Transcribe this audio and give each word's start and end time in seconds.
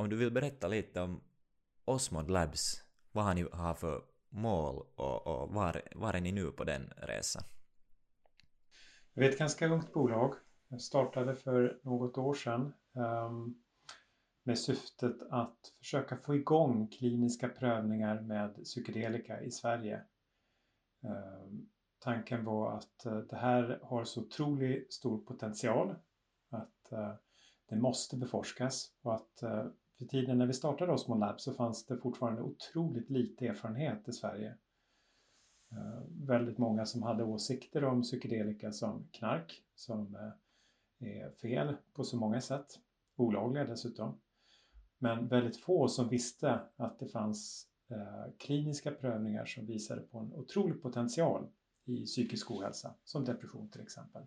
om 0.00 0.08
du 0.08 0.16
vill 0.16 0.32
berätta 0.32 0.68
lite 0.68 1.00
om 1.00 1.20
Osmod 1.84 2.30
Labs, 2.30 2.84
vad 3.12 3.24
har 3.24 3.34
ni 3.34 3.46
har 3.52 3.74
för 3.74 4.02
mål 4.28 4.86
och, 4.94 5.26
och 5.26 5.54
var, 5.54 5.82
var 5.94 6.14
är 6.14 6.20
ni 6.20 6.32
nu 6.32 6.50
på 6.50 6.64
den 6.64 6.92
resan? 6.96 7.42
Vi 9.14 9.26
är 9.26 9.30
ett 9.30 9.38
ganska 9.38 9.68
ungt 9.68 9.92
bolag. 9.92 10.34
Jag 10.68 10.80
startade 10.80 11.36
för 11.36 11.80
något 11.82 12.18
år 12.18 12.34
sedan 12.34 12.72
um, 12.92 13.62
med 14.42 14.58
syftet 14.58 15.16
att 15.30 15.72
försöka 15.78 16.16
få 16.16 16.34
igång 16.34 16.88
kliniska 16.88 17.48
prövningar 17.48 18.20
med 18.20 18.64
psykedelika 18.64 19.40
i 19.40 19.50
Sverige. 19.50 20.02
Um, 21.00 21.68
tanken 21.98 22.44
var 22.44 22.76
att 22.76 23.06
uh, 23.06 23.18
det 23.18 23.36
här 23.36 23.80
har 23.82 24.04
så 24.04 24.20
otroligt 24.20 24.92
stor 24.92 25.18
potential 25.18 25.96
att 26.50 26.92
uh, 26.92 27.14
det 27.68 27.76
måste 27.76 28.16
beforskas 28.16 28.92
och 29.02 29.14
att 29.14 29.42
uh, 29.42 29.66
för 30.00 30.06
tiden 30.06 30.38
när 30.38 30.46
vi 30.46 30.52
startade 30.52 30.92
Osmo 30.92 31.14
Lab 31.14 31.40
så 31.40 31.52
fanns 31.52 31.86
det 31.86 31.96
fortfarande 31.96 32.42
otroligt 32.42 33.10
lite 33.10 33.46
erfarenhet 33.46 34.08
i 34.08 34.12
Sverige. 34.12 34.56
Eh, 35.72 36.02
väldigt 36.08 36.58
många 36.58 36.86
som 36.86 37.02
hade 37.02 37.24
åsikter 37.24 37.84
om 37.84 38.02
psykedelika 38.02 38.72
som 38.72 39.08
knark, 39.12 39.62
som 39.74 40.14
eh, 40.14 41.08
är 41.08 41.30
fel 41.30 41.76
på 41.92 42.04
så 42.04 42.16
många 42.16 42.40
sätt, 42.40 42.80
olagliga 43.16 43.64
dessutom. 43.64 44.20
Men 44.98 45.28
väldigt 45.28 45.56
få 45.56 45.88
som 45.88 46.08
visste 46.08 46.60
att 46.76 46.98
det 46.98 47.08
fanns 47.08 47.66
eh, 47.90 48.32
kliniska 48.38 48.90
prövningar 48.90 49.44
som 49.44 49.66
visade 49.66 50.00
på 50.00 50.18
en 50.18 50.34
otrolig 50.34 50.82
potential 50.82 51.48
i 51.84 52.04
psykisk 52.06 52.50
ohälsa, 52.50 52.94
som 53.04 53.24
depression 53.24 53.70
till 53.70 53.80
exempel. 53.80 54.22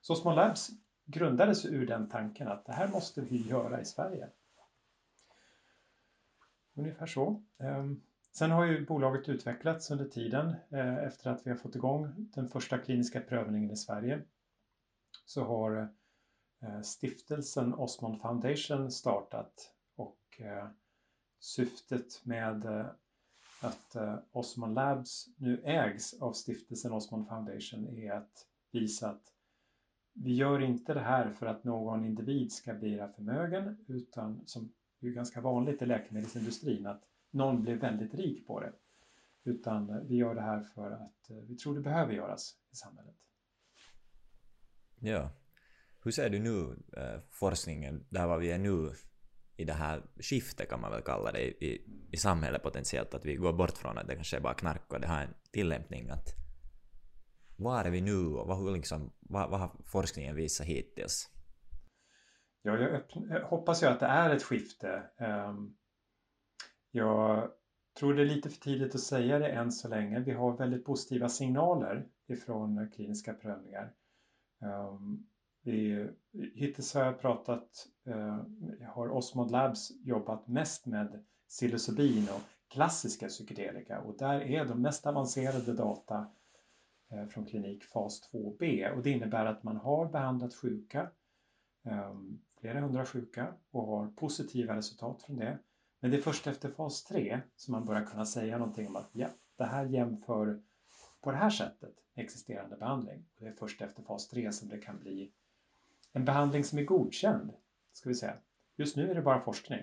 Så 0.00 0.14
Small 0.14 0.36
Labs 0.36 0.70
grundades 1.04 1.64
ur 1.66 1.86
den 1.86 2.08
tanken 2.08 2.48
att 2.48 2.66
det 2.66 2.72
här 2.72 2.88
måste 2.88 3.20
vi 3.20 3.48
göra 3.48 3.80
i 3.80 3.84
Sverige. 3.84 4.30
Ungefär 6.74 7.06
så. 7.06 7.42
Ehm, 7.58 8.02
sen 8.32 8.50
har 8.50 8.64
ju 8.64 8.86
bolaget 8.86 9.28
utvecklats 9.28 9.90
under 9.90 10.04
tiden 10.04 10.54
eh, 10.70 10.96
efter 10.96 11.30
att 11.30 11.46
vi 11.46 11.50
har 11.50 11.56
fått 11.56 11.76
igång 11.76 12.30
den 12.34 12.48
första 12.48 12.78
kliniska 12.78 13.20
prövningen 13.20 13.70
i 13.70 13.76
Sverige. 13.76 14.22
Så 15.24 15.44
har 15.44 15.88
eh, 16.62 16.80
stiftelsen 16.80 17.74
Osmond 17.74 18.20
Foundation 18.20 18.90
startat 18.90 19.74
och 19.96 20.40
eh, 20.40 20.68
syftet 21.40 22.24
med 22.24 22.66
att 23.60 23.96
Osmond 24.32 24.74
Labs 24.74 25.26
nu 25.36 25.62
ägs 25.64 26.14
av 26.14 26.32
stiftelsen 26.32 26.92
Osmond 26.92 27.28
Foundation 27.28 27.88
är 27.88 28.12
att 28.12 28.46
visa 28.72 29.10
att 29.10 29.32
vi 30.14 30.34
gör 30.34 30.60
inte 30.60 30.94
det 30.94 31.00
här 31.00 31.30
för 31.30 31.46
att 31.46 31.64
någon 31.64 32.04
individ 32.04 32.52
ska 32.52 32.74
bli 32.74 33.08
förmögen 33.14 33.84
utan 33.88 34.42
som 34.46 34.72
det 35.02 35.08
är 35.08 35.12
ganska 35.12 35.40
vanligt 35.40 35.82
i 35.82 35.86
läkemedelsindustrin 35.86 36.86
att 36.86 37.02
någon 37.30 37.62
blir 37.62 37.76
väldigt 37.76 38.14
rik 38.14 38.46
på 38.46 38.60
det. 38.60 38.72
Utan 39.44 39.90
eh, 39.90 39.96
vi 39.96 40.16
gör 40.16 40.34
det 40.34 40.40
här 40.40 40.60
för 40.60 40.90
att 40.90 41.30
eh, 41.30 41.36
vi 41.36 41.56
tror 41.56 41.74
det 41.74 41.80
behöver 41.80 42.12
göras 42.12 42.54
i 42.72 42.76
samhället. 42.76 43.16
Ja. 45.00 45.30
Hur 46.04 46.10
ser 46.10 46.30
du 46.30 46.38
nu 46.38 46.82
eh, 46.96 47.20
forskningen, 47.30 48.06
där 48.10 48.26
var 48.26 48.38
vi 48.38 48.50
är 48.50 48.58
nu 48.58 48.92
i 49.56 49.64
det 49.64 49.72
här 49.72 50.02
skiftet 50.20 50.68
kan 50.68 50.80
man 50.80 50.90
väl 50.90 51.02
kalla 51.02 51.32
det 51.32 51.64
i, 51.64 51.86
i 52.12 52.16
samhället 52.16 52.62
potentiellt, 52.62 53.14
att 53.14 53.24
vi 53.24 53.36
går 53.36 53.52
bort 53.52 53.78
från 53.78 53.98
att 53.98 54.06
det 54.06 54.14
kanske 54.14 54.36
är 54.36 54.40
bara 54.40 54.54
knark 54.54 54.92
och 54.92 55.00
det 55.00 55.06
har 55.06 55.20
en 55.20 55.34
tillämpning 55.50 56.10
att 56.10 56.28
var 57.56 57.84
är 57.84 57.90
vi 57.90 58.00
nu 58.00 58.26
och 58.26 58.48
vad, 58.48 58.72
liksom, 58.72 59.12
vad, 59.20 59.50
vad 59.50 59.60
har 59.60 59.70
forskningen 59.84 60.36
visat 60.36 60.66
hittills? 60.66 61.31
Ja, 62.62 62.78
jag 62.78 62.90
öppn- 62.90 63.42
hoppas 63.42 63.82
ju 63.82 63.86
att 63.86 64.00
det 64.00 64.06
är 64.06 64.30
ett 64.30 64.42
skifte. 64.42 65.02
Ehm, 65.16 65.74
jag 66.90 67.50
tror 67.98 68.14
det 68.14 68.22
är 68.22 68.26
lite 68.26 68.50
för 68.50 68.60
tidigt 68.60 68.94
att 68.94 69.00
säga 69.00 69.38
det 69.38 69.48
än 69.48 69.72
så 69.72 69.88
länge. 69.88 70.20
Vi 70.20 70.32
har 70.32 70.56
väldigt 70.56 70.84
positiva 70.84 71.28
signaler 71.28 72.06
ifrån 72.26 72.90
kliniska 72.94 73.32
prövningar. 73.34 73.92
Ehm, 74.62 75.26
vi, 75.62 76.08
hittills 76.32 76.94
har 76.94 77.04
jag 77.04 77.20
pratat, 77.20 77.86
eh, 78.06 78.40
har 78.88 79.08
Osmod 79.08 79.50
Labs 79.50 79.92
jobbat 80.04 80.48
mest 80.48 80.86
med 80.86 81.24
psilocybin 81.48 82.28
och 82.28 82.42
klassiska 82.68 83.28
psykedelika 83.28 84.00
och 84.00 84.16
där 84.18 84.40
är 84.40 84.64
de 84.64 84.82
mest 84.82 85.06
avancerade 85.06 85.72
data 85.72 86.26
eh, 87.10 87.26
från 87.26 87.46
klinik 87.46 87.84
fas 87.84 88.30
2B 88.32 88.90
och 88.90 89.02
det 89.02 89.10
innebär 89.10 89.46
att 89.46 89.62
man 89.62 89.76
har 89.76 90.06
behandlat 90.06 90.54
sjuka 90.54 91.10
ehm, 91.84 92.38
flera 92.62 92.80
hundra 92.80 93.06
sjuka 93.06 93.54
och 93.70 93.86
har 93.86 94.06
positiva 94.06 94.76
resultat 94.76 95.22
från 95.22 95.36
det. 95.36 95.58
Men 96.00 96.10
det 96.10 96.16
är 96.16 96.20
först 96.20 96.46
efter 96.46 96.70
fas 96.70 97.04
3 97.04 97.40
som 97.56 97.72
man 97.72 97.84
börjar 97.84 98.04
kunna 98.04 98.24
säga 98.24 98.58
någonting 98.58 98.86
om 98.86 98.96
att 98.96 99.10
ja, 99.12 99.28
det 99.56 99.64
här 99.64 99.84
jämför 99.84 100.62
på 101.20 101.30
det 101.30 101.36
här 101.36 101.50
sättet 101.50 101.94
existerande 102.14 102.76
behandling. 102.76 103.24
Och 103.34 103.44
det 103.44 103.48
är 103.48 103.52
först 103.52 103.82
efter 103.82 104.02
fas 104.02 104.28
3 104.28 104.52
som 104.52 104.68
det 104.68 104.78
kan 104.78 104.98
bli 104.98 105.32
en 106.12 106.24
behandling 106.24 106.64
som 106.64 106.78
är 106.78 106.82
godkänd, 106.82 107.52
ska 107.92 108.08
vi 108.08 108.14
säga. 108.14 108.36
Just 108.76 108.96
nu 108.96 109.10
är 109.10 109.14
det 109.14 109.22
bara 109.22 109.40
forskning. 109.40 109.80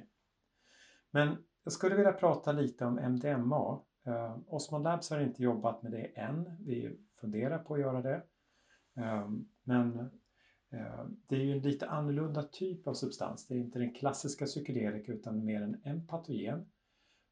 Men 1.11 1.43
jag 1.63 1.73
skulle 1.73 1.95
vilja 1.95 2.13
prata 2.13 2.51
lite 2.51 2.85
om 2.85 2.99
MDMA. 2.99 3.81
Eh, 4.05 4.37
Osmond 4.47 4.83
Labs 4.83 5.09
har 5.09 5.19
inte 5.19 5.43
jobbat 5.43 5.83
med 5.83 5.91
det 5.91 6.05
än. 6.05 6.57
Vi 6.65 6.99
funderar 7.21 7.59
på 7.59 7.73
att 7.73 7.79
göra 7.79 8.01
det. 8.01 8.23
Eh, 8.97 9.29
men 9.63 10.09
Eh, 10.69 11.05
det 11.27 11.35
är 11.35 11.39
ju 11.39 11.51
en 11.51 11.59
lite 11.59 11.89
annorlunda 11.89 12.43
typ 12.43 12.87
av 12.87 12.93
substans. 12.93 13.47
Det 13.47 13.53
är 13.53 13.59
inte 13.59 13.79
den 13.79 13.93
klassiska 13.93 14.45
psykedelika 14.45 15.11
utan 15.11 15.45
mer 15.45 15.61
en 15.61 15.81
empatogen. 15.83 16.65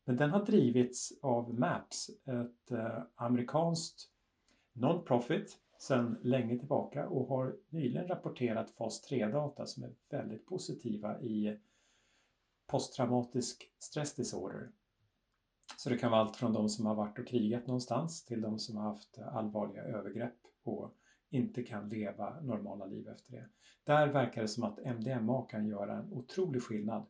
Men 0.05 0.17
den 0.17 0.29
har 0.29 0.45
drivits 0.45 1.13
av 1.21 1.59
MAPS, 1.59 2.09
ett 2.09 2.71
eh, 2.71 3.01
amerikanskt 3.15 4.09
non-profit 4.73 5.57
sedan 5.79 6.17
länge 6.23 6.57
tillbaka 6.57 7.07
och 7.07 7.27
har 7.27 7.55
nyligen 7.69 8.07
rapporterat 8.07 8.71
fas 8.71 9.09
3-data 9.09 9.65
som 9.65 9.83
är 9.83 9.93
väldigt 10.09 10.45
positiva 10.45 11.21
i 11.21 11.59
posttraumatisk 12.67 13.71
stressdisorder. 13.79 14.71
Så 15.77 15.89
det 15.89 15.97
kan 15.97 16.11
vara 16.11 16.21
allt 16.21 16.35
från 16.35 16.53
de 16.53 16.69
som 16.69 16.85
har 16.85 16.95
varit 16.95 17.19
och 17.19 17.27
krigat 17.27 17.67
någonstans 17.67 18.23
till 18.25 18.41
de 18.41 18.59
som 18.59 18.77
har 18.77 18.83
haft 18.83 19.19
allvarliga 19.19 19.83
övergrepp 19.83 20.37
på 20.63 20.91
inte 21.29 21.63
kan 21.63 21.89
leva 21.89 22.41
normala 22.41 22.85
liv 22.85 23.07
efter 23.09 23.31
det. 23.31 23.45
Där 23.83 24.07
verkar 24.07 24.41
det 24.41 24.47
som 24.47 24.63
att 24.63 24.79
MDMA 24.85 25.45
kan 25.49 25.67
göra 25.67 25.97
en 25.97 26.13
otrolig 26.13 26.61
skillnad 26.63 27.05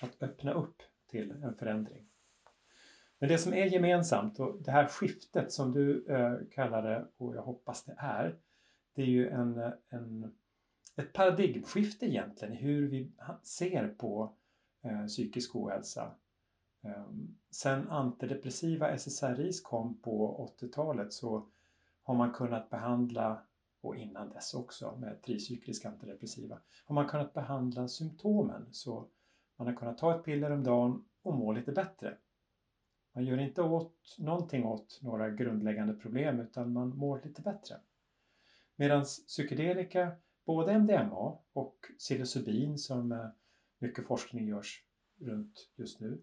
för 0.00 0.06
att 0.06 0.22
öppna 0.22 0.52
upp 0.52 0.82
till 1.10 1.30
en 1.30 1.54
förändring. 1.54 2.08
Men 3.18 3.28
det 3.28 3.38
som 3.38 3.52
är 3.52 3.66
gemensamt 3.66 4.40
och 4.40 4.62
det 4.62 4.70
här 4.70 4.86
skiftet 4.86 5.52
som 5.52 5.72
du 5.72 6.06
eh, 6.06 6.36
kallar 6.50 6.82
det 6.82 7.08
och 7.16 7.34
jag 7.34 7.42
hoppas 7.42 7.84
det 7.84 7.94
är, 7.98 8.38
det 8.94 9.02
är 9.02 9.06
ju 9.06 9.28
en, 9.28 9.72
en, 9.88 10.34
ett 10.96 11.12
paradigmskifte 11.12 12.06
egentligen 12.06 12.54
i 12.54 12.56
hur 12.56 12.88
vi 12.88 13.12
ser 13.42 13.88
på 13.88 14.36
eh, 14.82 15.06
psykisk 15.06 15.56
ohälsa. 15.56 16.14
Eh, 16.84 17.06
sen 17.50 17.88
antidepressiva 17.88 18.98
SSRIs 18.98 19.60
kom 19.60 20.00
på 20.00 20.48
80-talet 20.60 21.12
så 21.12 21.48
har 22.02 22.14
man 22.14 22.32
kunnat 22.32 22.70
behandla 22.70 23.42
och 23.80 23.96
innan 23.96 24.28
dess 24.28 24.54
också 24.54 24.96
med 24.96 25.22
tricykliska 25.22 25.88
antidepressiva, 25.88 26.58
har 26.84 26.94
man 26.94 27.08
kunnat 27.08 27.34
behandla 27.34 27.88
symptomen. 27.88 28.68
Så 28.72 29.08
man 29.56 29.66
har 29.66 29.74
kunnat 29.74 29.98
ta 29.98 30.16
ett 30.16 30.24
piller 30.24 30.50
om 30.50 30.64
dagen 30.64 31.04
och 31.22 31.34
må 31.34 31.52
lite 31.52 31.72
bättre. 31.72 32.16
Man 33.12 33.24
gör 33.24 33.38
inte 33.38 33.62
åt, 33.62 34.16
någonting 34.18 34.64
åt 34.64 34.98
några 35.02 35.30
grundläggande 35.30 35.94
problem 35.94 36.40
utan 36.40 36.72
man 36.72 36.96
mår 36.96 37.22
lite 37.24 37.42
bättre. 37.42 37.80
Medan 38.76 39.04
psykedelika, 39.04 40.12
både 40.44 40.78
MDMA 40.78 41.38
och 41.52 41.76
psilocybin 41.98 42.78
som 42.78 43.12
eh, 43.12 43.26
mycket 43.78 44.06
forskning 44.06 44.46
görs 44.46 44.84
runt 45.20 45.70
just 45.76 46.00
nu, 46.00 46.22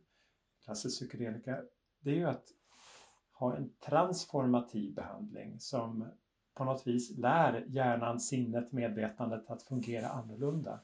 klassisk 0.63 0.99
psykedelika, 0.99 1.63
det 1.99 2.09
är 2.09 2.15
ju 2.15 2.25
att 2.25 2.47
ha 3.31 3.55
en 3.55 3.73
transformativ 3.79 4.93
behandling 4.93 5.59
som 5.59 6.11
på 6.55 6.63
något 6.63 6.87
vis 6.87 7.17
lär 7.17 7.65
hjärnan, 7.67 8.19
sinnet, 8.19 8.71
medvetandet 8.71 9.49
att 9.49 9.63
fungera 9.63 10.09
annorlunda. 10.09 10.79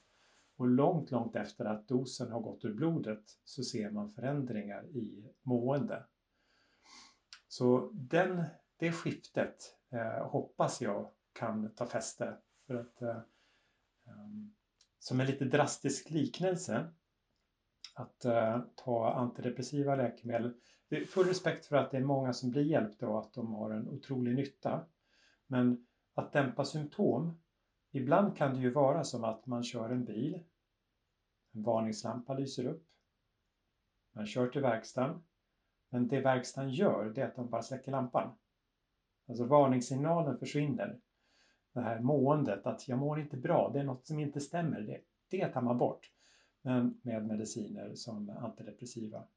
Och 0.57 0.67
långt, 0.67 1.11
långt 1.11 1.35
efter 1.35 1.65
att 1.65 1.87
dosen 1.87 2.31
har 2.31 2.39
gått 2.39 2.65
ur 2.65 2.73
blodet 2.73 3.23
så 3.43 3.63
ser 3.63 3.91
man 3.91 4.11
förändringar 4.11 4.85
i 4.85 5.33
mående. 5.43 6.03
Så 7.47 7.91
den, 7.93 8.43
det 8.77 8.91
skiftet 8.91 9.75
eh, 9.91 10.27
hoppas 10.27 10.81
jag 10.81 11.09
kan 11.33 11.75
ta 11.75 11.85
fäste. 11.85 12.37
För 12.67 12.75
att, 12.75 13.01
eh, 13.01 13.19
ehm, 14.07 14.53
som 14.99 15.19
en 15.19 15.27
lite 15.27 15.45
drastisk 15.45 16.09
liknelse 16.09 16.87
att 17.95 18.25
eh, 18.25 18.59
ta 18.75 19.13
antidepressiva 19.13 19.95
läkemedel. 19.95 20.53
Det 20.89 20.97
är 20.97 21.05
full 21.05 21.27
respekt 21.27 21.65
för 21.65 21.75
att 21.75 21.91
det 21.91 21.97
är 21.97 22.01
många 22.01 22.33
som 22.33 22.51
blir 22.51 22.63
hjälpta 22.63 23.07
och 23.07 23.19
att 23.19 23.33
de 23.33 23.53
har 23.53 23.71
en 23.71 23.87
otrolig 23.87 24.35
nytta. 24.35 24.85
Men 25.51 25.85
att 26.13 26.33
dämpa 26.33 26.65
symptom, 26.65 27.39
ibland 27.91 28.37
kan 28.37 28.53
det 28.53 28.59
ju 28.59 28.71
vara 28.71 29.03
som 29.03 29.23
att 29.23 29.45
man 29.45 29.63
kör 29.63 29.89
en 29.89 30.05
bil, 30.05 30.39
en 31.53 31.63
varningslampa 31.63 32.33
lyser 32.33 32.65
upp, 32.65 32.83
Man 34.13 34.25
kör 34.25 34.47
till 34.47 34.61
verkstaden. 34.61 35.23
Men 35.89 36.07
det 36.07 36.21
verkstaden 36.21 36.71
gör, 36.71 37.09
det 37.09 37.21
är 37.21 37.27
att 37.27 37.35
de 37.35 37.49
bara 37.49 37.61
släcker 37.61 37.91
lampan. 37.91 38.37
Alltså 39.27 39.45
varningssignalen 39.45 40.37
försvinner. 40.37 40.99
Det 41.73 41.81
här 41.81 41.99
måendet, 41.99 42.65
att 42.65 42.87
jag 42.87 42.99
mår 42.99 43.19
inte 43.19 43.37
bra, 43.37 43.69
det 43.73 43.79
är 43.79 43.83
något 43.83 44.07
som 44.07 44.19
inte 44.19 44.41
stämmer. 44.41 44.81
Det, 44.81 45.01
det 45.29 45.47
tar 45.47 45.61
man 45.61 45.77
bort 45.77 46.11
men 46.61 46.99
med 47.01 47.27
mediciner 47.27 47.95
som 47.95 48.29
antidepressiva. 48.29 49.27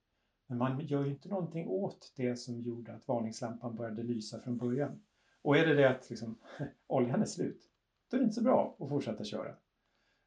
Men 0.47 0.59
man 0.59 0.87
gör 0.87 1.05
ju 1.05 1.11
inte 1.11 1.29
någonting 1.29 1.69
åt 1.69 2.13
det 2.17 2.37
som 2.37 2.61
gjorde 2.61 2.95
att 2.95 3.09
varningslampan 3.09 3.77
började 3.77 4.03
lysa 4.03 4.41
från 4.41 4.57
början. 4.57 5.01
Och 5.45 5.57
är 5.57 5.67
det 5.67 5.75
det 5.75 5.91
att 5.91 6.11
liksom, 6.11 6.39
oljan 6.87 7.23
är 7.23 7.27
slut, 7.27 7.71
då 8.11 8.17
är 8.17 8.21
det 8.21 8.25
inte 8.25 8.35
så 8.35 8.43
bra 8.43 8.77
att 8.81 8.89
fortsätta 8.89 9.25
köra. 9.25 9.57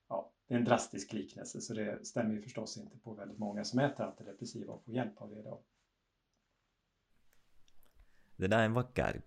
Ja, 0.10 0.34
det 0.48 0.54
är 0.54 0.58
en 0.58 0.66
drastisk 0.66 1.14
liknelse 1.14 1.62
så 1.62 1.74
det 1.74 2.06
stämmer 2.06 2.34
ju 2.34 2.42
förstås 2.42 2.78
inte 2.78 2.98
på 2.98 3.14
väldigt 3.14 3.38
många 3.38 3.64
som 3.64 3.80
äter 3.80 4.06
antidepressiva 4.06 4.74
och 4.74 4.86
får 4.86 4.94
hjälp 4.94 5.22
av 5.22 5.30
det 5.30 5.40
idag. 5.40 5.60
Det 8.36 8.48
där 8.48 8.60
är 8.60 8.66
en 8.66 8.74
vacker 8.74 9.22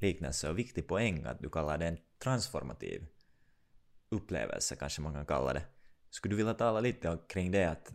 liknelse 0.00 0.50
och 0.50 0.58
viktig 0.58 0.88
poäng 0.88 1.24
att 1.24 1.38
du 1.38 1.50
kallar 1.50 1.78
det 1.78 1.86
en 1.86 1.98
transformativ 2.18 3.06
upplevelse, 4.08 4.76
kanske 4.76 5.02
man 5.02 5.12
kan 5.12 5.26
kalla 5.26 5.52
det. 5.52 5.62
Skulle 6.10 6.32
du 6.32 6.36
vilja 6.36 6.54
tala 6.54 6.80
lite 6.80 7.18
kring 7.28 7.50
det 7.50 7.64
att 7.64 7.92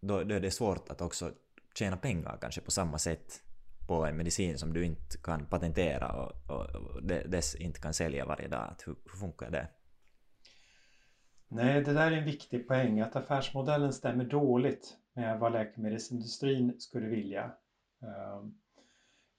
då, 0.00 0.22
då 0.24 0.34
är 0.34 0.40
det 0.40 0.50
svårt 0.50 0.88
att 0.88 1.00
också 1.00 1.32
tjäna 1.74 1.96
pengar 1.96 2.38
kanske 2.40 2.60
på 2.60 2.70
samma 2.70 2.98
sätt 2.98 3.42
på 3.88 4.06
en 4.06 4.16
medicin 4.16 4.58
som 4.58 4.72
du 4.72 4.84
inte 4.84 5.18
kan 5.22 5.46
patentera 5.46 6.12
och, 6.12 6.32
och, 6.50 6.76
och 6.76 7.02
dess 7.04 7.54
inte 7.54 7.80
kan 7.80 7.94
sälja 7.94 8.26
varje 8.26 8.48
dag. 8.48 8.74
Hur, 8.86 8.96
hur 9.04 9.18
funkar 9.18 9.50
det? 9.50 9.68
Nej, 11.48 11.82
det 11.82 11.92
där 11.92 12.12
är 12.12 12.16
en 12.16 12.24
viktig 12.24 12.68
poäng 12.68 13.00
att 13.00 13.16
affärsmodellen 13.16 13.92
stämmer 13.92 14.24
dåligt 14.24 14.96
med 15.12 15.38
vad 15.38 15.52
läkemedelsindustrin 15.52 16.80
skulle 16.80 17.06
vilja. 17.06 17.52
Um, 18.00 18.58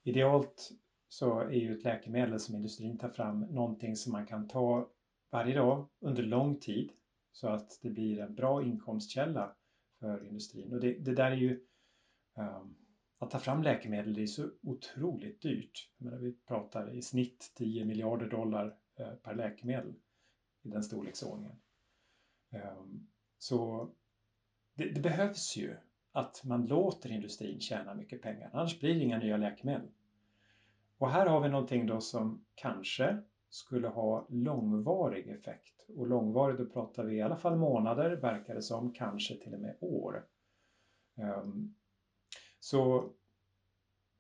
idealt 0.04 0.72
så 1.08 1.40
är 1.40 1.52
ju 1.52 1.78
ett 1.78 1.84
läkemedel 1.84 2.40
som 2.40 2.56
industrin 2.56 2.98
tar 2.98 3.10
fram 3.10 3.40
någonting 3.40 3.96
som 3.96 4.12
man 4.12 4.26
kan 4.26 4.48
ta 4.48 4.90
varje 5.32 5.56
dag 5.56 5.88
under 6.00 6.24
lång 6.24 6.60
tid 6.60 6.92
så 7.32 7.48
att 7.48 7.80
det 7.82 7.90
blir 7.90 8.20
en 8.20 8.36
bra 8.36 8.64
inkomstkälla 8.64 9.56
för 10.00 10.28
industrin. 10.28 10.74
Och 10.74 10.80
det, 10.80 10.94
det 10.94 11.16
där 11.16 11.32
är 11.32 11.36
ju 11.36 11.60
um, 12.38 12.76
att 13.20 13.32
ta 13.32 13.40
fram 13.40 13.64
läkemedel 13.64 14.14
det 14.14 14.22
är 14.22 14.28
så 14.28 14.50
otroligt 14.62 15.42
dyrt. 15.42 15.90
Jag 15.98 16.06
menar, 16.06 16.18
vi 16.18 16.34
pratar 16.48 16.94
i 16.94 17.02
snitt 17.02 17.52
10 17.56 17.86
miljarder 17.86 18.30
dollar 18.30 18.76
eh, 18.96 19.14
per 19.14 19.36
läkemedel 19.36 19.94
i 20.62 20.70
den 20.70 20.84
storleksordningen. 20.84 21.56
Ehm, 22.50 23.08
så 23.38 23.90
det, 24.74 24.90
det, 24.90 25.02
behövs 25.02 25.58
ju 25.58 25.76
att 26.12 26.44
man 26.44 26.66
låter 26.66 27.12
industrin 27.12 27.60
tjäna 27.60 27.94
mycket 27.94 28.22
pengar, 28.22 28.50
annars 28.54 28.80
blir 28.80 28.96
det 28.96 29.04
inga 29.04 29.20
nya 29.20 29.38
läkemedel. 29.38 29.90
Och 30.98 31.10
här 31.10 31.26
har 31.26 31.42
vi 31.42 31.50
någonting 31.50 31.88
då 31.88 32.02
som 32.02 32.46
kanske 32.56 33.24
skulle 33.50 33.88
ha 33.88 34.28
långvarig 34.30 35.28
effekt. 35.28 35.90
Och 35.96 36.08
långvarig, 36.08 36.58
då 36.58 36.66
pratar 36.66 37.04
vi 37.04 37.16
i 37.16 37.22
alla 37.22 37.38
fall 37.38 37.58
månader, 37.58 38.16
verkar 38.16 38.56
det 38.56 38.62
som, 38.62 38.94
kanske 38.94 39.36
till 39.36 39.54
och 39.54 39.60
med 39.60 39.76
år. 39.80 40.26
Um, 41.16 41.76
så 42.60 43.10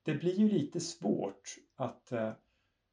det 0.04 0.16
blir 0.16 0.36
ju 0.36 0.50
lite 0.50 0.80
svårt 0.80 1.56
att 1.76 2.12
eh, 2.12 2.34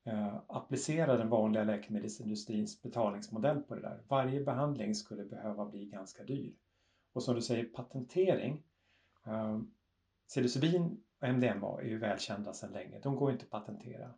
eh, 0.05 0.37
applicera 0.47 1.17
den 1.17 1.29
vanliga 1.29 1.65
läkemedelsindustrins 1.65 2.83
betalningsmodell 2.83 3.63
på 3.63 3.75
det 3.75 3.81
där. 3.81 4.03
Varje 4.09 4.45
behandling 4.45 4.95
skulle 4.95 5.25
behöva 5.25 5.67
bli 5.67 5.87
ganska 5.87 6.25
dyr. 6.25 6.55
Och 7.13 7.23
som 7.23 7.35
du 7.35 7.43
säger, 7.43 7.65
patentering. 7.65 8.63
Eh, 9.27 9.61
psilocybin 10.29 11.03
och 11.21 11.29
MDMA 11.29 11.81
är 11.81 11.87
ju 11.87 11.99
välkända 11.99 12.53
sedan 12.53 12.73
länge. 12.73 13.01
De 13.01 13.17
går 13.17 13.33
inte 13.33 13.45
att 13.45 13.51
patentera. 13.51 14.15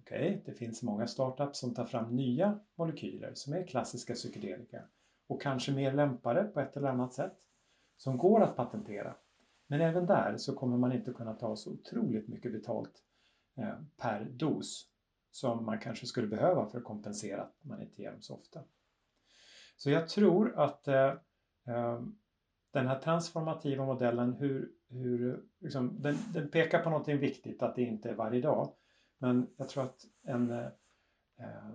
Okej, 0.00 0.30
okay, 0.30 0.40
det 0.44 0.52
finns 0.52 0.82
många 0.82 1.06
startups 1.06 1.58
som 1.58 1.74
tar 1.74 1.84
fram 1.84 2.16
nya 2.16 2.60
molekyler 2.74 3.34
som 3.34 3.52
är 3.52 3.66
klassiska 3.66 4.14
psykedelika 4.14 4.82
och 5.26 5.42
kanske 5.42 5.72
mer 5.72 5.92
lämpade 5.92 6.44
på 6.44 6.60
ett 6.60 6.76
eller 6.76 6.88
annat 6.88 7.14
sätt 7.14 7.34
som 7.96 8.18
går 8.18 8.40
att 8.42 8.56
patentera. 8.56 9.16
Men 9.68 9.80
även 9.80 10.06
där 10.06 10.36
så 10.36 10.54
kommer 10.54 10.76
man 10.76 10.92
inte 10.92 11.12
kunna 11.12 11.34
ta 11.34 11.56
så 11.56 11.72
otroligt 11.72 12.28
mycket 12.28 12.52
betalt 12.52 13.02
eh, 13.58 13.74
per 13.96 14.24
dos 14.24 14.88
som 15.30 15.64
man 15.64 15.78
kanske 15.78 16.06
skulle 16.06 16.26
behöva 16.26 16.66
för 16.66 16.78
att 16.78 16.84
kompensera 16.84 17.42
att 17.42 17.64
man 17.64 17.82
inte 17.82 18.02
ger 18.02 18.12
dem 18.12 18.22
så 18.22 18.34
ofta. 18.34 18.64
Så 19.76 19.90
jag 19.90 20.08
tror 20.08 20.58
att 20.58 20.88
eh, 20.88 21.12
eh 21.66 22.00
den 22.70 22.86
här 22.86 22.98
transformativa 22.98 23.86
modellen, 23.86 24.32
hur, 24.32 24.72
hur, 24.88 25.44
liksom, 25.60 26.02
den, 26.02 26.16
den, 26.32 26.48
pekar 26.48 26.82
på 26.82 26.90
någonting 26.90 27.18
viktigt, 27.18 27.62
att 27.62 27.76
det 27.76 27.82
inte 27.82 28.10
är 28.10 28.14
varje 28.14 28.40
dag. 28.40 28.72
Men 29.18 29.50
jag 29.56 29.68
tror 29.68 29.84
att 29.84 30.04
en, 30.22 30.50
eh, 30.50 30.66
eh 31.38 31.70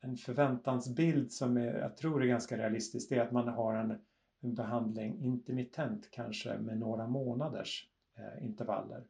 en 0.00 0.16
förväntansbild 0.16 1.32
som 1.32 1.56
är, 1.56 1.78
jag 1.78 1.96
tror 1.96 2.22
är 2.22 2.26
ganska 2.26 2.58
realistisk, 2.58 3.08
det 3.08 3.14
är 3.14 3.22
att 3.22 3.32
man 3.32 3.48
har 3.48 3.74
en, 3.74 3.98
en 4.40 4.54
behandling 4.54 5.24
intermittent 5.24 6.10
kanske 6.10 6.58
med 6.58 6.78
några 6.78 7.06
månaders 7.06 7.90
eh, 8.18 8.44
intervaller. 8.44 9.06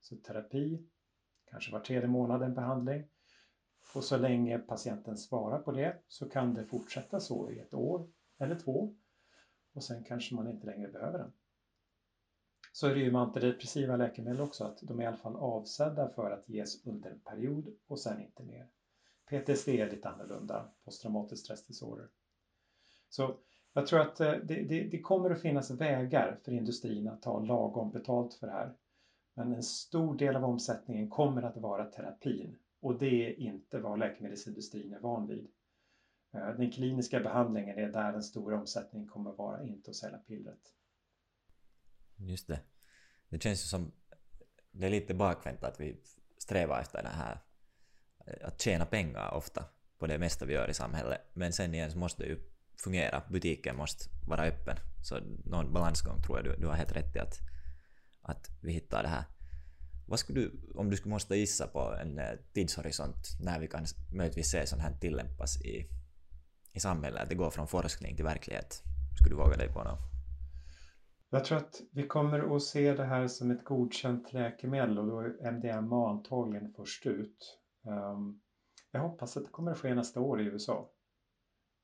Så 0.00 0.16
terapi, 0.16 0.86
kanske 1.44 1.72
var 1.72 1.80
tredje 1.80 2.08
månad 2.08 2.42
en 2.42 2.54
behandling. 2.54 3.04
Och 3.94 4.04
så 4.04 4.16
länge 4.16 4.58
patienten 4.58 5.16
svarar 5.16 5.58
på 5.58 5.72
det 5.72 6.02
så 6.08 6.28
kan 6.28 6.54
det 6.54 6.64
fortsätta 6.64 7.20
så 7.20 7.50
i 7.50 7.58
ett 7.58 7.74
år 7.74 8.10
eller 8.38 8.58
två. 8.58 8.96
Och 9.72 9.84
sen 9.84 10.04
kanske 10.04 10.34
man 10.34 10.48
inte 10.48 10.66
längre 10.66 10.88
behöver 10.88 11.18
den. 11.18 11.32
Så 12.72 12.86
är 12.86 12.94
det 12.94 13.00
ju 13.00 13.12
med 13.12 13.20
antidepressiva 13.20 13.96
läkemedel 13.96 14.40
också, 14.40 14.64
att 14.64 14.78
de 14.82 14.98
är 14.98 15.04
i 15.04 15.06
alla 15.06 15.16
fall 15.16 15.36
avsedda 15.36 16.08
för 16.08 16.30
att 16.30 16.48
ges 16.48 16.86
under 16.86 17.10
en 17.10 17.20
period 17.20 17.76
och 17.86 18.00
sen 18.00 18.20
inte 18.20 18.42
mer. 18.42 18.68
PTSD 19.30 19.68
är 19.68 19.90
lite 19.90 20.08
annorlunda, 20.08 20.70
posttraumatiskt 20.84 21.44
stressdisorder. 21.44 22.08
Så 23.08 23.38
jag 23.72 23.86
tror 23.86 24.00
att 24.00 24.20
eh, 24.20 24.32
det, 24.32 24.62
det, 24.62 24.84
det, 24.84 25.00
kommer 25.00 25.30
att 25.30 25.42
finnas 25.42 25.70
vägar 25.70 26.38
för 26.44 26.52
industrin 26.52 27.08
att 27.08 27.22
ta 27.22 27.40
lagom 27.40 27.90
betalt 27.90 28.34
för 28.34 28.46
det 28.46 28.52
här. 28.52 28.74
Men 29.34 29.52
en 29.52 29.62
stor 29.62 30.18
del 30.18 30.36
av 30.36 30.44
omsättningen 30.44 31.10
kommer 31.10 31.42
att 31.42 31.56
vara 31.56 31.84
terapin 31.84 32.58
och 32.80 32.98
det 32.98 33.26
är 33.26 33.40
inte 33.40 33.78
vad 33.78 33.98
läkemedelsindustrin 33.98 34.92
är 34.92 35.00
van 35.00 35.26
vid. 35.26 35.50
Eh, 36.34 36.48
den 36.48 36.70
kliniska 36.70 37.20
behandlingen 37.20 37.78
är 37.78 37.92
där 37.92 38.12
den 38.12 38.22
stora 38.22 38.60
omsättningen 38.60 39.08
kommer 39.08 39.30
att 39.30 39.38
vara, 39.38 39.62
inte 39.62 39.90
att 39.90 39.96
sälja 39.96 40.18
pillret. 40.18 40.74
Just 42.16 42.48
det. 42.48 42.60
Det 43.28 43.42
känns 43.42 43.64
ju 43.64 43.66
som... 43.66 43.92
Det 44.70 44.86
är 44.86 44.90
lite 44.90 45.14
bakvänt 45.14 45.64
att 45.64 45.80
vi 45.80 46.00
strävar 46.38 46.80
efter 46.80 47.02
det 47.02 47.08
här 47.08 47.40
eh, 48.26 48.48
att 48.48 48.60
tjäna 48.60 48.86
pengar 48.86 49.34
ofta 49.34 49.64
på 49.98 50.06
det 50.06 50.18
mesta 50.18 50.44
vi 50.44 50.54
gör 50.54 50.70
i 50.70 50.74
samhället. 50.74 51.20
Men 51.32 51.52
sen 51.52 51.74
igen 51.74 51.92
så 51.92 51.98
måste 51.98 52.22
det 52.22 52.28
ju 52.28 52.49
fungera. 52.84 53.22
Butiken 53.30 53.76
måste 53.76 54.10
vara 54.26 54.42
öppen. 54.42 54.76
Så 55.02 55.18
någon 55.44 55.72
balansgång 55.72 56.22
tror 56.22 56.38
jag 56.38 56.44
du, 56.44 56.56
du 56.56 56.66
har 56.66 56.74
helt 56.74 56.96
rätt 56.96 57.16
i 57.16 57.18
att, 57.18 57.34
att 58.22 58.48
vi 58.62 58.72
hittar 58.72 59.02
det 59.02 59.08
här. 59.08 59.24
Vad 60.08 60.18
skulle 60.18 60.40
du, 60.40 60.72
om 60.74 60.90
du 60.90 60.96
skulle 60.96 61.12
måste 61.12 61.36
gissa 61.36 61.66
på 61.66 61.96
en 62.02 62.18
eh, 62.18 62.24
tidshorisont 62.54 63.38
när 63.40 63.60
vi 63.60 63.68
kan 63.68 63.84
möjligtvis 64.14 64.50
se 64.50 64.66
sånt 64.66 64.82
här 64.82 64.92
tillämpas 65.00 65.60
i, 65.60 65.88
i 66.72 66.80
samhället, 66.80 67.22
att 67.22 67.28
det 67.28 67.34
går 67.34 67.50
från 67.50 67.68
forskning 67.68 68.16
till 68.16 68.24
verklighet? 68.24 68.82
Skulle 69.18 69.36
du 69.36 69.42
våga 69.42 69.56
dig 69.56 69.68
på 69.72 69.84
något? 69.84 69.98
Jag 71.30 71.44
tror 71.44 71.58
att 71.58 71.80
vi 71.92 72.06
kommer 72.06 72.56
att 72.56 72.62
se 72.62 72.94
det 72.94 73.04
här 73.04 73.28
som 73.28 73.50
ett 73.50 73.64
godkänt 73.64 74.32
läkemedel 74.32 74.98
och 74.98 75.06
då 75.06 75.20
är 75.20 75.52
MDMA 75.52 76.10
antagligen 76.10 76.72
först 76.76 77.06
ut. 77.06 77.58
Ehm, 77.86 78.40
jag 78.90 79.00
hoppas 79.00 79.36
att 79.36 79.44
det 79.44 79.50
kommer 79.50 79.70
att 79.70 79.78
ske 79.78 79.94
nästa 79.94 80.20
år 80.20 80.40
i 80.40 80.44
USA. 80.44 80.90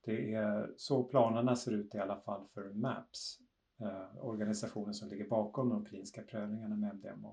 Det 0.06 0.34
är 0.34 0.74
så 0.76 1.04
planerna 1.04 1.56
ser 1.56 1.72
ut 1.72 1.94
i 1.94 1.98
alla 1.98 2.16
fall 2.16 2.46
för 2.54 2.72
MAPS, 2.72 3.38
eh, 3.80 4.24
organisationen 4.26 4.94
som 4.94 5.08
ligger 5.08 5.28
bakom 5.28 5.68
de 5.68 5.84
kliniska 5.84 6.22
prövningarna 6.22 6.76
med 6.76 6.90
MDMA. 6.94 7.32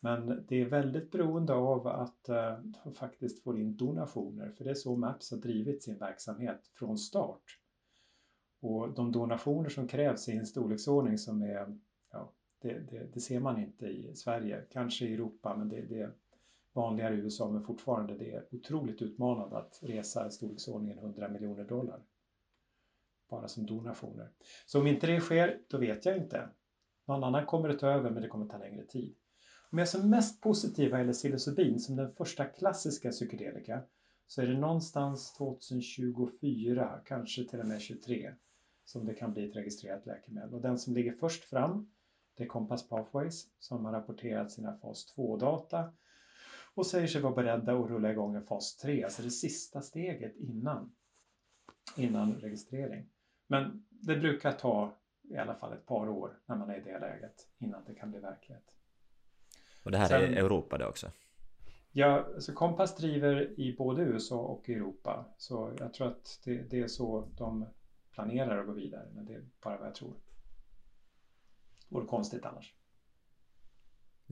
Men 0.00 0.46
det 0.48 0.60
är 0.60 0.68
väldigt 0.68 1.10
beroende 1.10 1.54
av 1.54 1.86
att 1.86 2.28
eh, 2.28 2.58
de 2.84 2.94
faktiskt 2.94 3.42
får 3.42 3.58
in 3.58 3.76
donationer, 3.76 4.50
för 4.50 4.64
det 4.64 4.70
är 4.70 4.74
så 4.74 4.96
MAPS 4.96 5.30
har 5.30 5.38
drivit 5.38 5.82
sin 5.82 5.98
verksamhet 5.98 6.70
från 6.74 6.98
start. 6.98 7.58
Och 8.60 8.94
de 8.94 9.12
donationer 9.12 9.68
som 9.68 9.88
krävs 9.88 10.28
i 10.28 10.32
en 10.32 10.46
storleksordning 10.46 11.18
som 11.18 11.42
är, 11.42 11.78
ja, 12.12 12.32
det, 12.62 12.78
det, 12.90 13.14
det 13.14 13.20
ser 13.20 13.40
man 13.40 13.58
inte 13.58 13.86
i 13.86 14.14
Sverige, 14.14 14.64
kanske 14.70 15.06
i 15.06 15.14
Europa, 15.14 15.56
men 15.56 15.68
det, 15.68 15.80
det 15.80 16.14
vanligare 16.72 17.14
i 17.14 17.18
USA, 17.18 17.50
men 17.50 17.64
fortfarande 17.64 18.18
det 18.18 18.32
är 18.32 18.46
otroligt 18.50 19.02
utmanande 19.02 19.58
att 19.58 19.78
resa 19.82 20.26
i 20.26 20.30
storleksordningen 20.30 20.98
100 20.98 21.28
miljoner 21.28 21.64
dollar. 21.64 22.02
Bara 23.30 23.48
som 23.48 23.66
donationer. 23.66 24.30
Så 24.66 24.80
om 24.80 24.86
inte 24.86 25.06
det 25.06 25.20
sker, 25.20 25.60
då 25.68 25.78
vet 25.78 26.04
jag 26.04 26.16
inte. 26.16 26.48
Någon 27.06 27.24
annan 27.24 27.46
kommer 27.46 27.68
att 27.68 27.78
ta 27.78 27.86
över, 27.86 28.10
men 28.10 28.22
det 28.22 28.28
kommer 28.28 28.44
att 28.44 28.50
ta 28.50 28.58
längre 28.58 28.84
tid. 28.84 29.14
Om 29.70 29.78
jag 29.78 29.86
är 29.86 29.90
som 29.90 30.10
mest 30.10 30.40
positiv 30.40 30.90
vad 30.90 31.00
gäller 31.00 31.12
psilocybin 31.12 31.80
som 31.80 31.96
den 31.96 32.14
första 32.14 32.44
klassiska 32.44 33.10
psykedelika 33.10 33.82
så 34.26 34.42
är 34.42 34.46
det 34.46 34.58
någonstans 34.58 35.32
2024, 35.32 37.00
kanske 37.04 37.44
till 37.44 37.60
och 37.60 37.66
med 37.66 37.80
2023 37.80 38.34
som 38.84 39.06
det 39.06 39.14
kan 39.14 39.32
bli 39.32 39.48
ett 39.50 39.56
registrerat 39.56 40.06
läkemedel. 40.06 40.54
Och 40.54 40.60
den 40.60 40.78
som 40.78 40.94
ligger 40.94 41.12
först 41.12 41.44
fram 41.44 41.90
Det 42.34 42.44
är 42.44 42.48
Compass 42.48 42.88
Pathways 42.88 43.46
som 43.58 43.84
har 43.84 43.92
rapporterat 43.92 44.52
sina 44.52 44.78
fas 44.78 45.14
2-data 45.16 45.92
och 46.74 46.86
säger 46.86 47.06
sig 47.06 47.20
vara 47.20 47.34
beredda 47.34 47.72
att 47.72 47.90
rulla 47.90 48.10
igång 48.10 48.34
en 48.34 48.46
fas 48.46 48.76
3, 48.76 49.04
alltså 49.04 49.22
det 49.22 49.30
sista 49.30 49.82
steget 49.82 50.36
innan, 50.36 50.92
innan 51.96 52.34
registrering. 52.34 53.06
Men 53.46 53.86
det 53.88 54.16
brukar 54.16 54.52
ta 54.52 54.92
i 55.22 55.36
alla 55.36 55.54
fall 55.54 55.72
ett 55.72 55.86
par 55.86 56.08
år 56.08 56.38
när 56.46 56.56
man 56.56 56.70
är 56.70 56.76
i 56.76 56.80
det 56.80 56.98
läget 56.98 57.48
innan 57.58 57.84
det 57.86 57.94
kan 57.94 58.10
bli 58.10 58.20
verklighet. 58.20 58.74
Och 59.84 59.90
det 59.90 59.98
här 59.98 60.08
Sen, 60.08 60.22
är 60.22 60.36
Europa 60.36 60.78
det 60.78 60.86
också? 60.86 61.10
Ja, 61.92 62.28
så 62.38 62.52
Compass 62.52 62.96
driver 62.96 63.60
i 63.60 63.76
både 63.78 64.02
USA 64.02 64.38
och 64.38 64.68
Europa. 64.68 65.24
Så 65.38 65.72
jag 65.78 65.94
tror 65.94 66.06
att 66.06 66.40
det, 66.44 66.70
det 66.70 66.80
är 66.80 66.88
så 66.88 67.28
de 67.36 67.66
planerar 68.10 68.60
att 68.60 68.66
gå 68.66 68.72
vidare. 68.72 69.08
Men 69.14 69.24
det 69.24 69.34
är 69.34 69.44
bara 69.62 69.78
vad 69.78 69.86
jag 69.86 69.94
tror. 69.94 70.14
Det 71.88 71.94
vore 71.94 72.06
konstigt 72.06 72.44
annars. 72.44 72.74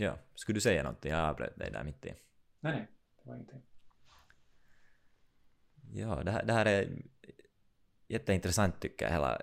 Ja, 0.00 0.18
skulle 0.34 0.56
du 0.56 0.60
säga 0.60 0.82
någonting? 0.82 1.10
Jag 1.10 1.20
avbröt 1.20 1.58
dig 1.58 1.70
där 1.70 1.84
mitt 1.84 2.06
i. 2.06 2.08
Nej, 2.08 2.72
nej, 2.72 2.88
det 3.22 3.28
var 3.28 3.34
ingenting. 3.34 3.62
Ja, 5.92 6.22
det 6.24 6.30
här, 6.30 6.44
det 6.44 6.52
här 6.52 6.66
är 6.66 7.02
jätteintressant 8.08 8.80
tycker 8.80 9.04
jag. 9.04 9.12
Hela, 9.12 9.40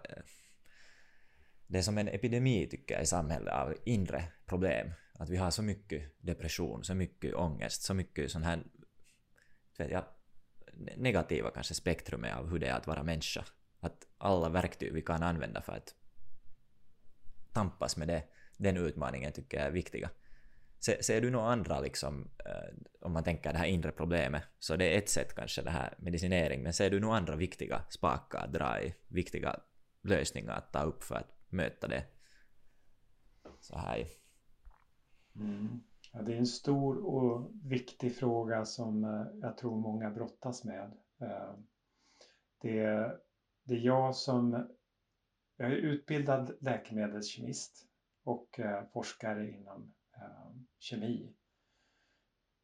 det 1.68 1.78
är 1.78 1.82
som 1.82 1.98
en 1.98 2.08
epidemi 2.08 2.68
tycker 2.68 2.96
jag 2.96 3.04
i 3.04 3.06
samhället 3.06 3.54
av 3.54 3.74
inre 3.86 4.24
problem. 4.46 4.92
Att 5.14 5.30
vi 5.30 5.38
har 5.38 5.52
så 5.52 5.64
mycket 5.64 6.16
depression, 6.20 6.84
så 6.84 6.96
mycket 6.96 7.36
ångest, 7.36 7.82
så 7.82 7.94
mycket 7.94 8.32
sån 8.32 8.44
här 8.44 8.64
vet 9.78 9.92
jag, 9.92 10.06
negativa 10.98 11.52
kanske 11.52 11.74
spektrumet 11.74 12.36
av 12.36 12.50
hur 12.50 12.60
det 12.60 12.68
är 12.68 12.78
att 12.78 12.88
vara 12.88 13.04
människa. 13.04 13.46
Att 13.80 14.08
alla 14.18 14.50
verktyg 14.50 14.94
vi 14.94 15.02
kan 15.02 15.24
använda 15.24 15.62
för 15.62 15.74
att 15.74 15.96
tampas 17.54 17.98
med 17.98 18.08
det, 18.08 18.24
den 18.58 18.78
utmaningen 18.78 19.32
tycker 19.32 19.58
jag 19.58 19.68
är 19.68 19.72
viktiga. 19.72 20.10
Ser 20.86 21.22
du 21.22 21.32
några 21.32 21.52
andra, 21.52 21.80
liksom, 21.80 22.30
eh, 22.46 22.76
om 23.02 23.14
man 23.14 23.24
tänker 23.24 23.52
det 23.52 23.58
här 23.58 23.66
inre 23.66 23.92
problemet, 23.92 24.44
så 24.60 24.76
det 24.76 24.94
är 24.94 24.98
ett 24.98 25.10
sätt 25.10 25.36
kanske 25.36 25.62
det 25.62 25.70
här 25.70 25.94
medicinering, 25.98 26.64
men 26.64 26.74
ser 26.74 26.90
du 26.90 27.00
några 27.00 27.18
andra 27.18 27.36
viktiga 27.36 27.82
spakar 27.90 28.40
att 28.40 28.54
dra 28.54 28.82
i, 28.82 28.94
viktiga 29.08 29.60
lösningar 30.02 30.54
att 30.54 30.74
ta 30.74 30.84
upp 30.84 31.04
för 31.04 31.16
att 31.16 31.32
möta 31.50 31.88
det 31.88 32.04
så 33.60 33.78
här 33.78 34.08
Mm. 35.36 35.84
Ja, 36.14 36.22
det 36.22 36.34
är 36.34 36.38
en 36.38 36.46
stor 36.46 37.06
och 37.06 37.52
viktig 37.64 38.16
fråga 38.16 38.66
som 38.66 39.04
eh, 39.04 39.26
jag 39.42 39.58
tror 39.58 39.78
många 39.78 40.10
brottas 40.10 40.64
med. 40.64 40.92
Eh, 41.22 41.54
det 42.62 42.80
är, 42.80 43.18
det 43.64 43.74
är 43.74 43.80
jag 43.80 44.16
som 44.16 44.68
jag 45.58 45.72
är 45.72 45.76
utbildad 45.76 46.52
läkemedelskemist 46.60 47.88
och 48.24 48.60
forskare 48.94 49.52
inom 49.52 49.94
kemi. 50.86 51.34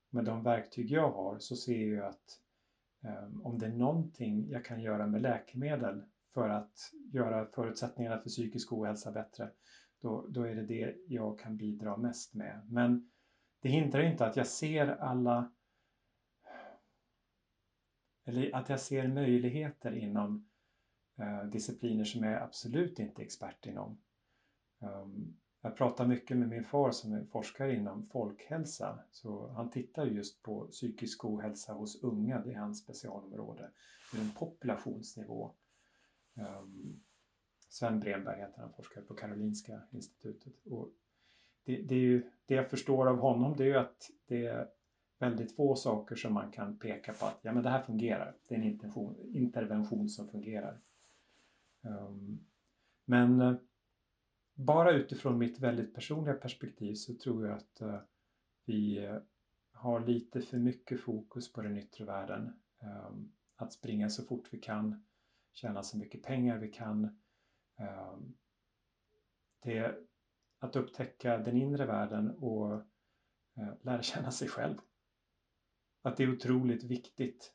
Med 0.10 0.26
de 0.26 0.44
verktyg 0.44 0.92
jag 0.92 1.12
har 1.12 1.40
så 1.40 1.56
ser 1.56 1.94
jag 1.94 2.06
att 2.06 2.42
ehm, 3.04 3.42
om 3.42 3.60
det 3.60 3.66
är 3.66 3.74
någonting 3.74 4.50
jag 4.50 4.66
kan 4.66 4.82
göra 4.82 5.08
med 5.08 5.22
läkemedel 5.22 6.04
för 6.34 6.50
att 6.50 6.92
göra 7.12 7.46
förutsättningarna 7.46 8.18
för 8.18 8.30
psykisk 8.30 8.74
ohälsa 8.74 9.12
bättre 9.12 9.52
då, 10.02 10.28
då 10.30 10.44
är 10.44 10.56
det 10.56 10.66
det 10.66 10.96
jag 11.08 11.40
kan 11.40 11.58
bidra 11.58 11.98
mest 11.98 12.34
med. 12.34 12.68
Men 12.70 13.12
det 13.62 13.70
hindrar 13.70 14.02
inte 14.02 14.26
att 14.26 14.38
jag 14.38 14.48
ser 14.48 14.88
alla 14.88 15.52
eller 18.24 18.56
att 18.56 18.70
jag 18.70 18.80
ser 18.80 19.08
möjligheter 19.08 19.92
inom 19.92 20.50
eh, 21.20 21.44
discipliner 21.44 22.04
som 22.04 22.24
jag 22.24 22.42
absolut 22.42 23.00
inte 23.00 23.22
är 23.22 23.26
expert 23.26 23.66
inom. 23.66 24.02
Um, 24.80 25.41
jag 25.62 25.78
pratar 25.78 26.08
mycket 26.08 26.38
med 26.38 26.50
min 26.50 26.64
far 26.64 26.92
som 26.92 27.14
är 27.14 27.26
forskare 27.26 27.76
inom 27.76 28.08
folkhälsa. 28.08 29.00
Så 29.12 29.48
han 29.48 29.72
tittar 29.72 30.06
just 30.06 30.44
på 30.44 30.68
psykisk 30.68 31.26
ohälsa 31.26 31.74
hos 31.74 32.04
unga, 32.04 32.42
det 32.42 32.54
är 32.54 32.58
hans 32.58 32.80
specialområde, 32.80 33.70
Ur 34.14 34.20
en 34.20 34.32
populationsnivå. 34.32 35.52
Um, 36.34 37.04
Sven 37.70 38.00
Bremberg 38.00 38.40
heter 38.40 38.62
han, 38.62 38.74
forskare 38.74 39.04
på 39.04 39.14
Karolinska 39.14 39.82
institutet. 39.92 40.54
Och 40.66 40.90
det, 41.64 41.82
det, 41.82 41.96
är 41.96 42.00
ju, 42.00 42.32
det 42.46 42.56
jag 42.56 42.70
förstår 42.70 43.08
av 43.08 43.18
honom 43.18 43.56
det 43.58 43.64
är 43.64 43.68
ju 43.68 43.78
att 43.78 44.10
det 44.28 44.46
är 44.46 44.68
väldigt 45.20 45.56
få 45.56 45.76
saker 45.76 46.16
som 46.16 46.34
man 46.34 46.52
kan 46.52 46.78
peka 46.78 47.14
på 47.14 47.26
att 47.26 47.40
ja, 47.42 47.54
men 47.54 47.64
det 47.64 47.70
här 47.70 47.82
fungerar. 47.82 48.36
Det 48.48 48.56
är 48.56 48.60
en 48.60 48.80
intervention 49.36 50.10
som 50.10 50.28
fungerar. 50.28 50.80
Um, 51.82 52.46
men 53.06 53.42
uh, 53.42 53.56
bara 54.66 54.92
utifrån 54.92 55.38
mitt 55.38 55.60
väldigt 55.60 55.96
personliga 55.96 56.34
perspektiv 56.34 56.94
så 56.94 57.14
tror 57.14 57.48
jag 57.48 57.58
att 57.58 57.82
eh, 57.82 58.00
vi 58.66 59.06
eh, 59.06 59.18
har 59.72 60.06
lite 60.06 60.42
för 60.42 60.58
mycket 60.58 61.02
fokus 61.02 61.54
på 61.54 61.62
den 61.62 61.78
yttre 61.78 62.06
världen. 62.06 62.54
Ehm, 62.82 63.32
att 63.56 63.74
springa 63.74 64.10
så 64.10 64.24
fort 64.24 64.48
vi 64.52 64.60
kan, 64.60 65.06
tjäna 65.52 65.84
så 65.84 65.98
mycket 65.98 66.24
pengar 66.24 66.58
vi 66.58 66.72
kan, 66.72 67.20
ehm, 67.80 68.34
det 69.60 69.96
att 70.60 70.76
upptäcka 70.76 71.38
den 71.38 71.58
inre 71.58 71.86
världen 71.86 72.32
och 72.32 72.74
eh, 73.58 73.74
lära 73.82 74.02
känna 74.02 74.32
sig 74.32 74.48
själv. 74.48 74.78
Att 76.02 76.18
det 76.18 76.24
är 76.24 76.34
otroligt 76.34 76.84
viktigt. 76.84 77.54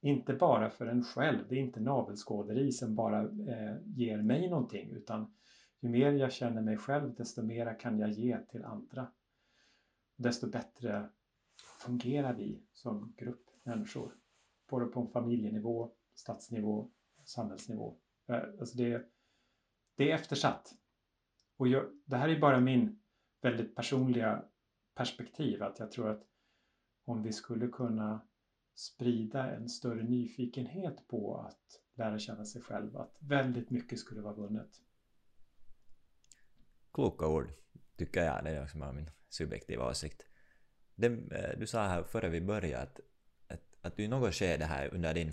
Inte 0.00 0.34
bara 0.34 0.70
för 0.70 0.86
en 0.86 1.04
själv, 1.04 1.48
det 1.48 1.54
är 1.54 1.60
inte 1.60 1.80
navelskåderi 1.80 2.72
som 2.72 2.94
bara 2.94 3.30
ger 3.84 4.22
mig 4.22 4.50
någonting 4.50 4.90
utan 4.90 5.34
ju 5.80 5.88
mer 5.88 6.12
jag 6.12 6.32
känner 6.32 6.62
mig 6.62 6.76
själv 6.76 7.14
desto 7.14 7.42
mera 7.42 7.74
kan 7.74 7.98
jag 7.98 8.10
ge 8.10 8.38
till 8.38 8.64
andra. 8.64 9.12
Desto 10.16 10.50
bättre 10.50 11.08
fungerar 11.80 12.34
vi 12.34 12.62
som 12.72 13.14
grupp 13.16 13.50
människor. 13.62 14.16
Både 14.68 14.86
på 14.86 15.00
en 15.00 15.08
familjenivå, 15.08 15.90
stadsnivå, 16.14 16.90
samhällsnivå. 17.24 17.96
Eh, 18.26 18.42
alltså 18.60 18.76
det, 18.76 19.06
det 19.96 20.10
är 20.10 20.14
eftersatt. 20.14 20.74
Och 21.56 21.68
jag, 21.68 21.84
det 22.04 22.16
här 22.16 22.28
är 22.28 22.40
bara 22.40 22.60
min 22.60 23.02
väldigt 23.40 23.76
personliga 23.76 24.44
perspektiv 24.94 25.62
att 25.62 25.78
jag 25.78 25.92
tror 25.92 26.08
att 26.08 26.26
om 27.04 27.22
vi 27.22 27.32
skulle 27.32 27.68
kunna 27.68 28.20
sprida 28.74 29.56
en 29.56 29.68
större 29.68 30.02
nyfikenhet 30.02 31.08
på 31.08 31.36
att 31.36 31.80
lära 31.94 32.18
känna 32.18 32.44
sig 32.44 32.62
själv, 32.62 32.96
att 32.96 33.16
väldigt 33.18 33.70
mycket 33.70 33.98
skulle 33.98 34.20
vara 34.20 34.34
vunnet. 34.34 34.80
Kloka 36.92 37.26
ord, 37.26 37.52
tycker 37.98 38.24
jag. 38.24 38.44
Det 38.44 38.50
är 38.50 38.62
också 38.62 38.78
min 38.78 39.10
subjektiva 39.28 39.90
åsikt. 39.90 40.26
Det, 40.94 41.06
eh, 41.06 41.58
du 41.58 41.66
sa 41.66 41.86
här 41.86 42.02
före 42.02 42.28
vi 42.28 42.40
började 42.40 42.82
att, 42.82 43.00
att, 43.48 43.62
att 43.82 43.96
du 43.96 44.02
i 44.02 44.08
något 44.08 44.34
skede 44.34 44.64
här 44.64 44.94
under 44.94 45.14
din 45.14 45.32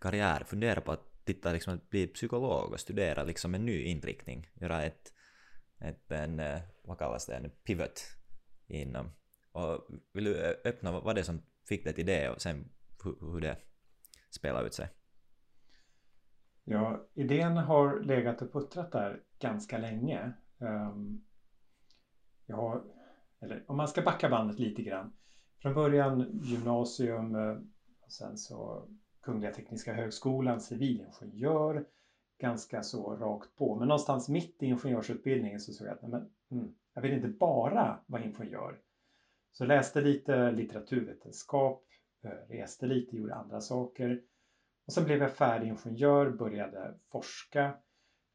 karriär 0.00 0.44
funderar 0.44 0.80
på 0.80 0.92
att 0.92 1.24
titta 1.24 1.52
liksom 1.52 1.74
att 1.74 1.90
bli 1.90 2.06
psykolog 2.06 2.72
och 2.72 2.80
studera 2.80 3.24
liksom 3.24 3.54
en 3.54 3.66
ny 3.66 3.82
inriktning, 3.82 4.50
göra 4.54 4.82
ett, 4.82 5.12
ett 5.78 6.10
en, 6.10 6.40
eh, 6.40 6.60
vad 6.82 6.98
kallas 6.98 7.26
det, 7.26 7.36
en 7.36 7.50
pivot 7.50 8.00
inom. 8.66 9.12
Och 9.52 9.88
vill 10.12 10.24
du 10.24 10.44
eh, 10.44 10.54
öppna 10.64 11.00
vad 11.00 11.16
det 11.16 11.24
som 11.24 11.42
fick 11.68 11.84
dig 11.84 11.94
till 11.94 12.06
det 12.06 12.30
och 12.30 12.42
sen 12.42 12.68
hur, 13.04 13.32
hur 13.32 13.40
det 13.40 13.56
spelar 14.30 14.64
ut 14.64 14.74
sig? 14.74 14.88
Ja, 16.64 17.08
idén 17.14 17.56
har 17.56 18.00
legat 18.00 18.42
och 18.42 18.52
puttrat 18.52 18.92
där 18.92 19.20
ganska 19.38 19.78
länge. 19.78 20.32
Ehm, 20.60 21.20
jag 22.46 22.56
har, 22.56 22.82
eller 23.40 23.64
om 23.66 23.76
man 23.76 23.88
ska 23.88 24.02
backa 24.02 24.28
bandet 24.28 24.58
lite 24.58 24.82
grann. 24.82 25.12
Från 25.62 25.74
början 25.74 26.40
gymnasium, 26.42 27.34
eh, 27.34 27.56
och 28.00 28.12
sen 28.12 28.36
så 28.36 28.88
Kungliga 29.20 29.52
Tekniska 29.52 29.94
Högskolan, 29.94 30.60
civilingenjör, 30.60 31.86
ganska 32.38 32.82
så 32.82 33.16
rakt 33.16 33.56
på. 33.56 33.76
Men 33.76 33.88
någonstans 33.88 34.28
mitt 34.28 34.62
i 34.62 34.66
ingenjörsutbildningen 34.66 35.60
så 35.60 35.72
såg 35.72 35.86
jag 35.86 35.94
att 35.94 36.02
nej, 36.02 36.10
men, 36.10 36.58
mm, 36.60 36.74
jag 36.94 37.02
vill 37.02 37.12
inte 37.12 37.28
bara 37.28 38.00
vara 38.06 38.24
ingenjör. 38.24 38.78
Så 39.52 39.64
läste 39.64 40.00
lite 40.00 40.50
litteraturvetenskap, 40.50 41.84
eh, 42.22 42.30
reste 42.48 42.86
lite, 42.86 43.16
gjorde 43.16 43.34
andra 43.34 43.60
saker. 43.60 44.22
Och 44.86 44.92
sen 44.92 45.04
blev 45.04 45.22
jag 45.22 45.36
färdig 45.36 45.68
ingenjör, 45.68 46.30
började 46.30 46.94
forska, 47.10 47.74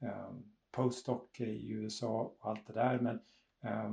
ehm, 0.01 0.54
postdoc 0.75 1.39
i 1.39 1.71
USA 1.71 2.35
och 2.39 2.49
allt 2.49 2.67
det 2.67 2.73
där. 2.73 2.99
Men 2.99 3.19
eh, 3.63 3.91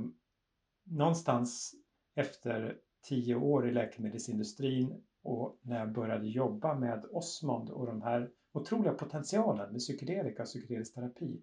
någonstans 0.83 1.75
efter 2.15 2.77
tio 3.01 3.35
år 3.35 3.67
i 3.69 3.71
läkemedelsindustrin 3.71 5.03
och 5.23 5.59
när 5.61 5.79
jag 5.79 5.91
började 5.91 6.27
jobba 6.27 6.75
med 6.75 7.05
Osmond 7.11 7.69
och 7.69 7.85
de 7.85 8.01
här 8.01 8.31
otroliga 8.51 8.93
potentialen 8.93 9.71
med 9.71 9.79
psykedelika 9.79 10.41
och 10.41 10.47
psykedelisk 10.47 10.93
terapi 10.93 11.41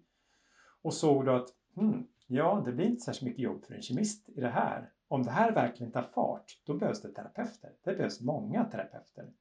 och 0.81 0.93
såg 0.93 1.25
då 1.25 1.31
att 1.31 1.49
hmm, 1.75 2.07
ja, 2.27 2.63
det 2.65 2.71
blir 2.71 2.85
inte 2.85 3.01
särskilt 3.01 3.25
mycket 3.25 3.43
jobb 3.43 3.65
för 3.65 3.73
en 3.73 3.81
kemist 3.81 4.29
i 4.29 4.41
det 4.41 4.49
här. 4.49 4.91
Om 5.07 5.23
det 5.23 5.31
här 5.31 5.51
verkligen 5.51 5.91
tar 5.91 6.03
fart, 6.13 6.61
då 6.65 6.73
behövs 6.73 7.01
det 7.01 7.13
terapeuter. 7.13 7.71
Det 7.83 7.93
behövs 7.93 8.21
många 8.21 8.65
terapeuter. 8.65 9.33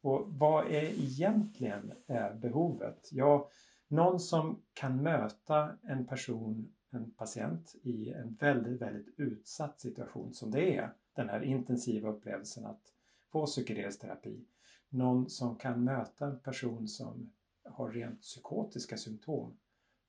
Och 0.00 0.26
vad 0.28 0.66
är 0.66 0.82
egentligen 0.82 1.92
eh, 2.06 2.34
behovet? 2.34 3.08
Ja, 3.12 3.50
någon 3.88 4.20
som 4.20 4.62
kan 4.74 5.02
möta 5.02 5.76
en 5.82 6.06
person 6.06 6.72
en 6.90 7.10
patient 7.10 7.74
i 7.82 8.10
en 8.10 8.34
väldigt, 8.34 8.82
väldigt 8.82 9.14
utsatt 9.16 9.80
situation 9.80 10.34
som 10.34 10.50
det 10.50 10.76
är, 10.76 10.94
den 11.12 11.28
här 11.28 11.40
intensiva 11.42 12.08
upplevelsen 12.08 12.66
att 12.66 12.92
få 13.32 13.46
psykedelisk 13.46 14.00
terapi. 14.00 14.44
Någon 14.88 15.30
som 15.30 15.56
kan 15.56 15.84
möta 15.84 16.26
en 16.26 16.38
person 16.38 16.88
som 16.88 17.30
har 17.64 17.90
rent 17.90 18.20
psykotiska 18.20 18.96
symptom. 18.96 19.56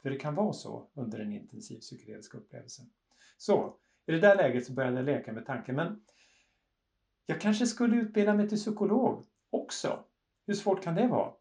För 0.02 0.10
det 0.10 0.16
kan 0.16 0.36
vara 0.36 0.54
så 0.54 0.88
under 0.94 1.20
en 1.20 1.34
intensiv 1.34 1.80
psykedelisk 1.80 2.36
upplevelse. 2.36 2.84
Så, 3.38 3.76
i 4.06 4.12
det 4.12 4.20
där 4.20 4.36
läget 4.36 4.66
så 4.66 4.74
började 4.74 4.96
jag 4.96 5.06
leka 5.06 5.34
med 5.34 5.46
tanken, 5.46 5.76
men 5.76 6.02
jag 7.26 7.42
kanske 7.42 7.66
skulle 7.66 7.96
utbilda 7.96 8.34
mig 8.34 8.50
till 8.50 8.58
psykolog 8.58 9.24
också. 9.50 10.04
Hur 10.46 10.54
svårt 10.54 10.84
kan 10.84 10.96
det 10.96 11.08
vara? 11.08 11.34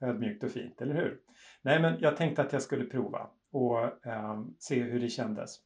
Ödmjukt 0.00 0.44
och 0.44 0.50
fint, 0.50 0.80
eller 0.80 0.94
hur? 0.94 1.20
Nej, 1.62 1.80
men 1.80 2.00
jag 2.00 2.16
tänkte 2.16 2.42
att 2.42 2.52
jag 2.52 2.62
skulle 2.62 2.84
prova 2.84 3.30
och 3.52 4.06
eh, 4.06 4.44
se 4.58 4.82
hur 4.82 5.00
det 5.00 5.08
kändes. 5.08 5.56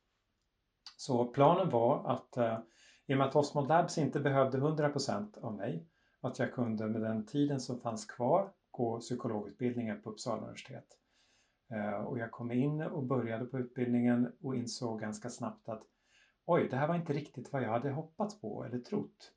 Så 0.96 1.24
planen 1.24 1.70
var 1.70 2.12
att 2.12 2.36
eh, 2.36 2.58
i 3.06 3.14
och 3.14 3.18
med 3.18 3.26
att 3.26 3.36
Osmond 3.36 3.68
Labs 3.68 3.98
inte 3.98 4.20
behövde 4.20 4.58
100% 4.58 5.38
av 5.38 5.54
mig, 5.54 5.86
att 6.20 6.38
jag 6.38 6.52
kunde 6.52 6.86
med 6.86 7.02
den 7.02 7.26
tiden 7.26 7.60
som 7.60 7.80
fanns 7.80 8.06
kvar 8.06 8.52
gå 8.70 9.00
psykologutbildningen 9.00 10.02
på 10.02 10.10
Uppsala 10.10 10.42
universitet. 10.42 10.86
Eh, 11.70 12.04
och 12.04 12.18
jag 12.18 12.30
kom 12.30 12.52
in 12.52 12.82
och 12.82 13.04
började 13.04 13.44
på 13.44 13.58
utbildningen 13.58 14.32
och 14.42 14.56
insåg 14.56 15.00
ganska 15.00 15.30
snabbt 15.30 15.68
att 15.68 15.82
oj, 16.44 16.68
det 16.70 16.76
här 16.76 16.88
var 16.88 16.94
inte 16.94 17.12
riktigt 17.12 17.52
vad 17.52 17.62
jag 17.62 17.70
hade 17.70 17.90
hoppats 17.90 18.40
på 18.40 18.64
eller 18.64 18.78
trott. 18.78 19.32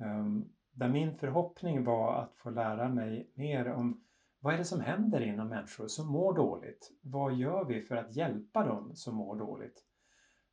Ehm, 0.00 0.44
där 0.72 0.88
min 0.88 1.18
förhoppning 1.18 1.84
var 1.84 2.14
att 2.14 2.34
få 2.36 2.50
lära 2.50 2.88
mig 2.88 3.30
mer 3.34 3.72
om 3.72 4.04
vad 4.40 4.54
är 4.54 4.58
det 4.58 4.64
som 4.64 4.80
händer 4.80 5.20
inom 5.20 5.48
människor 5.48 5.88
som 5.88 6.06
mår 6.06 6.34
dåligt? 6.34 6.90
Vad 7.00 7.34
gör 7.34 7.64
vi 7.64 7.80
för 7.80 7.96
att 7.96 8.16
hjälpa 8.16 8.66
dem 8.66 8.90
som 8.94 9.14
mår 9.16 9.36
dåligt? 9.36 9.84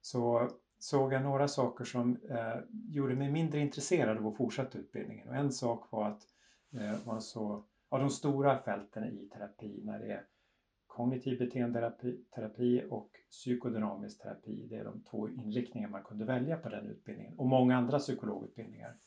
Så 0.02 0.50
såg 0.80 1.14
jag 1.14 1.24
några 1.24 1.48
saker 1.48 1.86
som 1.86 2.18
eh, 2.30 2.60
gjorde 2.70 3.16
mig 3.16 3.32
mindre 3.32 3.60
intresserad 3.60 4.18
av 4.18 4.28
att 4.28 4.38
fortsätta 4.38 4.78
utbildningen. 4.78 5.28
Och 5.28 5.36
en 5.36 5.52
sak 5.52 5.92
var 5.92 6.08
att 6.08 6.22
eh, 6.74 7.06
man 7.06 7.22
så, 7.22 7.66
av 7.90 8.00
de 8.00 8.10
stora 8.10 8.58
fälten 8.58 9.04
i 9.04 9.30
terapi 9.34 9.82
när 9.84 10.00
det 10.00 10.12
är 10.12 10.26
kognitiv 10.88 11.40
beteendeterapi 11.40 12.84
och 12.90 13.10
psykodynamisk 13.30 14.22
terapi. 14.22 14.68
Det 14.70 14.76
är 14.76 14.86
de 14.86 15.04
två 15.04 15.30
inriktningar 15.30 15.90
man 15.90 16.04
kunde 16.04 16.26
välja 16.26 16.58
på 16.58 16.70
den 16.70 16.88
utbildningen 16.88 17.34
och 17.38 17.48
många 17.48 17.78
andra 17.78 18.00
psykologutbildningar. 18.00 18.98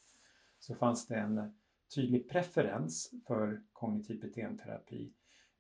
Så 0.62 0.75
fanns 0.75 1.07
det 1.07 1.14
en 1.16 1.54
tydlig 1.95 2.28
preferens 2.28 3.11
för 3.26 3.62
kognitiv 3.73 4.21
beteendeterapi. 4.21 5.12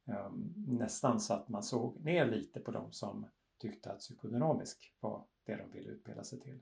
Ehm, 0.06 0.54
nästan 0.66 1.20
så 1.20 1.34
att 1.34 1.48
man 1.48 1.62
såg 1.62 2.04
ner 2.04 2.26
lite 2.26 2.60
på 2.60 2.70
de 2.70 2.92
som 2.92 3.26
tyckte 3.58 3.92
att 3.92 3.98
psykodynamisk 3.98 4.94
var 5.00 5.26
det 5.46 5.56
de 5.56 5.70
ville 5.70 5.90
utbilda 5.90 6.24
sig 6.24 6.40
till. 6.40 6.60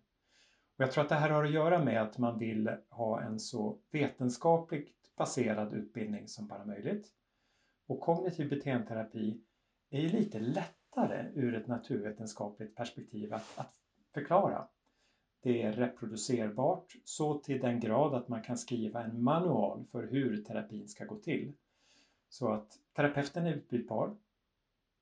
Och 0.76 0.85
jag 0.85 0.92
tror 0.92 1.04
att 1.04 1.09
det 1.09 1.14
här 1.14 1.30
har 1.30 1.44
att 1.44 1.52
göra 1.52 1.85
med 1.85 2.02
att 2.02 2.18
man 2.18 2.38
vill 2.38 2.70
ha 2.90 3.23
en 3.23 3.40
så 3.40 3.80
vetenskapligt 3.90 5.16
baserad 5.16 5.73
utbildning 5.73 6.28
som 6.28 6.47
bara 6.47 6.64
möjligt. 6.64 7.12
Och 7.87 8.00
kognitiv 8.00 8.49
beteendeterapi 8.49 9.40
är 9.90 10.00
ju 10.00 10.09
lite 10.09 10.40
lättare 10.40 11.30
ur 11.35 11.54
ett 11.54 11.66
naturvetenskapligt 11.66 12.76
perspektiv 12.76 13.35
att, 13.35 13.59
att 13.59 13.75
förklara. 14.14 14.68
Det 15.42 15.62
är 15.62 15.73
reproducerbart 15.73 16.97
så 17.04 17.38
till 17.38 17.61
den 17.61 17.80
grad 17.80 18.14
att 18.14 18.28
man 18.28 18.42
kan 18.42 18.59
skriva 18.59 19.04
en 19.04 19.23
manual 19.23 19.85
för 19.92 20.06
hur 20.06 20.42
terapin 20.42 20.88
ska 20.88 21.04
gå 21.04 21.16
till. 21.16 21.52
Så 22.28 22.52
att 22.52 22.78
terapeuten 22.97 23.47
är 23.47 23.54
utbytbar. 23.54 24.16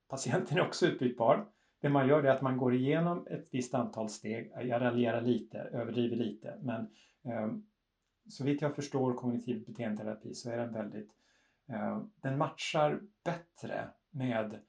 Patienten 0.07 0.57
är 0.57 0.67
också 0.67 0.85
utbytbar. 0.85 1.45
Det 1.81 1.89
man 1.89 2.07
gör 2.07 2.23
är 2.23 2.29
att 2.29 2.41
man 2.41 2.57
går 2.57 2.75
igenom 2.75 3.27
ett 3.27 3.47
visst 3.51 3.73
antal 3.73 4.09
steg. 4.09 4.51
Jag 4.55 4.81
raljerar 4.81 5.21
lite, 5.21 5.59
överdriver 5.59 6.15
lite, 6.15 6.57
men 6.61 6.87
eh, 7.23 7.51
så 8.27 8.43
vitt 8.43 8.61
jag 8.61 8.75
förstår 8.75 9.13
kognitiv 9.13 9.65
beteendeterapi 9.65 10.33
så 10.33 10.49
är 10.49 10.57
den 10.57 10.73
väldigt, 10.73 11.11
eh, 11.69 12.01
den 12.15 12.37
matchar 12.37 12.99
bättre 13.23 13.89
med 14.09 14.59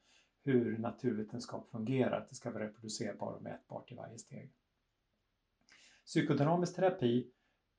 hur 0.43 0.77
naturvetenskap 0.77 1.69
fungerar, 1.71 2.17
att 2.17 2.29
det 2.29 2.35
ska 2.35 2.51
vara 2.51 2.63
reproducerbart 2.63 3.35
och 3.35 3.41
mätbart 3.41 3.91
i 3.91 3.95
varje 3.95 4.17
steg. 4.17 4.51
Psykodynamisk 6.11 6.75
terapi 6.75 7.29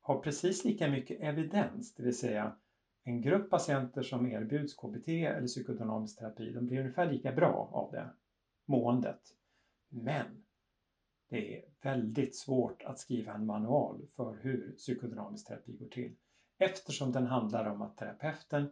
har 0.01 0.16
precis 0.16 0.64
lika 0.64 0.88
mycket 0.88 1.21
evidens, 1.21 1.95
det 1.95 2.03
vill 2.03 2.18
säga 2.18 2.57
en 3.05 3.21
grupp 3.21 3.51
patienter 3.51 4.03
som 4.03 4.27
erbjuds 4.27 4.75
KBT 4.75 5.09
eller 5.09 5.47
psykodynamisk 5.47 6.18
terapi, 6.18 6.53
de 6.53 6.66
blir 6.66 6.79
ungefär 6.79 7.11
lika 7.11 7.33
bra 7.33 7.71
av 7.73 7.92
det 7.92 8.12
måendet. 8.66 9.21
Men 9.88 10.27
det 11.29 11.57
är 11.57 11.64
väldigt 11.83 12.37
svårt 12.37 12.83
att 12.83 12.99
skriva 12.99 13.33
en 13.33 13.47
manual 13.47 14.07
för 14.16 14.38
hur 14.42 14.73
psykodynamisk 14.73 15.47
terapi 15.47 15.73
går 15.73 15.88
till 15.88 16.14
eftersom 16.59 17.12
den 17.12 17.27
handlar 17.27 17.64
om 17.64 17.83
att 17.83 17.97
terapeuten 17.97 18.68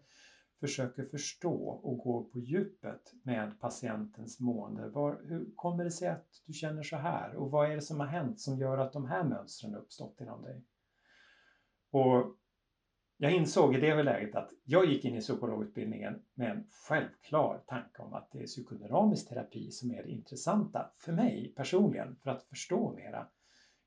försöker 0.61 1.05
förstå 1.05 1.81
och 1.83 1.99
gå 1.99 2.25
på 2.25 2.38
djupet 2.38 3.14
med 3.23 3.61
patientens 3.61 4.40
mående. 4.40 4.88
Var, 4.88 5.20
hur 5.25 5.46
kommer 5.57 5.85
det 5.85 5.90
sig 5.90 6.09
att 6.09 6.27
du 6.46 6.53
känner 6.53 6.83
så 6.83 6.96
här 6.96 7.37
och 7.37 7.51
vad 7.51 7.70
är 7.70 7.75
det 7.75 7.83
som 7.83 8.01
har 8.01 8.07
hänt 8.07 8.40
som 8.40 8.59
gör 8.59 8.79
att 8.79 8.92
de 8.92 9.07
här 9.07 9.25
mönstren 9.25 9.75
uppstått 9.75 10.20
inom 10.20 10.42
dig? 10.42 10.64
Och 11.90 12.37
jag 13.16 13.33
insåg 13.33 13.75
i 13.75 13.81
det 13.81 14.03
läget 14.03 14.35
att 14.35 14.51
jag 14.64 14.87
gick 14.87 15.05
in 15.05 15.16
i 15.16 15.20
psykologutbildningen 15.20 16.23
med 16.35 16.51
en 16.51 16.64
självklar 16.88 17.62
tanke 17.66 18.03
om 18.03 18.14
att 18.14 18.31
det 18.33 18.42
är 18.42 18.46
psykodynamisk 18.46 19.29
terapi 19.29 19.70
som 19.70 19.90
är 19.90 20.03
det 20.03 20.11
intressanta 20.11 20.90
för 20.96 21.12
mig 21.12 21.53
personligen 21.57 22.16
för 22.16 22.31
att 22.31 22.42
förstå 22.42 22.92
mera. 22.92 23.27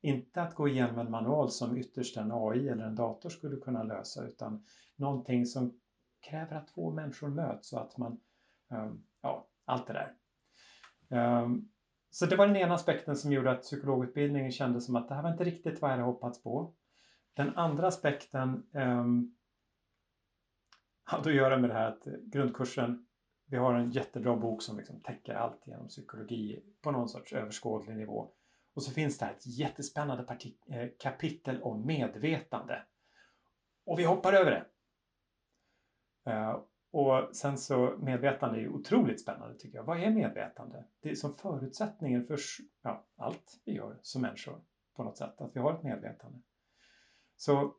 Inte 0.01 0.41
att 0.41 0.55
gå 0.55 0.67
igenom 0.67 0.99
en 0.99 1.11
manual 1.11 1.49
som 1.49 1.77
ytterst 1.77 2.17
en 2.17 2.31
AI 2.31 2.69
eller 2.69 2.83
en 2.83 2.95
dator 2.95 3.29
skulle 3.29 3.57
kunna 3.57 3.83
lösa 3.83 4.25
utan 4.25 4.63
någonting 4.95 5.45
som 5.45 5.79
kräver 6.23 6.55
att 6.55 6.67
två 6.67 6.91
människor 6.91 7.29
möts 7.29 7.73
och 7.73 7.81
att 7.81 7.97
man, 7.97 8.19
ehm, 8.71 9.03
ja, 9.21 9.47
allt 9.65 9.87
det 9.87 9.93
där. 9.93 10.13
Ehm, 11.09 11.69
så 12.09 12.25
det 12.25 12.35
var 12.35 12.47
den 12.47 12.55
ena 12.55 12.73
aspekten 12.73 13.15
som 13.15 13.31
gjorde 13.31 13.51
att 13.51 13.61
psykologutbildningen 13.61 14.51
kändes 14.51 14.85
som 14.85 14.95
att 14.95 15.07
det 15.07 15.15
här 15.15 15.23
var 15.23 15.31
inte 15.31 15.43
riktigt 15.43 15.81
vad 15.81 15.91
jag 15.91 15.95
hade 15.95 16.07
hoppats 16.07 16.43
på. 16.43 16.73
Den 17.33 17.55
andra 17.55 17.87
aspekten 17.87 18.67
ehm, 18.73 19.35
hade 21.03 21.29
att 21.29 21.35
göra 21.35 21.57
med 21.57 21.69
det 21.69 21.73
här 21.73 21.87
att 21.87 22.03
grundkursen, 22.03 23.05
vi 23.45 23.57
har 23.57 23.73
en 23.73 23.91
jättebra 23.91 24.35
bok 24.35 24.61
som 24.63 24.77
liksom 24.77 25.01
täcker 25.01 25.33
allt 25.33 25.67
genom 25.67 25.87
psykologi 25.87 26.63
på 26.81 26.91
någon 26.91 27.09
sorts 27.09 27.33
överskådlig 27.33 27.97
nivå. 27.97 28.31
Och 28.73 28.83
så 28.83 28.91
finns 28.91 29.17
det 29.17 29.25
här 29.25 29.33
ett 29.33 29.47
jättespännande 29.47 30.37
eh, 30.69 30.89
kapitel 30.99 31.61
om 31.61 31.85
medvetande. 31.85 32.83
Och 33.85 33.99
vi 33.99 34.03
hoppar 34.03 34.33
över 34.33 34.51
det. 34.51 34.65
Eh, 36.25 36.59
och 36.91 37.35
sen 37.35 37.57
så 37.57 37.97
medvetande 38.01 38.57
är 38.57 38.61
ju 38.61 38.69
otroligt 38.69 39.21
spännande 39.21 39.57
tycker 39.59 39.77
jag. 39.77 39.85
Vad 39.85 39.99
är 39.99 40.11
medvetande? 40.11 40.85
Det 41.01 41.09
är 41.09 41.15
som 41.15 41.35
förutsättningen 41.35 42.27
för 42.27 42.39
ja, 42.81 43.05
allt 43.15 43.61
vi 43.65 43.73
gör 43.73 43.99
som 44.01 44.21
människor 44.21 44.61
på 44.95 45.03
något 45.03 45.17
sätt, 45.17 45.41
att 45.41 45.55
vi 45.55 45.59
har 45.59 45.73
ett 45.73 45.83
medvetande. 45.83 46.39
Så 47.35 47.75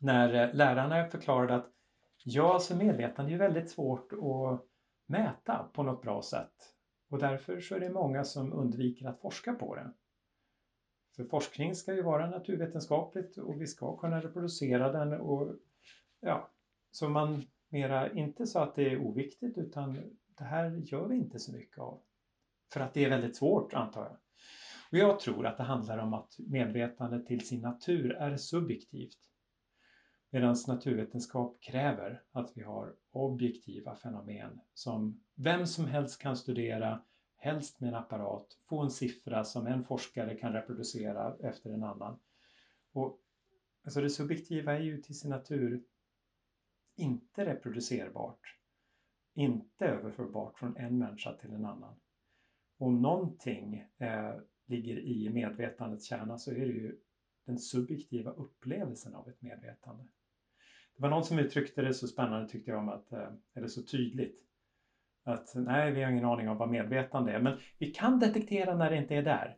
när 0.00 0.34
eh, 0.34 0.54
lärarna 0.54 1.08
förklarade 1.08 1.54
att 1.54 1.72
ja, 2.24 2.54
alltså 2.54 2.76
medvetande 2.76 3.30
är 3.30 3.32
ju 3.32 3.38
väldigt 3.38 3.70
svårt 3.70 4.12
att 4.12 4.66
mäta 5.06 5.70
på 5.72 5.82
något 5.82 6.02
bra 6.02 6.22
sätt 6.22 6.76
och 7.10 7.18
därför 7.18 7.60
så 7.60 7.74
är 7.74 7.80
det 7.80 7.90
många 7.90 8.24
som 8.24 8.52
undviker 8.52 9.06
att 9.06 9.20
forska 9.20 9.54
på 9.54 9.74
det. 9.74 9.92
För 11.16 11.24
forskning 11.24 11.74
ska 11.74 11.94
ju 11.94 12.02
vara 12.02 12.30
naturvetenskapligt 12.30 13.38
och 13.38 13.60
vi 13.60 13.66
ska 13.66 13.96
kunna 13.96 14.20
reproducera 14.20 14.92
den 14.92 15.12
och 15.12 15.56
ja, 16.20 16.50
så 16.96 17.08
man 17.08 17.44
mera 17.68 18.12
inte 18.12 18.46
sa 18.46 18.62
att 18.62 18.74
det 18.74 18.92
är 18.92 18.98
oviktigt 18.98 19.58
utan 19.58 19.94
det 20.38 20.44
här 20.44 20.70
gör 20.70 21.08
vi 21.08 21.16
inte 21.16 21.38
så 21.38 21.52
mycket 21.52 21.78
av. 21.78 22.02
För 22.72 22.80
att 22.80 22.94
det 22.94 23.04
är 23.04 23.10
väldigt 23.10 23.36
svårt 23.36 23.74
antar 23.74 24.02
jag. 24.02 24.16
Och 24.90 24.98
jag 24.98 25.20
tror 25.20 25.46
att 25.46 25.56
det 25.56 25.62
handlar 25.62 25.98
om 25.98 26.14
att 26.14 26.34
medvetandet 26.38 27.26
till 27.26 27.46
sin 27.46 27.60
natur 27.60 28.12
är 28.12 28.36
subjektivt. 28.36 29.18
Medan 30.30 30.56
naturvetenskap 30.68 31.58
kräver 31.60 32.22
att 32.32 32.52
vi 32.54 32.62
har 32.62 32.94
objektiva 33.10 33.96
fenomen 33.96 34.60
som 34.74 35.24
vem 35.34 35.66
som 35.66 35.86
helst 35.86 36.20
kan 36.20 36.36
studera, 36.36 37.02
helst 37.36 37.80
med 37.80 37.88
en 37.88 37.94
apparat, 37.94 38.46
få 38.68 38.82
en 38.82 38.90
siffra 38.90 39.44
som 39.44 39.66
en 39.66 39.84
forskare 39.84 40.34
kan 40.34 40.52
reproducera 40.52 41.36
efter 41.40 41.70
en 41.70 41.84
annan. 41.84 42.18
Och, 42.92 43.20
alltså 43.84 44.00
det 44.00 44.10
subjektiva 44.10 44.74
är 44.74 44.80
ju 44.80 45.02
till 45.02 45.18
sin 45.18 45.30
natur 45.30 45.82
inte 46.96 47.44
reproducerbart, 47.44 48.56
inte 49.34 49.86
överförbart 49.86 50.58
från 50.58 50.76
en 50.76 50.98
människa 50.98 51.32
till 51.32 51.50
en 51.50 51.64
annan. 51.64 51.94
Om 52.78 53.02
någonting 53.02 53.84
eh, 53.98 54.34
ligger 54.66 54.98
i 54.98 55.30
medvetandets 55.30 56.06
kärna 56.06 56.38
så 56.38 56.50
är 56.50 56.66
det 56.66 56.72
ju 56.72 56.98
den 57.44 57.58
subjektiva 57.58 58.30
upplevelsen 58.30 59.14
av 59.14 59.28
ett 59.28 59.42
medvetande. 59.42 60.04
Det 60.96 61.02
var 61.02 61.10
någon 61.10 61.24
som 61.24 61.38
uttryckte 61.38 61.82
det 61.82 61.94
så 61.94 62.06
spännande 62.06 62.48
tyckte 62.48 62.70
jag 62.70 62.80
om 62.80 62.88
att, 62.88 63.12
eh, 63.12 63.32
eller 63.54 63.68
så 63.68 63.82
tydligt, 63.82 64.42
Att 65.22 65.54
nej, 65.54 65.92
vi 65.92 66.02
har 66.02 66.10
ingen 66.10 66.24
aning 66.24 66.48
om 66.48 66.56
vad 66.56 66.70
medvetande 66.70 67.32
är, 67.32 67.40
men 67.40 67.58
vi 67.78 67.90
kan 67.90 68.18
detektera 68.18 68.76
när 68.76 68.90
det 68.90 68.96
inte 68.96 69.14
är 69.14 69.22
där. 69.22 69.56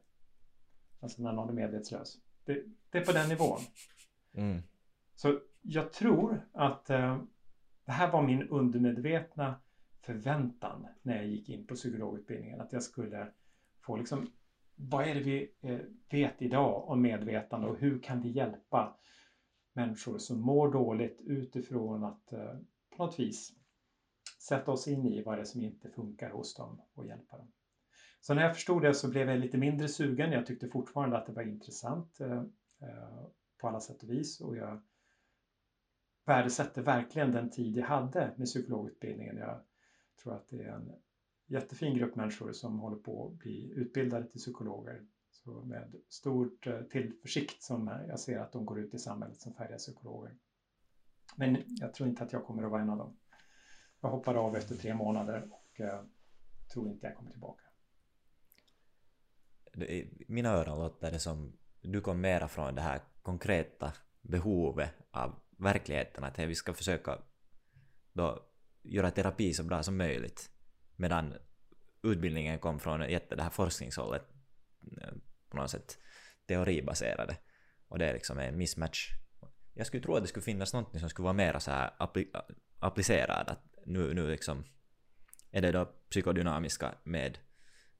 Alltså 1.01 1.23
när 1.23 1.33
någon 1.33 1.49
är 1.49 1.53
medvetslös. 1.53 2.19
Det, 2.45 2.65
det 2.91 2.99
är 2.99 3.05
på 3.05 3.13
den 3.13 3.29
nivån. 3.29 3.59
Mm. 4.33 4.63
Så 5.15 5.41
jag 5.63 5.93
tror 5.93 6.49
att 6.53 6.91
eh, 6.91 7.23
det 7.85 7.93
här 7.93 8.13
var 8.13 8.23
min 8.23 8.49
undermedvetna 8.49 9.61
förväntan 10.01 10.87
när 11.03 11.17
jag 11.17 11.27
gick 11.27 11.49
in 11.49 11.67
på 11.67 11.75
psykologutbildningen. 11.75 12.61
Att 12.61 12.73
jag 12.73 12.83
skulle 12.83 13.33
få 13.81 13.97
liksom, 13.97 14.27
vad 14.77 15.09
är 15.09 15.15
det 15.15 15.21
vi 15.21 15.53
eh, 15.61 15.79
vet 16.11 16.43
idag 16.43 16.89
om 16.89 17.03
medvetande 17.03 17.67
och 17.67 17.79
hur 17.79 18.03
kan 18.03 18.23
vi 18.23 18.29
hjälpa 18.29 18.97
människor 19.73 20.19
som 20.19 20.41
mår 20.41 20.73
dåligt 20.73 21.21
utifrån 21.21 22.05
att 22.05 22.33
eh, 22.33 22.55
på 22.97 23.05
något 23.05 23.19
vis 23.19 23.53
sätta 24.49 24.73
oss 24.73 24.89
in 24.89 25.07
i 25.07 25.23
vad 25.23 25.39
det 25.39 25.43
är 25.43 25.45
som 25.45 25.61
inte 25.61 25.91
funkar 25.91 26.31
hos 26.31 26.55
dem 26.55 26.81
och 26.95 27.07
hjälpa 27.07 27.37
dem. 27.37 27.53
Så 28.21 28.35
när 28.35 28.43
jag 28.43 28.55
förstod 28.55 28.83
det 28.83 28.95
så 28.95 29.11
blev 29.11 29.29
jag 29.31 29.39
lite 29.39 29.59
mindre 29.59 29.89
sugen. 29.89 30.33
Jag 30.33 30.47
tyckte 30.47 30.69
fortfarande 30.69 31.19
att 31.19 31.27
det 31.27 31.33
var 31.33 31.43
intressant 31.43 32.21
eh, 32.21 32.43
eh 32.83 33.27
på 33.61 33.69
alla 33.69 33.81
sätt 33.81 34.03
och 34.03 34.11
vis 34.11 34.41
och 34.41 34.57
jag 34.57 34.81
värdesätter 36.29 36.83
verkligen 36.83 37.33
den 37.33 37.51
tid 37.51 37.77
jag 37.77 37.87
hade 37.87 38.35
med 38.37 38.47
psykologutbildningen. 38.47 39.37
Jag 39.37 39.61
tror 40.23 40.35
att 40.35 40.49
det 40.49 40.63
är 40.63 40.73
en 40.73 40.93
jättefin 41.47 41.99
grupp 41.99 42.15
människor 42.15 42.53
som 42.53 42.79
håller 42.79 42.97
på 42.97 43.27
att 43.27 43.39
bli 43.39 43.73
utbildade 43.77 44.27
till 44.27 44.41
psykologer. 44.41 45.07
Så 45.31 45.65
med 45.65 45.95
stort 46.09 46.67
eh, 46.67 46.81
tillförsikt 46.81 47.63
som 47.63 47.87
jag 48.09 48.21
ser 48.21 48.39
att 48.39 48.53
de 48.53 48.67
går 48.67 48.81
ut 48.81 48.95
i 48.95 48.99
samhället 48.99 49.41
som 49.41 49.55
färdiga 49.55 49.79
psykologer. 49.79 50.35
Men 51.37 51.63
jag 51.67 51.95
tror 51.95 52.09
inte 52.09 52.25
att 52.25 52.33
jag 52.33 52.45
kommer 52.45 52.63
att 52.63 52.71
vara 52.71 52.83
en 52.83 52.91
av 52.91 52.99
dem. 52.99 53.17
Jag 54.01 54.09
hoppade 54.09 54.39
av 54.39 54.57
efter 54.57 54.75
tre 54.75 54.95
månader 54.95 55.49
och 55.51 55.81
eh, 55.81 56.03
tror 56.73 56.89
inte 56.89 57.07
jag 57.07 57.17
kommer 57.17 57.31
tillbaka. 57.31 57.63
I 59.75 60.25
mina 60.29 60.49
öron 60.49 60.79
låter 60.79 61.11
det 61.11 61.19
som 61.19 61.53
du 61.81 62.01
kom 62.01 62.21
mera 62.21 62.49
från 62.49 62.75
det 62.75 62.81
här 62.81 63.01
konkreta 63.23 63.93
behovet 64.23 64.95
av 65.11 65.35
verkligheten, 65.59 66.25
att 66.25 66.39
vi 66.39 66.55
ska 66.55 66.75
försöka 66.75 67.19
då 68.13 68.49
göra 68.83 69.11
terapi 69.11 69.55
så 69.55 69.65
bra 69.65 69.83
som 69.83 69.97
möjligt. 69.97 70.51
Medan 70.97 71.35
utbildningen 72.03 72.59
kom 72.59 72.81
från 72.81 73.11
jätte 73.11 73.37
det 73.37 73.43
här 73.43 73.51
forskningshållet 73.51 74.23
eh, 75.01 75.13
på 75.49 75.57
något 75.57 75.71
sätt 75.71 75.99
teoribaserade. 76.47 77.37
Och 77.89 77.99
det 77.99 78.07
är 78.07 78.13
liksom 78.13 78.39
en 78.39 78.59
mismatch. 78.59 79.09
Jag 79.75 79.87
skulle 79.87 80.03
tro 80.03 80.17
att 80.17 80.23
det 80.23 80.29
skulle 80.29 80.45
finnas 80.45 80.73
något 80.73 81.01
som 81.01 81.09
skulle 81.09 81.25
vara 81.25 81.33
mer 81.33 81.59
så 81.59 81.71
här 81.71 81.91
appli 81.99 82.33
applicerad. 82.79 83.49
Att 83.49 83.63
nu, 83.87 84.15
nu 84.15 84.31
liksom 84.31 84.65
är 85.51 85.63
det 85.63 85.73
då 85.73 85.85
psykodynamiska 85.85 86.95
med 87.05 87.39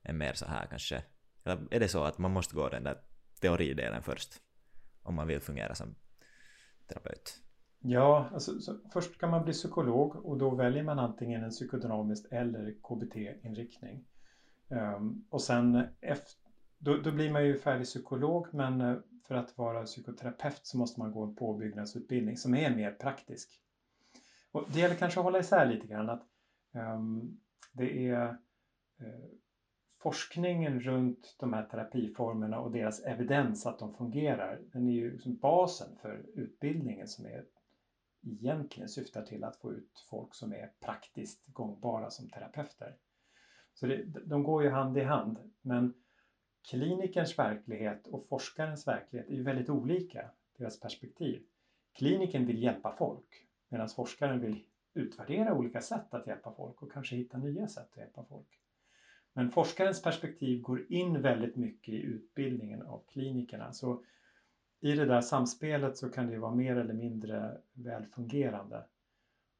en 0.03 0.19
mer 0.19 0.33
så 0.33 0.47
här 0.47 0.67
kanske... 0.67 1.03
Eller 1.45 1.69
är 1.71 1.81
det 1.81 1.89
så 1.89 2.05
att 2.05 2.19
man 2.19 2.31
måste 2.31 2.55
gå 2.55 2.69
den 2.69 2.85
där 2.85 3.03
teoridelen 3.41 4.03
först? 4.03 4.35
Om 5.03 5.15
man 5.15 5.27
vill 5.27 5.41
fungera 5.41 5.75
som 5.75 5.95
terapeut? 6.89 7.43
Ja, 7.81 8.29
alltså, 8.33 8.79
först 8.93 9.21
kan 9.21 9.31
man 9.31 9.45
bli 9.45 9.53
psykolog 9.53 10.17
och 10.17 10.39
då 10.39 10.51
väljer 10.51 10.83
man 10.83 10.99
antingen 10.99 11.45
en 11.45 11.51
psykodynamisk 11.51 12.27
eller 12.31 12.75
KBT-inriktning. 12.83 14.05
Um, 14.69 14.79
ehm, 14.79 15.25
och 15.31 15.43
sen 15.43 15.83
efter, 16.01 16.33
då, 16.79 16.97
då, 16.97 17.13
blir 17.13 17.31
man 17.31 17.47
ju 17.47 17.59
färdig 17.59 17.87
psykolog 17.87 18.47
men 18.53 18.81
eh, 18.81 18.97
för 19.27 19.35
att 19.35 19.59
vara 19.59 19.85
psykoterapeut 19.85 20.61
så 20.63 20.79
måste 20.79 21.01
man 21.01 21.13
gå 21.13 21.25
en 21.25 21.35
påbyggnadsutbildning 21.35 22.37
som 22.37 22.55
är 22.55 22.77
mer 22.77 22.93
praktisk. 22.93 23.61
Och 24.53 24.65
det 24.73 24.81
gäller 24.81 24.95
kanske 24.95 25.21
att 25.21 25.25
hålla 25.25 25.39
isär 25.39 25.67
lite 25.67 25.87
grann 25.87 26.11
att 26.11 26.27
um, 26.73 27.41
det 27.73 28.09
är 28.09 28.29
uh, 29.01 29.31
forskningen 30.03 30.81
runt 30.81 31.37
de 31.39 31.53
här 31.53 31.65
terapiformerna 31.65 32.61
och 32.61 32.73
deras 32.73 33.01
evidens 33.01 33.67
att 33.67 33.79
de 33.79 33.95
fungerar, 33.95 34.61
den 34.73 34.89
är 34.89 34.93
ju 34.93 35.13
liksom 35.13 35.37
basen 35.37 35.97
för 36.03 36.27
utbildningen 36.35 37.09
som 37.09 37.27
är 37.27 37.45
egentligen 38.29 38.89
syftar 38.89 39.23
till 39.23 39.45
att 39.45 39.57
få 39.57 39.73
ut 39.73 40.07
folk 40.11 40.35
som 40.35 40.53
är 40.53 40.71
praktiskt 40.81 41.47
gångbara 41.47 42.11
som 42.11 42.29
terapeuter. 42.29 42.97
Så 43.75 43.87
det, 43.87 44.03
de 44.05 44.43
går 44.43 44.63
ju 44.63 44.71
hand 44.71 44.99
i 44.99 45.03
hand, 45.03 45.39
men 45.63 45.95
klinikerns 46.71 47.39
verklighet 47.39 48.07
och 48.07 48.27
forskarens 48.29 48.87
verklighet 48.87 49.29
är 49.29 49.35
ju 49.35 49.43
väldigt 49.43 49.71
olika, 49.71 50.31
deras 50.59 50.81
perspektiv. 50.81 51.43
Kliniken 51.93 52.47
vill 52.47 52.63
hjälpa 52.63 52.97
folk 52.97 53.47
medan 53.69 53.89
forskaren 53.89 54.41
vill 54.41 54.65
utvärdera 54.95 55.55
olika 55.55 55.81
sätt 55.81 56.15
att 56.15 56.27
hjälpa 56.27 56.53
folk 56.53 56.83
och 56.83 56.93
kanske 56.93 57.17
hitta 57.17 57.39
nya 57.39 57.69
sätt 57.69 57.89
att 57.91 57.97
hjälpa 57.97 58.25
folk. 58.25 58.61
Men 59.33 59.51
forskarens 59.51 60.03
perspektiv 60.03 60.63
går 60.63 60.93
in 60.93 61.23
väldigt 61.23 61.57
mycket 61.57 61.95
i 61.95 62.03
utbildningen 62.03 62.83
av 62.83 63.03
klinikerna. 63.09 63.73
Så 63.73 64.05
i 64.81 64.95
det 64.95 65.07
där 65.07 65.21
samspelet 65.21 65.97
så 65.97 66.11
kan 66.11 66.27
det 66.27 66.39
vara 66.39 66.55
mer 66.55 66.77
eller 66.77 66.95
mindre 66.95 67.61
välfungerande. 67.73 68.87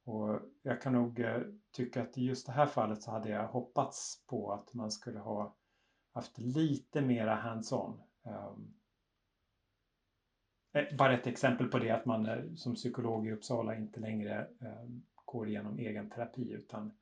Och 0.05 0.41
jag 0.63 0.83
kan 0.83 0.93
nog 0.93 1.21
eh, 1.21 1.43
tycka 1.71 2.03
att 2.03 2.19
i 2.19 2.25
just 2.25 2.47
det 2.47 2.53
här 2.53 2.67
fallet 2.67 3.03
så 3.03 3.11
hade 3.11 3.29
jag 3.29 3.49
hoppats 3.49 4.25
på 4.27 4.53
att 4.53 4.75
man 4.75 4.91
skulle 4.91 5.19
ha 5.19 5.57
haft 6.13 6.39
lite 6.39 7.01
mera 7.01 7.35
hands-on. 7.35 8.01
Ehm, 8.25 8.75
eh, 10.73 10.97
bara 10.97 11.19
ett 11.19 11.27
exempel 11.27 11.69
på 11.69 11.79
det 11.79 11.91
att 11.91 12.07
man 12.07 12.27
eh, 12.27 12.55
som 12.55 12.75
psykolog 12.75 13.27
i 13.27 13.33
Uppsala 13.33 13.77
inte 13.77 14.01
längre 14.01 14.49
ehm, 14.61 15.03
går 15.25 15.49
igenom 15.49 15.79
egen 15.79 16.11
terapi 16.11 16.53
utan 16.53 16.93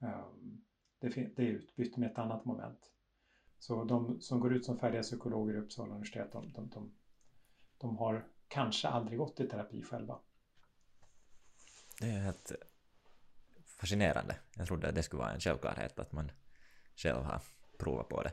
ehm, 0.00 0.62
det, 0.98 1.08
det, 1.08 1.42
är 1.42 1.52
utbytt 1.52 1.96
med 1.96 2.10
ett 2.10 2.18
annat 2.18 2.44
moment. 2.44 2.92
Så 3.58 3.84
de 3.84 4.20
som 4.20 4.40
går 4.40 4.52
ut 4.52 4.64
som 4.64 4.78
färdiga 4.78 5.02
psykologer 5.02 5.54
i 5.54 5.58
Uppsala 5.58 5.90
universitet, 5.90 6.32
de, 6.32 6.52
de, 6.52 6.68
de 6.68 6.92
de 7.78 7.96
har 7.96 8.26
kanske 8.48 8.88
aldrig 8.88 9.18
gått 9.18 9.40
i 9.40 9.48
terapi 9.48 9.82
själva. 9.82 10.18
Det 12.00 12.06
är 12.06 12.20
helt 12.20 12.52
fascinerande. 13.80 14.36
Jag 14.56 14.66
trodde 14.66 14.88
att 14.88 14.94
det 14.94 15.02
skulle 15.02 15.22
vara 15.22 15.32
en 15.32 15.40
självklarhet 15.40 15.98
att 15.98 16.12
man 16.12 16.30
själv 16.96 17.22
har 17.22 17.42
provat 17.78 18.08
på 18.08 18.22
det. 18.22 18.32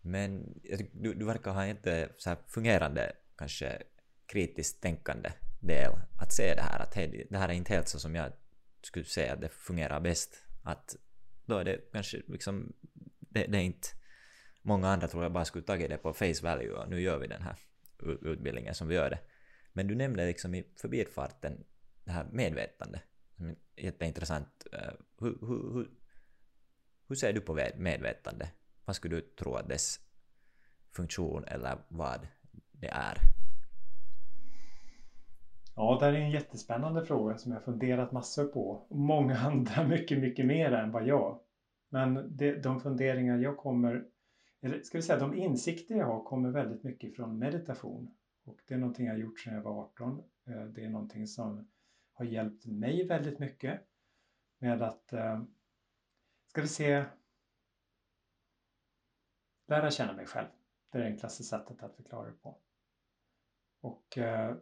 Men 0.00 0.60
du, 0.92 1.14
du 1.14 1.24
verkar 1.24 1.52
ha 1.52 1.64
en 1.64 1.70
inte 1.70 2.12
så 2.18 2.30
här 2.30 2.38
fungerande, 2.46 3.12
kanske 3.36 3.82
kritiskt 4.26 4.82
tänkande 4.82 5.32
del 5.60 5.92
att 6.20 6.32
se 6.32 6.54
det 6.54 6.62
här 6.62 6.82
att 6.82 6.94
hej, 6.94 7.26
det 7.30 7.38
här 7.38 7.48
är 7.48 7.52
inte 7.52 7.74
helt 7.74 7.88
så 7.88 7.98
som 7.98 8.14
jag 8.14 8.32
skulle 8.82 9.04
säga 9.04 9.32
att 9.32 9.40
det 9.40 9.48
fungerar 9.48 10.00
bäst. 10.00 10.44
Att 10.62 10.96
då 11.46 11.58
är 11.58 11.64
det 11.64 11.92
kanske 11.92 12.22
liksom, 12.26 12.72
det, 13.18 13.46
det 13.46 13.58
är 13.58 13.62
inte 13.62 13.88
många 14.62 14.88
andra 14.88 15.08
tror 15.08 15.22
jag 15.22 15.32
bara 15.32 15.44
skulle 15.44 15.64
tagit 15.64 15.90
det 15.90 15.98
på 15.98 16.12
face 16.12 16.42
value 16.42 16.72
och 16.72 16.88
nu 16.88 17.00
gör 17.00 17.18
vi 17.18 17.26
den 17.26 17.42
här 17.42 17.56
utbildningen 18.04 18.74
som 18.74 18.88
vi 18.88 18.94
gör 18.94 19.10
det. 19.10 19.18
Men 19.72 19.86
du 19.86 19.94
nämnde 19.94 20.26
liksom 20.26 20.54
i 20.54 20.64
förbifarten 20.76 21.64
det 22.04 22.10
här 22.10 22.26
medvetande. 22.32 23.00
Jätteintressant. 23.76 24.66
Eh, 24.72 24.92
hur, 25.20 25.38
hur, 25.40 25.72
hur, 25.72 25.90
hur 27.08 27.16
ser 27.16 27.32
du 27.32 27.40
på 27.40 27.58
medvetande? 27.76 28.50
Vad 28.84 28.96
skulle 28.96 29.16
du 29.16 29.20
tro 29.20 29.54
att 29.54 29.68
dess 29.68 30.00
funktion 30.92 31.44
eller 31.44 31.78
vad 31.88 32.28
det 32.72 32.88
är? 32.88 33.18
Ja, 35.76 35.96
det 36.00 36.06
här 36.06 36.12
är 36.12 36.18
en 36.18 36.30
jättespännande 36.30 37.04
fråga 37.04 37.38
som 37.38 37.52
jag 37.52 37.64
funderat 37.64 38.12
massor 38.12 38.44
på. 38.44 38.86
Många 38.90 39.38
andra 39.38 39.88
mycket, 39.88 40.18
mycket 40.18 40.46
mer 40.46 40.72
än 40.72 40.90
vad 40.92 41.06
jag. 41.06 41.40
Men 41.88 42.36
det, 42.36 42.62
de 42.62 42.80
funderingar 42.80 43.38
jag 43.38 43.56
kommer 43.56 44.04
eller 44.64 44.82
ska 44.82 44.98
vi 44.98 45.02
säga 45.02 45.18
de 45.18 45.34
insikter 45.34 45.94
jag 45.94 46.06
har 46.06 46.24
kommer 46.24 46.50
väldigt 46.50 46.82
mycket 46.82 47.16
från 47.16 47.38
meditation. 47.38 48.14
Och 48.44 48.60
det 48.66 48.74
är 48.74 48.78
någonting 48.78 49.06
jag 49.06 49.18
gjort 49.18 49.40
sedan 49.40 49.54
jag 49.54 49.62
var 49.62 49.82
18. 49.84 50.24
Eh, 50.46 50.64
det 50.64 50.84
är 50.84 50.88
någonting 50.88 51.26
som 51.26 51.68
har 52.12 52.24
hjälpt 52.24 52.66
mig 52.66 53.06
väldigt 53.06 53.38
mycket 53.38 53.80
med 54.58 54.82
att, 54.82 55.12
eh, 55.12 55.42
ska 56.46 56.60
vi 56.60 56.68
se, 56.68 57.04
lära 59.66 59.90
känna 59.90 60.12
mig 60.12 60.26
själv. 60.26 60.48
Det 60.90 60.98
är 60.98 61.02
det 61.02 61.08
enklaste 61.08 61.42
sättet 61.42 61.82
att 61.82 61.96
förklara 61.96 62.26
det 62.26 62.36
på. 62.36 62.58
Och 63.80 64.18
eh, 64.18 64.56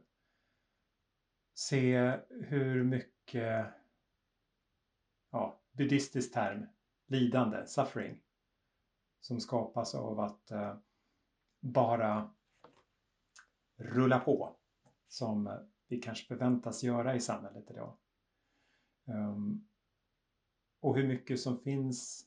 se 1.55 2.17
hur 2.29 2.85
mycket, 2.85 3.67
ja, 5.31 5.61
buddhistisk 5.73 6.35
term, 6.35 6.67
lidande, 7.07 7.67
suffering, 7.67 8.21
som 9.23 9.41
skapas 9.41 9.95
av 9.95 10.21
att 10.21 10.51
eh, 10.51 10.77
bara 11.61 12.31
rulla 13.77 14.21
på 14.21 14.57
som 15.09 15.69
vi 15.89 16.01
kanske 16.01 16.27
förväntas 16.27 16.83
göra 16.83 17.15
i 17.15 17.21
samhället 17.21 17.71
idag. 17.71 17.97
Um, 19.05 19.69
och 20.81 20.97
hur 20.97 21.09
mycket 21.09 21.41
som 21.41 21.59
finns 21.59 22.27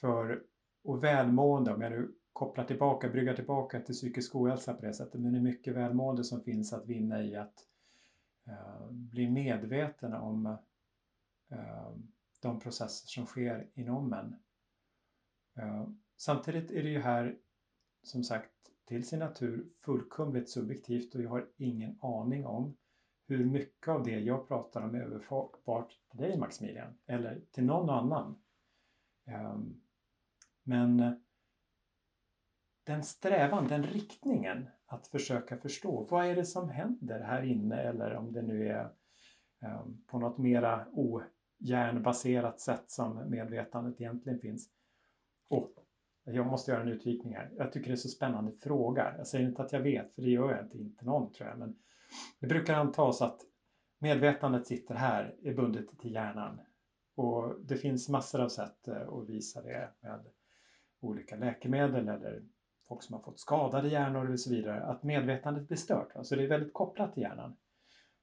för 0.00 0.42
och 0.84 1.04
välmående, 1.04 1.74
om 1.74 1.82
jag 1.82 1.92
nu 1.92 2.14
kopplar 2.32 2.64
tillbaka, 2.64 3.08
bryggar 3.08 3.34
tillbaka 3.34 3.80
till 3.80 3.94
psykisk 3.94 4.34
ohälsa 4.34 4.74
på 4.74 4.86
det 4.86 4.94
sättet, 4.94 5.20
men 5.20 5.34
hur 5.34 5.42
mycket 5.42 5.74
välmående 5.74 6.24
som 6.24 6.42
finns 6.42 6.72
att 6.72 6.86
vinna 6.86 7.22
i 7.22 7.36
att 7.36 7.66
uh, 8.48 8.90
bli 8.90 9.30
medveten 9.30 10.14
om 10.14 10.46
eh, 11.50 11.92
de 12.40 12.60
processer 12.60 13.08
som 13.08 13.26
sker 13.26 13.70
inom 13.74 14.12
en. 14.12 14.36
Eh, 15.54 15.86
samtidigt 16.16 16.70
är 16.70 16.82
det 16.82 16.88
ju 16.88 17.00
här 17.00 17.38
som 18.02 18.24
sagt 18.24 18.50
till 18.84 19.08
sin 19.08 19.18
natur 19.18 19.66
fullkomligt 19.84 20.50
subjektivt 20.50 21.14
och 21.14 21.22
jag 21.22 21.30
har 21.30 21.48
ingen 21.56 21.98
aning 22.00 22.46
om 22.46 22.76
hur 23.26 23.44
mycket 23.44 23.88
av 23.88 24.04
det 24.04 24.20
jag 24.20 24.48
pratar 24.48 24.82
om 24.82 24.94
är 24.94 25.00
överförbart 25.00 25.98
till 26.10 26.20
dig 26.20 26.38
Maximilian 26.38 26.98
eller 27.06 27.40
till 27.50 27.64
någon 27.64 27.90
annan. 27.90 28.42
Eh, 29.26 29.58
men 30.62 31.22
den 32.84 33.02
strävan, 33.02 33.68
den 33.68 33.82
riktningen 33.82 34.68
att 34.86 35.06
försöka 35.06 35.56
förstå 35.56 36.06
vad 36.10 36.26
är 36.26 36.36
det 36.36 36.44
som 36.44 36.68
händer 36.68 37.20
här 37.20 37.42
inne 37.42 37.76
eller 37.76 38.14
om 38.14 38.32
det 38.32 38.42
nu 38.42 38.68
är 38.68 38.92
eh, 39.62 39.86
på 40.06 40.18
något 40.18 40.38
mera 40.38 40.86
ohjärnbaserat 40.92 42.60
sätt 42.60 42.90
som 42.90 43.30
medvetandet 43.30 44.00
egentligen 44.00 44.38
finns. 44.38 44.70
Jag 46.24 46.46
måste 46.46 46.70
göra 46.70 46.82
en 46.82 46.88
utvikning 46.88 47.34
här. 47.34 47.50
Jag 47.56 47.72
tycker 47.72 47.88
det 47.88 47.94
är 47.94 47.96
så 47.96 48.08
spännande 48.08 48.52
fråga. 48.52 49.14
Jag 49.18 49.26
säger 49.26 49.48
inte 49.48 49.62
att 49.62 49.72
jag 49.72 49.80
vet, 49.80 50.14
för 50.14 50.22
det 50.22 50.30
gör 50.30 50.50
jag 50.50 50.64
inte, 50.64 50.78
inte 50.78 51.04
någon 51.04 51.32
tror 51.32 51.48
jag. 51.48 51.58
Men 51.58 51.76
det 52.40 52.46
brukar 52.46 52.74
antas 52.74 53.22
att 53.22 53.40
medvetandet 53.98 54.66
sitter 54.66 54.94
här, 54.94 55.36
är 55.42 55.54
bundet 55.54 55.98
till 55.98 56.12
hjärnan. 56.12 56.60
Och 57.14 57.54
det 57.64 57.76
finns 57.76 58.08
massor 58.08 58.40
av 58.40 58.48
sätt 58.48 58.88
eh, 58.88 59.08
att 59.08 59.28
visa 59.28 59.62
det 59.62 59.90
med 60.00 60.20
olika 61.00 61.36
läkemedel 61.36 62.08
eller 62.08 62.42
folk 62.88 63.02
som 63.02 63.14
har 63.14 63.22
fått 63.22 63.40
skadade 63.40 63.88
hjärnor 63.88 64.32
och 64.32 64.40
så 64.40 64.50
vidare, 64.50 64.82
att 64.82 65.02
medvetandet 65.02 65.68
blir 65.68 65.76
stört. 65.76 66.16
Alltså 66.16 66.36
det 66.36 66.44
är 66.44 66.48
väldigt 66.48 66.72
kopplat 66.72 67.14
till 67.14 67.22
hjärnan. 67.22 67.56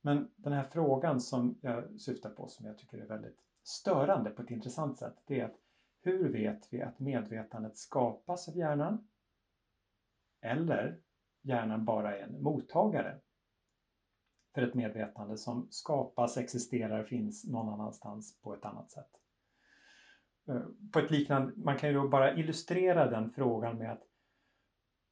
Men 0.02 0.32
den 0.36 0.54
här 0.54 0.64
frågan 0.64 1.22
som 1.22 1.60
jag 1.62 2.00
syftar 2.00 2.30
på, 2.30 2.48
som 2.48 2.66
jag 2.66 2.78
tycker 2.78 2.98
är 2.98 3.08
väldigt 3.08 3.40
störande 3.64 4.30
på 4.30 4.42
ett 4.42 4.52
intressant 4.52 4.98
sätt, 4.98 5.16
det 5.28 5.40
är 5.40 5.46
att 5.46 5.58
hur 6.02 6.30
vet 6.30 6.74
vi 6.74 6.82
att 6.82 7.00
medvetandet 7.00 7.78
skapas 7.78 8.50
av 8.50 8.58
hjärnan? 8.58 9.08
Eller 10.42 11.00
hjärnan 11.42 11.86
bara 11.86 12.18
är 12.18 12.24
en 12.24 12.44
mottagare 12.44 13.20
för 14.56 14.62
ett 14.62 14.74
medvetande 14.74 15.38
som 15.38 15.68
skapas, 15.70 16.38
existerar, 16.38 17.04
finns 17.04 17.46
någon 17.46 17.70
annanstans 17.70 18.42
på 18.42 18.54
ett 18.54 18.66
annat 18.66 18.92
sätt. 18.92 19.12
Eh, 20.48 20.62
på 20.94 21.00
ett 21.00 21.12
liknande, 21.12 21.54
man 21.56 21.78
kan 21.78 21.90
ju 21.90 21.96
då 21.96 22.08
bara 22.08 22.38
illustrera 22.38 23.10
den 23.10 23.32
frågan 23.32 23.78
med 23.78 23.92
att 23.92 24.04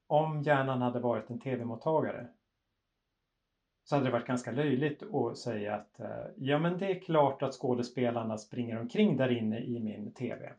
om 0.07 0.41
hjärnan 0.41 0.81
hade 0.81 0.99
varit 0.99 1.29
en 1.29 1.39
tv-mottagare 1.39 2.27
så 3.83 3.95
hade 3.95 4.07
det 4.07 4.11
varit 4.11 4.27
ganska 4.27 4.51
löjligt 4.51 5.03
att 5.03 5.37
säga 5.37 5.75
att 5.75 5.99
eh, 5.99 6.25
ja 6.37 6.59
men 6.59 6.77
det 6.77 6.91
är 6.91 6.99
klart 6.99 7.43
att 7.43 7.53
skådespelarna 7.53 8.37
springer 8.37 8.79
omkring 8.79 9.17
där 9.17 9.31
inne 9.31 9.59
i 9.59 9.79
min 9.79 10.13
tv. 10.13 10.53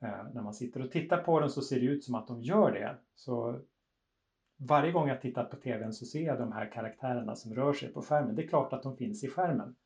Eh, 0.00 0.24
när 0.34 0.42
man 0.42 0.54
sitter 0.54 0.82
och 0.82 0.90
tittar 0.90 1.22
på 1.22 1.40
den 1.40 1.50
så 1.50 1.62
ser 1.62 1.80
det 1.80 1.86
ut 1.86 2.04
som 2.04 2.14
att 2.14 2.26
de 2.26 2.42
gör 2.42 2.72
det. 2.72 2.96
Så 3.14 3.60
varje 4.56 4.92
gång 4.92 5.08
jag 5.08 5.20
tittar 5.20 5.44
på 5.44 5.56
tvn 5.56 5.92
så 5.92 6.06
ser 6.06 6.22
jag 6.22 6.38
de 6.38 6.52
här 6.52 6.72
karaktärerna 6.72 7.36
som 7.36 7.54
rör 7.54 7.72
sig 7.72 7.92
på 7.92 8.02
skärmen. 8.02 8.34
Det 8.34 8.44
är 8.44 8.48
klart 8.48 8.72
att 8.72 8.82
de 8.82 8.96
finns 8.96 9.24
i 9.24 9.28
skärmen. 9.28 9.76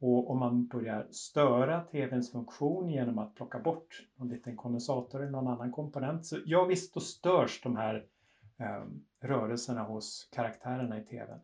Och 0.00 0.30
om 0.30 0.38
man 0.38 0.66
börjar 0.66 1.08
störa 1.10 1.84
tvns 1.84 2.32
funktion 2.32 2.90
genom 2.90 3.18
att 3.18 3.34
plocka 3.34 3.58
bort 3.58 4.06
någon 4.16 4.28
liten 4.28 4.56
kondensator 4.56 5.20
eller 5.20 5.32
någon 5.32 5.48
annan 5.48 5.72
komponent. 5.72 6.26
Så 6.26 6.38
ja 6.44 6.64
visst, 6.64 6.94
då 6.94 7.00
störs 7.00 7.62
de 7.62 7.76
här 7.76 8.06
eh, 8.58 8.84
rörelserna 9.20 9.82
hos 9.82 10.28
karaktärerna 10.32 11.00
i 11.00 11.04
tvn. 11.04 11.40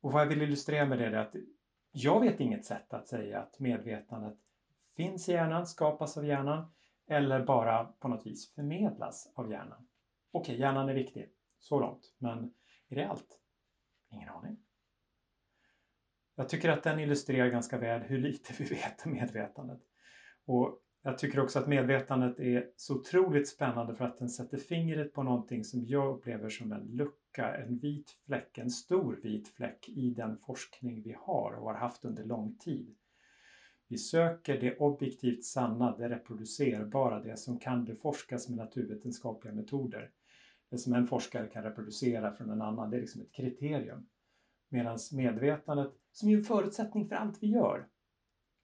Och 0.00 0.12
vad 0.12 0.22
jag 0.22 0.26
vill 0.26 0.42
illustrera 0.42 0.86
med 0.86 0.98
det 0.98 1.06
är 1.06 1.12
att 1.12 1.34
jag 1.92 2.20
vet 2.20 2.40
inget 2.40 2.64
sätt 2.64 2.94
att 2.94 3.08
säga 3.08 3.40
att 3.40 3.58
medvetandet 3.58 4.38
finns 4.96 5.28
i 5.28 5.32
hjärnan, 5.32 5.66
skapas 5.66 6.16
av 6.16 6.26
hjärnan 6.26 6.72
eller 7.08 7.44
bara 7.44 7.84
på 7.84 8.08
något 8.08 8.26
vis 8.26 8.54
förmedlas 8.54 9.32
av 9.34 9.50
hjärnan. 9.50 9.88
Okej, 10.32 10.52
okay, 10.52 10.60
hjärnan 10.60 10.88
är 10.88 10.94
viktig, 10.94 11.32
så 11.58 11.80
långt, 11.80 12.14
men 12.18 12.54
är 12.88 12.96
det 12.96 13.08
allt? 13.08 13.40
Ingen 14.10 14.28
aning. 14.28 14.56
Jag 16.34 16.48
tycker 16.48 16.68
att 16.68 16.82
den 16.82 17.00
illustrerar 17.00 17.48
ganska 17.48 17.78
väl 17.78 18.00
hur 18.00 18.18
lite 18.18 18.54
vi 18.58 18.64
vet 18.64 19.06
om 19.06 19.12
medvetandet. 19.12 19.80
Och 20.46 20.82
jag 21.02 21.18
tycker 21.18 21.40
också 21.40 21.58
att 21.58 21.68
medvetandet 21.68 22.40
är 22.40 22.70
så 22.76 22.94
otroligt 22.94 23.48
spännande 23.48 23.94
för 23.94 24.04
att 24.04 24.18
den 24.18 24.28
sätter 24.28 24.58
fingret 24.58 25.12
på 25.12 25.22
någonting 25.22 25.64
som 25.64 25.86
jag 25.86 26.16
upplever 26.16 26.48
som 26.48 26.72
en 26.72 26.86
lucka, 26.86 27.56
en 27.56 27.78
vit 27.78 28.10
fläck, 28.26 28.58
en 28.58 28.70
stor 28.70 29.20
vit 29.22 29.48
fläck 29.48 29.88
i 29.88 30.10
den 30.10 30.38
forskning 30.38 31.02
vi 31.02 31.16
har 31.18 31.52
och 31.52 31.66
har 31.66 31.74
haft 31.74 32.04
under 32.04 32.24
lång 32.24 32.56
tid. 32.58 32.96
Vi 33.88 33.98
söker 33.98 34.60
det 34.60 34.78
objektivt 34.78 35.44
sanna, 35.44 35.96
det 35.96 36.08
reproducerbara, 36.08 37.20
det 37.20 37.36
som 37.36 37.58
kan 37.58 37.84
beforskas 37.84 38.48
med 38.48 38.58
naturvetenskapliga 38.58 39.54
metoder. 39.54 40.10
Det 40.70 40.78
som 40.78 40.92
en 40.92 41.06
forskare 41.06 41.46
kan 41.46 41.62
reproducera 41.62 42.32
från 42.32 42.50
en 42.50 42.62
annan, 42.62 42.90
det 42.90 42.96
är 42.96 43.00
liksom 43.00 43.20
ett 43.20 43.32
kriterium. 43.32 44.06
Medan 44.68 44.98
medvetandet, 45.12 45.90
som 46.12 46.28
är 46.28 46.36
en 46.36 46.44
förutsättning 46.44 47.08
för 47.08 47.16
allt 47.16 47.42
vi 47.42 47.46
gör, 47.46 47.86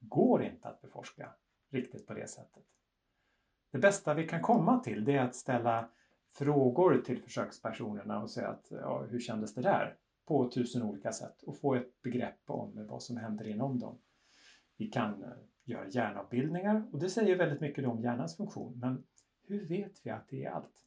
går 0.01 0.43
inte 0.43 0.69
att 0.69 0.81
beforska 0.81 1.33
riktigt 1.71 2.07
på 2.07 2.15
det 2.15 2.29
sättet. 2.29 2.65
Det 3.73 3.79
bästa 3.79 4.15
vi 4.15 4.29
kan 4.29 4.43
komma 4.43 4.79
till 4.79 5.05
det 5.05 5.17
är 5.17 5.23
att 5.23 5.35
ställa 5.35 5.91
frågor 6.35 6.97
till 6.97 7.23
försökspersonerna 7.23 8.23
och 8.23 8.31
säga 8.31 8.49
att 8.49 8.67
ja, 8.71 9.07
hur 9.11 9.21
kändes 9.21 9.55
det 9.55 9.63
där? 9.63 9.97
På 10.27 10.51
tusen 10.51 10.83
olika 10.83 11.13
sätt 11.13 11.43
och 11.43 11.57
få 11.57 11.75
ett 11.75 12.03
begrepp 12.03 12.41
om 12.47 12.87
vad 12.89 13.03
som 13.03 13.17
händer 13.17 13.47
inom 13.47 13.79
dem. 13.79 13.99
Vi 14.83 14.89
kan 14.89 15.23
eh, 15.23 15.31
göra 15.65 15.89
hjärnavbildningar 15.89 16.89
och 16.93 16.99
det 16.99 17.11
säger 17.11 17.37
väldigt 17.37 17.61
mycket 17.61 17.87
om 17.87 18.03
hjärnans 18.03 18.37
funktion. 18.37 18.79
Men 18.79 19.05
hur 19.47 19.69
vet 19.69 20.07
vi 20.07 20.11
att 20.11 20.29
det 20.29 20.45
är 20.45 20.51
allt? 20.51 20.87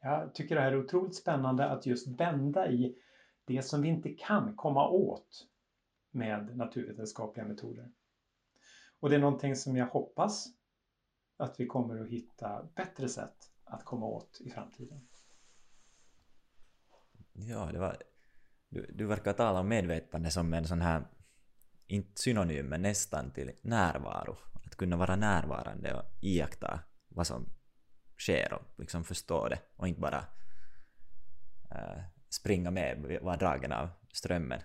Jag 0.00 0.34
tycker 0.34 0.54
det 0.54 0.60
här 0.60 0.72
är 0.72 0.84
otroligt 0.84 1.14
spännande 1.14 1.70
att 1.70 1.86
just 1.86 2.20
vända 2.20 2.70
i 2.70 2.98
det 3.44 3.62
som 3.62 3.82
vi 3.82 3.88
inte 3.88 4.14
kan 4.14 4.56
komma 4.56 4.88
åt 4.88 5.48
med 6.10 6.56
naturvetenskapliga 6.56 7.46
metoder. 7.46 7.92
Och 9.00 9.10
det 9.10 9.16
är 9.16 9.20
någonting 9.20 9.56
som 9.56 9.76
jag 9.76 9.86
hoppas 9.86 10.46
att 11.36 11.60
vi 11.60 11.66
kommer 11.66 12.00
att 12.00 12.08
hitta 12.08 12.68
bättre 12.74 13.08
sätt 13.08 13.36
att 13.64 13.84
komma 13.84 14.06
åt 14.06 14.40
i 14.40 14.50
framtiden. 14.50 15.08
Ja, 17.32 17.70
det 17.72 17.78
var... 17.78 17.96
Du, 18.68 18.92
du 18.92 19.06
verkar 19.06 19.32
tala 19.32 19.60
om 19.60 19.68
medvetande 19.68 20.30
som 20.30 20.54
en 20.54 20.64
sån 20.64 20.80
här 20.80 21.04
inte 21.86 22.20
synonym 22.20 22.66
men 22.66 22.82
nästan 22.82 23.30
till 23.30 23.52
närvaro. 23.62 24.36
Att 24.64 24.76
kunna 24.76 24.96
vara 24.96 25.16
närvarande 25.16 25.94
och 25.94 26.04
iaktta 26.20 26.80
vad 27.08 27.26
som 27.26 27.48
sker 28.18 28.52
och 28.52 28.80
liksom 28.80 29.04
förstå 29.04 29.48
det 29.48 29.58
och 29.76 29.88
inte 29.88 30.00
bara 30.00 30.24
äh, 31.70 32.02
springa 32.28 32.70
med, 32.70 33.18
vara 33.22 33.36
dragen 33.36 33.72
av 33.72 33.88
strömmen. 34.12 34.60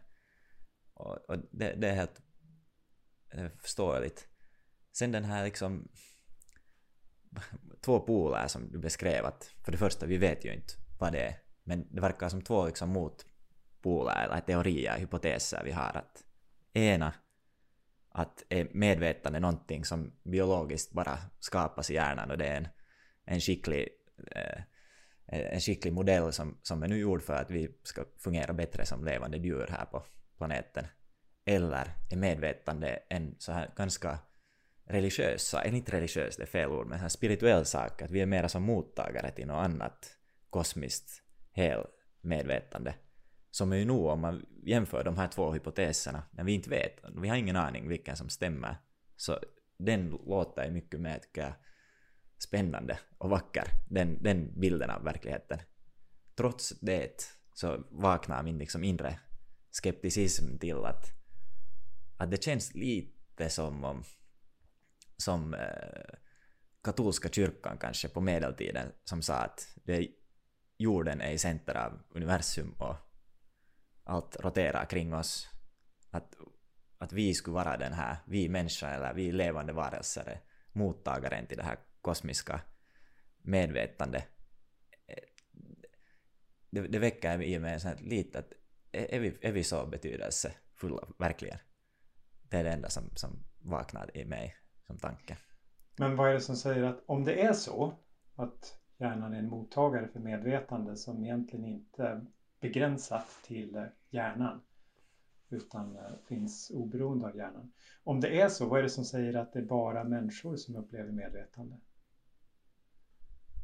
Och, 0.93 1.15
och 1.15 1.37
det, 1.51 1.73
det, 1.73 1.89
är 1.89 1.95
helt 1.95 2.21
eh, 3.29 3.49
förståeligt. 3.59 4.27
Sen 4.91 5.11
den 5.11 5.25
här 5.25 5.43
liksom 5.43 5.87
två 7.81 7.99
poler 7.99 8.47
som 8.47 8.71
du 8.71 8.79
beskrev 8.79 9.25
att 9.25 9.51
för 9.65 9.71
det 9.71 9.77
första, 9.77 10.05
vi 10.05 10.17
vet 10.17 10.45
ju 10.45 10.53
inte 10.53 10.73
vad 10.99 11.11
det 11.11 11.19
är, 11.19 11.35
men 11.63 11.87
det 11.95 12.01
verkar 12.01 12.29
som 12.29 12.41
två 12.41 12.65
liksom 12.65 12.89
motpoler 12.89 14.25
eller 14.25 14.41
teorier, 14.41 14.97
hypoteser 14.99 15.63
vi 15.63 15.71
har 15.71 15.97
att 15.97 16.26
ena 16.73 17.13
att 18.09 18.43
är 18.49 18.67
medvetande 18.71 19.39
någonting 19.39 19.85
som 19.85 20.13
biologiskt 20.23 20.91
bara 20.91 21.17
skapas 21.39 21.89
i 21.91 21.93
hjärnan 21.93 22.31
och 22.31 22.37
det 22.37 22.47
är 22.47 22.57
en, 22.57 22.67
en 23.25 23.41
skicklig 23.41 23.89
eh, 24.35 24.61
en 25.27 25.59
skicklig 25.59 25.93
modell 25.93 26.33
som, 26.33 26.57
som 26.61 26.83
är 26.83 26.87
nu 26.87 26.97
gjord 26.97 27.21
för 27.21 27.33
att 27.33 27.51
vi 27.51 27.69
ska 27.83 28.05
fungera 28.17 28.53
bättre 28.53 28.85
som 28.85 29.05
levande 29.05 29.37
djur 29.37 29.67
här 29.69 29.85
på 29.85 30.03
planeten. 30.37 30.87
Eller 31.45 31.93
är 32.09 32.17
medvetande 32.17 32.99
en 33.09 33.35
så 33.39 33.51
här 33.51 33.71
ganska 33.75 34.19
religiös 34.85 35.53
eller 35.53 35.77
inte 35.77 35.91
religiös, 35.91 36.37
det 36.37 36.43
är 36.43 36.47
fel 36.47 36.69
ord, 36.69 36.87
men 36.87 36.99
en 36.99 37.09
spirituell 37.09 37.65
sak, 37.65 38.01
att 38.01 38.11
vi 38.11 38.21
är 38.21 38.25
mera 38.25 38.49
som 38.49 38.63
mottagare 38.63 39.31
till 39.31 39.47
något 39.47 39.65
annat 39.65 40.17
kosmiskt 40.49 41.23
helmedvetande? 41.51 42.93
Som 43.57 43.71
är 43.71 43.77
ju 43.77 43.85
nog 43.85 44.05
om 44.05 44.21
man 44.21 44.45
jämför 44.63 45.03
de 45.03 45.17
här 45.17 45.27
två 45.27 45.51
hypoteserna, 45.51 46.23
när 46.31 46.43
vi 46.43 46.51
inte 46.53 46.69
vet, 46.69 46.99
vi 47.21 47.27
har 47.27 47.35
ingen 47.35 47.55
aning 47.55 47.87
vilken 47.87 48.17
som 48.17 48.29
stämmer, 48.29 48.75
så 49.15 49.39
den 49.77 50.09
låter 50.09 50.65
ju 50.65 50.71
mycket 50.71 50.99
mer, 50.99 51.19
tycker 51.19 51.41
jag, 51.41 51.53
spännande 52.37 52.99
och 53.17 53.29
vacker, 53.29 53.67
den, 53.89 54.23
den 54.23 54.59
bilden 54.59 54.89
av 54.89 55.03
verkligheten. 55.03 55.59
Trots 56.35 56.79
det 56.79 57.23
så 57.53 57.83
vaknar 57.89 58.43
min 58.43 58.57
liksom 58.57 58.83
inre 58.83 59.19
skepticism 59.71 60.57
till 60.57 60.85
att, 60.85 61.05
att 62.17 62.31
det 62.31 62.43
känns 62.43 62.75
lite 62.75 63.49
som 63.49 63.83
om 63.83 64.03
som 65.17 65.53
eh, 65.53 66.15
katolska 66.83 67.29
kyrkan 67.29 67.77
kanske 67.77 68.09
på 68.09 68.21
medeltiden 68.21 68.91
som 69.03 69.21
sa 69.21 69.33
att 69.33 69.67
det, 69.83 70.07
jorden 70.77 71.21
är 71.21 71.31
i 71.31 71.37
center 71.37 71.75
av 71.75 71.99
universum 72.09 72.75
och 72.77 72.95
allt 74.07 74.37
roterar 74.39 74.85
kring 74.85 75.13
oss 75.13 75.49
att, 76.11 76.35
att 76.97 77.13
vi 77.13 77.33
skulle 77.33 77.55
vara 77.55 77.77
den 77.77 77.93
här, 77.93 78.17
vi 78.25 78.49
människor 78.49 78.87
eller 78.87 79.13
vi 79.13 79.31
levande 79.31 79.73
varelser, 79.73 80.41
mottagaren 80.71 81.47
till 81.47 81.57
det 81.57 81.63
här 81.63 81.77
kosmiska 82.01 82.61
medvetandet. 83.41 84.23
Det, 86.69 86.87
det 86.87 86.99
väcker 86.99 87.41
i 87.41 87.59
mig 87.59 87.79
så 87.79 87.89
lite 87.99 88.39
att 88.39 88.53
är 88.91 89.19
vi, 89.19 89.37
är 89.41 89.51
vi 89.51 89.63
så 89.63 89.85
betydelsefulla, 89.85 91.07
verkligen? 91.17 91.57
Det 92.49 92.57
är 92.57 92.63
det 92.63 92.71
enda 92.71 92.89
som, 92.89 93.03
som 93.15 93.43
vaknar 93.59 94.17
i 94.17 94.25
mig 94.25 94.55
som 94.87 94.97
tanke. 94.97 95.37
Men 95.97 96.15
vad 96.15 96.29
är 96.29 96.33
det 96.33 96.41
som 96.41 96.55
säger 96.55 96.83
att 96.83 97.03
om 97.05 97.23
det 97.23 97.41
är 97.41 97.53
så 97.53 97.93
att 98.35 98.79
hjärnan 98.97 99.33
är 99.33 99.39
en 99.39 99.49
mottagare 99.49 100.07
för 100.07 100.19
medvetande 100.19 100.95
som 100.95 101.23
egentligen 101.23 101.65
inte 101.65 102.25
begränsat 102.59 103.39
till 103.43 103.87
hjärnan 104.09 104.61
utan 105.49 105.95
eh, 105.95 106.01
finns 106.27 106.71
oberoende 106.73 107.27
av 107.27 107.35
hjärnan. 107.35 107.71
Om 108.03 108.19
det 108.19 108.41
är 108.41 108.49
så, 108.49 108.65
vad 108.65 108.79
är 108.79 108.83
det 108.83 108.89
som 108.89 109.05
säger 109.05 109.33
att 109.33 109.53
det 109.53 109.59
är 109.59 109.63
bara 109.65 110.03
människor 110.03 110.55
som 110.55 110.75
upplever 110.75 111.11
medvetande? 111.11 111.77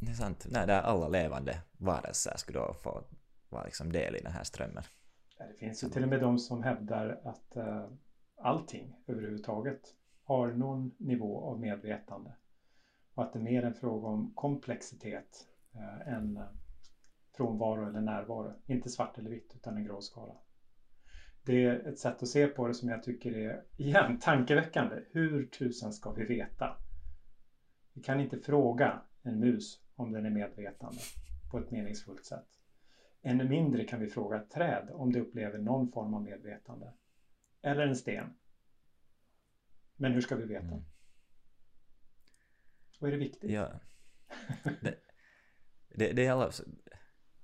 Det 0.02 0.12
är 0.12 0.16
sant. 0.16 0.46
Nej, 0.50 0.68
där 0.68 0.82
alla 0.82 1.08
levande 1.08 1.62
varelser 1.78 2.34
skulle 2.38 2.60
då 2.60 2.74
få 2.74 3.04
vara 3.50 3.64
liksom 3.64 3.92
del 3.92 4.16
i 4.16 4.20
den 4.20 4.32
här 4.32 4.44
strömmen. 4.44 4.84
Det 5.38 5.58
finns 5.60 5.84
ju 5.84 5.90
till 5.90 6.04
och 6.04 6.10
med 6.10 6.22
de 6.22 6.40
som 6.40 6.64
hävdar 6.64 7.22
att 7.24 7.58
uh, 7.58 7.88
allting 8.38 8.96
överhuvudtaget 9.08 9.82
har 10.24 10.52
någon 10.52 10.92
nivå 10.98 11.42
av 11.42 11.60
medvetande. 11.60 12.36
Och 13.14 13.24
att 13.24 13.34
det 13.34 13.40
är 13.40 13.44
mer 13.44 13.64
en 13.64 13.74
fråga 13.74 14.08
om 14.08 14.32
komplexitet 14.36 15.48
uh, 15.76 16.14
än 16.14 16.38
uh, 16.38 16.44
frånvaro 17.34 17.90
eller 17.90 18.02
närvaro. 18.02 18.54
Inte 18.66 18.90
svart 18.90 19.18
eller 19.18 19.30
vitt 19.30 19.54
utan 19.56 19.78
en 19.78 19.84
grå 19.84 20.02
skala. 20.02 20.34
Det 21.46 21.66
är 21.66 21.88
ett 21.88 22.00
sätt 22.00 22.24
att 22.24 22.30
se 22.30 22.48
på 22.48 22.68
det 22.68 22.74
som 22.74 22.90
jag 22.90 23.04
tycker 23.04 23.38
är, 23.38 23.64
igen, 23.78 24.20
tankeväckande. 24.22 24.96
Hur 25.12 25.46
tusen 25.48 25.94
ska 25.94 26.12
vi 26.12 26.26
veta? 26.26 26.78
Vi 27.94 28.02
kan 28.02 28.20
inte 28.20 28.40
fråga 28.40 29.02
en 29.24 29.40
mus 29.40 29.84
om 29.96 30.12
den 30.12 30.26
är 30.26 30.30
medvetande 30.30 31.00
på 31.52 31.60
ett 31.60 31.72
meningsfullt 31.72 32.26
sätt. 32.26 32.48
Ännu 33.22 33.50
mindre 33.50 33.84
kan 33.84 34.00
vi 34.00 34.08
fråga 34.08 34.42
ett 34.42 34.52
träd 34.52 34.90
om 34.94 35.14
det 35.14 35.20
upplever 35.20 35.58
någon 35.58 35.92
form 35.92 36.14
av 36.14 36.24
medvetande. 36.24 36.94
Eller 37.62 37.88
en 37.88 37.96
sten. 37.96 38.34
Men 39.96 40.12
hur 40.12 40.22
ska 40.22 40.36
vi 40.36 40.46
veta? 40.46 40.66
Mm. 40.66 40.84
Och 43.00 43.08
är 43.08 43.12
det 43.12 43.18
viktigt? 43.18 43.52
Ja. 43.52 43.72
Det, 44.82 44.96
det, 45.96 46.14
det 46.14 46.26
är 46.26 46.32
alla... 46.32 46.52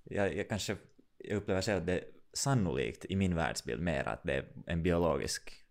Jag, 0.09 0.35
jag 0.35 0.49
kanske 0.49 0.77
jag 1.17 1.37
upplever 1.37 1.61
själv 1.61 1.79
att 1.79 1.87
det 1.87 1.99
är 1.99 2.05
sannolikt 2.33 3.05
i 3.05 3.15
min 3.15 3.35
världsbild 3.35 3.81
mer 3.81 4.07
att 4.07 4.23
det 4.23 4.33
är 4.33 4.45
en 4.67 4.83
biologisk 4.83 5.65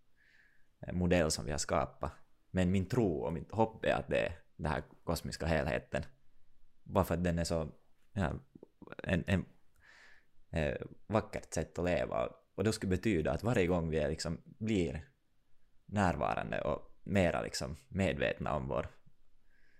eh, 0.81 0.93
modell 0.93 1.31
som 1.31 1.45
vi 1.45 1.51
har 1.51 1.59
skapat. 1.59 2.13
Men 2.51 2.71
min 2.71 2.89
tro 2.89 3.19
och 3.19 3.33
mitt 3.33 3.53
hopp 3.53 3.85
är 3.85 3.95
att 3.95 4.09
det 4.09 4.19
är 4.19 4.39
den 4.57 4.73
här 4.73 4.83
kosmiska 5.05 5.47
helheten. 5.47 6.05
Bara 6.83 7.05
för 7.05 7.15
att 7.15 7.25
den 7.25 7.39
är 7.39 7.45
så 7.45 7.73
ja, 8.13 8.33
en, 9.03 9.25
en 9.27 9.45
eh, 10.51 10.77
vackert 11.07 11.55
sätt 11.55 11.79
att 11.79 11.85
leva. 11.85 12.31
Och 12.55 12.65
det 12.65 12.73
skulle 12.73 12.97
betyda 12.97 13.33
att 13.33 13.43
varje 13.43 13.67
gång 13.67 13.91
vi 13.91 14.09
liksom 14.09 14.43
blir 14.45 15.09
närvarande 15.87 16.61
och 16.61 16.99
mera 17.05 17.43
liksom 17.43 17.77
medvetna 17.89 18.55
om 18.55 18.69
vår 18.69 18.91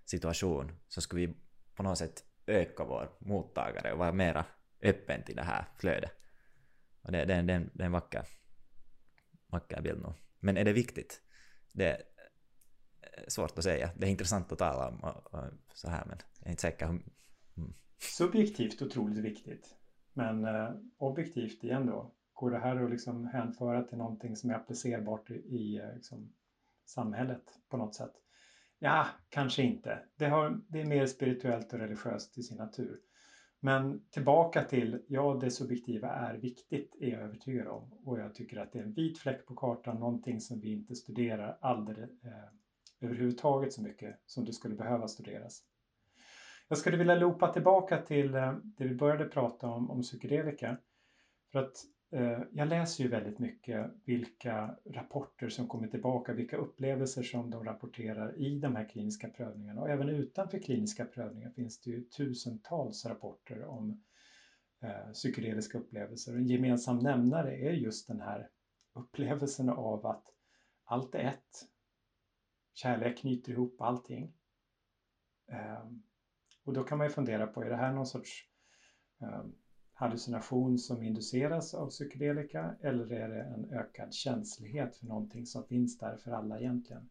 situation 0.05 0.73
så 0.89 1.01
skulle 1.01 1.27
vi 1.27 1.35
på 1.75 1.83
något 1.83 1.99
sätt 1.99 2.25
öka 2.49 2.85
vår 2.85 3.11
mottagare 3.19 3.93
och 3.93 3.99
vara 3.99 4.13
mera 4.13 4.45
öppen 4.83 5.23
till 5.23 5.37
det 5.37 5.43
här 5.43 5.65
flödet. 5.79 6.13
Och 7.03 7.13
det, 7.13 7.25
det, 7.25 7.43
det, 7.43 7.71
det 7.75 7.83
är 7.83 7.87
en 7.87 7.93
vacker, 7.93 8.25
vacker 9.47 9.83
bild 9.83 10.03
nog. 10.03 10.15
Men 10.41 10.57
är 10.57 10.65
det 10.65 10.73
viktigt? 10.73 11.23
Det 11.73 11.85
är 11.85 12.03
eh, 13.01 13.25
svårt 13.29 13.59
att 13.59 13.65
säga. 13.65 13.91
Det 13.97 14.07
är 14.07 14.11
intressant 14.11 14.53
att 14.53 14.59
tala 14.59 14.89
om 14.89 15.05
och, 15.05 15.35
och 15.35 15.45
så 15.75 15.91
här 15.91 16.05
men 16.07 16.19
jag 16.39 16.47
är 16.47 16.51
inte 16.51 16.63
säker. 16.63 16.87
Mm. 16.87 17.03
Subjektivt 17.99 18.83
otroligt 18.83 19.25
viktigt. 19.25 19.75
Men 20.13 20.45
eh, 20.45 20.71
objektivt 20.99 21.65
igen 21.65 21.87
då, 21.87 22.15
går 22.33 22.51
det 22.51 22.59
här 22.59 22.85
att 22.85 22.91
liksom 22.91 23.27
hänföra 23.27 23.83
till 23.83 23.99
någonting 23.99 24.37
som 24.37 24.51
är 24.51 24.55
applicerbart 24.55 25.31
i 25.31 25.35
i 25.35 25.79
eh, 25.79 25.95
liksom, 25.95 26.33
samhället 26.85 27.43
på 27.69 27.77
något 27.77 27.95
sätt? 27.95 28.13
Ja, 28.79 29.07
kanske 29.29 29.63
inte. 29.63 29.99
Det, 30.17 30.27
har, 30.27 30.61
det 30.69 30.81
är 30.81 30.85
mer 30.85 31.07
spirituellt 31.07 31.73
och 31.73 31.79
religiöst 31.79 32.39
i 32.39 32.43
sin 32.43 32.57
natur. 32.57 33.01
Men 33.61 34.03
tillbaka 34.11 34.65
till, 34.65 35.05
ja 35.09 35.39
det 35.41 35.51
subjektiva 35.51 36.09
är 36.09 36.35
viktigt 36.35 36.97
är 37.01 37.09
jag 37.09 37.21
övertygad 37.21 37.67
om. 37.67 37.93
Och 38.05 38.19
jag 38.19 38.35
tycker 38.35 38.57
att 38.61 38.73
det 38.73 38.79
är 38.79 38.83
en 38.83 38.93
vit 38.93 39.19
fläck 39.19 39.47
på 39.47 39.55
kartan, 39.55 39.97
någonting 39.97 40.41
som 40.41 40.61
vi 40.61 40.73
inte 40.73 40.95
studerar 40.95 41.59
alldeles, 41.61 42.11
eh, 42.25 42.49
överhuvudtaget 43.01 43.73
så 43.73 43.83
mycket 43.83 44.21
som 44.27 44.45
det 44.45 44.53
skulle 44.53 44.75
behöva 44.75 45.09
studeras. 45.09 45.63
Jag 46.69 46.79
skulle 46.79 46.97
vilja 46.97 47.15
loopa 47.15 47.53
tillbaka 47.53 48.03
till 48.03 48.35
eh, 48.35 48.53
det 48.63 48.85
vi 48.85 48.95
började 48.95 49.25
prata 49.25 49.69
om, 49.69 49.91
om 49.91 50.03
psykedelika. 50.03 50.77
För 51.53 51.59
att 51.59 51.85
Eh, 52.11 52.43
jag 52.53 52.69
läser 52.69 53.05
ju 53.05 53.11
väldigt 53.11 53.39
mycket 53.39 53.91
vilka 54.05 54.77
rapporter 54.85 55.49
som 55.49 55.69
kommer 55.69 55.89
tillbaka, 55.89 56.33
vilka 56.33 56.57
upplevelser 56.57 57.23
som 57.23 57.51
de 57.51 57.65
rapporterar 57.65 58.39
i 58.39 58.59
de 58.59 58.77
här 58.77 58.89
kliniska 58.89 59.29
prövningarna. 59.29 59.81
Och 59.81 59.91
även 59.91 60.09
utanför 60.09 60.59
kliniska 60.59 61.05
prövningar 61.05 61.51
finns 61.51 61.81
det 61.81 61.91
ju 61.91 62.05
tusentals 62.05 63.07
rapporter 63.07 63.65
om 63.65 64.05
eh, 64.83 65.13
psykedeliska 65.13 65.79
upplevelser. 65.79 66.33
Och 66.33 66.39
en 66.39 66.47
gemensam 66.47 66.99
nämnare 66.99 67.57
är 67.57 67.73
just 67.73 68.09
den 68.09 68.21
här 68.21 68.51
upplevelsen 68.95 69.69
av 69.69 70.07
att 70.07 70.25
allt 70.85 71.15
är 71.15 71.25
ett. 71.25 71.69
Kärlek 72.75 73.19
knyter 73.19 73.53
ihop 73.53 73.81
allting. 73.81 74.33
Eh, 75.53 75.87
och 76.65 76.73
då 76.73 76.85
kan 76.85 76.99
man 76.99 77.07
ju 77.07 77.13
fundera 77.13 77.47
på, 77.47 77.63
är 77.63 77.71
det 77.71 77.77
här 77.77 77.93
någon 77.93 78.07
sorts 78.07 78.45
eh, 79.21 79.45
hallucination 79.99 80.79
som 80.79 81.03
induceras 81.03 81.75
av 81.75 81.91
psykedelika 81.91 82.77
eller 82.81 83.13
är 83.13 83.29
det 83.29 83.43
en 83.43 83.73
ökad 83.73 84.15
känslighet 84.15 84.97
för 84.97 85.07
någonting 85.07 85.47
som 85.47 85.65
finns 85.65 85.99
där 85.99 86.17
för 86.17 86.31
alla 86.31 86.61
egentligen? 86.61 87.11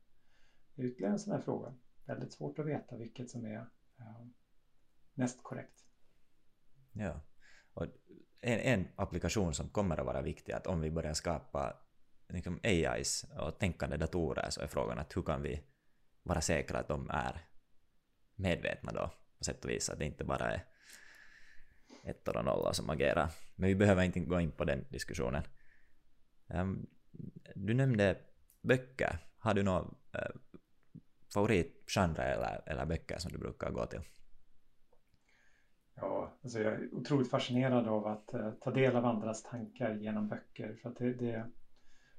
Det 0.76 0.82
är 0.82 0.86
ytterligare 0.86 1.14
en 1.14 1.20
sån 1.20 1.34
här 1.34 1.42
fråga. 1.42 1.74
Väldigt 2.06 2.34
svårt 2.34 2.60
att 2.60 2.66
veta 2.66 2.98
vilket 2.98 3.30
som 3.30 3.46
är 3.46 3.56
eh, 4.00 4.28
mest 5.14 5.44
korrekt. 5.44 5.86
Ja, 6.92 7.22
och 7.74 7.86
en, 8.42 8.60
en, 8.60 8.88
applikation 8.96 9.54
som 9.54 9.70
kommer 9.70 9.98
att 9.98 10.06
vara 10.06 10.22
viktig 10.22 10.54
att 10.54 10.68
om 10.68 10.82
vi 10.82 10.92
börjar 10.92 11.14
skapa 11.14 11.78
liksom 12.30 12.60
AIs 12.64 13.26
och 13.40 13.60
tänkande 13.60 13.98
datorer 13.98 14.50
så 14.50 14.62
är 14.62 14.68
frågan 14.68 15.00
att 15.00 15.18
hur 15.18 15.22
kan 15.22 15.42
vi 15.42 15.64
vara 16.24 16.42
säkra 16.42 16.80
att 16.80 16.88
de 16.88 17.10
är 17.10 17.48
medvetna 18.36 18.92
då 18.92 19.12
på 19.38 19.44
sätt 19.44 19.66
och 19.66 19.72
vis, 19.72 19.90
att 19.90 20.00
det 20.00 20.06
inte 20.06 20.24
bara 20.24 20.52
är 20.52 20.77
ettor 22.08 22.38
och 22.38 22.46
nollor 22.46 22.74
som 22.74 22.90
agerar. 22.90 23.30
Men 23.56 23.68
vi 23.68 23.76
behöver 23.76 24.04
inte 24.04 24.20
gå 24.20 24.40
in 24.40 24.52
på 24.52 24.66
den 24.66 24.86
diskussionen. 24.90 25.44
Um, 26.48 26.88
du 27.56 27.74
nämnde 27.74 28.18
böcker. 28.62 29.20
Har 29.40 29.54
du 29.54 29.64
någon 29.64 29.96
uh, 30.16 30.38
favoritgenre 31.34 32.24
eller, 32.24 32.62
eller 32.66 32.86
böcker 32.86 33.18
som 33.18 33.32
du 33.32 33.38
brukar 33.38 33.72
gå 33.72 33.86
till? 33.86 34.02
Ja, 35.96 36.38
alltså 36.44 36.60
jag 36.60 36.74
är 36.74 36.94
otroligt 36.94 37.30
fascinerad 37.30 37.88
av 37.88 38.08
att 38.08 38.34
uh, 38.34 38.52
ta 38.52 38.72
del 38.72 38.96
av 38.96 39.06
andras 39.06 39.44
tankar 39.44 39.96
genom 39.96 40.28
böcker. 40.28 40.76
För 40.82 40.90
att 40.90 40.98
det, 40.98 41.14
det 41.14 41.52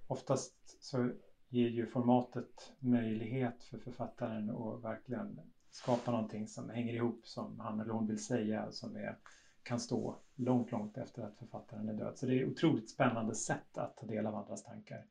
oftast 0.07 0.85
så 0.85 1.11
ger 1.49 1.69
ju 1.69 1.87
formatet 1.87 2.73
möjlighet 2.79 3.65
för 3.65 3.79
författaren 3.79 4.51
att 4.51 4.85
verkligen 4.85 5.41
skapa 5.71 6.11
någonting 6.11 6.49
som 6.49 6.71
hänger 6.71 6.95
ihop 6.95 7.27
som 7.27 7.61
han 7.61 7.81
eller 7.81 7.93
hon 7.93 8.07
vill 8.07 8.25
säga 8.25 8.73
som 8.73 8.97
är, 8.97 9.19
kan 9.63 9.81
stå 9.81 10.19
långt, 10.35 10.73
långt 10.73 10.99
efter 10.99 11.23
att 11.23 11.39
författaren 11.39 11.89
är 11.89 11.95
död. 11.95 12.19
Så 12.19 12.27
det 12.27 12.39
är 12.39 12.43
ett 12.43 12.51
otroligt 12.51 12.91
spännande 12.91 13.35
sätt 13.35 13.79
att 13.79 13.97
ta 13.97 14.07
del 14.07 14.27
av 14.27 14.35
andras 14.35 14.65
tankar. 14.65 15.07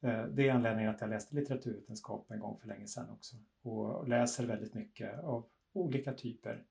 Eh, 0.00 0.24
det 0.24 0.48
är 0.48 0.52
anledningen 0.52 0.90
att 0.90 1.00
jag 1.00 1.10
läste 1.10 1.34
litteraturvetenskap 1.34 2.30
en 2.30 2.40
gång 2.40 2.58
för 2.58 2.68
länge 2.68 2.86
sedan 2.86 3.10
också 3.10 3.36
och 3.62 4.08
läser 4.08 4.46
väldigt 4.46 4.74
mycket 4.74 5.18
av 5.18 5.48
olika 5.72 6.12
typer. 6.12 6.64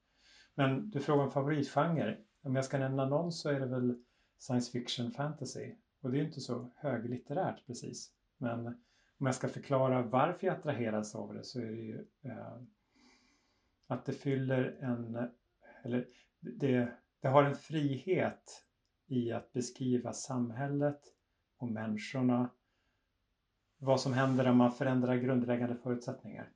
Men 0.56 0.90
du 0.90 1.00
frågar 1.00 1.24
om 1.24 1.32
favoritgenre. 1.32 2.18
Om 2.42 2.56
jag 2.56 2.66
ska 2.66 2.78
nämna 2.78 3.06
någon 3.06 3.32
så 3.32 3.50
är 3.50 3.60
det 3.60 3.66
väl 3.66 4.04
science 4.38 4.72
fiction 4.72 5.12
fantasy. 5.12 5.74
Och 6.02 6.12
det 6.12 6.20
är 6.20 6.24
inte 6.24 6.42
så 6.42 6.72
höglitterärt 6.76 7.66
precis. 7.66 8.12
Men 8.38 8.68
om 9.20 9.26
jag 9.26 9.36
ska 9.36 9.48
förklara 9.48 10.02
varför 10.02 10.48
jag 10.48 10.56
attraheras 10.56 11.16
av 11.16 11.34
det 11.34 11.44
så 11.44 11.60
är 11.60 11.66
det 11.66 11.82
ju 11.82 12.06
eh, 12.24 12.58
att 13.88 14.06
det 14.06 14.14
fyller 14.14 14.78
en, 14.80 15.30
eller 15.84 16.08
det, 16.56 16.90
det 17.22 17.28
har 17.28 17.44
en 17.44 17.56
frihet 17.56 18.66
i 19.08 19.32
att 19.32 19.54
beskriva 19.54 20.14
samhället 20.14 21.02
och 21.58 21.68
människorna. 21.68 22.50
Vad 23.80 24.02
som 24.02 24.14
händer 24.14 24.50
om 24.50 24.58
man 24.58 24.72
förändrar 24.72 25.16
grundläggande 25.18 25.76
förutsättningar. 25.76 26.50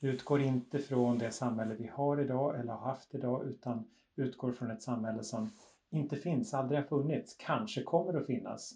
Det 0.00 0.06
utgår 0.06 0.40
inte 0.40 0.78
från 0.78 1.18
det 1.18 1.30
samhälle 1.30 1.74
vi 1.74 1.86
har 1.86 2.20
idag 2.20 2.60
eller 2.60 2.72
har 2.72 2.86
haft 2.88 3.14
idag 3.14 3.46
utan 3.46 3.84
utgår 4.16 4.52
från 4.52 4.70
ett 4.70 4.82
samhälle 4.82 5.22
som 5.22 5.50
inte 5.90 6.16
finns, 6.16 6.54
aldrig 6.54 6.80
har 6.80 6.86
funnits, 6.86 7.36
kanske 7.38 7.82
kommer 7.82 8.14
att 8.14 8.26
finnas. 8.26 8.72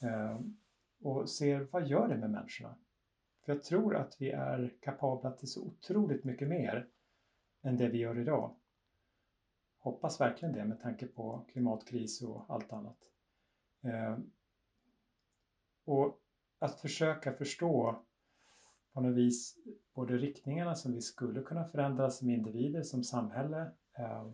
Ehm, 0.00 0.56
och 1.02 1.28
ser 1.28 1.68
vad 1.70 1.86
gör 1.86 2.08
det 2.08 2.16
med 2.16 2.30
människorna? 2.30 2.76
För 3.44 3.52
jag 3.52 3.62
tror 3.62 3.96
att 3.96 4.16
vi 4.20 4.30
är 4.30 4.72
kapabla 4.80 5.30
till 5.30 5.48
så 5.48 5.62
otroligt 5.62 6.24
mycket 6.24 6.48
mer 6.48 6.88
än 7.66 7.76
det 7.76 7.88
vi 7.88 7.98
gör 7.98 8.18
idag. 8.18 8.56
Hoppas 9.78 10.20
verkligen 10.20 10.54
det 10.54 10.64
med 10.64 10.80
tanke 10.80 11.06
på 11.06 11.46
klimatkris 11.52 12.22
och 12.22 12.44
allt 12.48 12.72
annat. 12.72 12.98
Eh, 13.82 14.18
och 15.84 16.20
att 16.58 16.80
försöka 16.80 17.32
förstå 17.32 18.04
på 18.92 19.00
något 19.00 19.16
vis 19.16 19.58
både 19.94 20.18
riktningarna 20.18 20.74
som 20.74 20.92
vi 20.92 21.00
skulle 21.00 21.42
kunna 21.42 21.64
förändra 21.64 22.10
som 22.10 22.30
individer, 22.30 22.82
som 22.82 23.02
samhälle. 23.02 23.72
Eh, 23.98 24.26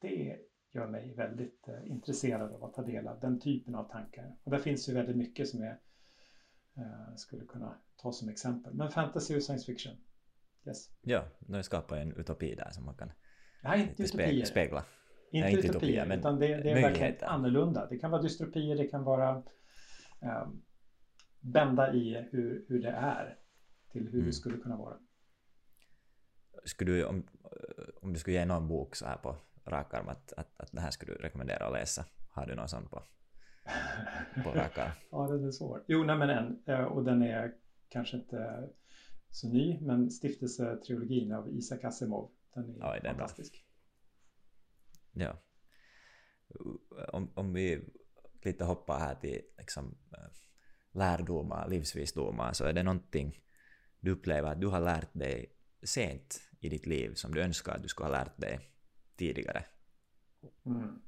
det 0.00 0.38
gör 0.70 0.86
mig 0.86 1.14
väldigt 1.14 1.68
eh, 1.68 1.90
intresserad 1.90 2.52
av 2.52 2.64
att 2.64 2.74
ta 2.74 2.82
del 2.82 3.08
av 3.08 3.20
den 3.20 3.40
typen 3.40 3.74
av 3.74 3.84
tankar. 3.84 4.36
Och 4.44 4.50
där 4.50 4.58
finns 4.58 4.88
ju 4.88 4.92
väldigt 4.92 5.16
mycket 5.16 5.48
som 5.48 5.62
jag 5.62 5.76
eh, 6.76 7.14
skulle 7.16 7.44
kunna 7.44 7.78
ta 7.96 8.12
som 8.12 8.28
exempel. 8.28 8.74
Men 8.74 8.90
fantasy 8.90 9.36
och 9.36 9.42
science 9.42 9.66
fiction. 9.66 9.96
Yes. 10.68 10.90
Ja, 11.00 11.24
nu 11.38 11.62
skapar 11.62 11.96
en 11.96 12.12
utopi 12.16 12.54
där 12.54 12.70
som 12.70 12.84
man 12.84 12.94
kan 12.94 13.10
Nej, 13.62 13.82
inte 13.82 14.02
utopier. 14.02 14.44
spegla. 14.44 14.84
Inte, 15.30 15.50
inte 15.50 15.68
utopier, 15.68 16.06
men 16.06 16.18
utan 16.18 16.38
det, 16.38 16.46
det 16.46 16.70
är 16.70 16.82
verkligen 16.82 17.14
annorlunda. 17.22 17.86
Det 17.86 17.98
kan 17.98 18.10
vara 18.10 18.22
dystopier, 18.22 18.76
det 18.76 18.86
kan 18.86 19.04
vara 19.04 19.42
um, 20.20 20.62
bända 21.40 21.92
i 21.94 22.28
hur, 22.30 22.64
hur 22.68 22.82
det 22.82 22.90
är 22.90 23.38
till 23.92 24.02
hur 24.02 24.14
mm. 24.14 24.26
det 24.26 24.32
skulle 24.32 24.58
kunna 24.58 24.76
vara. 24.76 24.96
Skulle 26.64 26.92
du, 26.92 27.04
om, 27.04 27.26
om 28.02 28.12
du 28.12 28.18
skulle 28.18 28.36
ge 28.36 28.44
någon 28.44 28.68
bok 28.68 28.96
så 28.96 29.06
här 29.06 29.16
på 29.16 29.36
rak 29.66 29.94
arm 29.94 30.08
att, 30.08 30.32
att, 30.32 30.60
att 30.60 30.72
det 30.72 30.80
här 30.80 30.90
skulle 30.90 31.12
du 31.12 31.18
rekommendera 31.18 31.66
att 31.66 31.72
läsa, 31.72 32.04
har 32.30 32.46
du 32.46 32.54
någon 32.54 32.68
sån 32.68 32.88
på, 32.88 33.02
på 34.44 34.50
rak 34.50 34.78
arm? 34.78 34.90
ja, 35.10 35.26
den 35.26 35.46
är 35.46 35.50
svår. 35.50 35.84
Jo, 35.86 36.04
nej 36.04 36.16
men 36.16 36.30
en, 36.30 36.62
eh, 36.66 36.84
och 36.84 37.04
den 37.04 37.22
är 37.22 37.54
kanske 37.88 38.16
inte 38.16 38.68
så 39.30 39.48
ny, 39.48 39.80
men 39.80 40.10
Stiftelsetrilogin 40.10 41.32
av 41.32 41.48
Isaac 41.48 41.84
Asimov 41.84 42.30
den 42.54 42.70
är, 42.70 42.78
ja, 42.78 42.92
den 42.92 43.16
fantastisk. 43.16 43.64
Ja. 45.12 45.42
Om, 47.12 47.32
om 47.34 47.52
vi 47.52 47.84
lite 48.44 48.64
hoppar 48.64 48.98
här 48.98 49.14
till 49.14 49.40
liksom, 49.58 49.98
eh, 50.12 50.30
lärdomar, 50.92 51.68
livsvisdomar, 51.68 52.52
så 52.52 52.64
är 52.64 52.72
det 52.72 52.82
någonting 52.82 53.38
du 54.00 54.10
upplever 54.10 54.52
att 54.52 54.60
du 54.60 54.66
har 54.66 54.80
lärt 54.80 55.14
dig 55.14 55.52
sent 55.82 56.40
i 56.60 56.68
ditt 56.68 56.86
liv 56.86 57.14
som 57.14 57.34
du 57.34 57.42
önskar 57.42 57.74
att 57.74 57.82
du 57.82 57.88
skulle 57.88 58.06
ha 58.06 58.12
lärt 58.12 58.40
dig 58.40 58.70
tidigare? 59.16 59.64
Mm. 60.66 61.02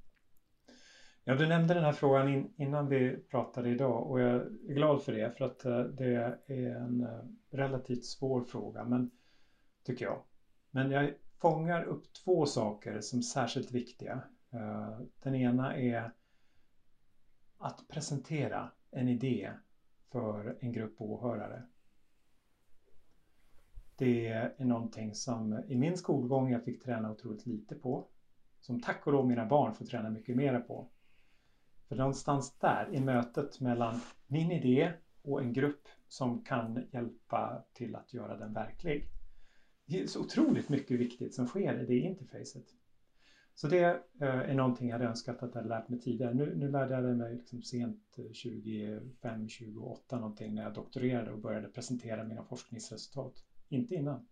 Ja, 1.24 1.34
du 1.34 1.46
nämnde 1.46 1.74
den 1.74 1.84
här 1.84 1.92
frågan 1.92 2.28
in, 2.28 2.52
innan 2.56 2.88
vi 2.88 3.16
pratade 3.16 3.70
idag 3.70 4.10
och 4.10 4.20
jag 4.20 4.34
är 4.34 4.74
glad 4.74 5.02
för 5.02 5.12
det 5.12 5.36
för 5.36 5.44
att 5.44 5.64
eh, 5.64 5.80
det 5.80 6.14
är 6.46 6.76
en 6.76 7.00
eh, 7.00 7.20
relativt 7.50 8.04
svår 8.04 8.42
fråga, 8.42 8.84
men 8.84 9.10
tycker 9.84 10.04
jag. 10.04 10.22
Men 10.70 10.90
jag 10.90 11.14
fångar 11.38 11.84
upp 11.84 12.12
två 12.12 12.46
saker 12.46 13.00
som 13.00 13.22
särskilt 13.22 13.72
viktiga. 13.72 14.22
Eh, 14.50 14.98
den 15.22 15.34
ena 15.34 15.76
är 15.76 16.12
att 17.58 17.88
presentera 17.88 18.70
en 18.90 19.08
idé 19.08 19.50
för 20.12 20.56
en 20.60 20.72
grupp 20.72 21.00
åhörare. 21.00 21.62
Det 23.96 24.28
är 24.28 24.64
någonting 24.64 25.14
som 25.14 25.64
i 25.68 25.76
min 25.76 25.96
skolgång 25.96 26.50
jag 26.52 26.64
fick 26.64 26.82
träna 26.82 27.10
otroligt 27.10 27.46
lite 27.46 27.74
på. 27.74 28.06
Som 28.60 28.80
tack 28.80 29.06
och 29.06 29.12
lov 29.12 29.26
mina 29.26 29.46
barn 29.46 29.74
får 29.74 29.84
träna 29.84 30.10
mycket 30.10 30.36
mera 30.36 30.60
på. 30.60 30.88
För 31.90 31.96
någonstans 31.96 32.58
där 32.58 32.88
i 32.92 33.00
mötet 33.00 33.60
mellan 33.60 34.00
min 34.26 34.50
idé 34.50 34.92
och 35.22 35.42
en 35.42 35.52
grupp 35.52 35.88
som 36.08 36.44
kan 36.44 36.88
hjälpa 36.92 37.64
till 37.72 37.96
att 37.96 38.14
göra 38.14 38.36
den 38.36 38.52
verklig 38.52 39.10
det 39.90 40.02
är 40.02 40.06
så 40.06 40.20
otroligt 40.20 40.68
mycket 40.68 41.00
viktigt 41.00 41.34
som 41.34 41.46
sker 41.46 41.82
i 41.82 41.86
det 41.86 41.98
interfacet. 41.98 42.64
Så 43.54 43.68
det 43.68 43.84
eh, 44.20 44.28
är 44.28 44.54
någonting 44.54 44.88
jag 44.88 44.94
hade 44.94 45.08
önskat 45.08 45.42
att 45.42 45.54
jag 45.54 45.62
hade 45.62 45.74
lärt 45.74 45.88
mig 45.88 46.00
tidigare. 46.00 46.34
Nu, 46.34 46.54
nu 46.56 46.70
lärde 46.70 46.94
jag 46.94 47.16
mig 47.16 47.34
liksom 47.34 47.62
sent 47.62 48.18
eh, 48.18 48.24
25-28 48.24 49.96
någonting 50.10 50.54
när 50.54 50.62
jag 50.62 50.74
doktorerade 50.74 51.32
och 51.32 51.38
började 51.38 51.68
presentera 51.68 52.24
mina 52.24 52.44
forskningsresultat. 52.44 53.44
Inte 53.68 53.94
innan. 53.94 54.26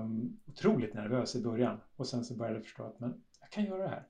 Um, 0.00 0.40
otroligt 0.46 0.94
nervös 0.94 1.36
i 1.36 1.42
början 1.42 1.80
och 1.96 2.06
sen 2.06 2.24
så 2.24 2.34
började 2.34 2.56
jag 2.56 2.64
förstå 2.64 2.84
att 2.84 3.00
men, 3.00 3.22
jag 3.40 3.50
kan 3.50 3.64
göra 3.64 3.82
det 3.82 3.88
här. 3.88 4.06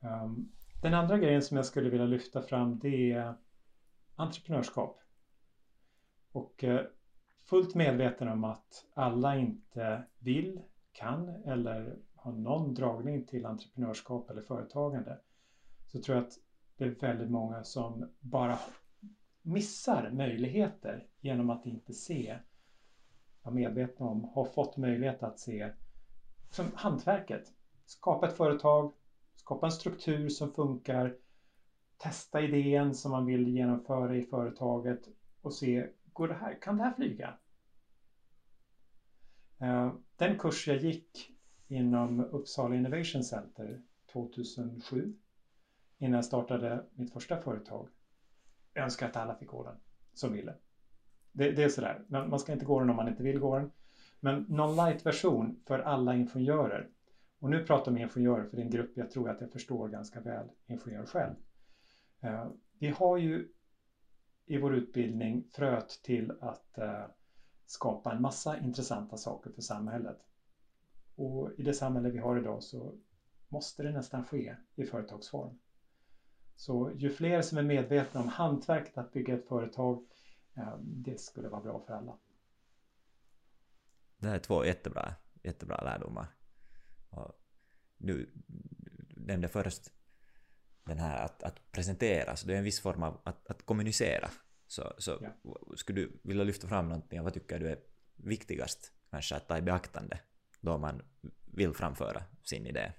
Um, 0.00 0.52
den 0.82 0.94
andra 0.94 1.18
grejen 1.18 1.42
som 1.42 1.56
jag 1.56 1.66
skulle 1.66 1.90
vilja 1.90 2.06
lyfta 2.06 2.42
fram 2.42 2.78
det 2.78 3.12
är 3.12 3.34
entreprenörskap. 4.16 5.00
Och 6.32 6.64
uh, 6.64 6.80
fullt 7.50 7.74
medveten 7.74 8.28
om 8.28 8.44
att 8.44 8.86
alla 8.94 9.36
inte 9.36 10.02
vill, 10.18 10.60
kan 10.92 11.28
eller 11.28 11.98
har 12.14 12.32
någon 12.32 12.74
dragning 12.74 13.26
till 13.26 13.46
entreprenörskap 13.46 14.30
eller 14.30 14.42
företagande 14.42 15.18
så 15.86 16.02
tror 16.02 16.16
jag 16.16 16.26
att 16.26 16.38
det 16.76 16.84
är 16.84 16.88
väldigt 16.88 17.30
många 17.30 17.64
som 17.64 18.10
bara 18.20 18.58
missar 19.42 20.10
möjligheter 20.10 21.06
genom 21.20 21.50
att 21.50 21.66
inte 21.66 21.92
se, 21.92 22.38
vara 23.42 23.54
medvetna 23.54 24.06
om, 24.06 24.24
har 24.24 24.44
fått 24.44 24.76
möjlighet 24.76 25.22
att 25.22 25.38
se 25.38 25.70
som 26.50 26.66
hantverket. 26.74 27.52
Skapa 27.86 28.28
ett 28.28 28.36
företag, 28.36 28.92
skapa 29.50 29.66
en 29.66 29.72
struktur 29.72 30.28
som 30.28 30.54
funkar, 30.54 31.16
testa 31.96 32.40
idén 32.40 32.94
som 32.94 33.10
man 33.10 33.26
vill 33.26 33.48
genomföra 33.48 34.16
i 34.16 34.22
företaget 34.22 35.08
och 35.40 35.54
se 35.54 35.86
går 36.12 36.28
det 36.28 36.34
här, 36.34 36.58
kan 36.62 36.76
det 36.76 36.82
här 36.82 36.94
flyga? 36.94 37.34
Eh, 39.58 39.92
den 40.16 40.38
kurs 40.38 40.68
jag 40.68 40.76
gick 40.76 41.30
inom 41.68 42.20
Uppsala 42.20 42.74
Innovation 42.74 43.24
Center 43.24 43.82
2007 44.12 45.14
innan 45.98 46.14
jag 46.14 46.24
startade 46.24 46.84
mitt 46.94 47.12
första 47.12 47.40
företag. 47.40 47.88
Jag 48.74 48.84
önskar 48.84 49.06
att 49.06 49.16
alla 49.16 49.34
fick 49.34 49.48
gå 49.48 49.64
den 49.64 49.76
som 50.14 50.32
ville. 50.32 50.54
Det, 51.32 51.50
det 51.50 51.62
är 51.62 51.68
sådär, 51.68 52.04
man 52.08 52.38
ska 52.38 52.52
inte 52.52 52.64
gå 52.64 52.80
den 52.80 52.90
om 52.90 52.96
man 52.96 53.08
inte 53.08 53.22
vill 53.22 53.38
gå 53.38 53.58
den. 53.58 53.68
Men 54.20 54.44
någon 54.48 54.76
light-version 54.76 55.60
för 55.66 55.78
alla 55.78 56.14
ingenjörer. 56.14 56.88
Och 57.40 57.50
nu 57.50 57.64
pratar 57.64 57.92
jag 57.92 57.96
om 57.96 58.02
ingenjörer 58.02 58.44
för 58.44 58.56
det 58.56 58.62
är 58.62 58.64
en 58.64 58.70
grupp 58.70 58.92
jag 58.94 59.10
tror 59.10 59.30
att 59.30 59.40
jag 59.40 59.52
förstår 59.52 59.88
ganska 59.88 60.20
väl, 60.20 60.48
ingenjör 60.66 61.06
själv. 61.06 61.34
Eh, 62.20 62.50
vi 62.78 62.88
har 62.88 63.16
ju 63.16 63.52
i 64.46 64.58
vår 64.58 64.74
utbildning 64.74 65.48
fröet 65.52 65.88
till 66.02 66.32
att 66.40 66.78
eh, 66.78 67.04
skapa 67.66 68.12
en 68.12 68.22
massa 68.22 68.58
intressanta 68.58 69.16
saker 69.16 69.50
för 69.50 69.62
samhället. 69.62 70.18
Och 71.14 71.50
i 71.58 71.62
det 71.62 71.74
samhälle 71.74 72.10
vi 72.10 72.18
har 72.18 72.38
idag 72.38 72.62
så 72.62 72.98
måste 73.48 73.82
det 73.82 73.92
nästan 73.92 74.24
ske 74.24 74.56
i 74.74 74.84
företagsform. 74.84 75.58
Så 76.56 76.92
ju 76.94 77.10
fler 77.10 77.42
som 77.42 77.58
är 77.58 77.62
medvetna 77.62 78.20
om 78.20 78.28
hantverket 78.28 78.98
att 78.98 79.12
bygga 79.12 79.34
ett 79.34 79.48
företag, 79.48 80.06
eh, 80.56 80.76
det 80.82 81.20
skulle 81.20 81.48
vara 81.48 81.62
bra 81.62 81.84
för 81.86 81.94
alla. 81.94 82.18
Det 84.16 84.28
här 84.28 84.34
är 84.34 84.38
två 84.38 84.64
jättebra, 84.64 85.14
jättebra 85.42 85.84
lärdomar 85.84 86.39
du 87.98 88.30
nämnde 89.16 89.48
först 89.48 89.92
den 90.84 90.98
här 90.98 91.24
att, 91.24 91.42
att 91.42 91.72
presentera, 91.72 92.36
så 92.36 92.46
det 92.46 92.54
är 92.54 92.58
en 92.58 92.64
viss 92.64 92.80
form 92.80 93.02
av 93.02 93.20
att, 93.24 93.46
att 93.50 93.66
kommunicera. 93.66 94.30
Så, 94.66 94.92
så 94.98 95.18
ja. 95.22 95.56
skulle 95.76 96.00
du 96.00 96.20
vilja 96.22 96.44
lyfta 96.44 96.68
fram 96.68 96.88
någonting, 96.88 97.22
vad 97.22 97.34
tycker 97.34 97.58
du 97.58 97.68
är 97.68 97.78
viktigast 98.16 98.92
kanske 99.10 99.36
att 99.36 99.48
ta 99.48 99.58
i 99.58 99.62
beaktande 99.62 100.20
då 100.60 100.78
man 100.78 101.02
vill 101.44 101.74
framföra 101.74 102.22
sin 102.42 102.66
idé? 102.66 102.92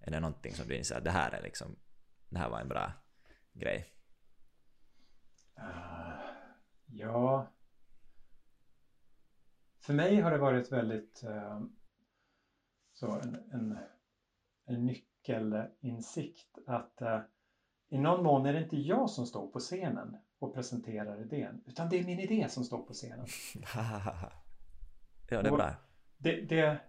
Är 0.00 0.10
det 0.10 0.20
någonting 0.20 0.54
som 0.54 0.68
du 0.68 0.76
inser 0.76 0.96
att 0.96 1.04
det 1.04 1.10
här 1.10 1.30
är 1.30 1.42
liksom, 1.42 1.76
det 2.28 2.38
här 2.38 2.48
var 2.48 2.60
en 2.60 2.68
bra 2.68 2.92
grej? 3.52 3.92
Uh, 5.58 6.20
ja. 6.86 7.52
För 9.78 9.94
mig 9.94 10.20
har 10.20 10.30
det 10.30 10.38
varit 10.38 10.72
väldigt 10.72 11.24
uh, 11.24 11.62
så 12.96 13.10
en, 13.10 13.36
en, 13.52 13.78
en 14.66 14.86
nyckelinsikt 14.86 16.58
att 16.66 16.98
uh, 17.02 17.20
i 17.88 17.98
någon 17.98 18.24
mån 18.24 18.46
är 18.46 18.52
det 18.52 18.62
inte 18.62 18.76
jag 18.76 19.10
som 19.10 19.26
står 19.26 19.46
på 19.46 19.58
scenen 19.58 20.16
och 20.38 20.54
presenterar 20.54 21.20
idén, 21.20 21.62
utan 21.66 21.88
det 21.88 21.98
är 21.98 22.04
min 22.04 22.20
idé 22.20 22.46
som 22.48 22.64
står 22.64 22.78
på 22.78 22.92
scenen. 22.92 23.26
ja, 23.74 24.22
det 25.28 25.34
är 25.34 25.42
bra. 25.42 25.74
Det, 26.18 26.40
det, 26.40 26.80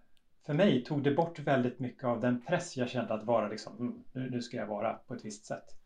för 0.45 0.53
mig 0.53 0.83
tog 0.83 1.03
det 1.03 1.11
bort 1.11 1.39
väldigt 1.39 1.79
mycket 1.79 2.03
av 2.03 2.19
den 2.19 2.41
press 2.41 2.77
jag 2.77 2.89
kände 2.89 3.13
att 3.13 3.25
vara 3.25 3.47
liksom, 3.47 3.77
mm, 3.77 4.03
nu, 4.11 4.29
nu 4.29 4.41
ska 4.41 4.57
jag 4.57 4.67
vara 4.67 4.93
på 4.93 5.13
ett 5.13 5.25
visst 5.25 5.45
sätt. 5.45 5.77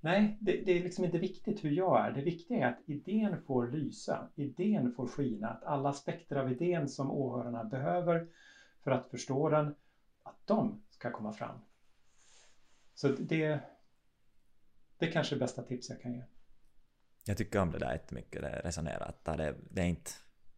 Nej, 0.00 0.38
det, 0.40 0.52
det, 0.52 0.72
är 0.72 0.82
liksom 0.82 1.04
inte 1.04 1.18
viktigt 1.18 1.64
hur 1.64 1.70
jag 1.70 2.06
är. 2.06 2.12
Det 2.12 2.22
viktiga 2.22 2.66
är 2.66 2.72
att 2.72 2.88
idén 2.88 3.42
får 3.46 3.68
lysa, 3.68 4.28
idén 4.34 4.92
får 4.92 5.06
skina, 5.06 5.48
att 5.48 5.64
alla 5.64 5.88
aspekter 5.88 6.36
av 6.36 6.52
idén 6.52 6.88
som 6.88 7.10
åhörarna 7.10 7.64
behöver 7.64 8.26
för 8.84 8.90
att 8.90 9.10
förstå 9.10 9.48
den, 9.48 9.74
att 10.22 10.46
de 10.46 10.82
ska 10.90 11.10
komma 11.10 11.32
fram. 11.32 11.58
Så 12.94 13.08
det, 13.08 13.60
Det 14.98 15.06
är 15.06 15.12
kanske 15.12 15.34
är 15.34 15.38
bästa 15.38 15.62
tips 15.62 15.90
jag 15.90 16.00
kan 16.00 16.12
ge. 16.12 16.22
Jag 17.24 17.36
tycker 17.36 17.58
om 17.58 17.70
det 17.70 17.78
där 17.78 17.92
jättemycket, 17.92 18.42
det. 18.42 18.96
Att 18.96 19.24
det, 19.24 19.56
det 19.70 19.80
är 19.80 19.86
inte 19.86 20.10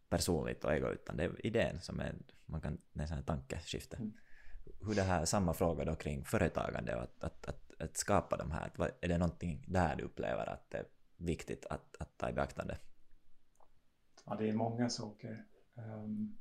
personligt 0.09 0.63
och 0.63 0.73
ego 0.73 0.87
utan 0.87 1.17
det 1.17 1.23
är 1.23 1.45
idén 1.45 1.81
som 1.81 1.99
är, 1.99 2.15
man 2.45 2.61
kan, 2.61 2.81
en 2.93 3.23
tankeskifte. 3.23 3.97
Mm. 3.97 4.13
Hur 4.87 4.95
det 4.95 5.01
här, 5.01 5.25
samma 5.25 5.53
fråga 5.53 5.85
då 5.85 5.95
kring 5.95 6.25
företagande 6.25 6.95
och 6.95 7.03
att, 7.03 7.23
att, 7.23 7.45
att, 7.45 7.81
att 7.81 7.97
skapa 7.97 8.37
de 8.37 8.51
här, 8.51 8.71
är 9.01 9.07
det 9.07 9.17
någonting 9.17 9.65
där 9.67 9.95
du 9.95 10.03
upplever 10.03 10.49
att 10.49 10.69
det 10.69 10.77
är 10.77 10.85
viktigt 11.17 11.65
att, 11.65 11.95
att 11.99 12.17
ta 12.17 12.29
i 12.29 12.33
beaktande? 12.33 12.77
Ja, 14.25 14.35
det 14.35 14.49
är 14.49 14.53
många 14.53 14.89
saker. 14.89 15.45
Um, 15.75 16.37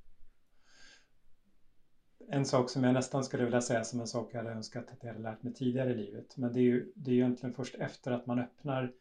en 2.29 2.47
sak 2.47 2.71
som 2.71 2.85
jag 2.85 2.95
nästan 2.95 3.25
skulle 3.25 3.45
vilja 3.45 3.61
säga 3.61 3.85
som 3.85 4.01
en 4.01 4.07
sak 4.07 4.29
jag 4.33 4.39
hade 4.39 4.55
önskat 4.55 4.93
att 4.93 5.03
jag 5.03 5.13
hade 5.13 5.23
lärt 5.23 5.43
mig 5.43 5.55
tidigare 5.55 5.91
i 5.91 5.95
livet. 5.95 6.37
Men 6.37 6.53
det 6.53 6.61
är 6.61 6.63
ju 6.63 6.93
det 6.95 7.11
är 7.11 7.15
egentligen 7.15 7.55
först 7.55 7.75
efter 7.75 8.13
att 8.13 8.27
man 8.27 8.39
öppnar 8.39 8.93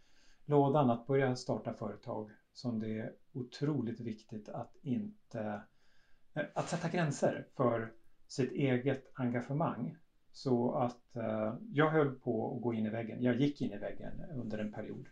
lådan 0.46 0.90
att 0.90 1.08
börja 1.08 1.36
starta 1.36 1.74
företag 1.74 2.32
som 2.54 2.80
det 2.80 3.00
är 3.00 3.14
otroligt 3.34 4.00
viktigt 4.00 4.50
att 4.50 4.76
inte 4.82 5.62
eh, 6.34 6.44
att 6.54 6.70
sätta 6.70 6.90
gränser 6.90 7.48
för 7.56 7.92
sitt 8.28 8.52
eget 8.52 9.12
engagemang. 9.14 9.96
Så 10.32 10.72
att 10.72 11.16
eh, 11.16 11.56
jag 11.72 11.90
höll 11.90 12.16
på 12.16 12.56
att 12.56 12.62
gå 12.62 12.74
in 12.74 12.86
i 12.86 12.90
väggen. 12.90 13.22
Jag 13.24 13.36
gick 13.36 13.62
in 13.62 13.72
i 13.72 13.78
väggen 13.78 14.22
under 14.36 14.58
en 14.58 14.72
period 14.72 15.08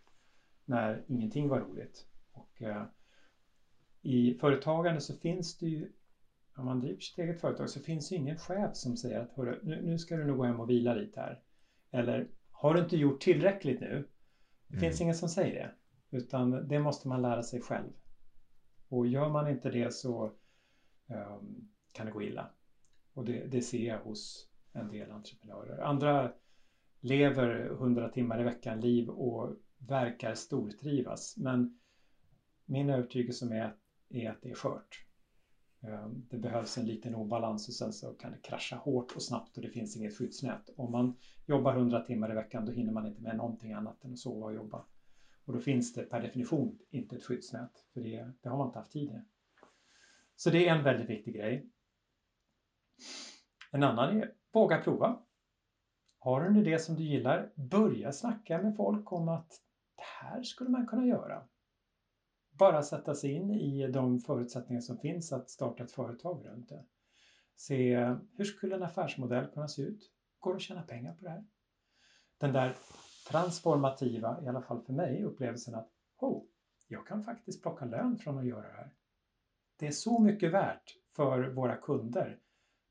när 0.65 1.03
ingenting 1.07 1.47
var 1.47 1.59
roligt. 1.59 2.05
Och 2.31 2.61
eh, 2.61 2.83
i 4.01 4.33
företagande 4.33 5.01
så 5.01 5.13
finns 5.13 5.57
det 5.57 5.67
ju 5.67 5.91
om 6.59 6.65
man 6.65 6.79
driver 6.79 6.99
sitt 6.99 7.19
eget 7.19 7.41
företag 7.41 7.69
så 7.69 7.79
finns 7.79 8.09
det 8.09 8.15
ingen 8.15 8.37
chef 8.37 8.75
som 8.75 8.97
säger 8.97 9.19
att 9.19 9.31
Hörru, 9.31 9.59
nu, 9.63 9.81
nu 9.81 9.97
ska 9.97 10.17
du 10.17 10.25
nog 10.25 10.37
gå 10.37 10.43
hem 10.43 10.59
och 10.59 10.69
vila 10.69 10.93
lite 10.93 11.19
här. 11.19 11.41
Eller 11.91 12.27
har 12.51 12.73
du 12.73 12.79
inte 12.79 12.97
gjort 12.97 13.21
tillräckligt 13.21 13.79
nu? 13.79 14.07
Det 14.67 14.77
mm. 14.77 14.79
finns 14.79 15.01
ingen 15.01 15.15
som 15.15 15.29
säger 15.29 15.53
det. 15.53 15.71
Utan 16.17 16.67
det 16.67 16.79
måste 16.79 17.07
man 17.07 17.21
lära 17.21 17.43
sig 17.43 17.61
själv. 17.61 17.89
Och 18.89 19.07
gör 19.07 19.29
man 19.29 19.47
inte 19.47 19.69
det 19.69 19.93
så 19.93 20.31
um, 21.07 21.69
kan 21.93 22.05
det 22.05 22.11
gå 22.11 22.21
illa. 22.21 22.49
Och 23.13 23.25
det, 23.25 23.47
det 23.47 23.61
ser 23.61 23.87
jag 23.87 23.99
hos 23.99 24.49
en 24.73 24.91
del 24.91 25.11
entreprenörer. 25.11 25.81
Andra 25.81 26.31
lever 26.99 27.65
100 27.65 28.09
timmar 28.09 28.41
i 28.41 28.43
veckan 28.43 28.79
liv 28.79 29.09
och 29.09 29.55
verkar 29.77 30.33
stortrivas. 30.35 31.37
Men 31.37 31.79
min 32.65 32.89
övertygelse 32.89 33.45
är, 33.45 33.75
är 34.09 34.29
att 34.29 34.41
det 34.41 34.49
är 34.49 34.55
skört. 34.55 35.08
Ehm, 35.81 36.25
det 36.29 36.37
behövs 36.37 36.77
en 36.77 36.85
liten 36.85 37.15
obalans 37.15 37.67
och 37.67 37.73
sen 37.73 37.93
så 37.93 38.13
kan 38.13 38.31
det 38.31 38.37
krascha 38.37 38.75
hårt 38.75 39.15
och 39.15 39.23
snabbt 39.23 39.57
och 39.57 39.63
det 39.63 39.69
finns 39.69 39.97
inget 39.97 40.17
skyddsnät. 40.17 40.69
Om 40.77 40.91
man 40.91 41.17
jobbar 41.45 41.75
100 41.75 42.01
timmar 42.01 42.31
i 42.31 42.35
veckan 42.35 42.65
då 42.65 42.71
hinner 42.71 42.93
man 42.93 43.05
inte 43.05 43.21
med 43.21 43.37
någonting 43.37 43.73
annat 43.73 44.03
än 44.03 44.13
att 44.13 44.19
sova 44.19 44.45
och 44.45 44.53
jobba. 44.53 44.85
Och 45.45 45.53
då 45.53 45.59
finns 45.59 45.93
det 45.93 46.03
per 46.03 46.21
definition 46.21 46.79
inte 46.89 47.15
ett 47.15 47.23
skyddsnät 47.23 47.85
för 47.93 48.01
det, 48.01 48.31
det 48.41 48.49
har 48.49 48.57
man 48.57 48.67
inte 48.67 48.79
haft 48.79 48.91
tidigare. 48.91 49.25
Så 50.35 50.49
det 50.49 50.67
är 50.67 50.75
en 50.75 50.83
väldigt 50.83 51.09
viktig 51.09 51.35
grej. 51.35 51.69
En 53.71 53.83
annan 53.83 54.17
är 54.17 54.33
våga 54.51 54.81
prova. 54.81 55.19
Har 56.19 56.41
du 56.41 56.47
en 56.47 56.55
idé 56.55 56.79
som 56.79 56.95
du 56.95 57.03
gillar, 57.03 57.51
börja 57.55 58.11
snacka 58.11 58.61
med 58.61 58.75
folk 58.75 59.11
om 59.11 59.29
att 59.29 59.61
det 59.95 60.03
här 60.03 60.43
skulle 60.43 60.69
man 60.69 60.87
kunna 60.87 61.05
göra 61.05 61.47
bara 62.59 62.83
sätta 62.83 63.15
sig 63.15 63.31
in 63.31 63.51
i 63.51 63.87
de 63.87 64.19
förutsättningar 64.19 64.81
som 64.81 64.97
finns 64.97 65.33
att 65.33 65.49
starta 65.49 65.83
ett 65.83 65.91
företag 65.91 66.45
runt 66.45 66.69
det. 66.69 66.85
Se 67.55 67.95
hur 68.37 68.45
skulle 68.45 68.75
en 68.75 68.83
affärsmodell 68.83 69.47
kunna 69.47 69.67
se 69.67 69.81
ut? 69.81 70.11
Går 70.39 70.51
det 70.51 70.55
att 70.55 70.61
tjäna 70.61 70.81
pengar 70.81 71.13
på 71.13 71.23
det 71.23 71.29
här? 71.29 71.45
Den 72.37 72.53
där 72.53 72.75
transformativa, 73.29 74.43
i 74.43 74.47
alla 74.47 74.61
fall 74.61 74.81
för 74.81 74.93
mig, 74.93 75.23
upplevelsen 75.23 75.75
att 75.75 75.89
oh, 76.17 76.43
jag 76.87 77.07
kan 77.07 77.23
faktiskt 77.23 77.61
plocka 77.61 77.85
lön 77.85 78.17
från 78.17 78.37
att 78.37 78.45
göra 78.45 78.67
det 78.67 78.77
här. 78.77 78.93
Det 79.79 79.87
är 79.87 79.91
så 79.91 80.19
mycket 80.19 80.51
värt 80.51 80.95
för 81.15 81.49
våra 81.49 81.75
kunder, 81.75 82.39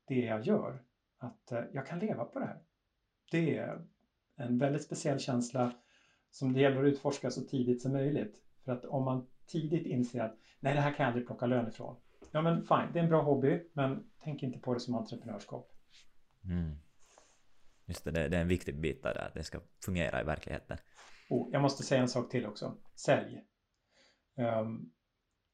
det 0.07 0.19
jag 0.19 0.41
gör, 0.41 0.83
att 1.17 1.51
eh, 1.51 1.63
jag 1.73 1.87
kan 1.87 1.99
leva 1.99 2.25
på 2.25 2.39
det 2.39 2.45
här. 2.45 2.63
Det 3.31 3.57
är 3.57 3.85
en 4.35 4.57
väldigt 4.57 4.83
speciell 4.83 5.19
känsla 5.19 5.71
som 6.31 6.53
det 6.53 6.59
gäller 6.59 6.83
att 6.83 6.93
utforska 6.93 7.31
så 7.31 7.41
tidigt 7.41 7.81
som 7.81 7.93
möjligt. 7.93 8.41
För 8.65 8.71
att 8.71 8.85
om 8.85 9.05
man 9.05 9.27
tidigt 9.49 9.85
inser 9.85 10.19
att 10.19 10.37
nej, 10.59 10.73
det 10.73 10.81
här 10.81 10.91
kan 10.91 11.03
jag 11.03 11.07
aldrig 11.07 11.27
plocka 11.27 11.45
lön 11.45 11.67
ifrån. 11.67 11.95
Ja, 12.31 12.41
men 12.41 12.63
fine, 12.63 12.93
det 12.93 12.99
är 12.99 13.03
en 13.03 13.09
bra 13.09 13.21
hobby, 13.21 13.63
men 13.73 14.09
tänk 14.23 14.43
inte 14.43 14.59
på 14.59 14.73
det 14.73 14.79
som 14.79 14.95
entreprenörskap. 14.95 15.71
Mm. 16.43 16.75
Just 17.85 18.03
det, 18.03 18.11
det 18.11 18.37
är 18.37 18.41
en 18.41 18.47
viktig 18.47 18.79
bit 18.79 19.03
där, 19.03 19.17
att 19.17 19.33
det 19.33 19.43
ska 19.43 19.59
fungera 19.85 20.21
i 20.21 20.23
verkligheten. 20.23 20.77
Oh, 21.29 21.49
jag 21.51 21.61
måste 21.61 21.83
säga 21.83 22.01
en 22.01 22.07
sak 22.07 22.31
till 22.31 22.45
också. 22.45 22.77
Sälj. 22.95 23.43
Um, 24.37 24.91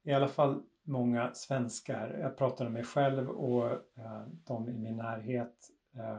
I 0.03 0.13
alla 0.13 0.27
fall 0.27 0.63
många 0.83 1.33
svenskar, 1.33 2.17
jag 2.21 2.37
pratar 2.37 2.65
om 2.65 2.73
mig 2.73 2.83
själv 2.83 3.29
och 3.29 3.71
uh, 3.71 4.27
de 4.45 4.69
i 4.69 4.73
min 4.73 4.97
närhet 4.97 5.69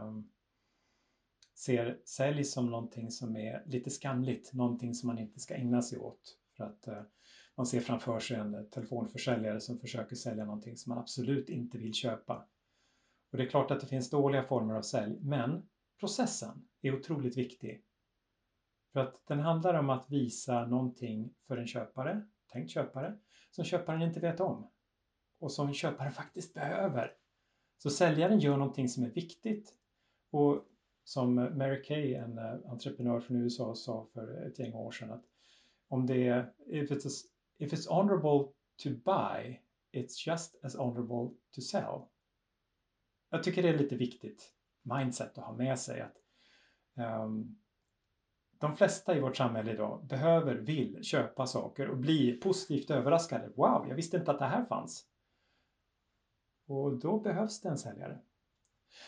um, 0.02 0.30
ser 1.54 2.00
sälj 2.04 2.44
som 2.44 2.70
någonting 2.70 3.10
som 3.10 3.36
är 3.36 3.62
lite 3.66 3.90
skamligt, 3.90 4.52
någonting 4.52 4.94
som 4.94 5.06
man 5.06 5.18
inte 5.18 5.40
ska 5.40 5.54
ägna 5.54 5.82
sig 5.82 5.98
åt. 5.98 6.38
För 6.56 6.64
att 6.64 6.88
uh, 6.88 7.02
man 7.56 7.66
ser 7.66 7.80
framför 7.80 8.20
sig 8.20 8.36
en 8.36 8.70
telefonförsäljare 8.70 9.60
som 9.60 9.78
försöker 9.78 10.16
sälja 10.16 10.44
någonting 10.44 10.76
som 10.76 10.90
man 10.90 10.98
absolut 10.98 11.48
inte 11.48 11.78
vill 11.78 11.94
köpa. 11.94 12.48
Och 13.30 13.38
det 13.38 13.44
är 13.44 13.48
klart 13.48 13.70
att 13.70 13.80
det 13.80 13.86
finns 13.86 14.10
dåliga 14.10 14.42
former 14.42 14.74
av 14.74 14.82
sälj, 14.82 15.18
men 15.20 15.68
processen 16.00 16.68
är 16.82 16.94
otroligt 16.94 17.36
viktig. 17.36 17.82
För 18.92 19.00
att 19.00 19.26
den 19.26 19.40
handlar 19.40 19.74
om 19.74 19.90
att 19.90 20.10
visa 20.10 20.66
någonting 20.66 21.34
för 21.46 21.56
en 21.56 21.66
köpare, 21.66 22.26
tänkt 22.52 22.70
köpare, 22.70 23.18
som 23.50 23.64
köparen 23.64 24.02
inte 24.02 24.20
vet 24.20 24.40
om 24.40 24.70
och 25.38 25.52
som 25.52 25.74
köparen 25.74 26.12
faktiskt 26.12 26.54
behöver. 26.54 27.12
Så 27.78 27.90
säljaren 27.90 28.38
gör 28.38 28.56
någonting 28.56 28.88
som 28.88 29.04
är 29.04 29.10
viktigt 29.10 29.74
och 30.30 30.64
som 31.04 31.34
Mary 31.34 31.82
Kay, 31.82 32.14
en 32.14 32.38
eh, 32.38 32.70
entreprenör 32.70 33.20
från 33.20 33.36
USA, 33.36 33.74
sa 33.74 34.06
för 34.12 34.46
ett 34.46 34.58
gäng 34.58 34.74
år 34.74 34.90
sedan 34.90 35.10
att 35.10 35.24
om 35.88 36.06
det 36.06 36.28
är 36.28 36.52
if 36.66 36.90
it's 36.90 37.06
a 37.06 37.10
if 37.58 37.72
it's 37.72 37.86
honorable 37.86 38.52
to 38.82 38.90
buy, 38.90 39.60
it's 39.92 40.26
just 40.26 40.56
as 40.62 40.76
honorable 40.76 41.34
to 41.54 41.60
sell. 41.60 42.08
Jag 43.30 43.42
tycker 43.42 43.62
det 43.62 43.68
är 43.68 43.78
lite 43.78 43.96
viktigt 43.96 44.52
mindset 44.82 45.38
att 45.38 45.44
ha 45.44 45.52
med 45.52 45.78
sig 45.78 46.00
att 46.00 46.16
um, 47.24 47.58
de 48.58 48.76
flesta 48.76 49.16
i 49.16 49.20
vårt 49.20 49.36
samhälle 49.36 49.72
idag 49.72 50.06
behöver, 50.06 50.54
vill 50.54 51.04
köpa 51.04 51.46
saker 51.46 51.88
och 51.88 51.96
bli 51.96 52.32
positivt 52.32 52.90
överraskade. 52.90 53.48
Wow, 53.48 53.86
jag 53.88 53.96
visste 53.96 54.16
inte 54.16 54.30
att 54.30 54.38
det 54.38 54.46
här 54.46 54.64
fanns. 54.64 55.06
Och 56.66 56.98
då 56.98 57.20
behövs 57.20 57.60
det 57.60 57.68
en 57.68 57.78
säljare. 57.78 58.18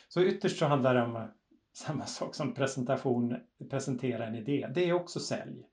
Så 0.09 0.23
ytterst 0.23 0.59
så 0.59 0.67
handlar 0.67 0.95
det 0.95 1.03
om 1.03 1.29
samma 1.73 2.07
sak 2.07 2.35
som 2.35 2.55
presentation, 2.55 3.37
presentera 3.71 4.27
en 4.27 4.35
idé. 4.35 4.71
Det 4.75 4.89
är 4.89 4.93
också 4.93 5.21
sälj 5.21 5.69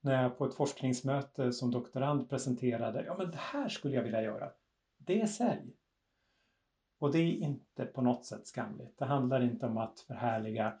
när 0.00 0.22
jag 0.22 0.38
på 0.38 0.44
ett 0.44 0.54
forskningsmöte 0.54 1.52
som 1.52 1.70
doktorand 1.70 2.28
presenterade, 2.28 3.04
ja 3.04 3.16
men 3.18 3.30
det 3.30 3.38
här 3.38 3.68
skulle 3.68 3.94
jag 3.94 4.02
vilja 4.02 4.22
göra. 4.22 4.52
Det 4.98 5.20
är 5.20 5.26
sälj. 5.26 5.76
Och 6.98 7.12
det 7.12 7.18
är 7.18 7.32
inte 7.32 7.86
på 7.86 8.02
något 8.02 8.24
sätt 8.24 8.46
skamligt. 8.46 8.98
Det 8.98 9.04
handlar 9.04 9.40
inte 9.40 9.66
om 9.66 9.78
att 9.78 10.00
förhärliga 10.00 10.78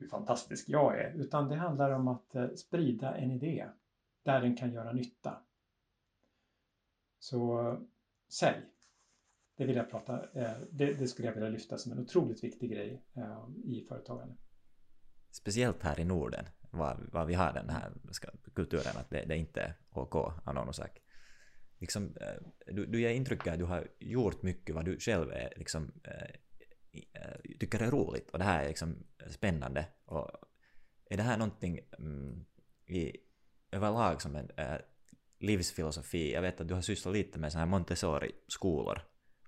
hur 0.00 0.08
fantastisk 0.08 0.68
jag 0.68 1.00
är, 1.00 1.12
utan 1.14 1.48
det 1.48 1.56
handlar 1.56 1.90
om 1.90 2.08
att 2.08 2.34
eh, 2.34 2.48
sprida 2.48 3.16
en 3.16 3.30
idé 3.30 3.68
där 4.22 4.40
den 4.40 4.56
kan 4.56 4.72
göra 4.72 4.92
nytta. 4.92 5.42
Så 7.18 7.76
sälj, 8.28 8.64
det 9.56 9.64
vill 9.64 9.76
jag 9.76 9.90
prata, 9.90 10.22
eh, 10.32 10.56
det, 10.70 10.92
det 10.92 11.08
skulle 11.08 11.28
jag 11.28 11.34
vilja 11.34 11.48
lyfta 11.48 11.78
som 11.78 11.92
en 11.92 11.98
otroligt 11.98 12.44
viktig 12.44 12.70
grej 12.70 13.02
eh, 13.14 13.48
i 13.64 13.84
företagande. 13.88 14.34
Speciellt 15.30 15.82
här 15.82 16.00
i 16.00 16.04
Norden 16.04 16.44
var, 16.70 17.08
var 17.12 17.24
vi 17.24 17.34
har 17.34 17.52
den 17.52 17.70
här 17.70 17.92
kulturen 18.54 18.96
att 18.96 19.10
det, 19.10 19.24
det 19.24 19.36
inte 19.36 19.60
är 19.60 19.74
OK 19.90 20.14
av 20.14 20.54
någon 20.54 20.68
orsak. 20.68 20.98
Liksom, 21.78 22.16
eh, 22.20 22.74
du, 22.74 22.86
du 22.86 23.00
ger 23.00 23.10
intrycket 23.10 23.52
att 23.52 23.58
du 23.58 23.64
har 23.64 23.88
gjort 23.98 24.42
mycket 24.42 24.74
vad 24.74 24.84
du 24.84 24.98
själv 25.00 25.32
är, 25.32 25.52
liksom, 25.56 25.92
äh, 26.04 26.36
tycker 27.60 27.80
är 27.80 27.90
roligt 27.90 28.30
och 28.30 28.38
det 28.38 28.44
här 28.44 28.64
är 28.64 28.68
liksom 28.68 28.96
spännande. 29.28 29.86
Och 30.04 30.30
är 31.04 31.16
det 31.16 31.22
här 31.22 31.38
någonting 31.38 31.80
mm, 31.98 32.44
i, 32.86 33.16
överlag 33.70 34.22
som 34.22 34.36
en 34.36 34.50
äh, 34.56 34.78
livsfilosofi? 35.38 36.32
Jag 36.32 36.42
vet 36.42 36.60
att 36.60 36.68
du 36.68 36.74
har 36.74 36.82
sysslat 36.82 37.14
lite 37.14 37.38
med 37.38 37.52
så 37.52 37.58
här 37.58 37.66
Montessori-skolor 37.66 39.02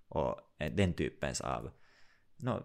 och 0.08 0.40
den 0.58 0.92
typens 0.92 1.40
av 1.40 1.70
no, 2.36 2.62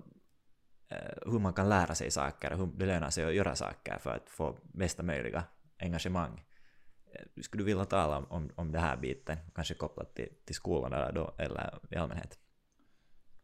Eh, 0.89 1.31
hur 1.31 1.39
man 1.39 1.53
kan 1.53 1.69
lära 1.69 1.95
sig 1.95 2.11
saker 2.11 2.51
och 2.53 2.57
hur 2.57 2.67
det 2.67 2.85
lönar 2.85 3.09
sig 3.09 3.25
att 3.25 3.33
göra 3.33 3.55
saker 3.55 3.97
för 3.97 4.15
att 4.15 4.29
få 4.29 4.55
bästa 4.63 5.03
möjliga 5.03 5.43
engagemang. 5.79 6.45
Eh, 7.11 7.41
skulle 7.41 7.63
du 7.63 7.65
vilja 7.65 7.85
tala 7.85 8.17
om, 8.17 8.49
om 8.55 8.71
det 8.71 8.79
här 8.79 8.97
biten, 8.97 9.37
kanske 9.55 9.73
kopplat 9.73 10.15
till, 10.15 10.29
till 10.45 10.55
skolan 10.55 10.93
eller, 10.93 11.11
då, 11.11 11.35
eller 11.37 11.79
i 11.89 11.95
allmänhet? 11.95 12.39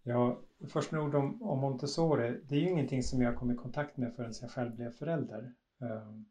Ja, 0.03 0.41
först 0.67 0.91
några 0.91 1.05
ord 1.05 1.15
om, 1.15 1.43
om 1.43 1.59
Montessori. 1.59 2.41
Det 2.43 2.55
är 2.55 2.59
ju 2.59 2.69
ingenting 2.69 3.03
som 3.03 3.21
jag 3.21 3.37
kom 3.37 3.51
i 3.51 3.55
kontakt 3.55 3.97
med 3.97 4.15
förrän 4.15 4.33
jag 4.41 4.51
själv 4.51 4.75
blev 4.75 4.91
förälder. 4.91 5.53
Ehm, 5.81 6.25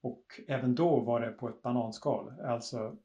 och 0.00 0.24
även 0.48 0.74
då 0.74 1.00
var 1.00 1.20
det 1.20 1.32
på 1.32 1.48
ett 1.48 1.62
bananskal. 1.62 2.40
Alltså, 2.40 2.96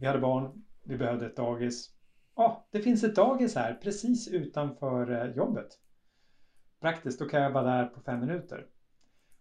vi 0.00 0.06
hade 0.06 0.18
barn, 0.18 0.64
vi 0.84 0.96
behövde 0.96 1.26
ett 1.26 1.36
dagis. 1.36 1.94
Ja, 2.36 2.42
ah, 2.44 2.68
det 2.70 2.80
finns 2.80 3.04
ett 3.04 3.16
dagis 3.16 3.54
här 3.54 3.74
precis 3.74 4.28
utanför 4.28 5.10
eh, 5.10 5.36
jobbet. 5.36 5.78
Praktiskt, 6.80 7.18
då 7.18 7.24
kan 7.24 7.42
jag 7.42 7.50
vara 7.50 7.64
där 7.64 7.86
på 7.86 8.00
fem 8.00 8.20
minuter. 8.20 8.66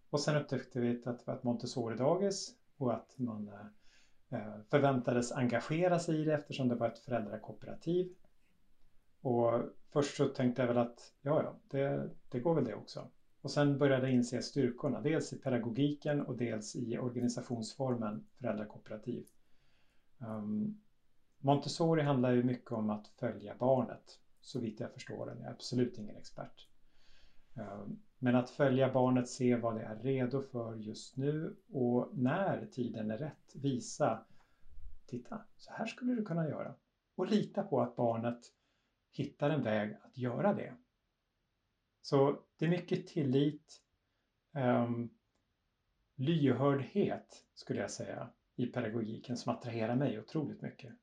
Och 0.10 0.20
sen 0.20 0.36
upptäckte 0.36 0.80
vi 0.80 1.04
att 1.06 1.20
det 1.20 1.28
var 1.28 1.36
ett 1.36 1.44
Montessori-dagis 1.44 2.56
och 2.78 2.94
att 2.94 3.20
man 3.20 3.48
eh, 4.30 4.62
förväntades 4.70 5.32
engagera 5.32 6.00
sig 6.00 6.22
i 6.22 6.24
det 6.24 6.34
eftersom 6.34 6.68
det 6.68 6.76
var 6.76 6.88
ett 6.88 7.00
föräldrakooperativ. 7.00 8.16
Och 9.22 9.62
först 9.94 10.18
så 10.18 10.28
tänkte 10.28 10.62
jag 10.62 10.68
väl 10.68 10.78
att 10.78 11.14
ja, 11.22 11.44
ja, 11.44 11.60
det, 11.70 12.10
det 12.30 12.40
går 12.40 12.56
väl 12.56 12.64
det 12.64 12.76
också. 12.76 13.10
Och 13.42 13.52
sen 13.52 13.78
började 13.78 14.08
jag 14.08 14.16
inse 14.16 14.42
styrkorna, 14.42 15.02
dels 15.02 15.34
i 15.34 15.38
pedagogiken 15.38 16.22
och 16.22 16.38
dels 16.38 16.76
i 16.76 16.98
organisationsformen 16.98 18.26
föräldrakooperativ. 18.38 19.26
Um, 20.18 20.82
Montessori 21.38 22.02
handlar 22.02 22.32
ju 22.32 22.44
mycket 22.44 22.72
om 22.72 22.90
att 22.90 23.08
följa 23.08 23.56
barnet, 23.60 24.20
så 24.42 24.60
vitt 24.60 24.80
jag 24.80 24.94
förstår 24.94 25.26
den. 25.26 25.38
Jag 25.40 25.48
är 25.48 25.52
absolut 25.52 25.98
ingen 25.98 26.16
expert. 26.16 26.69
Ehm, 27.60 28.00
men 28.20 28.36
att 28.36 28.50
följa 28.50 28.94
barnet, 28.94 29.30
se 29.30 29.56
vad 29.56 29.76
det 29.76 29.82
är 29.82 29.96
redo 29.96 30.42
för 30.42 30.76
just 30.76 31.18
nu 31.18 31.56
och 31.72 32.10
när 32.14 32.66
tiden 32.66 33.12
är 33.12 33.18
rätt 33.18 33.56
visa 33.56 34.26
Titta, 35.10 35.42
så 35.58 35.72
här 35.72 35.86
skulle 35.86 36.16
du 36.16 36.26
kunna 36.26 36.48
göra. 36.48 36.76
Och 37.16 37.28
lita 37.28 37.64
på 37.64 37.82
att 37.82 37.96
barnet 37.96 38.40
hittar 39.12 39.50
en 39.50 39.64
väg 39.64 39.98
att 40.02 40.18
göra 40.18 40.54
det. 40.54 40.76
Så 42.02 42.44
det 42.58 42.66
är 42.66 42.70
mycket 42.70 43.08
tillit, 43.08 43.82
um, 44.52 45.10
lyhördhet 46.16 47.46
skulle 47.54 47.82
jag 47.82 47.92
säga 47.92 48.30
i 48.56 48.66
pedagogiken 48.66 49.38
som 49.38 49.56
attraherar 49.56 49.96
mig 49.96 50.20
otroligt 50.20 50.62
mycket. 50.62 50.94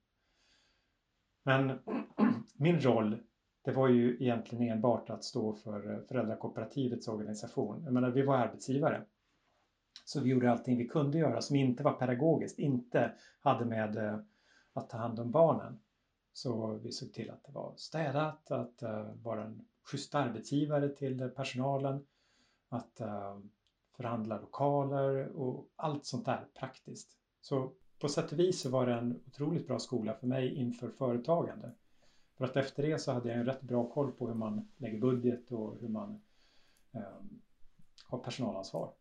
Men 1.42 1.78
min 2.54 2.80
roll, 2.80 3.22
det 3.66 3.72
var 3.72 3.88
ju 3.88 4.16
egentligen 4.20 4.68
enbart 4.72 5.10
att 5.10 5.24
stå 5.24 5.54
för 5.54 5.92
eh, 5.92 6.00
föräldrakooperativets 6.00 7.08
organisation. 7.08 7.82
Jag 7.84 7.92
menar, 7.92 8.10
vi 8.10 8.22
var 8.22 8.36
arbetsgivare. 8.36 9.04
Så 10.04 10.20
vi 10.20 10.30
gjorde 10.30 10.50
allting 10.50 10.76
vi 10.78 10.88
kunde 10.88 11.18
göra 11.18 11.42
som 11.42 11.56
inte 11.56 11.82
var 11.82 11.92
pedagogiskt, 11.92 12.58
inte 12.58 13.12
hade 13.40 13.64
med 13.64 13.96
eh, 13.96 14.18
att 14.72 14.90
ta 14.90 14.96
hand 14.96 15.20
om 15.20 15.30
barnen. 15.30 15.78
Så 16.32 16.80
vi 16.82 16.92
såg 16.92 17.12
till 17.12 17.30
att 17.30 17.44
det 17.44 17.52
var 17.52 17.74
städat, 17.76 18.50
att 18.50 18.82
eh, 18.82 19.12
vara 19.22 19.44
en 19.44 19.64
schysst 19.90 20.14
arbetsgivare 20.14 20.88
till 20.88 21.30
personalen, 21.36 22.06
att 22.68 23.00
förhandla 23.96 24.40
lokaler 24.40 25.28
och 25.28 25.68
allt 25.76 26.06
sånt 26.06 26.24
där 26.24 26.48
praktiskt. 26.58 27.08
Så 27.40 27.72
på 27.98 28.08
sätt 28.08 28.32
och 28.32 28.38
vis 28.38 28.60
så 28.60 28.70
var 28.70 28.86
det 28.86 28.94
en 28.94 29.22
otroligt 29.26 29.66
bra 29.66 29.78
skola 29.78 30.14
för 30.14 30.26
mig 30.26 30.54
inför 30.54 30.88
företagande. 30.88 31.72
För 32.36 32.44
att 32.44 32.56
efter 32.56 32.82
det 32.82 32.98
så 32.98 33.12
hade 33.12 33.28
jag 33.28 33.38
en 33.38 33.46
rätt 33.46 33.62
bra 33.62 33.90
koll 33.90 34.12
på 34.12 34.28
hur 34.28 34.34
man 34.34 34.68
lägger 34.76 34.98
budget 34.98 35.52
och 35.52 35.78
hur 35.80 35.88
man 35.88 36.22
um, 36.90 37.42
har 38.04 38.18
personalansvar. 38.18 38.92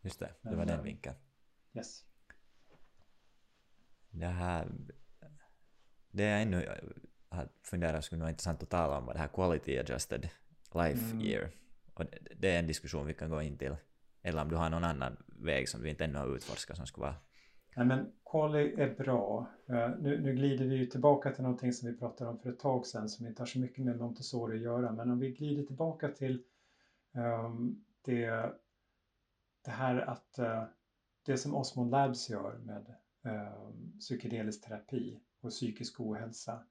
Just 0.00 0.18
det, 0.18 0.30
det 0.42 0.48
var 0.48 0.56
Men, 0.56 0.66
den 0.66 0.84
vinkeln. 0.84 1.16
Yes. 1.74 2.04
Det 4.10 4.26
här 4.26 4.72
det 6.10 6.22
jag 6.22 6.42
ännu 6.42 6.68
har 7.28 7.48
funderat 7.62 8.04
skulle 8.04 8.20
vara 8.20 8.30
intressant 8.30 8.62
att 8.62 8.70
tala 8.70 8.98
om 8.98 9.06
var 9.06 9.14
det 9.14 9.20
här 9.20 9.28
quality 9.28 9.78
adjusted 9.78 10.28
life 10.74 11.10
mm. 11.10 11.20
year. 11.20 11.50
Och 11.94 12.04
det 12.36 12.50
är 12.50 12.58
en 12.58 12.66
diskussion 12.66 13.06
vi 13.06 13.14
kan 13.14 13.30
gå 13.30 13.42
in 13.42 13.58
till. 13.58 13.76
Eller 14.22 14.42
om 14.42 14.48
du 14.48 14.56
har 14.56 14.70
någon 14.70 14.84
annan 14.84 15.16
väg 15.26 15.68
som 15.68 15.82
vi 15.82 15.90
inte 15.90 16.04
ännu 16.04 16.18
har 16.18 16.36
utforskat 16.36 16.76
som 16.76 16.86
skulle 16.86 17.02
vara 17.02 17.16
Nej, 17.76 17.86
men 17.86 18.12
quali 18.24 18.80
är 18.80 18.94
bra. 18.94 19.46
Eh, 19.66 19.90
nu, 20.00 20.20
nu, 20.20 20.34
glider 20.34 20.64
vi 20.64 20.76
ju 20.76 20.86
tillbaka 20.86 21.30
till 21.30 21.42
någonting 21.42 21.72
som 21.72 21.88
vi 21.88 21.98
pratade 21.98 22.30
om 22.30 22.38
för 22.38 22.50
ett 22.50 22.58
tag 22.58 22.86
sedan 22.86 23.08
som 23.08 23.26
inte 23.26 23.42
har 23.42 23.46
så 23.46 23.58
mycket 23.58 23.84
med 23.84 23.98
Montessori 23.98 24.56
att 24.56 24.62
göra. 24.62 24.92
Men 24.92 25.10
om 25.10 25.18
vi 25.18 25.30
glider 25.30 25.62
tillbaka 25.62 26.08
till 26.08 26.42
um, 27.12 27.84
det, 28.02 28.52
det 29.64 29.70
här 29.70 29.96
att 29.96 30.38
uh, 30.38 30.64
det 31.26 31.38
som 31.38 31.54
Osmond 31.54 31.90
Labs 31.90 32.30
gör 32.30 32.58
med 32.58 32.94
um, 33.22 33.98
psykedelisk 33.98 34.64
terapi 34.64 35.20
och 35.40 35.50
psykisk 35.50 36.00
ohälsa. 36.00 36.62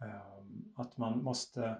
Um, 0.00 0.72
att 0.76 0.98
man 0.98 1.24
måste 1.24 1.78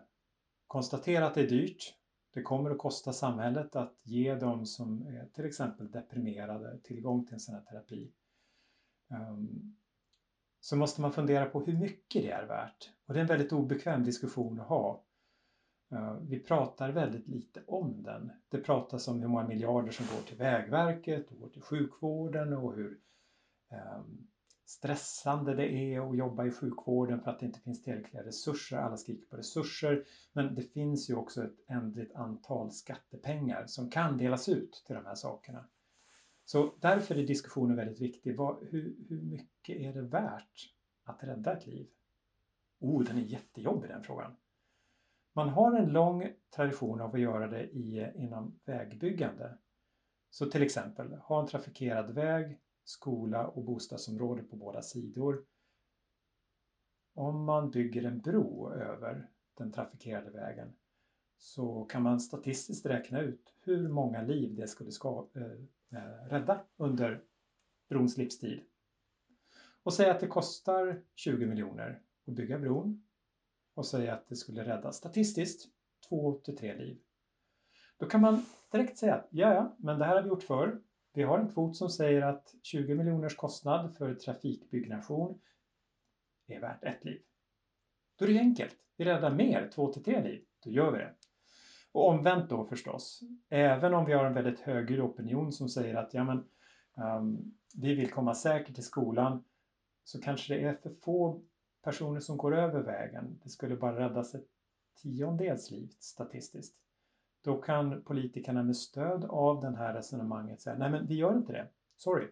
konstatera 0.66 1.26
att 1.26 1.34
det 1.34 1.42
är 1.42 1.48
dyrt. 1.48 1.94
Det 2.34 2.42
kommer 2.42 2.70
att 2.70 2.78
kosta 2.78 3.12
samhället 3.12 3.76
att 3.76 4.00
ge 4.02 4.34
dem 4.34 4.66
som 4.66 5.06
är 5.06 5.26
till 5.26 5.44
exempel 5.44 5.90
deprimerade 5.90 6.78
tillgång 6.78 7.26
till 7.26 7.34
en 7.34 7.40
sån 7.40 7.54
här 7.54 7.62
terapi. 7.62 8.12
Ehm, 9.12 9.74
så 10.60 10.76
måste 10.76 11.00
man 11.00 11.12
fundera 11.12 11.46
på 11.46 11.60
hur 11.60 11.78
mycket 11.78 12.22
det 12.22 12.30
är 12.30 12.46
värt. 12.46 12.90
Och 13.06 13.14
det 13.14 13.20
är 13.20 13.22
en 13.22 13.26
väldigt 13.28 13.52
obekväm 13.52 14.04
diskussion 14.04 14.60
att 14.60 14.66
ha. 14.66 15.04
Ehm, 15.90 16.26
vi 16.26 16.38
pratar 16.38 16.90
väldigt 16.90 17.28
lite 17.28 17.62
om 17.66 18.02
den. 18.02 18.32
Det 18.48 18.58
pratas 18.58 19.08
om 19.08 19.20
hur 19.20 19.28
många 19.28 19.46
miljarder 19.46 19.92
som 19.92 20.06
går 20.06 20.22
till 20.22 20.36
Vägverket 20.36 21.30
och 21.30 21.38
går 21.38 21.48
till 21.48 21.62
sjukvården 21.62 22.52
och 22.52 22.74
hur 22.74 22.98
ehm, 23.70 24.28
stressande 24.64 25.54
det 25.54 25.72
är 25.72 26.10
att 26.10 26.16
jobba 26.16 26.44
i 26.44 26.50
sjukvården 26.50 27.20
för 27.20 27.30
att 27.30 27.40
det 27.40 27.46
inte 27.46 27.60
finns 27.60 27.82
tillräckliga 27.82 28.24
resurser. 28.24 28.76
Alla 28.76 28.96
skriker 28.96 29.26
på 29.26 29.36
resurser. 29.36 30.04
Men 30.32 30.54
det 30.54 30.62
finns 30.62 31.10
ju 31.10 31.14
också 31.14 31.44
ett 31.44 31.56
ändligt 31.68 32.14
antal 32.14 32.72
skattepengar 32.72 33.66
som 33.66 33.90
kan 33.90 34.18
delas 34.18 34.48
ut 34.48 34.82
till 34.86 34.94
de 34.94 35.06
här 35.06 35.14
sakerna. 35.14 35.64
Så 36.44 36.74
därför 36.80 37.14
är 37.14 37.26
diskussionen 37.26 37.76
väldigt 37.76 38.00
viktig. 38.00 38.36
Vad, 38.36 38.66
hur, 38.70 38.96
hur 39.08 39.22
mycket 39.22 39.76
är 39.76 39.92
det 39.92 40.02
värt 40.02 40.74
att 41.04 41.24
rädda 41.24 41.56
ett 41.56 41.66
liv? 41.66 41.88
Oh, 42.80 43.04
den 43.04 43.18
är 43.18 43.22
jättejobbig 43.22 43.90
den 43.90 44.02
frågan. 44.02 44.36
Man 45.34 45.48
har 45.48 45.78
en 45.78 45.92
lång 45.92 46.32
tradition 46.54 47.00
av 47.00 47.14
att 47.14 47.20
göra 47.20 47.48
det 47.48 47.62
i, 47.62 48.12
inom 48.16 48.60
vägbyggande. 48.64 49.58
Så 50.30 50.46
till 50.46 50.62
exempel, 50.62 51.12
ha 51.12 51.40
en 51.40 51.46
trafikerad 51.46 52.14
väg 52.14 52.58
skola 52.84 53.46
och 53.46 53.64
bostadsområde 53.64 54.42
på 54.42 54.56
båda 54.56 54.82
sidor. 54.82 55.44
Om 57.14 57.44
man 57.44 57.70
bygger 57.70 58.04
en 58.04 58.20
bro 58.20 58.72
över 58.72 59.30
den 59.54 59.72
trafikerade 59.72 60.30
vägen 60.30 60.76
så 61.38 61.84
kan 61.84 62.02
man 62.02 62.20
statistiskt 62.20 62.86
räkna 62.86 63.20
ut 63.20 63.54
hur 63.60 63.88
många 63.88 64.22
liv 64.22 64.54
det 64.54 64.68
skulle 64.68 64.90
ska, 64.90 65.28
eh, 65.34 65.64
Eh, 65.92 66.28
rädda 66.28 66.64
under 66.76 67.24
brons 67.88 68.16
livstid. 68.16 68.62
Och 69.82 69.94
säga 69.94 70.14
att 70.14 70.20
det 70.20 70.26
kostar 70.26 71.02
20 71.14 71.46
miljoner 71.46 72.02
att 72.26 72.34
bygga 72.34 72.58
bron 72.58 73.06
och 73.74 73.86
säga 73.86 74.14
att 74.14 74.28
det 74.28 74.36
skulle 74.36 74.64
rädda 74.64 74.92
statistiskt 74.92 75.68
2 76.08 76.40
till 76.44 76.56
3 76.56 76.76
liv. 76.76 76.98
Då 77.96 78.06
kan 78.06 78.20
man 78.20 78.44
direkt 78.70 78.98
säga 78.98 79.14
att 79.14 79.28
ja, 79.30 79.54
ja, 79.54 79.76
men 79.78 79.98
det 79.98 80.04
här 80.04 80.16
har 80.16 80.22
vi 80.22 80.28
gjort 80.28 80.42
förr. 80.42 80.82
Vi 81.12 81.22
har 81.22 81.38
en 81.38 81.52
kvot 81.52 81.76
som 81.76 81.90
säger 81.90 82.22
att 82.22 82.54
20 82.62 82.94
miljoners 82.94 83.36
kostnad 83.36 83.96
för 83.96 84.14
trafikbyggnation 84.14 85.40
är 86.46 86.60
värt 86.60 86.84
ett 86.84 87.04
liv. 87.04 87.22
Då 88.16 88.24
är 88.24 88.28
det 88.28 88.38
enkelt. 88.38 88.76
Vi 88.96 89.04
räddar 89.04 89.34
mer, 89.34 89.70
två 89.74 89.92
till 89.92 90.04
tre 90.04 90.22
liv. 90.22 90.44
Då 90.64 90.70
gör 90.70 90.92
vi 90.92 90.98
det. 90.98 91.14
Och 91.92 92.08
omvänt 92.08 92.50
då 92.50 92.64
förstås. 92.64 93.22
Även 93.48 93.94
om 93.94 94.04
vi 94.04 94.12
har 94.12 94.24
en 94.24 94.34
väldigt 94.34 94.60
höger 94.60 95.06
opinion 95.06 95.52
som 95.52 95.68
säger 95.68 95.94
att 95.94 96.14
ja, 96.14 96.24
men, 96.24 96.48
um, 97.06 97.54
vi 97.74 97.94
vill 97.94 98.10
komma 98.10 98.34
säkert 98.34 98.74
till 98.74 98.84
skolan 98.84 99.44
så 100.04 100.20
kanske 100.20 100.54
det 100.54 100.64
är 100.64 100.74
för 100.74 100.90
få 100.90 101.42
personer 101.82 102.20
som 102.20 102.36
går 102.36 102.54
över 102.54 102.82
vägen. 102.82 103.40
Det 103.42 103.48
skulle 103.48 103.76
bara 103.76 103.98
räddas 103.98 104.34
ett 104.34 104.46
tiondels 105.02 105.70
liv 105.70 105.88
statistiskt. 105.98 106.76
Då 107.44 107.56
kan 107.56 108.02
politikerna 108.02 108.62
med 108.62 108.76
stöd 108.76 109.24
av 109.24 109.60
det 109.60 109.76
här 109.76 109.94
resonemanget 109.94 110.60
säga 110.60 110.76
nej 110.78 110.90
men 110.90 111.06
vi 111.06 111.14
gör 111.14 111.36
inte 111.36 111.52
det. 111.52 111.68
Sorry. 111.96 112.28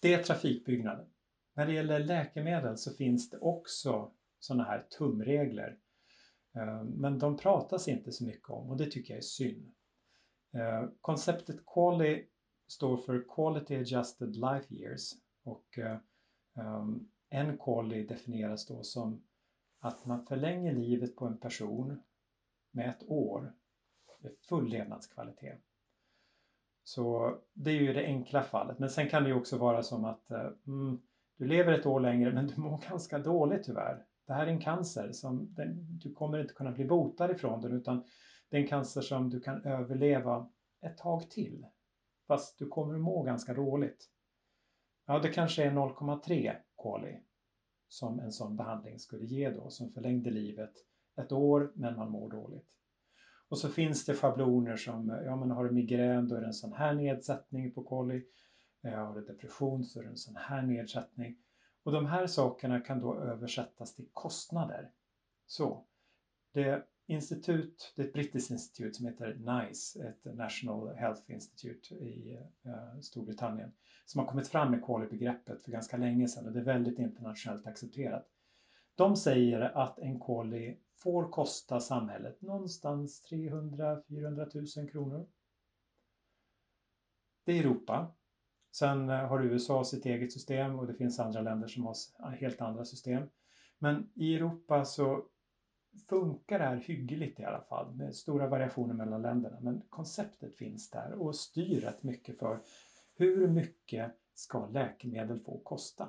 Det 0.00 0.14
är 0.14 0.22
trafikbyggnaden. 0.22 1.06
När 1.54 1.66
det 1.66 1.72
gäller 1.72 2.00
läkemedel 2.00 2.76
så 2.76 2.94
finns 2.94 3.30
det 3.30 3.38
också 3.38 4.12
sådana 4.38 4.64
här 4.64 4.86
tumregler. 4.98 5.78
Eh, 6.56 6.82
men 6.84 7.18
de 7.18 7.36
pratas 7.36 7.88
inte 7.88 8.12
så 8.12 8.24
mycket 8.24 8.50
om 8.50 8.70
och 8.70 8.76
det 8.76 8.90
tycker 8.90 9.14
jag 9.14 9.18
är 9.18 9.22
synd. 9.22 9.70
Eh, 10.52 10.88
konceptet 11.00 11.66
QALY 11.66 12.26
står 12.68 12.96
för 12.96 13.24
Quality 13.28 13.76
Adjusted 13.76 14.36
Life 14.36 14.74
Years 14.74 15.12
och 15.44 15.78
eh, 15.78 15.98
ehm, 16.56 17.08
en 17.28 17.58
QALY 17.58 18.06
definieras 18.06 18.66
då 18.66 18.82
som 18.82 19.22
att 19.80 20.06
man 20.06 20.26
förlänger 20.26 20.74
livet 20.74 21.16
på 21.16 21.26
en 21.26 21.38
person 21.38 22.02
med 22.70 22.90
ett 22.90 23.08
år 23.08 23.54
med 24.22 24.32
full 24.48 24.68
levnadskvalitet. 24.68 25.60
Så 26.84 27.36
det 27.52 27.70
är 27.70 27.74
ju 27.74 27.92
det 27.92 28.04
enkla 28.04 28.42
fallet. 28.42 28.78
Men 28.78 28.90
sen 28.90 29.08
kan 29.08 29.22
det 29.22 29.28
ju 29.28 29.34
också 29.34 29.58
vara 29.58 29.82
som 29.82 30.04
att 30.04 30.30
mm, 30.66 31.00
du 31.36 31.46
lever 31.46 31.72
ett 31.72 31.86
år 31.86 32.00
längre 32.00 32.32
men 32.32 32.46
du 32.46 32.60
mår 32.60 32.78
ganska 32.88 33.18
dåligt 33.18 33.64
tyvärr. 33.64 34.04
Det 34.28 34.34
här 34.34 34.46
är 34.46 34.50
en 34.50 34.60
cancer 34.60 35.12
som 35.12 35.54
den, 35.54 35.98
du 35.98 36.14
kommer 36.14 36.40
inte 36.40 36.54
kunna 36.54 36.72
bli 36.72 36.84
botad 36.84 37.30
ifrån 37.30 37.60
den 37.60 37.72
utan 37.72 38.04
det 38.48 38.56
är 38.56 38.60
en 38.60 38.68
cancer 38.68 39.00
som 39.00 39.30
du 39.30 39.40
kan 39.40 39.64
överleva 39.64 40.50
ett 40.80 40.98
tag 40.98 41.30
till. 41.30 41.66
Fast 42.26 42.58
du 42.58 42.68
kommer 42.68 42.94
att 42.94 43.00
må 43.00 43.22
ganska 43.22 43.54
dåligt. 43.54 44.10
Ja, 45.06 45.18
det 45.18 45.28
kanske 45.28 45.64
är 45.64 45.70
0,3 45.70 46.56
koli 46.74 47.20
som 47.88 48.20
en 48.20 48.32
sån 48.32 48.56
behandling 48.56 48.98
skulle 48.98 49.24
ge 49.24 49.50
då, 49.50 49.70
som 49.70 49.90
förlängde 49.90 50.30
livet 50.30 50.72
ett 51.16 51.32
år, 51.32 51.72
men 51.74 51.96
man 51.96 52.10
mår 52.10 52.30
dåligt. 52.30 52.68
Och 53.48 53.58
så 53.58 53.68
finns 53.68 54.04
det 54.04 54.14
schabloner 54.14 54.76
som, 54.76 55.08
ja 55.24 55.36
men 55.36 55.50
har 55.50 55.64
du 55.64 55.70
migrän 55.70 56.28
då 56.28 56.34
är 56.34 56.40
det 56.40 56.46
en 56.46 56.52
sån 56.52 56.72
här 56.72 56.94
nedsättning 56.94 57.72
på 57.72 57.82
koli. 57.82 58.24
Eh, 58.82 58.92
har 58.92 59.14
du 59.14 59.24
depression 59.24 59.84
så 59.84 60.00
är 60.00 60.04
det 60.04 60.10
en 60.10 60.16
sån 60.16 60.36
här 60.36 60.62
nedsättning. 60.62 61.36
Och 61.88 61.94
de 61.94 62.06
här 62.06 62.26
sakerna 62.26 62.80
kan 62.80 63.00
då 63.00 63.14
översättas 63.14 63.94
till 63.94 64.08
kostnader. 64.12 64.90
Så, 65.46 65.84
det 66.52 66.86
institut, 67.06 67.92
det 67.96 68.02
är 68.02 68.06
ett 68.06 68.12
brittiskt 68.12 68.50
institut 68.50 68.96
som 68.96 69.06
heter 69.06 69.34
NICE, 69.34 70.08
ett 70.08 70.36
National 70.36 70.96
Health 70.96 71.30
Institute 71.30 71.94
i 71.94 72.38
eh, 72.64 73.00
Storbritannien, 73.00 73.72
som 74.04 74.18
har 74.18 74.26
kommit 74.26 74.48
fram 74.48 74.70
med 74.70 74.82
kolibegreppet 74.82 75.62
för 75.62 75.72
ganska 75.72 75.96
länge 75.96 76.28
sedan 76.28 76.46
och 76.46 76.52
det 76.52 76.58
är 76.58 76.64
väldigt 76.64 76.98
internationellt 76.98 77.66
accepterat. 77.66 78.26
De 78.94 79.16
säger 79.16 79.60
att 79.60 79.98
en 79.98 80.18
koli 80.18 80.78
får 80.96 81.30
kosta 81.30 81.80
samhället 81.80 82.42
någonstans 82.42 83.24
300-400 83.30 84.80
000 84.80 84.90
kronor. 84.90 85.28
Det 87.44 87.52
är 87.52 87.60
Europa. 87.60 88.14
Sen 88.70 89.10
eh, 89.10 89.16
har 89.16 89.44
USA 89.44 89.84
sitt 89.84 90.06
eget 90.06 90.32
system 90.32 90.78
och 90.78 90.86
det 90.86 90.94
finns 90.94 91.20
andra 91.20 91.40
länder 91.40 91.68
som 91.68 91.86
har 91.86 91.94
ah, 92.18 92.28
helt 92.28 92.60
andra 92.60 92.84
system. 92.84 93.22
Men 93.78 94.10
i 94.14 94.34
Europa 94.34 94.84
så 94.84 95.24
funkar 96.08 96.58
det 96.58 96.64
här 96.64 96.76
hyggligt 96.76 97.40
i 97.40 97.44
alla 97.44 97.60
fall 97.60 97.94
med 97.94 98.14
stora 98.14 98.48
variationer 98.48 98.94
mellan 98.94 99.22
länderna. 99.22 99.60
Men 99.60 99.82
konceptet 99.88 100.56
finns 100.56 100.90
där 100.90 101.12
och 101.12 101.36
styr 101.36 101.80
rätt 101.80 102.02
mycket 102.02 102.38
för 102.38 102.60
hur 103.16 103.48
mycket 103.48 104.12
ska 104.34 104.66
läkemedel 104.66 105.40
få 105.40 105.58
kosta? 105.58 106.08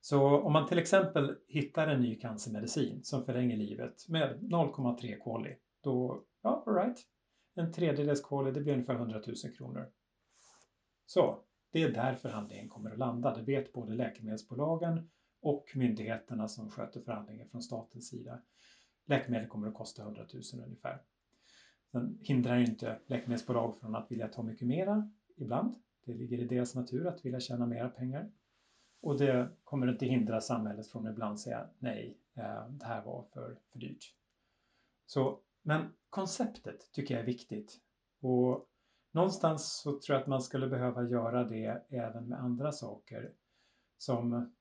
Så 0.00 0.40
om 0.40 0.52
man 0.52 0.68
till 0.68 0.78
exempel 0.78 1.36
hittar 1.46 1.88
en 1.88 2.00
ny 2.00 2.18
cancermedicin 2.18 3.04
som 3.04 3.24
förlänger 3.24 3.56
livet 3.56 4.08
med 4.08 4.38
0,3 4.40 5.18
koli, 5.18 5.56
då, 5.80 6.22
ja, 6.42 6.64
alright, 6.66 6.98
en 7.54 7.72
tredjedels 7.72 8.20
koli, 8.20 8.50
det 8.50 8.60
blir 8.60 8.72
ungefär 8.72 8.94
100 8.94 9.22
000 9.26 9.36
kronor. 9.56 9.90
Så, 11.14 11.38
det 11.72 11.82
är 11.82 11.92
där 11.92 12.14
förhandlingen 12.14 12.68
kommer 12.68 12.90
att 12.90 12.98
landa. 12.98 13.34
Det 13.36 13.42
vet 13.42 13.72
både 13.72 13.94
läkemedelsbolagen 13.94 15.10
och 15.40 15.72
myndigheterna 15.74 16.48
som 16.48 16.70
sköter 16.70 17.00
förhandlingen 17.00 17.48
från 17.48 17.62
statens 17.62 18.08
sida. 18.08 18.42
Läkemedel 19.04 19.48
kommer 19.48 19.68
att 19.68 19.74
kosta 19.74 20.02
100 20.02 20.26
000 20.52 20.64
ungefär. 20.64 21.02
Sen 21.90 22.18
hindrar 22.20 22.56
ju 22.56 22.64
inte 22.64 22.98
läkemedelsbolag 23.06 23.76
från 23.80 23.94
att 23.94 24.10
vilja 24.10 24.28
ta 24.28 24.42
mycket 24.42 24.68
mera 24.68 25.10
ibland. 25.36 25.74
Det 26.04 26.14
ligger 26.14 26.38
i 26.38 26.44
deras 26.44 26.74
natur 26.74 27.06
att 27.06 27.24
vilja 27.24 27.40
tjäna 27.40 27.66
mera 27.66 27.88
pengar. 27.88 28.30
Och 29.00 29.18
det 29.18 29.48
kommer 29.64 29.92
inte 29.92 30.06
hindra 30.06 30.40
samhället 30.40 30.86
från 30.86 31.06
att 31.06 31.12
ibland 31.12 31.40
säga 31.40 31.68
nej, 31.78 32.18
eh, 32.34 32.68
det 32.68 32.84
här 32.84 33.04
var 33.04 33.22
för, 33.32 33.58
för 33.72 33.78
dyrt. 33.78 34.14
Så, 35.06 35.40
men 35.62 35.92
konceptet 36.10 36.92
tycker 36.92 37.14
jag 37.14 37.20
är 37.22 37.26
viktigt. 37.26 37.80
Och 38.20 38.68
någonstans 39.12 39.72
så 39.72 40.00
tror 40.00 40.14
jag 40.14 40.22
att 40.22 40.28
man 40.28 40.42
skulle 40.42 40.66
behöva 40.66 41.08
göra 41.08 41.44
det 41.44 41.84
även 41.88 42.28
med 42.28 42.40
andra 42.40 42.72
saker. 42.72 43.32
Som 43.98 44.52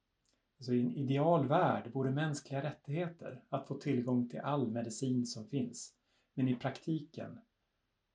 alltså 0.57 0.73
i 0.73 0.81
en 0.81 0.91
idealvärld 0.91 1.91
vore 1.93 2.11
mänskliga 2.11 2.63
rättigheter 2.63 3.43
att 3.49 3.67
få 3.67 3.75
tillgång 3.75 4.29
till 4.29 4.39
all 4.39 4.71
medicin 4.71 5.25
som 5.25 5.47
finns. 5.47 5.93
Men 6.33 6.47
i 6.47 6.55
praktiken 6.55 7.39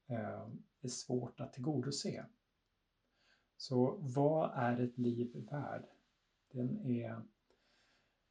eh, 0.08 0.48
är 0.80 0.88
svårt 0.88 1.40
att 1.40 1.52
tillgodose. 1.52 2.26
Så 3.56 3.96
vad 4.00 4.50
är 4.54 4.80
ett 4.80 4.98
liv 4.98 5.48
värd? 5.50 5.86
Den 6.52 6.86
är, 6.86 7.22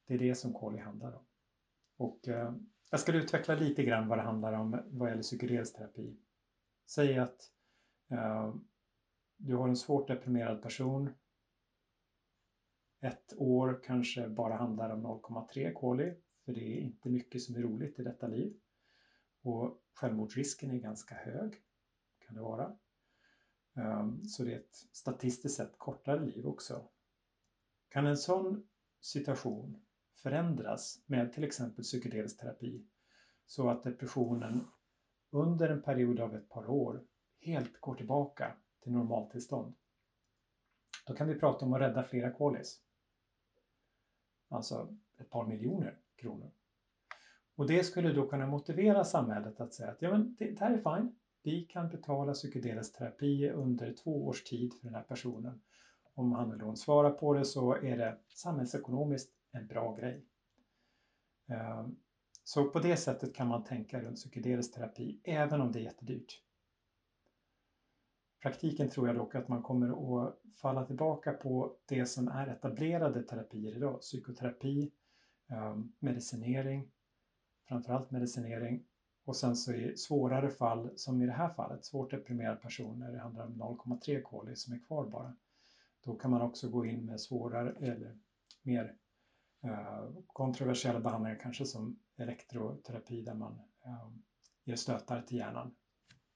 det 0.07 0.13
är 0.13 0.19
det 0.19 0.35
som 0.35 0.53
KOLI 0.53 0.79
handlar 0.79 1.15
om. 1.15 1.23
Och 1.97 2.27
eh, 2.27 2.53
jag 2.91 2.99
ska 2.99 3.13
utveckla 3.13 3.55
lite 3.55 3.83
grann 3.83 4.07
vad 4.07 4.17
det 4.17 4.21
handlar 4.21 4.53
om 4.53 4.79
vad 4.85 5.09
gäller 5.09 5.21
psykedelsterapi. 5.21 6.17
Säg 6.85 7.19
att 7.19 7.51
Eh, 8.09 8.55
du 9.37 9.55
har 9.55 9.67
en 9.67 9.75
svårt 9.75 10.07
deprimerad 10.07 10.61
person. 10.61 11.09
Ett 13.01 13.33
år 13.37 13.79
kanske 13.83 14.29
bara 14.29 14.55
handlar 14.55 14.89
om 14.89 15.05
0,3 15.05 15.73
KOLI, 15.73 16.15
för 16.45 16.53
det 16.53 16.77
är 16.77 16.81
inte 16.81 17.09
mycket 17.09 17.41
som 17.41 17.55
är 17.55 17.59
roligt 17.59 17.99
i 17.99 18.03
detta 18.03 18.27
liv. 18.27 18.59
Och 19.41 19.81
självmordsrisken 19.93 20.71
är 20.71 20.79
ganska 20.79 21.15
hög, 21.15 21.53
kan 22.19 22.35
det 22.35 22.41
vara. 22.41 22.77
Eh, 23.77 24.11
så 24.27 24.43
det 24.43 24.53
är 24.53 24.59
ett 24.59 24.75
statistiskt 24.75 25.55
sett 25.55 25.77
kortare 25.77 26.25
liv 26.25 26.47
också. 26.47 26.89
Kan 27.89 28.07
en 28.07 28.17
sån 28.17 28.67
situation 29.01 29.85
förändras 30.15 31.03
med 31.05 31.33
till 31.33 31.43
exempel 31.43 31.83
psykedelisk 31.83 32.39
terapi 32.39 32.85
så 33.45 33.69
att 33.69 33.83
depressionen 33.83 34.67
under 35.29 35.69
en 35.69 35.81
period 35.81 36.19
av 36.19 36.35
ett 36.35 36.49
par 36.49 36.69
år 36.69 37.03
helt 37.45 37.81
går 37.81 37.95
tillbaka 37.95 38.53
till 38.83 38.91
normaltillstånd. 38.91 39.73
Då 41.07 41.13
kan 41.13 41.27
vi 41.27 41.39
prata 41.39 41.65
om 41.65 41.73
att 41.73 41.81
rädda 41.81 42.03
flera 42.03 42.31
kolis. 42.31 42.81
Alltså 44.49 44.97
ett 45.17 45.29
par 45.29 45.45
miljoner 45.45 45.97
kronor. 46.15 46.51
Och 47.55 47.67
det 47.67 47.83
skulle 47.83 48.13
då 48.13 48.27
kunna 48.27 48.47
motivera 48.47 49.03
samhället 49.03 49.59
att 49.61 49.73
säga 49.73 49.91
att 49.91 50.01
ja, 50.01 50.11
men 50.11 50.35
det, 50.39 50.59
här 50.59 50.71
är 50.71 50.97
fine. 50.97 51.15
Vi 51.43 51.65
kan 51.65 51.89
betala 51.89 52.33
psykedelisk 52.33 52.97
terapi 52.97 53.49
under 53.49 53.93
två 53.93 54.27
års 54.27 54.43
tid 54.43 54.73
för 54.73 54.85
den 54.87 54.95
här 54.95 55.03
personen 55.03 55.61
om 56.13 56.31
han 56.31 56.51
eller 56.51 56.63
hon 56.63 56.77
svarar 56.77 57.11
på 57.11 57.33
det 57.33 57.45
så 57.45 57.73
är 57.75 57.97
det 57.97 58.17
samhällsekonomiskt 58.29 59.33
en 59.51 59.67
bra 59.67 59.95
grej. 59.95 60.25
Ehm, 61.47 61.95
så 62.43 62.69
på 62.69 62.79
det 62.79 62.97
sättet 62.97 63.35
kan 63.35 63.47
man 63.47 63.63
tänka 63.63 64.01
runt 64.01 64.15
psykedelisk 64.15 64.73
terapi, 64.73 65.19
även 65.23 65.61
om 65.61 65.71
det 65.71 65.79
är 65.79 65.83
jättedyrt. 65.83 66.41
Praktiken 68.45 68.89
tror 68.89 69.07
jag 69.07 69.15
dock 69.15 69.35
att 69.35 69.47
man 69.47 69.63
kommer 69.63 69.89
att 70.25 70.35
falla 70.61 70.85
tillbaka 70.85 71.33
på 71.33 71.77
det 71.85 72.05
som 72.05 72.27
är 72.27 72.47
etablerade 72.47 73.23
terapier 73.23 73.75
idag. 73.75 74.01
Psykoterapi, 74.01 74.91
ehm, 75.49 75.93
medicinering, 75.99 76.91
framförallt 77.67 78.11
medicinering. 78.11 78.85
Och 79.23 79.35
sen 79.35 79.55
så 79.55 79.73
i 79.73 79.97
svårare 79.97 80.49
fall, 80.49 80.89
som 80.95 81.21
i 81.21 81.25
det 81.25 81.31
här 81.31 81.49
fallet, 81.49 81.85
svårt 81.85 82.11
deprimerade 82.11 82.55
personer, 82.55 83.11
det 83.11 83.19
handlar 83.19 83.45
om 83.45 83.53
0,3 83.53 84.21
koli 84.21 84.55
som 84.55 84.73
är 84.73 84.79
kvar 84.79 85.05
bara. 85.05 85.35
Då 86.03 86.15
kan 86.15 86.31
man 86.31 86.41
också 86.41 86.69
gå 86.69 86.85
in 86.85 87.05
med 87.05 87.21
svårare 87.21 87.71
eller 87.71 88.17
mer 88.61 88.95
eh, 89.63 90.09
kontroversiella 90.27 90.99
behandlingar, 90.99 91.39
kanske 91.39 91.65
som 91.65 91.99
elektroterapi 92.17 93.21
där 93.21 93.33
man 93.33 93.61
ehm, 93.85 94.23
ger 94.63 94.75
stötar 94.75 95.21
till 95.21 95.37
hjärnan, 95.37 95.75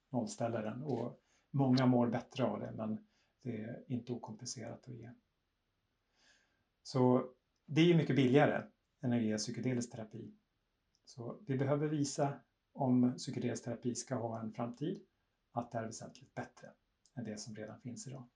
nollställer 0.10 0.64
den 0.64 0.84
och 0.84 1.20
många 1.52 1.86
mår 1.86 2.08
bättre 2.08 2.44
av 2.44 2.60
det 2.60 2.72
men 2.72 3.08
det 3.44 3.62
är 3.62 3.84
inte 3.88 4.14
okomplicerat 4.14 4.88
att 4.88 4.96
ge. 4.96 5.12
Så 6.84 7.32
det 7.66 7.82
är 7.82 7.86
ju 7.86 7.98
mycket 7.98 8.16
billigare 8.16 8.64
än 9.02 9.14
att 9.14 9.22
ge 9.22 9.38
psykedelisk 9.38 9.92
terapi. 9.92 10.34
Så 11.06 11.40
vi 11.48 11.58
behöver 11.58 11.88
visa 11.88 12.40
om 12.74 13.14
psykedelisk 13.18 13.64
terapi 13.64 13.96
ska 13.96 14.16
ha 14.16 14.40
en 14.40 14.54
framtid 14.54 15.02
att 15.52 15.72
det 15.72 15.78
är 15.78 15.86
väsentligt 15.86 16.36
bättre 16.36 16.70
än 17.16 17.24
det 17.24 17.40
som 17.40 17.56
redan 17.56 17.82
finns 17.82 18.08
idag 18.08 18.30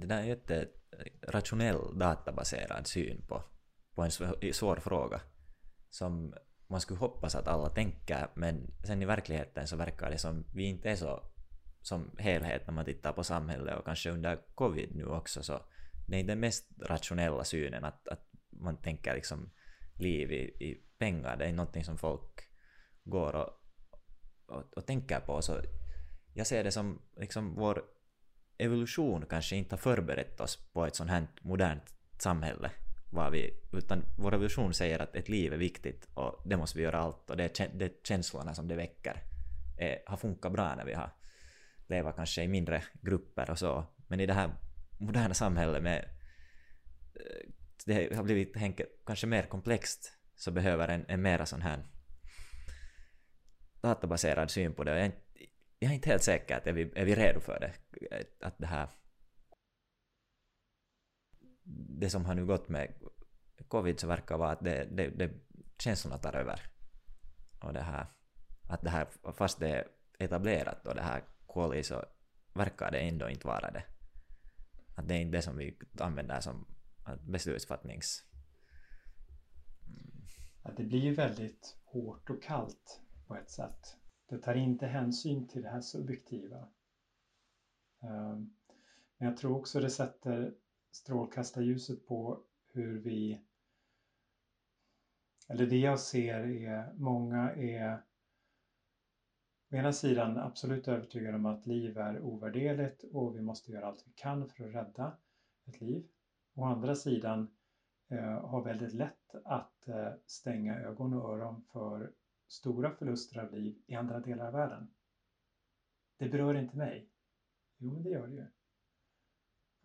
det 0.00 0.06
där 0.06 0.22
är 0.22 0.32
ett 0.32 0.50
en 0.50 0.66
rationell 1.22 1.98
databaserad 1.98 2.86
syn 2.86 3.22
på, 3.28 3.42
på 3.94 4.02
en 4.02 4.10
svår 4.52 4.76
fråga 4.76 5.20
som 5.90 6.34
man 6.68 6.80
skulle 6.80 7.00
hoppas 7.00 7.34
att 7.34 7.48
alla 7.48 7.68
tänker 7.68 8.28
men 8.34 8.74
sen 8.84 9.02
i 9.02 9.04
verkligheten 9.04 9.66
så 9.66 9.76
verkar 9.76 10.10
det 10.10 10.18
som 10.18 10.44
vi 10.54 10.64
inte 10.64 10.90
är 10.90 10.96
så 10.96 11.22
som 11.82 12.16
helhet 12.18 12.66
när 12.66 12.74
man 12.74 12.84
tittar 12.84 13.12
på 13.12 13.24
samhället 13.24 13.78
och 13.78 13.84
kanske 13.84 14.10
under 14.10 14.38
covid 14.54 14.96
nu 14.96 15.06
också 15.06 15.42
så 15.42 15.60
det 16.08 16.16
är 16.16 16.20
inte 16.20 16.32
den 16.32 16.40
mest 16.40 16.66
rationella 16.82 17.44
synen 17.44 17.84
att, 17.84 18.08
att 18.08 18.28
man 18.50 18.76
tänker 18.76 19.14
liksom 19.14 19.50
liv 19.94 20.32
i, 20.32 20.42
i 20.42 20.82
pengar, 20.98 21.36
det 21.36 21.44
är 21.44 21.52
någonting 21.52 21.84
som 21.84 21.98
folk 21.98 22.48
går 23.04 23.34
och, 23.34 23.50
och, 24.46 24.62
och 24.76 24.86
tänker 24.86 25.20
på 25.20 25.42
så 25.42 25.60
jag 26.34 26.46
ser 26.46 26.64
det 26.64 26.72
som 26.72 27.02
liksom 27.16 27.54
vår 27.54 27.82
evolution 28.58 29.26
kanske 29.26 29.56
inte 29.56 29.74
har 29.74 29.78
förberett 29.78 30.40
oss 30.40 30.56
på 30.72 30.86
ett 30.86 30.96
sånt 30.96 31.10
här 31.10 31.26
modernt 31.42 31.94
samhälle 32.18 32.70
vad 33.16 33.32
vi, 33.32 33.54
utan 33.72 34.04
vår 34.16 34.30
revolution 34.30 34.74
säger 34.74 34.98
att 34.98 35.16
ett 35.16 35.28
liv 35.28 35.52
är 35.52 35.56
viktigt 35.56 36.08
och 36.14 36.42
det 36.44 36.56
måste 36.56 36.78
vi 36.78 36.84
göra 36.84 36.98
allt 36.98 37.30
och 37.30 37.36
det, 37.36 37.70
det 37.74 38.06
känslorna 38.06 38.54
som 38.54 38.68
det 38.68 38.76
väcker 38.76 39.22
är, 39.78 39.98
har 40.06 40.16
funkat 40.16 40.52
bra 40.52 40.74
när 40.74 40.84
vi 40.84 40.94
har 40.94 41.10
levat 41.86 42.16
kanske 42.16 42.42
i 42.42 42.48
mindre 42.48 42.82
grupper 43.02 43.50
och 43.50 43.58
så. 43.58 43.86
Men 44.08 44.20
i 44.20 44.26
det 44.26 44.34
här 44.34 44.50
moderna 44.98 45.34
samhället 45.34 45.82
med 45.82 46.04
eh, 47.14 47.50
det 47.86 48.16
har 48.16 48.22
blivit 48.22 48.54
kanske 49.06 49.26
mer 49.26 49.42
komplext 49.42 50.12
så 50.36 50.50
behöver 50.50 50.88
en, 50.88 51.04
en 51.08 51.22
mera 51.22 51.46
sån 51.46 51.62
här 51.62 51.84
databaserad 53.80 54.50
syn 54.50 54.74
på 54.74 54.84
det 54.84 54.90
jag 54.90 55.00
är 55.00 55.04
inte, 55.04 55.18
jag 55.78 55.90
är 55.90 55.94
inte 55.94 56.08
helt 56.08 56.22
säker 56.22 56.56
att 56.56 56.66
är 56.66 56.72
vi, 56.72 56.92
är 56.94 57.04
vi 57.04 57.14
redo 57.14 57.40
för 57.40 57.60
det. 57.60 57.72
Att 58.40 58.58
det 58.58 58.66
här... 58.66 58.88
Det 61.98 62.10
som 62.10 62.24
har 62.24 62.34
nu 62.34 62.46
gått 62.46 62.68
med 62.68 62.94
covid 63.68 64.00
så 64.00 64.06
verkar 64.06 64.38
vara 64.38 64.50
att 64.50 64.64
det, 64.64 64.84
det, 64.84 65.08
det 65.08 65.30
känslorna 65.78 66.18
tar 66.18 66.36
över. 66.36 66.60
Och 67.62 67.72
det 67.72 67.82
här... 67.82 68.06
Att 68.68 68.82
det 68.82 68.90
här, 68.90 69.32
fast 69.32 69.60
det 69.60 69.68
är 69.68 69.88
etablerat 70.18 70.86
och 70.86 70.94
det 70.94 71.02
här 71.02 71.22
quali 71.48 71.82
så 71.82 72.04
verkar 72.54 72.90
det 72.90 72.98
ändå 72.98 73.28
inte 73.28 73.46
vara 73.46 73.70
det. 73.70 73.84
Att 74.96 75.08
det 75.08 75.14
är 75.14 75.18
inte 75.18 75.36
det 75.36 75.42
som 75.42 75.56
vi 75.56 75.78
använder 76.00 76.40
som 76.40 76.66
beslutsfattnings... 77.20 78.22
Att 80.62 80.76
det 80.76 80.84
blir 80.84 81.00
ju 81.00 81.14
väldigt 81.14 81.76
hårt 81.84 82.30
och 82.30 82.42
kallt 82.42 83.00
på 83.26 83.36
ett 83.36 83.50
sätt. 83.50 83.96
Det 84.28 84.38
tar 84.38 84.54
inte 84.54 84.86
hänsyn 84.86 85.48
till 85.48 85.62
det 85.62 85.68
här 85.68 85.80
subjektiva. 85.80 86.68
Ehm, 88.02 88.54
men 89.18 89.28
jag 89.28 89.36
tror 89.36 89.56
också 89.56 89.80
det 89.80 89.90
sätter 89.90 90.54
strålkastarljuset 90.96 92.06
på 92.06 92.42
hur 92.72 92.98
vi... 92.98 93.42
Eller 95.48 95.66
det 95.66 95.78
jag 95.78 96.00
ser 96.00 96.44
är, 96.44 96.92
många 96.96 97.52
är 97.54 98.02
å 99.72 99.76
ena 99.76 99.92
sidan 99.92 100.38
absolut 100.38 100.88
övertygade 100.88 101.36
om 101.36 101.46
att 101.46 101.66
liv 101.66 101.98
är 101.98 102.20
ovärderligt 102.20 103.04
och 103.12 103.36
vi 103.36 103.42
måste 103.42 103.72
göra 103.72 103.86
allt 103.86 104.02
vi 104.06 104.12
kan 104.14 104.48
för 104.48 104.64
att 104.64 104.74
rädda 104.74 105.18
ett 105.66 105.80
liv. 105.80 106.08
Å 106.54 106.64
andra 106.64 106.94
sidan 106.94 107.50
eh, 108.10 108.40
har 108.46 108.62
väldigt 108.62 108.92
lätt 108.92 109.34
att 109.44 109.88
eh, 109.88 110.12
stänga 110.26 110.78
ögon 110.80 111.14
och 111.14 111.30
öron 111.30 111.62
för 111.72 112.12
stora 112.48 112.90
förluster 112.90 113.40
av 113.40 113.50
liv 113.50 113.82
i 113.86 113.94
andra 113.94 114.20
delar 114.20 114.46
av 114.46 114.52
världen. 114.52 114.88
Det 116.18 116.28
berör 116.28 116.54
inte 116.54 116.76
mig. 116.76 117.08
Jo, 117.78 117.92
men 117.92 118.02
det 118.02 118.10
gör 118.10 118.26
det 118.26 118.34
ju. 118.34 118.46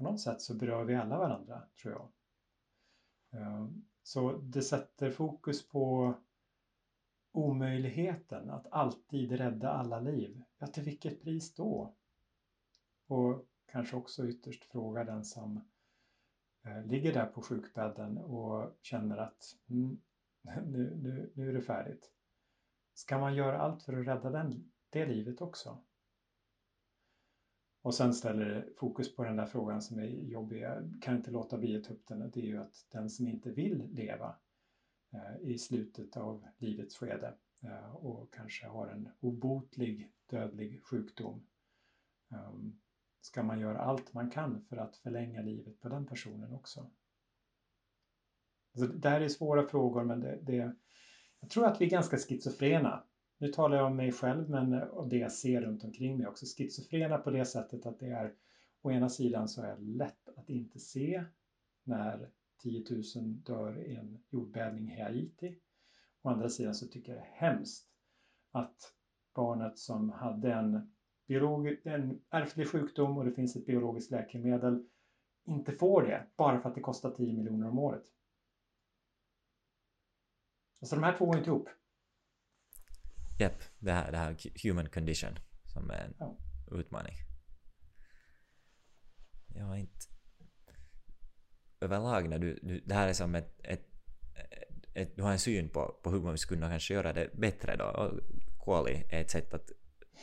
På 0.02 0.12
något 0.12 0.22
sätt 0.22 0.42
så 0.42 0.54
berör 0.54 0.84
vi 0.84 0.96
alla 0.96 1.18
varandra, 1.18 1.62
tror 1.82 1.94
jag. 1.94 2.12
Eh, 3.42 3.68
så 4.04 4.32
det 4.32 4.62
sätter 4.62 5.12
fokus 5.12 5.68
på 5.68 6.14
omöjligheten 7.32 8.50
att 8.50 8.68
alltid 8.72 9.32
rädda 9.32 9.70
alla 9.70 10.00
liv. 10.00 10.44
Ja, 10.58 10.68
till 10.68 10.84
vilket 10.84 11.22
pris 11.22 11.56
då? 11.56 11.96
Och 13.08 13.46
kanske 13.66 13.96
också 13.96 14.28
ytterst 14.28 14.66
fråga 14.66 15.04
den 15.04 15.26
som 15.26 15.70
eh, 16.64 16.86
ligger 16.86 17.14
där 17.14 17.26
på 17.26 17.42
sjukbädden 17.42 18.18
och 18.18 18.78
känner 18.82 19.18
att 19.18 19.44
mm, 19.70 20.02
nu, 20.66 21.00
nu, 21.02 21.32
nu 21.36 21.50
är 21.50 21.54
det 21.54 21.62
färdigt. 21.62 22.12
Ska 22.94 23.18
man 23.18 23.36
göra 23.36 23.60
allt 23.60 23.84
för 23.84 23.94
att 23.94 24.08
rädda 24.08 24.30
den, 24.30 24.72
det 24.90 25.06
livet 25.06 25.42
också? 25.42 25.84
Och 27.82 27.96
sen 27.96 28.14
ställer 28.14 28.46
det 28.46 28.66
fokus 28.78 29.16
på 29.16 29.24
den 29.24 29.36
där 29.36 29.46
frågan 29.46 29.82
som 29.82 30.00
är 30.00 30.06
jobbig, 30.06 30.62
jag 30.62 30.98
kan 31.02 31.16
inte 31.16 31.32
låta 31.32 31.58
bli 31.58 31.78
att 31.78 31.84
ta 31.84 31.94
upp 31.94 32.08
den, 32.08 32.32
det 32.32 32.40
är 32.40 32.46
ju 32.46 32.58
att 32.58 32.88
den 32.92 33.10
som 33.10 33.28
inte 33.28 33.52
vill 33.52 33.88
leva 33.92 34.36
eh, 35.14 35.50
i 35.50 35.58
slutet 35.58 36.18
av 36.18 36.48
livets 36.58 36.98
skede 36.98 37.38
eh, 37.64 37.96
och 37.96 38.34
kanske 38.34 38.68
har 38.68 38.88
en 38.88 39.10
obotlig 39.20 40.12
dödlig 40.30 40.84
sjukdom. 40.84 41.48
Ehm, 42.32 42.80
ska 43.22 43.44
man 43.44 43.60
göra 43.60 43.80
allt 43.80 44.14
man 44.14 44.30
kan 44.30 44.66
för 44.70 44.78
att 44.78 44.98
förlänga 44.98 45.42
livet 45.42 45.80
på 45.80 45.90
den 45.90 46.06
personen 46.06 46.54
också? 46.54 46.92
Alltså, 48.74 48.98
det 48.98 49.10
här 49.10 49.22
är 49.22 49.30
svåra 49.30 49.68
frågor 49.68 50.04
men 50.04 50.20
det, 50.20 50.40
det, 50.42 50.76
jag 51.40 51.50
tror 51.50 51.66
att 51.66 51.82
vi 51.82 51.86
är 51.86 51.90
ganska 51.90 52.18
schizofrena. 52.18 53.04
Nu 53.42 53.48
talar 53.48 53.78
jag 53.78 53.86
om 53.86 53.96
mig 53.96 54.12
själv 54.12 54.50
men 54.50 54.74
eh, 54.74 54.82
och 54.82 55.08
det 55.08 55.18
jag 55.18 55.32
ser 55.32 55.62
runt 55.62 55.84
omkring 55.84 56.18
mig 56.18 56.28
också. 56.28 56.46
Schizofrena 56.46 57.18
på 57.18 57.32
det 57.32 57.46
sättet 57.46 57.86
att 57.86 58.00
det 58.00 58.08
är 58.08 58.34
å 58.82 58.92
ena 58.92 59.10
sidan 59.10 59.48
så 59.48 59.62
är 59.62 59.76
det 59.76 59.82
lätt 59.82 60.30
att 60.38 60.50
inte 60.50 60.80
se 60.80 61.24
när 61.84 62.30
10 62.64 62.86
000 62.90 63.04
dör 63.26 63.80
i 63.80 63.96
en 63.96 64.24
jordbävning 64.30 64.92
i 64.92 65.02
Haiti. 65.02 65.60
Å 66.22 66.30
andra 66.30 66.50
sidan 66.50 66.76
så 66.76 66.88
tycker 66.88 67.12
jag 67.12 67.22
det 67.22 67.28
är 67.28 67.50
hemskt 67.50 67.88
att 68.52 68.94
barnet 69.36 69.78
som 69.78 70.10
hade 70.10 70.54
en, 70.54 70.92
biolog, 71.28 71.78
en 71.84 72.22
ärftlig 72.30 72.68
sjukdom 72.68 73.18
och 73.18 73.26
det 73.26 73.32
finns 73.32 73.56
ett 73.56 73.66
biologiskt 73.66 74.12
läkemedel 74.12 74.86
inte 75.44 75.72
får 75.72 76.02
det 76.02 76.28
bara 76.36 76.62
för 76.62 76.70
att 76.70 76.76
det 76.76 76.82
kostar 76.82 77.12
10 77.12 77.34
miljoner 77.34 77.68
om 77.68 77.80
året. 77.80 78.04
Alltså 80.82 80.96
de 80.96 81.04
här 81.04 81.18
två 81.18 81.26
går 81.26 81.38
inte 81.38 81.50
ihop. 81.50 81.70
Japp, 83.42 83.64
det 83.80 83.92
här, 83.92 84.12
det 84.12 84.18
här 84.18 84.38
human 84.64 84.90
condition 84.90 85.40
som 85.66 85.90
är 85.90 86.04
en 86.04 86.14
ja. 86.20 86.38
utmaning. 86.72 87.16
Jag 89.56 89.66
har 89.66 89.76
inte... 89.76 89.96
Överlag 91.80 92.30
när 92.30 92.40
du, 92.40 92.60
du... 92.62 92.80
Det 92.80 92.94
här 92.94 93.08
är 93.08 93.14
som 93.14 93.36
ett, 93.36 93.60
ett, 93.64 93.86
ett... 94.94 95.16
Du 95.16 95.24
har 95.24 95.32
en 95.32 95.40
syn 95.40 95.70
på, 95.70 96.00
på 96.04 96.10
hur 96.10 96.20
man 96.22 96.38
skulle 96.38 96.58
kunna 96.58 96.70
kanske 96.70 96.94
göra 96.94 97.14
det 97.14 97.30
bättre 97.34 97.76
då. 97.76 97.86
Och 97.86 98.20
Quali 98.66 99.04
är 99.10 99.22
ett 99.22 99.32
sätt 99.32 99.54
att... 99.54 99.72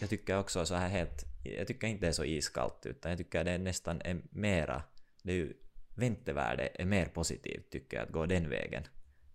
Jag 0.00 0.10
tycker 0.10 0.38
också 0.38 0.66
så 0.66 0.74
här 0.74 0.88
helt... 0.88 1.24
Jag 1.44 1.66
tycker 1.66 1.86
inte 1.86 2.06
det 2.06 2.08
är 2.08 2.12
så 2.12 2.24
iskallt 2.24 2.86
utan 2.86 3.10
jag 3.10 3.18
tycker 3.18 3.44
det 3.44 3.50
är 3.50 3.58
nästan 3.58 4.00
är 4.00 4.22
mera... 4.30 4.82
Det 5.22 5.32
är 5.32 5.36
ju... 5.36 5.54
Väntevärde 5.96 6.68
är 6.74 6.84
mer 6.84 7.06
positivt 7.06 7.70
tycker 7.70 7.96
jag 7.96 8.06
att 8.06 8.12
gå 8.12 8.26
den 8.26 8.48
vägen 8.48 8.82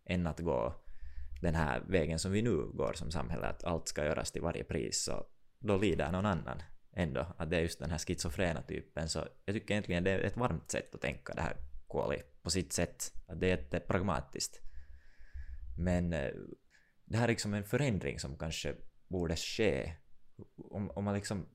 än 0.05 0.27
att 0.27 0.39
gå 0.39 0.82
den 1.43 1.55
här 1.55 1.83
vägen 1.87 2.19
som 2.19 2.31
vi 2.31 2.41
nu 2.41 2.55
går 2.55 2.93
som 2.93 3.11
samhälle, 3.11 3.47
att 3.47 3.63
allt 3.63 3.87
ska 3.87 4.05
göras 4.05 4.31
till 4.31 4.41
varje 4.41 4.63
pris, 4.63 5.03
så 5.03 5.25
då 5.59 5.77
lider 5.77 6.11
någon 6.11 6.25
annan 6.25 6.61
ändå. 6.95 7.27
Att 7.37 7.49
det 7.49 7.57
är 7.57 7.61
just 7.61 7.79
den 7.79 7.91
här 7.91 7.97
schizofrena 7.97 8.61
typen. 8.61 9.09
Så 9.09 9.27
jag 9.45 9.55
tycker 9.55 9.71
egentligen 9.71 10.03
det 10.03 10.11
är 10.11 10.19
ett 10.19 10.37
varmt 10.37 10.71
sätt 10.71 10.95
att 10.95 11.01
tänka 11.01 11.33
det 11.33 11.41
här 11.41 11.57
Kuoli 11.89 12.21
på 12.41 12.49
sitt 12.49 12.73
sätt. 12.73 13.13
Att 13.27 13.39
det 13.39 13.47
är 13.47 13.57
jättepragmatiskt. 13.57 14.59
Men 15.77 16.13
eh, 16.13 16.31
det 17.05 17.17
här 17.17 17.23
är 17.23 17.27
liksom 17.27 17.53
en 17.53 17.63
förändring 17.63 18.19
som 18.19 18.37
kanske 18.37 18.75
borde 19.07 19.35
ske. 19.35 19.93
Om, 20.57 20.91
om 20.91 21.03
man 21.03 21.15
liksom 21.15 21.45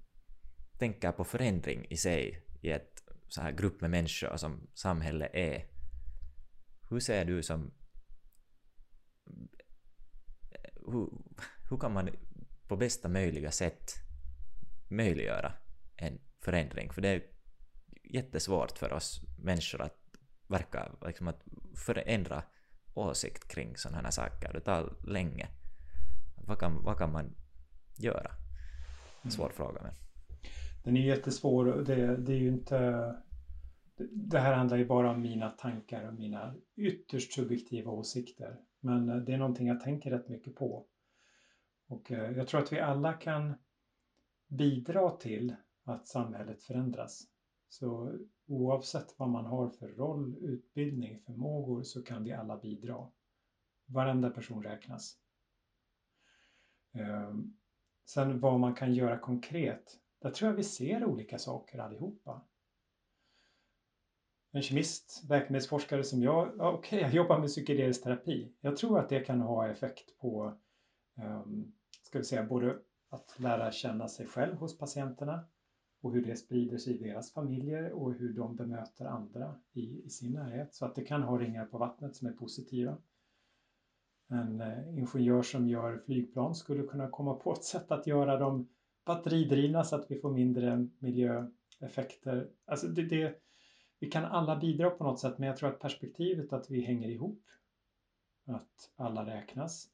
tänker 0.79 1.13
på 1.13 1.25
förändring 1.25 1.87
i 1.91 1.97
sig 1.97 2.47
i 2.63 2.71
ett 2.71 3.03
så 3.29 3.41
här 3.41 3.53
grupp 3.53 3.81
med 3.81 3.91
människor 3.91 4.37
som 4.37 4.71
samhälle 4.75 5.29
är. 5.33 5.67
Hur 6.91 7.01
ser 7.01 7.25
du 7.25 7.43
som 7.43 7.75
hur, 10.93 11.09
hur 11.71 11.77
kan 11.77 11.93
man 11.93 12.09
på 12.69 12.77
bästa 12.77 13.09
möjliga 13.09 13.51
sätt 13.51 13.95
möjliggöra 14.89 15.53
en 15.97 16.19
förändring? 16.41 16.93
För 16.93 17.03
det 17.03 17.09
är 17.09 17.23
jättesvårt 18.05 18.79
för 18.79 18.93
oss 18.93 19.21
människor 19.39 19.83
att 19.83 19.99
verka, 20.47 20.93
liksom 21.07 21.29
att 21.29 21.45
förändra 21.75 22.43
åsikt 22.95 23.49
kring 23.49 23.77
sådana 23.77 24.03
här 24.03 24.11
saker. 24.11 24.53
Det 24.53 24.61
tar 24.61 24.97
länge. 25.07 25.49
Vad 26.47 26.59
kan, 26.59 26.83
vad 26.85 26.99
kan 26.99 27.13
man 27.13 27.35
göra? 27.97 28.31
Svår 29.29 29.45
mm. 29.45 29.57
fråga 29.57 29.83
men... 29.83 29.95
Den 30.85 30.97
är 30.97 31.01
jättesvår. 31.01 31.65
Det, 31.65 32.17
det 32.17 32.33
är 32.33 32.39
ju 32.39 32.49
inte... 32.49 33.15
Det 34.11 34.39
här 34.39 34.55
handlar 34.55 34.77
ju 34.77 34.87
bara 34.87 35.11
om 35.11 35.23
mina 35.23 35.51
tankar 35.51 36.09
och 36.09 36.15
mina 36.15 36.55
ytterst 36.77 37.33
subjektiva 37.33 37.91
åsikter. 37.91 38.61
Men 38.81 39.09
eh, 39.09 39.17
det 39.17 39.33
är 39.33 39.39
någonting 39.39 39.67
jag 39.67 39.81
tänker 39.81 40.11
rätt 40.11 40.29
mycket 40.29 40.55
på. 40.55 40.87
Och 41.87 42.13
eh, 42.13 42.37
jag 42.37 42.49
tror 42.49 42.61
att 42.61 42.73
vi 42.73 42.81
alla 42.81 43.13
kan 43.13 43.55
bidra 44.49 45.11
till 45.11 45.55
att 45.85 46.07
samhället 46.07 46.63
förändras. 46.63 47.23
Så 47.69 48.19
oavsett 48.47 49.15
vad 49.19 49.29
man 49.29 49.47
har 49.47 49.69
för 49.69 49.89
roll, 49.89 50.37
utbildning, 50.41 51.21
förmågor 51.21 51.83
så 51.83 52.03
kan 52.03 52.25
vi 52.25 52.33
alla 52.33 52.57
bidra. 52.57 53.11
Varenda 53.87 54.31
person 54.31 54.63
räknas. 54.63 55.19
Ehm, 56.93 57.57
sen 58.05 58.41
vad 58.41 58.61
man 58.61 58.75
kan 58.75 58.95
göra 58.95 59.19
konkret, 59.19 59.99
där 60.19 60.31
tror 60.31 60.51
jag 60.51 60.57
vi 60.57 60.65
ser 60.65 61.05
olika 61.05 61.39
saker 61.39 61.79
allihopa 61.79 62.47
en 64.59 64.63
kemist, 64.63 65.25
läkemedelsforskare 65.29 66.05
som 66.05 66.23
jag, 66.23 66.61
okej, 66.61 66.79
okay, 66.79 67.01
jag 67.01 67.15
jobbar 67.15 67.39
med 67.39 67.49
psykedelisk 67.49 68.03
terapi. 68.03 68.53
Jag 68.61 68.77
tror 68.77 68.99
att 68.99 69.09
det 69.09 69.21
kan 69.21 69.41
ha 69.41 69.69
effekt 69.69 70.19
på, 70.19 70.59
um, 71.23 71.73
ska 72.03 72.19
vi 72.19 72.25
säga, 72.25 72.45
både 72.45 72.79
att 73.11 73.35
lära 73.39 73.73
känna 73.73 74.09
sig 74.09 74.27
själv 74.27 74.57
hos 74.57 74.79
patienterna 74.79 75.45
och 76.03 76.13
hur 76.13 76.25
det 76.25 76.37
sprider 76.37 76.79
sig 76.79 76.95
i 76.95 77.09
deras 77.09 77.33
familjer 77.33 77.93
och 77.93 78.15
hur 78.15 78.33
de 78.33 78.57
bemöter 78.57 79.05
andra 79.05 79.55
i, 79.73 80.03
i 80.05 80.11
sin 80.11 80.33
närhet. 80.33 80.75
Så 80.75 80.85
att 80.85 80.95
det 80.95 81.05
kan 81.05 81.23
ha 81.23 81.39
ringar 81.39 81.67
på 81.67 81.79
vattnet 81.79 82.17
som 82.17 82.29
är 82.29 82.33
positiva. 82.33 82.97
En 84.29 84.61
uh, 84.61 84.99
ingenjör 84.99 85.43
som 85.43 85.69
gör 85.69 86.03
flygplan 86.07 86.55
skulle 86.55 86.83
kunna 86.83 87.11
komma 87.11 87.35
på 87.35 87.53
ett 87.53 87.65
sätt 87.65 87.91
att 87.91 88.07
göra 88.07 88.39
dem 88.39 88.69
batteridrivna 89.05 89.85
så 89.85 89.97
att 89.97 90.11
vi 90.11 90.21
får 90.21 90.31
mindre 90.31 90.89
miljöeffekter. 90.99 92.51
Alltså 92.67 92.87
det, 92.87 93.03
det 93.03 93.41
vi 93.99 94.11
kan 94.11 94.25
alla 94.25 94.57
bidra 94.57 94.91
på 94.91 95.05
något 95.05 95.21
sätt 95.21 95.39
men 95.39 95.49
jag 95.49 95.57
tror 95.57 95.71
att 95.71 95.81
perspektivet 95.81 96.53
att 96.53 96.71
vi 96.71 96.81
hänger 96.81 97.09
ihop, 97.09 97.43
att 98.47 98.91
alla 98.97 99.27
räknas, 99.27 99.91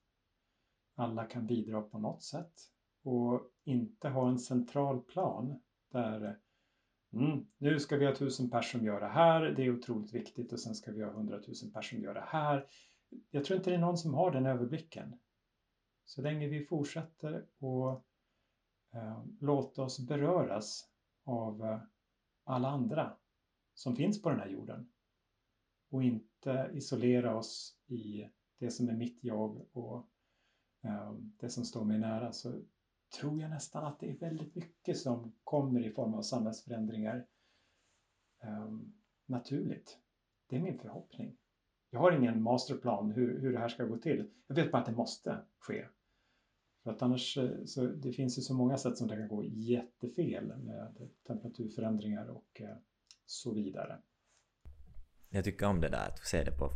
alla 0.95 1.25
kan 1.25 1.47
bidra 1.47 1.83
på 1.83 1.99
något 1.99 2.23
sätt 2.23 2.71
och 3.03 3.51
inte 3.65 4.09
ha 4.09 4.29
en 4.29 4.39
central 4.39 5.01
plan 5.01 5.61
där 5.93 6.39
mm, 7.13 7.47
nu 7.59 7.81
ska 7.81 7.97
vi 7.97 8.07
ha 8.07 8.15
tusen 8.15 8.51
personer 8.51 8.79
som 8.79 8.87
gör 8.87 9.01
det 9.01 9.09
här, 9.09 9.43
det 9.43 9.63
är 9.63 9.79
otroligt 9.79 10.15
viktigt 10.15 10.53
och 10.53 10.61
sen 10.61 10.75
ska 10.75 10.93
vi 10.93 11.03
ha 11.03 11.11
hundratusen 11.11 11.73
personer 11.73 12.01
som 12.01 12.05
gör 12.05 12.15
det 12.15 12.27
här. 12.29 12.67
Jag 13.31 13.45
tror 13.45 13.57
inte 13.57 13.71
det 13.71 13.77
är 13.77 13.81
någon 13.81 13.99
som 13.99 14.15
har 14.15 14.31
den 14.31 14.47
överblicken. 14.47 15.19
Så 16.05 16.23
länge 16.23 16.49
vi 16.49 16.65
fortsätter 16.65 17.35
att 17.35 18.05
eh, 18.95 19.25
låta 19.41 19.83
oss 19.83 20.09
beröras 20.09 20.89
av 21.25 21.65
eh, 21.65 21.81
alla 22.45 22.69
andra 22.69 23.17
som 23.75 23.97
finns 23.97 24.23
på 24.23 24.31
den 24.31 24.41
här 24.41 24.49
jorden 24.49 24.93
och 25.91 26.03
inte 26.03 26.71
isolera 26.75 27.37
oss 27.37 27.79
i 27.87 28.31
det 28.59 28.71
som 28.71 28.89
är 28.89 28.93
mitt 28.93 29.25
jag 29.25 29.67
och 29.73 30.09
eh, 30.85 31.13
det 31.37 31.49
som 31.49 31.65
står 31.65 31.85
mig 31.85 31.99
nära 31.99 32.33
så 32.33 32.63
tror 33.19 33.41
jag 33.41 33.51
nästan 33.51 33.85
att 33.85 34.01
det 34.01 34.11
är 34.11 34.19
väldigt 34.19 34.55
mycket 34.55 34.99
som 34.99 35.33
kommer 35.45 35.87
i 35.87 35.91
form 35.91 36.15
av 36.15 36.23
samhällsförändringar 36.23 37.27
eh, 38.43 38.73
naturligt. 39.27 39.99
Det 40.47 40.57
är 40.57 40.61
min 40.61 40.79
förhoppning. 40.79 41.37
Jag 41.91 42.01
har 42.01 42.13
ingen 42.13 42.43
masterplan 42.43 43.11
hur, 43.11 43.41
hur 43.41 43.53
det 43.53 43.59
här 43.59 43.69
ska 43.69 43.85
gå 43.85 43.99
till. 43.99 44.31
Jag 44.47 44.55
vet 44.55 44.73
bara 44.73 44.79
att 44.79 44.87
det 44.87 44.97
måste 44.97 45.45
ske. 45.59 45.87
För 46.83 46.91
att 46.91 47.03
annars 47.03 47.39
eh, 47.39 47.65
så 47.65 47.87
det 47.87 48.13
finns 48.13 48.39
ju 48.39 48.43
så 48.43 48.55
många 48.55 48.77
sätt 48.77 48.97
som 48.97 49.09
det 49.09 49.17
kan 49.17 49.29
gå 49.29 49.45
jättefel 49.45 50.47
med 50.47 51.11
temperaturförändringar 51.27 52.29
och 52.29 52.61
eh, 52.61 52.77
så 53.27 53.55
vidare. 53.55 54.03
Jag 55.29 55.45
tycker 55.45 55.67
om 55.67 55.81
det 55.81 55.89
där 55.89 56.09
att 56.09 56.27
se 56.27 56.45
det 56.45 56.59
på, 56.59 56.71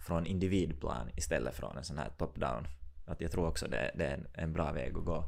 från 0.00 0.26
individplan 0.26 1.10
istället 1.16 1.54
från 1.54 1.76
en 1.76 1.84
sån 1.84 1.98
här 1.98 2.10
top-down. 2.18 2.64
Att 3.06 3.20
jag 3.20 3.30
tror 3.30 3.48
också 3.48 3.68
det, 3.68 3.92
det 3.94 4.06
är 4.06 4.14
en, 4.14 4.26
en 4.34 4.52
bra 4.52 4.72
väg 4.72 4.96
att 4.96 5.04
gå 5.04 5.24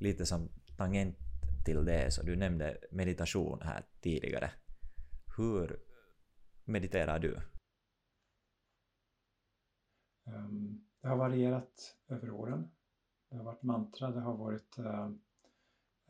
lite 0.00 0.26
som 0.26 0.48
tangent 0.76 1.16
till 1.64 1.84
det, 1.84 2.10
så 2.10 2.22
du 2.22 2.36
nämnde 2.36 2.78
meditation 2.90 3.62
här 3.62 3.84
tidigare. 4.00 4.50
Hur 5.36 5.80
mediterar 6.64 7.18
du? 7.18 7.40
Um, 10.26 10.86
det 11.00 11.08
har 11.08 11.16
varierat 11.16 11.96
över 12.08 12.30
åren. 12.30 12.70
Det 13.30 13.36
har 13.36 13.44
varit 13.44 13.62
mantra, 13.62 14.10
det 14.10 14.20
har 14.20 14.36
varit 14.36 14.78
uh, 14.78 15.10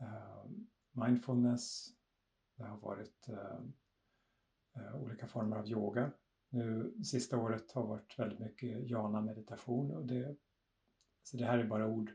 uh, 0.01 0.45
mindfulness, 0.91 1.87
det 2.55 2.63
har 2.63 2.77
varit 2.77 3.29
uh, 3.29 3.59
Eh, 4.75 4.95
olika 4.95 5.27
former 5.27 5.57
av 5.57 5.67
yoga. 5.67 6.11
Nu 6.49 6.93
sista 7.03 7.37
året 7.37 7.71
har 7.71 7.87
varit 7.87 8.19
väldigt 8.19 8.39
mycket 8.39 8.89
jana 8.89 9.21
meditation 9.21 9.91
och 9.91 10.05
det, 10.05 10.35
så 11.23 11.37
det 11.37 11.45
här 11.45 11.57
är 11.57 11.67
bara 11.67 11.87
ord. 11.87 12.11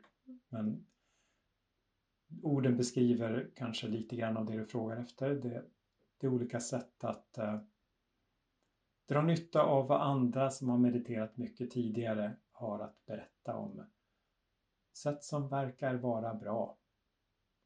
Men 0.48 0.86
orden 2.42 2.76
beskriver 2.76 3.50
kanske 3.54 3.88
lite 3.88 4.16
grann 4.16 4.36
av 4.36 4.46
det 4.46 4.56
du 4.56 4.66
frågar 4.66 4.96
efter. 4.96 5.30
Det, 5.30 5.64
det 6.18 6.26
är 6.26 6.30
olika 6.30 6.60
sätt 6.60 7.04
att 7.04 7.38
eh, 7.38 7.60
dra 9.08 9.22
nytta 9.22 9.62
av 9.62 9.86
vad 9.86 10.00
andra 10.00 10.50
som 10.50 10.68
har 10.68 10.78
mediterat 10.78 11.36
mycket 11.36 11.70
tidigare 11.70 12.36
har 12.50 12.80
att 12.80 13.06
berätta 13.06 13.56
om. 13.56 13.86
Sätt 14.96 15.24
som 15.24 15.48
verkar 15.48 15.94
vara 15.94 16.34
bra 16.34 16.78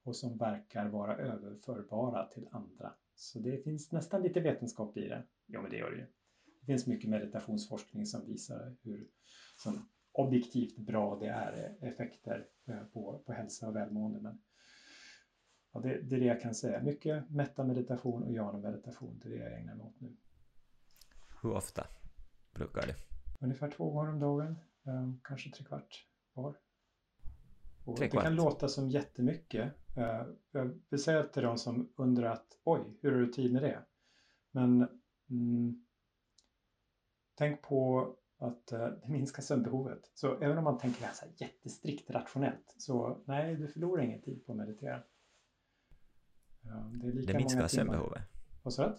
och 0.03 0.16
som 0.16 0.36
verkar 0.36 0.88
vara 0.88 1.16
överförbara 1.16 2.26
till 2.26 2.49
andra. 2.51 2.95
Så 3.21 3.39
det 3.39 3.64
finns 3.64 3.93
nästan 3.93 4.23
lite 4.23 4.41
vetenskap 4.41 4.97
i 4.97 5.09
det. 5.09 5.23
Ja, 5.47 5.62
men 5.62 5.71
det 5.71 5.77
gör 5.77 5.91
det 5.91 5.97
ju. 5.97 6.07
Det 6.61 6.66
finns 6.66 6.87
mycket 6.87 7.11
meditationsforskning 7.11 8.07
som 8.07 8.27
visar 8.27 8.77
hur 8.83 9.09
som 9.57 9.89
objektivt 10.12 10.79
bra 10.79 11.18
det 11.18 11.27
är 11.27 11.77
effekter 11.81 12.47
eh, 12.66 12.85
på, 12.85 13.23
på 13.27 13.33
hälsa 13.33 13.68
och 13.68 13.77
välmående. 13.77 14.21
Men 14.21 14.43
ja, 15.73 15.81
det, 15.81 16.01
det, 16.03 16.16
är 16.16 16.21
det 16.21 16.27
jag 16.27 16.41
kan 16.41 16.55
säga. 16.55 16.83
Mycket 16.83 17.31
metta-meditation 17.31 18.23
och 18.23 18.33
jana-meditation. 18.33 19.21
Det 19.23 19.29
är 19.29 19.31
det 19.31 19.51
jag 19.51 19.61
ägnar 19.61 19.75
mig 19.75 19.87
åt 19.87 20.01
nu. 20.01 20.16
Hur 21.43 21.53
ofta 21.53 21.87
brukar 22.55 22.87
du? 22.87 22.95
Ungefär 23.41 23.71
två 23.71 23.91
gånger 23.91 24.12
om 24.12 24.21
dagen. 24.21 24.59
Um, 24.83 25.21
kanske 25.25 25.51
tre 25.51 25.64
kvart 25.64 26.07
var. 26.33 26.57
Och. 27.85 27.99
Det 27.99 28.09
kan 28.09 28.35
låta 28.35 28.68
som 28.68 28.89
jättemycket. 28.89 29.72
Uh, 29.99 30.35
jag 30.51 30.81
vill 30.89 31.03
säga 31.03 31.22
till 31.22 31.43
de 31.43 31.59
som 31.59 31.93
undrar 31.97 32.33
att 32.33 32.47
oj, 32.64 32.81
hur 33.03 33.12
har 33.12 33.18
du 33.18 33.33
tid 33.33 33.53
med 33.53 33.62
det? 33.62 33.83
Men 34.51 34.89
mm, 35.31 35.85
tänk 37.35 37.62
på 37.62 38.14
att 38.39 38.72
uh, 38.72 38.78
det 38.78 39.09
minskar 39.09 39.43
sömnbehovet. 39.43 40.11
Så 40.14 40.41
även 40.41 40.59
om 40.59 40.64
man 40.64 40.78
tänker 40.78 41.09
så 41.12 41.24
här 41.24 41.35
jättestrikt 41.37 42.11
rationellt 42.11 42.74
så 42.78 43.22
nej, 43.26 43.57
du 43.57 43.68
förlorar 43.68 44.03
ingen 44.03 44.22
tid 44.22 44.47
på 44.47 44.53
att 44.53 44.59
meditera. 44.59 45.03
Det, 46.62 47.09
är 47.09 47.12
lika 47.12 47.33
det 47.33 47.39
minskar 47.39 47.66
sömnbehovet. 47.66 48.22
Vad 48.62 48.74
sa 48.74 48.89
du? 48.89 48.95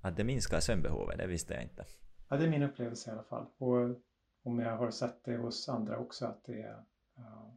Att 0.00 0.16
det 0.16 0.24
minskar 0.24 0.60
sömnbehovet, 0.60 1.18
det 1.18 1.26
visste 1.26 1.54
jag 1.54 1.62
inte. 1.62 1.84
Ja, 2.28 2.36
det 2.36 2.44
är 2.44 2.50
min 2.50 2.62
upplevelse 2.62 3.10
i 3.10 3.12
alla 3.12 3.22
fall. 3.22 3.46
Och 3.58 4.02
om 4.42 4.58
jag 4.58 4.76
har 4.76 4.90
sett 4.90 5.24
det 5.24 5.36
hos 5.36 5.68
andra 5.68 5.98
också 5.98 6.26
att 6.26 6.44
det 6.44 6.62
är... 6.62 6.76
Uh, 7.18 7.52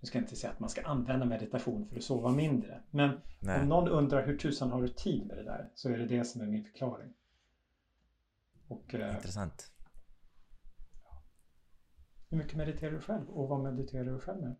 nu 0.00 0.06
ska 0.06 0.18
jag 0.18 0.22
inte 0.22 0.36
säga 0.36 0.52
att 0.52 0.60
man 0.60 0.70
ska 0.70 0.82
använda 0.82 1.26
meditation 1.26 1.88
för 1.88 1.96
att 1.96 2.02
sova 2.02 2.30
mindre. 2.30 2.82
Men 2.90 3.20
Nej. 3.40 3.60
om 3.60 3.68
någon 3.68 3.88
undrar 3.88 4.26
hur 4.26 4.38
tusan 4.38 4.70
har 4.70 4.82
du 4.82 4.88
tid 4.88 5.26
med 5.26 5.36
det 5.36 5.44
där 5.44 5.70
så 5.74 5.90
är 5.90 5.98
det 5.98 6.06
det 6.06 6.24
som 6.24 6.40
är 6.40 6.46
min 6.46 6.64
förklaring. 6.64 7.12
Och, 8.68 8.94
uh, 8.94 9.14
Intressant. 9.14 9.72
Hur 12.30 12.38
mycket 12.38 12.56
mediterar 12.56 12.92
du 12.92 13.00
själv 13.00 13.28
och 13.28 13.48
vad 13.48 13.60
mediterar 13.60 14.04
du 14.04 14.20
själv 14.20 14.42
med? 14.42 14.56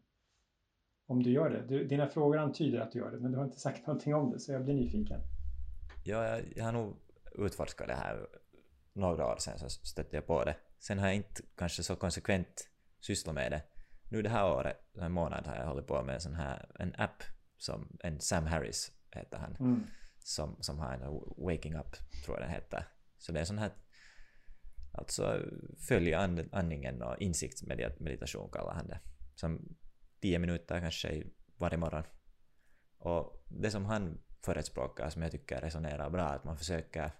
om 1.06 1.22
du 1.22 1.30
gör 1.30 1.50
det. 1.50 1.62
Du, 1.66 1.84
dina 1.84 2.08
frågor 2.08 2.38
antyder 2.38 2.80
att 2.80 2.92
du 2.92 2.98
gör 2.98 3.10
det, 3.10 3.18
men 3.18 3.32
du 3.32 3.38
har 3.38 3.44
inte 3.44 3.60
sagt 3.60 3.86
någonting 3.86 4.14
om 4.14 4.30
det, 4.30 4.40
så 4.40 4.52
jag 4.52 4.64
blir 4.64 4.74
nyfiken. 4.74 5.20
Ja, 6.04 6.24
jag, 6.24 6.52
jag 6.56 6.64
har 6.64 6.72
nog 6.72 6.96
utforskat 7.34 7.88
det 7.88 7.94
här 7.94 8.26
några 8.92 9.26
år 9.26 9.36
sedan, 9.38 9.58
så 9.58 9.68
stötte 9.68 10.16
jag 10.16 10.26
på 10.26 10.44
det. 10.44 10.56
Sen 10.78 10.98
har 10.98 11.06
jag 11.06 11.16
inte 11.16 11.42
kanske 11.56 11.82
så 11.82 11.96
konsekvent 11.96 12.68
sysslat 13.00 13.34
med 13.34 13.52
det. 13.52 13.62
Nu 14.09 14.22
det 14.22 14.28
här 14.28 14.52
året, 14.52 14.76
en 15.00 15.12
månad, 15.12 15.46
har 15.46 15.57
jag 15.57 15.66
hållit 15.66 15.86
på 15.86 16.02
med 16.02 16.14
en 16.14 16.20
sån 16.20 16.34
här 16.34 16.70
en 16.78 16.94
app 16.98 17.22
som 17.57 17.98
en 18.02 18.20
Sam 18.20 18.46
Harris 18.46 18.92
heter 19.12 19.38
han, 19.38 19.57
mm. 19.61 19.86
som, 20.18 20.57
som 20.61 20.78
har 20.78 20.92
en 20.92 21.00
Waking 21.46 21.74
Up, 21.74 21.96
tror 22.24 22.36
jag 22.36 22.48
den 22.48 22.54
heter. 22.54 22.84
Så 23.18 23.32
det 23.32 23.40
är 23.40 23.44
sån 23.44 23.59
här 23.59 23.70
Alltså 24.96 25.42
följa 25.88 26.18
and, 26.18 26.48
andningen 26.52 27.02
och 27.02 27.18
insiktsmeditation 27.18 28.50
kallar 28.50 28.74
han 28.74 28.88
det. 28.88 29.00
Som 29.34 29.76
tio 30.20 30.38
minuter 30.38 30.80
kanske 30.80 31.22
varje 31.57 31.76
morgon. 31.76 32.02
Och 32.98 33.44
det 33.44 33.70
som 33.70 33.84
han 33.84 34.18
förespråkar 34.42 35.11
som 35.11 35.22
jag 35.22 35.30
tycker 35.30 35.61
resonerar 35.61 36.11
bra 36.11 36.24
att 36.24 36.44
man 36.44 36.57
försöker 36.57 37.11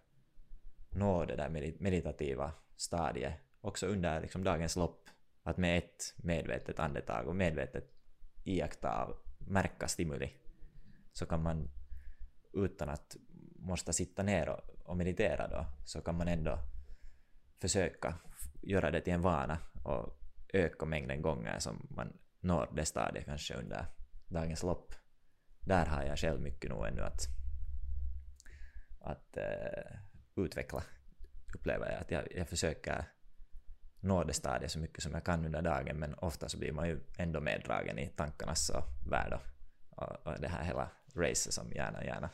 nå 0.91 1.25
det 1.25 1.37
där 1.37 1.49
meditativa 1.81 2.53
stadiet 2.77 3.35
också 3.61 3.87
under 3.87 4.21
liksom 4.21 4.45
dagens 4.45 4.77
lopp. 4.77 5.09
Att 5.47 5.57
med 5.57 5.79
ett 5.79 6.15
medvetet 6.17 6.79
andetag 6.79 7.29
och 7.29 7.37
medvetet 7.37 7.85
iaktta, 8.45 9.09
märka 9.39 9.89
stimuli 9.89 10.33
så 11.13 11.27
kan 11.27 11.43
man 11.43 11.71
utan 12.53 12.89
att 12.89 13.17
måste 13.59 13.93
sitta 13.93 14.23
ner 14.23 14.49
och, 14.49 14.61
och 14.85 14.97
meditera 14.97 15.49
då 15.49 15.67
så 15.85 16.01
kan 16.01 16.17
man 16.17 16.29
ändå 16.29 16.59
försöka 17.61 18.15
göra 18.63 18.91
det 18.91 19.01
till 19.01 19.13
en 19.13 19.23
vana 19.23 19.59
och 19.85 20.21
öka 20.53 20.87
mängden 20.87 21.23
gånger 21.23 21.59
som 21.59 21.87
man 21.91 22.13
når 22.41 22.69
det 22.77 22.85
stadiet 22.85 23.25
kanske 23.25 23.55
under 23.55 23.87
dagens 24.27 24.63
lopp. 24.63 24.95
Där 25.61 25.87
har 25.87 26.03
jag 26.03 26.19
själv 26.19 26.41
mycket 26.41 26.71
nog 26.71 26.87
ännu 26.87 27.03
att, 27.03 27.23
att 29.01 29.37
uh, 29.37 30.45
utveckla, 30.45 30.83
upplever 31.55 31.91
jag. 31.91 32.01
Att 32.01 32.11
jag, 32.11 32.29
jag 32.37 32.49
försöker 32.49 33.05
nå 34.07 34.25
det 34.25 34.33
stadiet 34.33 34.71
så 34.71 34.79
mycket 34.79 35.03
som 35.03 35.13
jag 35.13 35.25
kan 35.25 35.47
under 35.47 35.63
dagen 35.63 35.97
men 35.99 36.15
ofta 36.15 36.49
så 36.49 36.59
blir 36.59 36.73
man 36.73 36.89
ju 36.89 37.01
ändå 37.19 37.41
meddragen 37.41 37.99
i 37.99 38.07
tankarnas 38.09 38.71
värld 39.11 39.39
och, 39.91 40.27
och 40.27 40.41
det 40.41 40.49
här 40.49 40.65
hela 40.65 40.91
racet 41.15 41.53
som 41.53 41.73
gärna, 41.73 42.05
gärna 42.05 42.31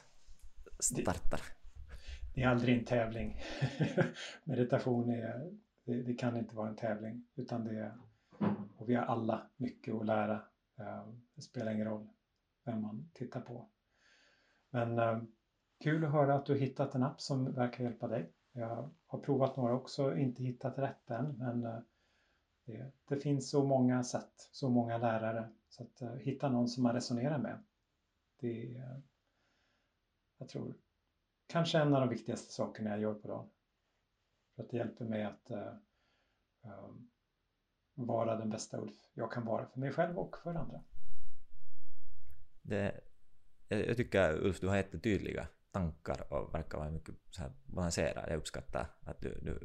startar. 0.81 1.41
Det, 1.41 2.35
det 2.35 2.43
är 2.43 2.49
aldrig 2.49 2.79
en 2.79 2.85
tävling. 2.85 3.41
Meditation 4.45 5.11
är, 5.11 5.53
det, 5.85 6.03
det, 6.03 6.15
kan 6.15 6.37
inte 6.37 6.55
vara 6.55 6.69
en 6.69 6.77
tävling 6.77 7.25
utan 7.37 7.65
det 7.65 7.79
är 7.79 7.93
och 8.77 8.89
vi 8.89 8.95
har 8.95 9.03
alla 9.03 9.51
mycket 9.57 9.95
att 9.95 10.07
lära. 10.07 10.35
Eh, 10.79 11.07
det 11.35 11.43
spelar 11.43 11.73
ingen 11.73 11.87
roll 11.87 12.09
vem 12.65 12.83
man 12.83 13.11
tittar 13.15 13.41
på. 13.41 13.69
Men 14.71 14.99
eh, 14.99 15.23
kul 15.83 16.05
att 16.05 16.13
höra 16.13 16.35
att 16.35 16.47
du 16.47 16.59
hittat 16.59 16.95
en 16.95 17.03
app 17.03 17.21
som 17.21 17.55
verkar 17.55 17.85
hjälpa 17.85 18.09
dig. 18.09 18.33
Jag 18.53 18.91
har 19.07 19.19
provat 19.19 19.57
några 19.57 19.75
också, 19.75 20.17
inte 20.17 20.43
hittat 20.43 20.79
rätt 20.79 21.11
än, 21.11 21.39
men 21.39 21.65
eh, 21.65 21.79
det, 22.65 22.93
det 23.09 23.17
finns 23.17 23.51
så 23.51 23.65
många 23.65 24.05
sätt, 24.05 24.49
så 24.53 24.71
många 24.71 24.99
lärare. 24.99 25.49
Så 25.69 25.83
att 25.83 26.03
eh, 26.03 26.15
hitta 26.15 26.49
någon 26.49 26.69
som 26.69 26.83
man 26.83 26.95
resonerar 26.95 27.39
med. 27.39 27.63
Det 28.41 28.77
är, 28.77 29.03
jag 30.39 30.49
tror, 30.49 30.75
kanske 31.47 31.79
en 31.79 31.95
av 31.95 32.01
de 32.01 32.09
viktigaste 32.09 32.53
sakerna 32.53 32.91
jag 32.91 33.01
gör 33.01 33.15
på 33.15 33.29
dagen. 33.29 33.51
För 34.55 34.63
att 34.63 34.71
det 34.71 34.77
hjälper 34.77 35.05
mig 35.05 35.25
att 35.25 35.51
uh, 35.51 36.95
vara 37.95 38.37
den 38.37 38.51
bästa 38.51 38.81
Ulf 38.81 39.11
jag 39.15 39.33
kan 39.33 39.45
vara 39.45 39.67
för 39.67 39.81
mig 39.81 39.93
själv 39.93 40.19
och 40.19 40.37
för 40.39 40.55
andra. 40.55 40.83
Det, 42.63 43.01
jag 43.69 43.97
tycker 43.97 44.45
Ulf, 44.45 44.61
du 44.61 44.69
har 44.69 44.77
jättetydliga 44.77 45.49
tankar 45.73 46.33
och 46.33 46.55
verkar 46.55 46.79
vara 46.79 46.91
mycket 46.91 47.15
så 47.31 47.43
här 47.43 47.53
balanserad. 47.65 48.25
Jag 48.29 48.37
uppskattar 48.37 48.91
att 49.01 49.21
du, 49.21 49.41
du 49.43 49.61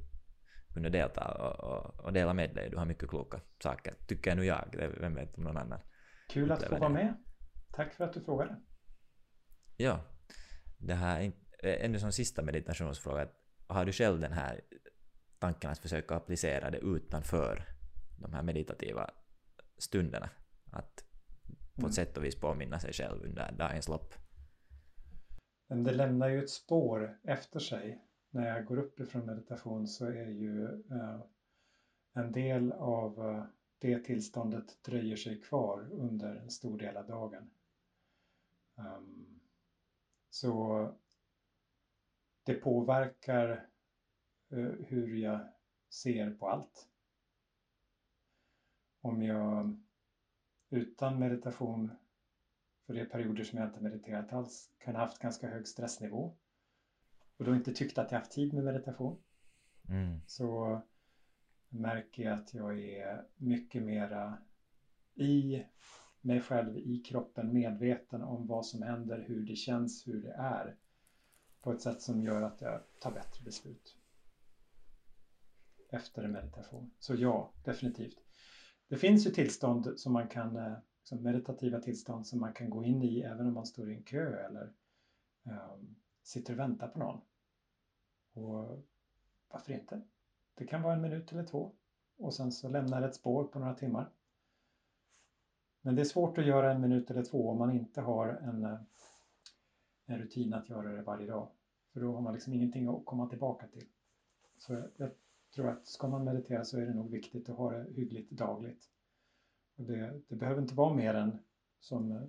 kunde 0.74 0.89
delta 0.89 1.32
och, 1.32 1.72
och, 1.72 2.05
och, 2.05 2.14
dela 2.14 2.34
med 2.34 2.55
dig. 2.55 2.70
Du 2.70 2.78
har 2.78 2.86
mycket 2.86 3.10
kloka 3.10 3.41
saker, 3.64 3.93
tycker 4.08 4.36
nu 4.36 4.45
jag. 4.45 4.93
Vem 4.99 5.16
vet 5.16 5.38
om 5.38 5.43
någon 5.43 5.58
annan 5.58 5.80
Kul 6.30 6.51
att 6.51 6.64
få 6.64 6.78
vara 6.78 6.89
med. 6.89 7.24
Tack 7.74 7.93
för 7.93 8.03
att 8.03 8.14
du 8.14 8.22
frågade. 8.22 8.55
Ja. 9.78 9.99
Det 10.78 10.93
här, 10.93 11.32
ännu 11.64 11.99
som 11.99 12.12
sista 12.12 12.41
meditationsfråga. 12.41 13.28
Har 13.68 13.86
du 13.86 13.91
själv 13.91 14.20
den 14.20 14.34
här 14.34 14.62
tanken 15.39 15.72
att 15.72 15.80
försöka 15.80 16.16
applicera 16.16 16.70
det 16.70 16.78
utanför 16.78 17.66
de 18.20 18.34
här 18.34 18.43
meditativa 18.43 19.10
stunderna? 19.78 20.30
Att 20.72 21.03
på 21.76 21.80
ett 21.80 21.80
mm. 21.80 21.91
sätt 21.91 22.18
och 22.18 22.24
vis 22.24 22.39
påminna 22.39 22.80
sig 22.80 22.93
själv 22.93 23.24
under 23.24 23.51
dagens 23.51 23.88
lopp? 23.88 24.14
Men 25.68 25.84
det 25.84 25.93
lämnar 25.93 26.30
ju 26.30 26.43
ett 26.43 26.49
spår 26.49 27.20
efter 27.24 27.59
sig. 27.59 28.01
När 28.30 28.47
jag 28.47 28.65
går 28.65 28.78
upp 28.78 28.99
ifrån 28.99 29.26
meditation 29.26 29.88
så 29.88 30.05
är 30.05 30.28
ju 30.28 30.65
eh, 30.91 31.22
en 32.13 32.32
del 32.32 32.72
av 32.72 33.30
eh, 33.30 33.43
det 33.80 33.99
tillståndet 33.99 34.84
dröjer 34.84 35.15
sig 35.15 35.41
kvar 35.41 35.88
under 35.91 36.36
en 36.36 36.51
stor 36.51 36.78
del 36.78 36.97
av 36.97 37.07
dagen. 37.07 37.49
Ehm, 38.78 39.39
så 40.30 40.89
det 42.43 42.53
påverkar 42.53 43.70
eh, 44.49 44.72
hur 44.88 45.15
jag 45.15 45.39
ser 45.89 46.32
på 46.32 46.49
allt. 46.49 46.88
Om 49.01 49.24
jag 49.24 49.80
utan 50.70 51.20
meditation, 51.20 51.91
för 52.88 52.93
det 52.93 53.01
är 53.01 53.05
perioder 53.05 53.43
som 53.43 53.59
jag 53.59 53.67
inte 53.67 53.81
mediterat 53.81 54.33
alls, 54.33 54.71
kan 54.77 54.95
ha 54.95 55.01
haft 55.01 55.19
ganska 55.19 55.49
hög 55.49 55.67
stressnivå 55.67 56.38
och 57.38 57.45
då 57.45 57.55
inte 57.55 57.73
tyckt 57.73 57.97
att 57.97 58.11
jag 58.11 58.19
haft 58.19 58.31
tid 58.31 58.53
med 58.53 58.63
meditation. 58.63 59.21
Mm. 59.89 60.19
Så 60.25 60.81
märker 61.69 62.23
jag 62.23 62.33
att 62.33 62.53
jag 62.53 62.79
är 62.79 63.27
mycket 63.35 63.83
mera 63.83 64.38
i 65.15 65.63
mig 66.21 66.41
själv, 66.41 66.77
i 66.77 66.97
kroppen, 66.97 67.53
medveten 67.53 68.21
om 68.21 68.47
vad 68.47 68.65
som 68.65 68.81
händer, 68.81 69.25
hur 69.27 69.45
det 69.45 69.55
känns, 69.55 70.07
hur 70.07 70.21
det 70.21 70.31
är. 70.31 70.75
På 71.61 71.71
ett 71.71 71.81
sätt 71.81 72.01
som 72.01 72.21
gör 72.21 72.41
att 72.41 72.61
jag 72.61 72.81
tar 72.99 73.11
bättre 73.11 73.43
beslut. 73.43 73.97
Efter 75.89 76.23
en 76.23 76.31
meditation. 76.31 76.91
Så 76.99 77.15
ja, 77.15 77.53
definitivt. 77.63 78.17
Det 78.88 78.97
finns 78.97 79.27
ju 79.27 79.31
tillstånd 79.31 79.99
som 79.99 80.13
man 80.13 80.27
kan, 80.27 80.57
liksom 81.08 81.24
meditativa 81.24 81.80
tillstånd 81.80 82.28
som 82.28 82.39
man 82.39 82.53
kan 82.53 82.70
gå 82.70 82.84
in 82.84 83.01
i 83.01 83.22
även 83.22 83.47
om 83.47 83.53
man 83.53 83.66
står 83.66 83.91
i 83.91 83.95
en 83.95 84.03
kö 84.03 84.45
eller 84.45 84.74
um, 85.43 85.95
sitter 86.24 86.53
och 86.53 86.60
väntar 86.60 86.88
på 86.88 86.99
någon. 86.99 87.22
Och 88.34 88.84
varför 89.49 89.74
inte? 89.74 90.01
Det 90.55 90.66
kan 90.66 90.82
vara 90.82 90.93
en 90.93 91.01
minut 91.01 91.32
eller 91.32 91.43
två 91.43 91.72
och 92.18 92.34
sen 92.34 92.51
så 92.51 92.70
lämnar 92.70 93.01
det 93.01 93.08
ett 93.08 93.16
spår 93.16 93.43
på 93.43 93.60
några 93.60 93.74
timmar. 93.74 94.10
Men 95.82 95.95
det 95.95 96.01
är 96.01 96.05
svårt 96.05 96.38
att 96.38 96.45
göra 96.45 96.74
en 96.74 96.82
minut 96.82 97.12
eller 97.12 97.24
två 97.24 97.49
om 97.49 97.58
man 97.58 97.72
inte 97.72 98.01
har 98.01 98.28
en, 98.28 98.66
eh, 98.66 98.80
en 100.05 100.20
rutin 100.20 100.53
att 100.53 100.70
göra 100.70 100.91
det 100.91 101.01
varje 101.01 101.28
dag. 101.28 101.49
För 101.93 101.99
då 101.99 102.14
har 102.14 102.22
man 102.22 102.34
liksom 102.34 102.53
ingenting 102.53 102.88
att 102.88 103.05
komma 103.05 103.30
tillbaka 103.30 103.68
till. 103.68 103.88
Så 104.58 104.84
jag 104.97 105.12
tror 105.55 105.70
att 105.70 105.88
ska 105.88 106.08
man 106.08 106.24
meditera 106.24 106.66
så 106.66 106.78
är 106.78 106.86
det 106.86 106.93
nog 106.93 107.12
viktigt 107.12 107.49
att 107.49 107.58
ha 107.58 107.72
det 107.72 107.93
hyggligt 107.93 108.32
dagligt. 108.32 108.89
Det, 109.78 110.21
det 110.30 110.36
behöver 110.36 110.61
inte 110.61 110.73
vara 110.73 110.93
mer 110.93 111.13
än 111.13 111.39
som 111.80 112.11
eh, 112.11 112.23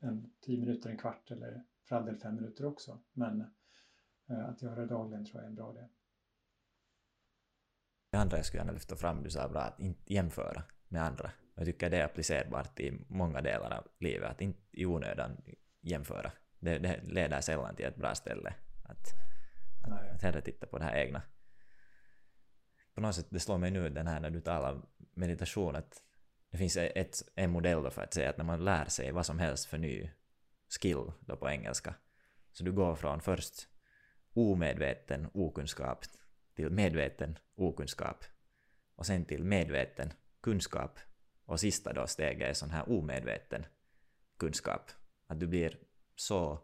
en 0.00 0.32
tio 0.40 0.58
minuter, 0.58 0.90
en 0.90 0.98
kvart 0.98 1.30
eller 1.30 1.64
för 1.88 1.96
all 1.96 2.04
del 2.04 2.16
fem 2.16 2.34
minuter 2.34 2.64
också. 2.64 3.02
Men 3.12 3.40
eh, 4.30 4.48
att 4.48 4.62
göra 4.62 4.74
det 4.74 4.86
dagligen 4.86 5.24
tror 5.24 5.36
jag 5.36 5.44
är 5.44 5.48
en 5.48 5.54
bra 5.54 5.72
idé. 5.72 5.88
Det 8.10 8.18
andra 8.18 8.36
jag 8.36 8.46
skulle 8.46 8.60
gärna 8.60 8.72
lyfta 8.72 8.96
fram, 8.96 9.22
du 9.22 9.30
sa 9.30 9.48
bra 9.48 9.60
att 9.60 9.80
inte 9.80 10.12
jämföra 10.12 10.62
med 10.88 11.02
andra. 11.02 11.30
Jag 11.54 11.66
tycker 11.66 11.90
det 11.90 11.96
är 11.96 12.04
applicerbart 12.04 12.80
i 12.80 13.04
många 13.08 13.40
delar 13.40 13.78
av 13.78 13.88
livet, 13.98 14.30
att 14.30 14.40
inte 14.40 14.60
i 14.70 14.86
onödan 14.86 15.42
jämföra. 15.80 16.32
Det, 16.58 16.78
det 16.78 17.02
leder 17.02 17.40
sällan 17.40 17.76
till 17.76 17.84
ett 17.84 17.96
bra 17.96 18.14
ställe. 18.14 18.54
Att, 18.84 19.14
att, 19.84 20.14
att 20.14 20.22
hellre 20.22 20.40
titta 20.40 20.66
på 20.66 20.78
det 20.78 20.84
här 20.84 20.96
egna. 20.96 21.22
På 22.94 23.00
något 23.00 23.14
sätt, 23.14 23.26
det 23.30 23.40
slår 23.40 23.58
mig 23.58 23.70
nu 23.70 23.88
den 23.88 24.06
här 24.06 24.20
när 24.20 24.30
du 24.30 24.40
talar 24.40 24.82
meditation, 25.14 25.76
att 25.76 26.02
det 26.52 26.58
finns 26.58 26.76
e- 26.76 26.92
ett, 26.94 27.22
en 27.34 27.50
modell 27.50 27.90
för 27.90 28.02
att 28.02 28.14
säga 28.14 28.30
att 28.30 28.36
när 28.36 28.44
man 28.44 28.64
lär 28.64 28.84
sig 28.84 29.12
vad 29.12 29.26
som 29.26 29.38
helst 29.38 29.66
för 29.66 29.78
ny 29.78 30.10
skill 30.68 31.12
då 31.20 31.36
på 31.36 31.50
engelska, 31.50 31.94
så 32.52 32.64
du 32.64 32.72
går 32.72 32.94
från 32.94 33.20
först 33.20 33.68
omedveten 34.34 35.30
okunskap 35.34 36.04
till 36.54 36.70
medveten 36.70 37.38
okunskap 37.54 38.24
och 38.96 39.06
sen 39.06 39.24
till 39.24 39.44
medveten 39.44 40.12
kunskap 40.40 40.98
och 41.44 41.60
sista 41.60 41.92
då 41.92 42.06
steget 42.06 42.48
är 42.48 42.54
sån 42.54 42.70
här 42.70 42.92
omedveten 42.92 43.66
kunskap. 44.38 44.90
Att 45.26 45.40
du 45.40 45.46
blir 45.46 45.78
så... 46.16 46.58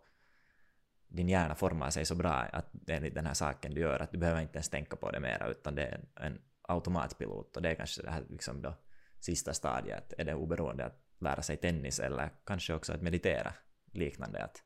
Din 1.08 1.28
hjärna 1.28 1.54
formar 1.54 1.90
sig 1.90 2.04
så 2.04 2.14
bra 2.14 2.32
att 2.32 2.66
enligt 2.86 3.14
den 3.14 3.26
här 3.26 3.34
saken 3.34 3.74
du 3.74 3.80
gör 3.80 4.00
att 4.00 4.12
du 4.12 4.18
behöver 4.18 4.40
inte 4.40 4.56
ens 4.56 4.68
tänka 4.68 4.96
på 4.96 5.10
det 5.10 5.20
mera 5.20 5.48
utan 5.48 5.74
det 5.74 5.82
är 5.82 6.00
en 6.14 6.42
automatpilot 6.62 7.56
och 7.56 7.62
det 7.62 7.70
är 7.70 7.74
kanske 7.74 8.02
det 8.02 8.10
här 8.10 8.24
liksom 8.28 8.62
då 8.62 8.74
sista 9.20 9.54
stadiet. 9.54 10.12
Är 10.18 10.24
det 10.24 10.34
oberoende 10.34 10.84
att 10.84 11.04
lära 11.18 11.42
sig 11.42 11.56
tennis 11.56 12.00
eller 12.00 12.30
kanske 12.44 12.74
också 12.74 12.92
att 12.92 13.02
meditera 13.02 13.54
liknande 13.92 14.44
att, 14.44 14.62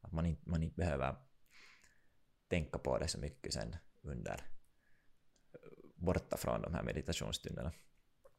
att 0.00 0.12
man, 0.12 0.26
inte, 0.26 0.50
man 0.50 0.62
inte 0.62 0.76
behöver 0.76 1.16
tänka 2.48 2.78
på 2.78 2.98
det 2.98 3.08
så 3.08 3.20
mycket 3.20 3.52
sen 3.52 3.76
under 4.02 4.40
borta 5.94 6.36
från 6.36 6.62
de 6.62 6.74
här 6.74 6.82
meditationsstunderna. 6.82 7.72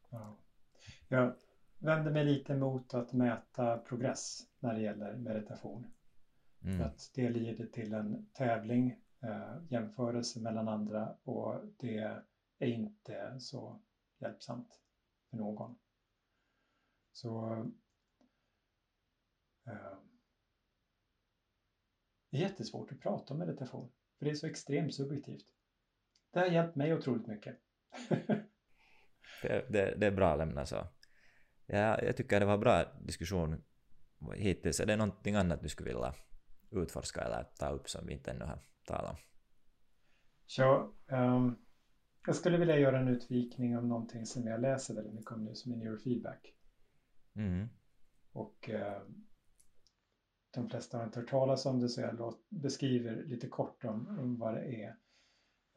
Ja. 0.09 0.37
Jag 1.07 1.35
vänder 1.77 2.11
mig 2.11 2.25
lite 2.25 2.55
mot 2.55 2.93
att 2.93 3.13
mäta 3.13 3.77
progress 3.77 4.39
när 4.59 4.73
det 4.73 4.81
gäller 4.81 5.15
meditation. 5.15 5.87
Mm. 6.63 6.81
Att 6.81 7.11
det 7.15 7.29
leder 7.29 7.65
till 7.65 7.93
en 7.93 8.29
tävling, 8.33 9.01
eh, 9.23 9.57
jämförelse 9.69 10.39
mellan 10.39 10.67
andra 10.67 11.15
och 11.23 11.61
det 11.79 12.21
är 12.59 12.67
inte 12.67 13.39
så 13.39 13.81
hjälpsamt 14.19 14.81
för 15.29 15.37
någon. 15.37 15.79
Så 17.11 17.53
eh, 19.67 19.97
det 22.29 22.37
är 22.37 22.41
jättesvårt 22.41 22.91
att 22.91 22.99
prata 22.99 23.33
om 23.33 23.39
meditation, 23.39 23.91
för 24.17 24.25
det 24.25 24.31
är 24.31 24.35
så 24.35 24.47
extremt 24.47 24.95
subjektivt. 24.95 25.45
Det 26.31 26.39
har 26.39 26.47
hjälpt 26.47 26.75
mig 26.75 26.93
otroligt 26.93 27.27
mycket. 27.27 27.57
det, 29.41 29.65
det, 29.69 29.95
det, 29.97 30.07
är 30.07 30.11
bra 30.11 30.31
att 30.31 30.37
lämna 30.37 30.65
så. 30.65 30.87
Ja, 31.65 32.01
jag 32.01 32.17
tycker 32.17 32.39
det 32.39 32.45
var 32.45 32.57
bra 32.57 32.83
diskussion 33.01 33.63
hittills. 34.35 34.79
Är 34.79 34.85
det 34.85 34.95
någonting 34.95 35.35
annat 35.35 35.61
du 35.61 35.69
skulle 35.69 35.93
vilja 35.93 36.13
utforska 36.71 37.21
eller 37.21 37.43
ta 37.43 37.69
upp 37.69 37.89
som 37.89 38.07
vi 38.07 38.13
inte 38.13 38.31
ännu 38.31 38.45
har 38.45 38.59
talat 38.85 39.11
om? 39.11 39.17
Ja, 40.57 40.93
um, 41.07 41.66
jag 42.27 42.35
skulle 42.35 42.57
vilja 42.57 42.79
göra 42.79 42.99
en 42.99 43.07
utvikning 43.07 43.77
om 43.77 43.87
någonting 43.87 44.25
som 44.25 44.47
jag 44.47 44.61
läser 44.61 44.93
väldigt 44.93 45.13
mycket 45.13 45.31
om 45.31 45.43
nu 45.43 45.55
som 45.55 45.71
är 45.71 45.77
neurofeedback. 45.77 46.53
Mm. 47.35 47.69
Och 48.31 48.69
uh, 48.73 49.01
de 50.53 50.69
flesta 50.69 50.97
har 50.97 51.05
inte 51.05 51.19
hört 51.19 51.29
talas 51.29 51.65
om 51.65 51.79
det 51.79 51.89
så 51.89 52.01
jag 52.01 52.33
beskriver 52.49 53.23
lite 53.23 53.47
kort 53.47 53.83
om, 53.83 54.19
om 54.19 54.37
vad 54.37 54.53
det 54.53 54.83
är. 54.83 54.95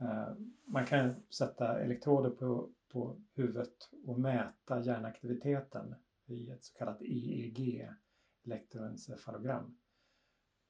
Uh, 0.03 0.37
man 0.65 0.87
kan 0.87 1.15
sätta 1.31 1.81
elektroder 1.81 2.31
på 2.31 2.71
på 2.91 3.23
huvudet 3.35 3.91
och 4.07 4.21
mäta 4.21 4.81
hjärnaktiviteten 4.81 5.95
i 6.27 6.51
ett 6.51 6.65
så 6.65 6.75
kallat 6.75 7.03
EEG, 7.03 7.89
elektroencefalogram. 8.45 9.79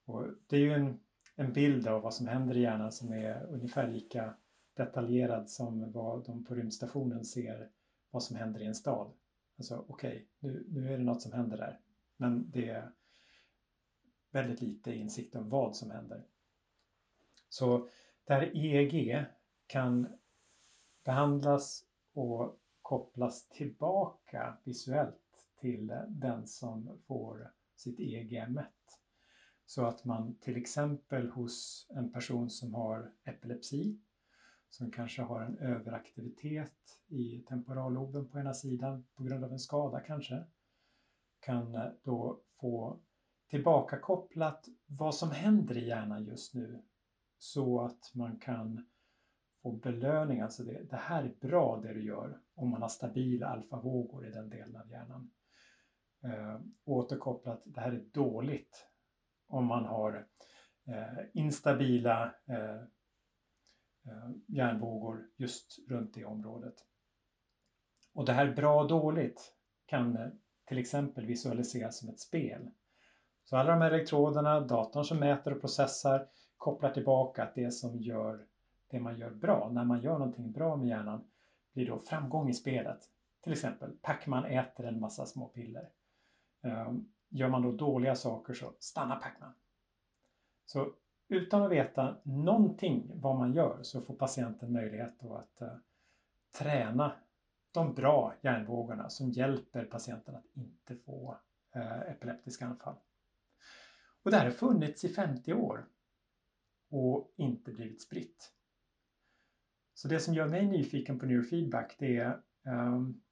Och 0.04 0.26
det 0.46 0.56
är 0.56 0.60
ju 0.60 0.72
en, 0.72 1.00
en 1.36 1.52
bild 1.52 1.88
av 1.88 2.02
vad 2.02 2.14
som 2.14 2.26
händer 2.26 2.56
i 2.56 2.60
hjärnan 2.60 2.92
som 2.92 3.12
är 3.12 3.46
ungefär 3.46 3.88
lika 3.92 4.34
detaljerad 4.80 5.50
som 5.50 5.92
vad 5.92 6.26
de 6.26 6.44
på 6.44 6.54
rymdstationen 6.54 7.24
ser 7.24 7.70
vad 8.10 8.22
som 8.22 8.36
händer 8.36 8.60
i 8.60 8.66
en 8.66 8.74
stad. 8.74 9.12
Alltså 9.58 9.84
okej, 9.88 10.10
okay, 10.10 10.26
nu, 10.38 10.66
nu 10.68 10.92
är 10.92 10.98
det 10.98 11.04
något 11.04 11.22
som 11.22 11.32
händer 11.32 11.56
där. 11.56 11.80
Men 12.16 12.50
det 12.50 12.68
är 12.68 12.92
väldigt 14.30 14.60
lite 14.60 14.94
insikt 14.94 15.36
om 15.36 15.48
vad 15.48 15.76
som 15.76 15.90
händer. 15.90 16.24
Så 17.48 17.88
det 18.24 18.34
här 18.34 18.56
EEG 18.56 19.26
kan 19.66 20.06
behandlas 21.04 21.84
och 22.12 22.58
kopplas 22.82 23.48
tillbaka 23.48 24.56
visuellt 24.64 25.46
till 25.60 25.92
den 26.08 26.46
som 26.46 26.98
får 27.06 27.52
sitt 27.76 28.00
EEG 28.00 28.48
mätt. 28.50 29.00
Så 29.66 29.84
att 29.84 30.04
man 30.04 30.34
till 30.34 30.56
exempel 30.56 31.30
hos 31.30 31.86
en 31.90 32.12
person 32.12 32.50
som 32.50 32.74
har 32.74 33.12
epilepsi 33.24 33.98
som 34.70 34.90
kanske 34.90 35.22
har 35.22 35.42
en 35.42 35.58
överaktivitet 35.58 37.00
i 37.08 37.44
temporalloben 37.48 38.28
på 38.28 38.38
ena 38.38 38.54
sidan 38.54 39.04
på 39.14 39.22
grund 39.22 39.44
av 39.44 39.52
en 39.52 39.58
skada 39.58 40.00
kanske, 40.00 40.44
kan 41.40 41.74
eh, 41.74 41.90
då 42.02 42.40
få 42.60 43.00
tillbakakopplat 43.50 44.68
vad 44.86 45.14
som 45.14 45.30
händer 45.30 45.78
i 45.78 45.88
hjärnan 45.88 46.24
just 46.24 46.54
nu 46.54 46.82
så 47.38 47.80
att 47.80 48.14
man 48.14 48.38
kan 48.38 48.86
få 49.62 49.72
belöning, 49.72 50.40
alltså 50.40 50.62
det, 50.62 50.82
det 50.90 50.96
här 50.96 51.24
är 51.24 51.34
bra 51.40 51.80
det 51.82 51.94
du 51.94 52.04
gör 52.04 52.40
om 52.54 52.68
man 52.68 52.82
har 52.82 52.88
stabila 52.88 53.46
alfavågor 53.46 54.26
i 54.26 54.30
den 54.30 54.50
delen 54.50 54.76
av 54.76 54.90
hjärnan. 54.90 55.30
Eh, 56.24 56.60
återkopplat, 56.84 57.62
det 57.64 57.80
här 57.80 57.92
är 57.92 58.04
dåligt 58.12 58.86
om 59.46 59.66
man 59.66 59.84
har 59.84 60.26
eh, 60.86 61.18
instabila 61.34 62.24
eh, 62.24 62.82
eh, 64.06 64.30
hjärnvågor 64.46 65.26
just 65.36 65.78
runt 65.88 66.14
det 66.14 66.24
området. 66.24 66.74
Och 68.12 68.24
det 68.24 68.32
här 68.32 68.54
bra 68.54 68.82
och 68.82 68.88
dåligt 68.88 69.54
kan 69.86 70.16
eh, 70.16 70.28
till 70.64 70.78
exempel 70.78 71.26
visualiseras 71.26 71.98
som 71.98 72.08
ett 72.08 72.20
spel. 72.20 72.70
Så 73.44 73.56
alla 73.56 73.70
de 73.70 73.80
här 73.80 73.90
elektroderna, 73.90 74.60
datorn 74.60 75.04
som 75.04 75.18
mäter 75.18 75.52
och 75.52 75.60
processar 75.60 76.28
kopplar 76.56 76.90
tillbaka 76.90 77.42
att 77.42 77.54
det 77.54 77.70
som 77.70 77.98
gör 77.98 78.46
det 78.90 79.00
man 79.00 79.18
gör 79.18 79.30
bra, 79.30 79.70
när 79.72 79.84
man 79.84 80.02
gör 80.02 80.18
någonting 80.18 80.52
bra 80.52 80.76
med 80.76 80.88
hjärnan, 80.88 81.24
blir 81.72 81.86
då 81.86 81.98
framgång 81.98 82.48
i 82.48 82.54
spelet. 82.54 82.98
Till 83.42 83.52
exempel, 83.52 83.92
Pacman 84.02 84.44
äter 84.44 84.86
en 84.86 85.00
massa 85.00 85.26
små 85.26 85.48
piller. 85.48 85.88
Eh, 86.62 86.92
gör 87.28 87.48
man 87.48 87.62
då 87.62 87.72
dåliga 87.72 88.14
saker 88.14 88.54
så 88.54 88.72
stannar 88.78 89.16
Pacman. 89.16 89.52
Så 90.66 90.92
utan 91.30 91.62
att 91.62 91.70
veta 91.70 92.16
någonting 92.22 93.10
vad 93.14 93.38
man 93.38 93.52
gör 93.52 93.82
så 93.82 94.02
får 94.02 94.14
patienten 94.14 94.72
möjlighet 94.72 95.20
då 95.20 95.34
att 95.34 95.60
eh, 95.60 95.76
träna 96.58 97.12
de 97.72 97.94
bra 97.94 98.34
hjärnvågorna 98.42 99.10
som 99.10 99.30
hjälper 99.30 99.84
patienten 99.84 100.34
att 100.34 100.46
inte 100.54 100.96
få 100.96 101.38
eh, 101.74 102.00
epileptiska 102.00 102.66
anfall. 102.66 102.96
Och 104.22 104.30
det 104.30 104.36
här 104.36 104.44
har 104.44 104.52
funnits 104.52 105.04
i 105.04 105.08
50 105.08 105.52
år 105.52 105.88
och 106.90 107.34
inte 107.36 107.72
blivit 107.72 108.02
spritt. 108.02 108.52
Så 109.94 110.08
det 110.08 110.20
som 110.20 110.34
gör 110.34 110.48
mig 110.48 110.66
nyfiken 110.66 111.18
på 111.18 111.26
neurofeedback 111.26 111.96
det 111.98 112.16
är 112.16 112.42
um, 112.66 113.22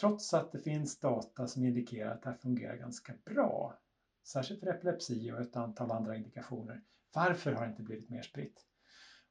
trots 0.00 0.34
att 0.34 0.52
det 0.52 0.58
finns 0.58 1.00
data 1.00 1.46
som 1.46 1.64
indikerar 1.64 2.14
att 2.14 2.22
det 2.22 2.30
här 2.30 2.36
fungerar 2.36 2.76
ganska 2.76 3.14
bra, 3.24 3.81
särskilt 4.24 4.60
för 4.60 4.66
epilepsi 4.66 5.32
och 5.32 5.40
ett 5.40 5.56
antal 5.56 5.90
andra 5.90 6.16
indikationer, 6.16 6.82
varför 7.14 7.52
har 7.52 7.64
det 7.64 7.70
inte 7.70 7.82
blivit 7.82 8.10
mer 8.10 8.22
spritt? 8.22 8.66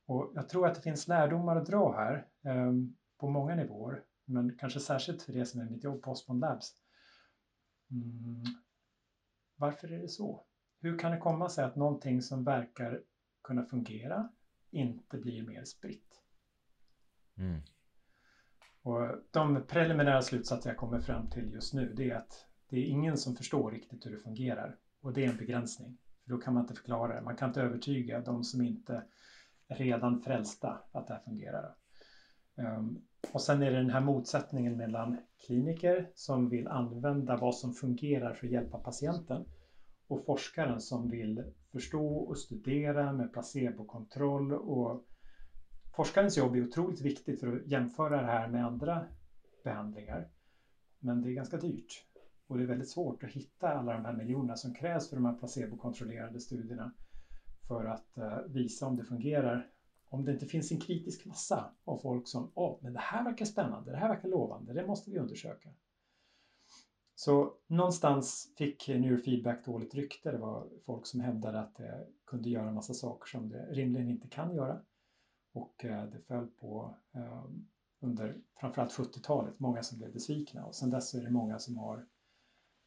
Och 0.06 0.32
jag 0.36 0.50
tror 0.50 0.68
att 0.68 0.76
det 0.76 0.82
finns 0.82 1.08
lärdomar 1.08 1.56
att 1.56 1.66
dra 1.66 1.94
här 1.94 2.28
um, 2.42 2.98
på 3.18 3.30
många 3.30 3.56
nivåer, 3.56 4.04
men 4.26 4.58
kanske 4.58 4.80
särskilt 4.80 5.22
för 5.22 5.34
det 5.34 5.46
som 5.46 5.62
är 5.62 5.66
mitt 5.66 5.84
jobb 5.84 6.02
på 6.02 6.12
Osmond 6.12 6.40
Labs. 6.40 6.76
Mm. 7.92 8.44
Varför 9.56 9.92
är 9.92 10.00
det 10.00 10.10
så? 10.10 10.46
Hur 10.80 11.00
kan 11.00 11.12
det 11.12 11.18
komma 11.18 11.50
sig 11.50 11.64
att 11.64 11.76
någonting 11.76 12.22
som 12.22 12.44
verkar 12.44 13.04
kunna 13.44 13.64
fungera 13.64 14.30
inte 14.70 15.18
blir 15.18 15.48
mer 15.48 15.64
spritt? 15.64 16.22
Mm. 17.38 17.62
Och 18.82 19.08
de 19.32 19.64
preliminära 19.68 20.22
slutsatser 20.22 20.70
jag 20.70 20.78
kommer 20.78 21.00
fram 21.00 21.30
till 21.30 21.54
just 21.54 21.74
nu 21.74 21.94
det 21.94 22.10
är 22.10 22.16
att 22.16 22.51
det 22.72 22.78
är 22.78 22.86
ingen 22.86 23.18
som 23.18 23.36
förstår 23.36 23.72
riktigt 23.72 24.06
hur 24.06 24.12
det 24.12 24.18
fungerar. 24.18 24.76
Och 25.02 25.14
det 25.14 25.26
är 25.26 25.30
en 25.30 25.38
begränsning. 25.38 25.98
För 26.24 26.32
då 26.32 26.38
kan 26.38 26.54
man 26.54 26.64
inte 26.64 26.74
förklara 26.74 27.16
det. 27.16 27.22
Man 27.22 27.36
kan 27.36 27.50
inte 27.50 27.62
övertyga 27.62 28.20
de 28.20 28.44
som 28.44 28.62
inte 28.62 29.04
är 29.68 29.76
redan 29.76 30.22
frälsta 30.22 30.82
att 30.92 31.08
det 31.08 31.14
här 31.14 31.22
fungerar. 31.22 31.76
Um, 32.56 33.02
och 33.32 33.42
sen 33.42 33.64
är 33.64 33.72
det 33.72 33.78
den 33.78 33.90
här 33.90 34.02
motsättningen 34.02 34.78
mellan 34.78 35.18
kliniker 35.46 36.12
som 36.16 36.50
vill 36.50 36.68
använda 36.68 37.38
vad 37.38 37.56
som 37.56 37.74
fungerar 37.74 38.34
för 38.34 38.48
att 38.48 38.54
hjälpa 38.54 38.78
patienten 38.78 39.46
och 40.08 40.26
forskaren 40.26 40.82
som 40.82 41.10
vill 41.10 41.44
förstå 41.72 42.18
och 42.18 42.38
studera 42.38 43.14
med 43.14 43.34
placebokontroll 43.34 44.54
och 44.54 45.06
forskarens 45.96 46.38
jobb 46.38 46.56
är 46.56 46.64
otroligt 46.64 47.02
viktigt 47.02 47.40
för 47.40 47.56
att 47.56 47.68
jämföra 47.68 48.22
det 48.22 48.28
här 48.28 48.48
med 48.48 48.66
andra 48.66 49.06
behandlingar. 49.64 50.28
Men 51.00 51.22
det 51.22 51.30
är 51.30 51.34
ganska 51.34 51.58
dyrt 51.58 52.11
och 52.52 52.58
det 52.58 52.64
är 52.64 52.68
väldigt 52.68 52.90
svårt 52.90 53.24
att 53.24 53.30
hitta 53.30 53.70
alla 53.70 53.94
de 53.94 54.06
här 54.06 54.14
miljonerna 54.14 54.56
som 54.56 54.74
krävs 54.74 55.10
för 55.10 55.16
de 55.16 55.26
här 55.26 55.34
placebokontrollerade 55.34 56.40
studierna 56.40 56.94
för 57.68 57.86
att 57.86 58.18
eh, 58.18 58.40
visa 58.48 58.88
om 58.88 58.96
det 58.96 59.04
fungerar. 59.04 59.72
Om 60.10 60.26
det 60.26 60.32
inte 60.32 60.46
finns 60.46 60.72
en 60.72 60.80
kritisk 60.80 61.26
massa 61.26 61.72
av 61.86 61.98
folk 61.98 62.28
som 62.28 62.52
åh, 62.56 62.80
men 62.82 62.94
det 62.94 63.00
här 63.00 63.24
verkar 63.24 63.46
spännande, 63.46 63.92
det 63.92 63.98
här 63.98 64.10
verkar 64.10 64.30
lovande, 64.30 64.74
det 64.74 64.88
måste 64.88 65.12
vi 65.12 65.20
undersöka. 65.20 65.70
Så 67.16 67.54
någonstans 67.68 68.54
fick 68.58 68.88
neurofeedback 68.88 69.66
dåligt 69.66 69.96
rykte. 69.96 70.32
Det 70.32 70.38
var 70.38 70.70
folk 70.86 71.08
som 71.08 71.20
hävdade 71.20 71.60
att 71.60 71.76
det 71.76 72.08
kunde 72.26 72.50
göra 72.50 72.68
en 72.68 72.76
massa 72.76 72.94
saker 72.94 73.30
som 73.30 73.50
det 73.50 73.66
rimligen 73.66 74.10
inte 74.10 74.28
kan 74.28 74.56
göra. 74.56 74.82
Och 75.54 75.86
eh, 75.86 76.06
det 76.06 76.20
föll 76.20 76.48
på 76.48 76.96
eh, 77.16 77.46
under 78.00 78.38
framförallt 78.60 78.92
70-talet, 78.92 79.60
många 79.60 79.84
som 79.84 79.98
blev 79.98 80.14
besvikna 80.14 80.66
och 80.66 80.76
sen 80.76 80.90
dess 80.90 81.14
är 81.14 81.24
det 81.24 81.32
många 81.32 81.60
som 81.60 81.78
har 81.78 82.06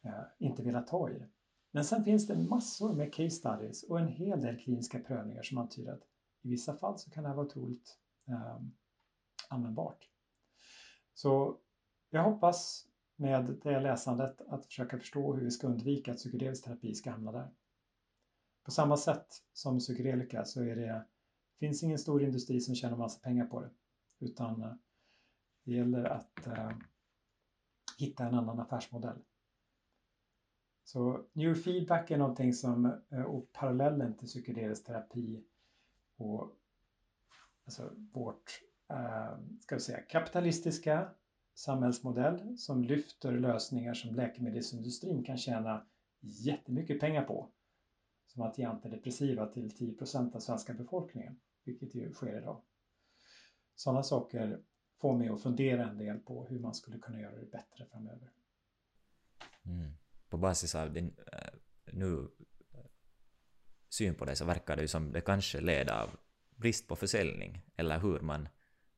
Eh, 0.04 0.24
inte 0.38 0.62
velat 0.62 0.86
ta 0.86 1.10
i 1.10 1.18
det. 1.18 1.28
Men 1.70 1.84
sen 1.84 2.04
finns 2.04 2.26
det 2.26 2.36
massor 2.36 2.94
med 2.94 3.14
case 3.14 3.30
studies 3.30 3.82
och 3.82 4.00
en 4.00 4.08
hel 4.08 4.40
del 4.40 4.58
kliniska 4.58 4.98
prövningar 4.98 5.42
som 5.42 5.58
antyder 5.58 5.92
att 5.92 6.02
i 6.42 6.48
vissa 6.48 6.76
fall 6.76 6.98
så 6.98 7.10
kan 7.10 7.22
det 7.22 7.28
här 7.28 7.36
vara 7.36 7.46
otroligt 7.46 7.98
eh, 8.28 8.60
användbart. 9.48 10.08
Så 11.14 11.58
jag 12.10 12.22
hoppas 12.24 12.86
med 13.16 13.58
det 13.62 13.80
läsandet 13.80 14.40
att 14.48 14.66
försöka 14.66 14.98
förstå 14.98 15.34
hur 15.34 15.44
vi 15.44 15.50
ska 15.50 15.66
undvika 15.66 16.12
att 16.12 16.16
psykedelisk 16.16 16.64
terapi 16.64 16.94
ska 16.94 17.10
hamna 17.10 17.32
där. 17.32 17.50
På 18.64 18.70
samma 18.70 18.96
sätt 18.96 19.26
som 19.52 19.78
psykedelika 19.78 20.44
så 20.44 20.62
är 20.62 20.76
det, 20.76 21.06
finns 21.58 21.82
ingen 21.82 21.98
stor 21.98 22.22
industri 22.22 22.60
som 22.60 22.74
tjänar 22.74 22.96
massa 22.96 23.20
pengar 23.20 23.46
på 23.46 23.60
det. 23.60 23.70
Utan 24.18 24.62
eh, 24.62 24.72
det 25.64 25.72
gäller 25.72 26.04
att 26.04 26.46
eh, 26.46 26.70
hitta 27.98 28.26
en 28.26 28.34
annan 28.34 28.60
affärsmodell. 28.60 29.18
Så 30.84 31.24
neurofeedback 31.32 32.10
är 32.10 32.18
någonting 32.18 32.52
som, 32.52 33.00
eh, 33.10 33.22
och 33.22 33.52
parallellen 33.52 34.16
till 34.16 34.28
psykedelisk 34.28 34.84
terapi 34.84 35.44
och 36.16 36.50
alltså 37.64 37.90
vårt, 38.12 38.62
eh, 38.90 39.38
ska 39.60 39.74
vi 39.74 39.80
säga, 39.80 40.00
kapitalistiska 40.00 41.10
samhällsmodell 41.54 42.58
som 42.58 42.84
lyfter 42.84 43.32
lösningar 43.32 43.94
som 43.94 44.14
läkemedelsindustrin 44.14 45.24
kan 45.24 45.38
tjäna 45.38 45.86
jättemycket 46.20 47.00
pengar 47.00 47.24
på. 47.24 47.50
Som 48.26 48.42
att 48.42 48.58
ge 48.58 48.64
antidepressiva 48.64 49.46
till 49.46 49.70
10% 49.70 50.36
av 50.36 50.40
svenska 50.40 50.74
befolkningen, 50.74 51.40
vilket 51.64 51.94
ju 51.94 52.12
sker 52.12 52.38
idag. 52.38 52.62
Sådana 53.74 54.02
saker 54.02 54.62
får 55.00 55.18
mig 55.18 55.28
att 55.28 55.42
fundera 55.42 55.88
en 55.88 55.98
del 55.98 56.18
på 56.18 56.46
hur 56.46 56.58
man 56.58 56.74
skulle 56.74 56.98
kunna 56.98 57.20
göra 57.20 57.36
det 57.36 57.50
bättre 57.50 57.86
framöver. 57.86 58.30
Mm. 59.66 59.92
På 60.34 60.38
basis 60.38 60.74
av 60.74 60.92
din 60.92 61.16
äh, 61.32 61.48
nu 61.92 62.28
eh, 62.72 62.86
syn 63.88 64.14
på 64.14 64.24
det 64.24 64.36
så 64.36 64.44
verkar 64.44 64.76
det 64.76 64.82
ju 64.82 64.88
som 64.88 65.12
det 65.12 65.20
kanske 65.20 65.60
leder 65.60 66.02
av 66.02 66.10
brist 66.56 66.88
på 66.88 66.96
försäljning 66.96 67.62
eller 67.76 68.00
hur 68.00 68.20
man 68.20 68.48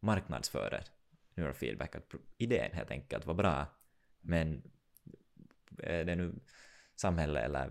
marknadsför 0.01 0.71
det 0.71 0.85
neurofeedback, 1.35 1.97
att 1.97 2.15
idén 2.37 2.73
helt 2.73 2.91
enkelt 2.91 3.27
var 3.27 3.35
bra, 3.35 3.67
men 4.21 4.63
är 5.79 6.05
det 6.05 6.15
nu 6.15 6.35
samhället 6.95 7.45
eller 7.45 7.71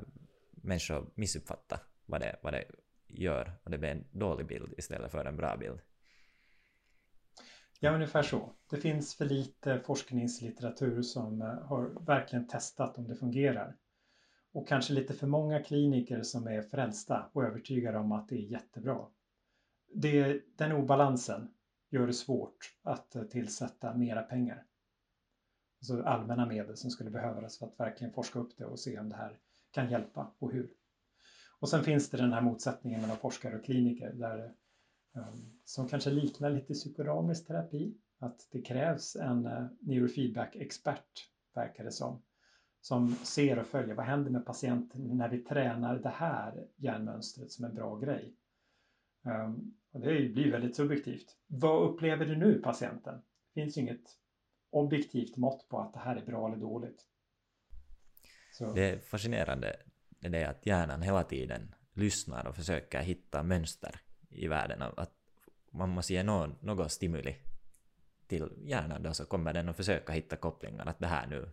människor 0.52 1.10
missuppfattar 1.16 1.80
vad 2.06 2.22
det, 2.22 2.40
vad 2.42 2.54
det 2.54 2.66
gör 3.08 3.52
och 3.64 3.72
det 3.72 3.78
blir 3.78 3.90
en 3.90 4.06
dålig 4.12 4.48
bild 4.48 4.74
istället 4.78 5.12
för 5.12 5.26
en 5.26 5.38
bra 5.38 5.58
bild? 5.58 5.80
Ja, 7.80 7.96
ungefär 7.96 8.24
så. 8.24 8.54
Det 8.70 8.78
finns 8.78 9.16
för 9.16 9.26
lite 9.26 9.80
forskningslitteratur 9.80 11.02
som 11.02 11.42
eh, 11.42 11.48
har 11.48 12.06
verkligen 12.06 12.48
testat 12.48 12.98
om 12.98 13.08
det 13.08 13.16
fungerar. 13.16 13.78
Och 14.54 14.68
kanske 14.68 14.94
lite 14.94 15.14
för 15.14 15.28
många 15.28 15.64
kliniker 15.64 16.24
som 16.24 16.48
är 16.48 16.62
frälsta 16.62 17.30
och 17.34 17.44
övertygade 17.44 17.98
om 17.98 18.12
att 18.12 18.30
det 18.30 18.36
är 18.36 18.52
jättebra. 18.52 19.06
Det, 19.94 20.42
den 20.58 20.72
obalansen 20.72 21.54
gör 21.90 22.08
det 22.08 22.14
svårt 22.14 22.76
att 22.84 23.16
eh, 23.16 23.24
tillsätta 23.24 23.94
mera 23.94 24.22
pengar. 24.22 24.66
Alltså 25.80 26.04
allmänna 26.04 26.46
medel 26.46 26.78
som 26.78 26.92
skulle 26.92 27.10
behövas 27.10 27.60
för 27.60 27.66
att 27.66 27.80
verkligen 27.80 28.14
forska 28.14 28.40
upp 28.40 28.58
det 28.58 28.66
och 28.66 28.80
se 28.80 29.00
om 29.00 29.10
det 29.10 29.16
här 29.16 29.40
kan 29.72 29.90
hjälpa 29.90 30.34
och 30.40 30.52
hur. 30.52 30.70
Och 31.60 31.70
sen 31.70 31.84
finns 31.84 32.10
det 32.10 32.18
den 32.18 32.34
här 32.34 32.42
motsättningen 32.42 33.02
mellan 33.02 33.18
forskare 33.18 33.56
och 33.56 33.66
kliniker 33.66 34.14
där, 34.14 34.54
Ehm, 35.16 35.52
som 35.66 35.88
kanske 35.88 36.10
liknar 36.10 36.50
lite 36.50 36.74
psykodynamisk 36.74 37.48
terapi. 37.48 37.98
Att 38.20 38.48
det 38.52 38.62
krävs 38.62 39.16
en 39.16 39.46
eh, 39.46 39.66
neurofeedback-expert, 39.80 41.30
verkar 41.54 41.84
det 41.84 41.92
som, 41.92 42.22
som 42.82 43.16
ser 43.16 43.60
och 43.60 43.66
följer 43.66 43.96
vad 43.96 44.06
händer 44.06 44.32
med 44.32 44.46
patienten 44.46 45.18
när 45.18 45.30
vi 45.30 45.38
tränar 45.38 46.00
det 46.00 46.10
här 46.10 46.68
hjärnmönstret 46.76 47.52
som 47.52 47.66
en 47.66 47.76
bra 47.76 48.00
grej. 48.00 48.36
Ehm, 49.26 49.74
och 49.92 50.00
det 50.02 50.34
blir 50.34 50.52
väldigt 50.52 50.76
subjektivt. 50.76 51.38
Vad 51.48 51.90
upplever 51.90 52.26
du 52.26 52.36
nu 52.36 52.62
patienten? 52.62 53.22
Det 53.54 53.62
finns 53.62 53.78
ju 53.78 53.82
inget 53.82 54.10
objektivt 54.70 55.38
mått 55.38 55.70
på 55.70 55.80
att 55.80 55.94
det 55.94 56.00
här 56.00 56.16
är 56.16 56.26
bra 56.26 56.48
eller 56.48 56.58
dåligt. 56.58 57.06
Så. 58.52 58.74
Det 58.74 58.90
är 58.90 59.00
fascinerande 59.00 59.76
det 60.20 60.42
är 60.42 60.50
att 60.50 60.66
hjärnan 60.66 61.02
hela 61.02 61.24
tiden 61.24 61.76
lyssnar 61.94 62.48
och 62.48 62.56
försöker 62.56 63.02
hitta 63.02 63.44
mönster 63.44 64.02
i 64.36 64.48
världen. 64.48 64.82
Att 64.82 65.12
man 65.72 65.90
måste 65.90 66.14
ge 66.14 66.24
någon, 66.24 66.56
någon 66.60 66.90
stimuli 66.90 67.36
till 68.28 68.50
hjärnan 68.58 69.04
då 69.04 69.14
så 69.14 69.26
kommer 69.26 69.54
den 69.54 69.70
att 69.70 69.76
försöka 69.76 70.14
hitta 70.14 70.36
kopplingar 70.36 70.86
att 70.86 71.00
det 71.00 71.08
här 71.08 71.28
nu 71.28 71.50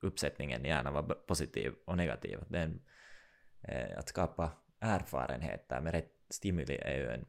uppsättningen 0.00 0.66
i 0.66 0.68
hjärnan 0.68 0.94
var 0.94 1.02
positiv 1.02 1.74
och 1.84 1.96
negativ. 1.96 2.40
Att, 2.40 2.52
den, 2.52 2.80
eh, 3.62 3.98
att 3.98 4.08
skapa 4.08 4.52
erfarenheter 4.80 5.80
med 5.80 5.92
rätt 5.92 6.12
stimuli 6.28 6.76
är 6.76 6.96
ju 6.96 7.10
en... 7.10 7.26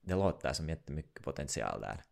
Det 0.00 0.14
låter 0.14 0.52
som 0.52 0.68
jättemycket 0.68 1.24
potential 1.24 1.80
där. 1.80 2.02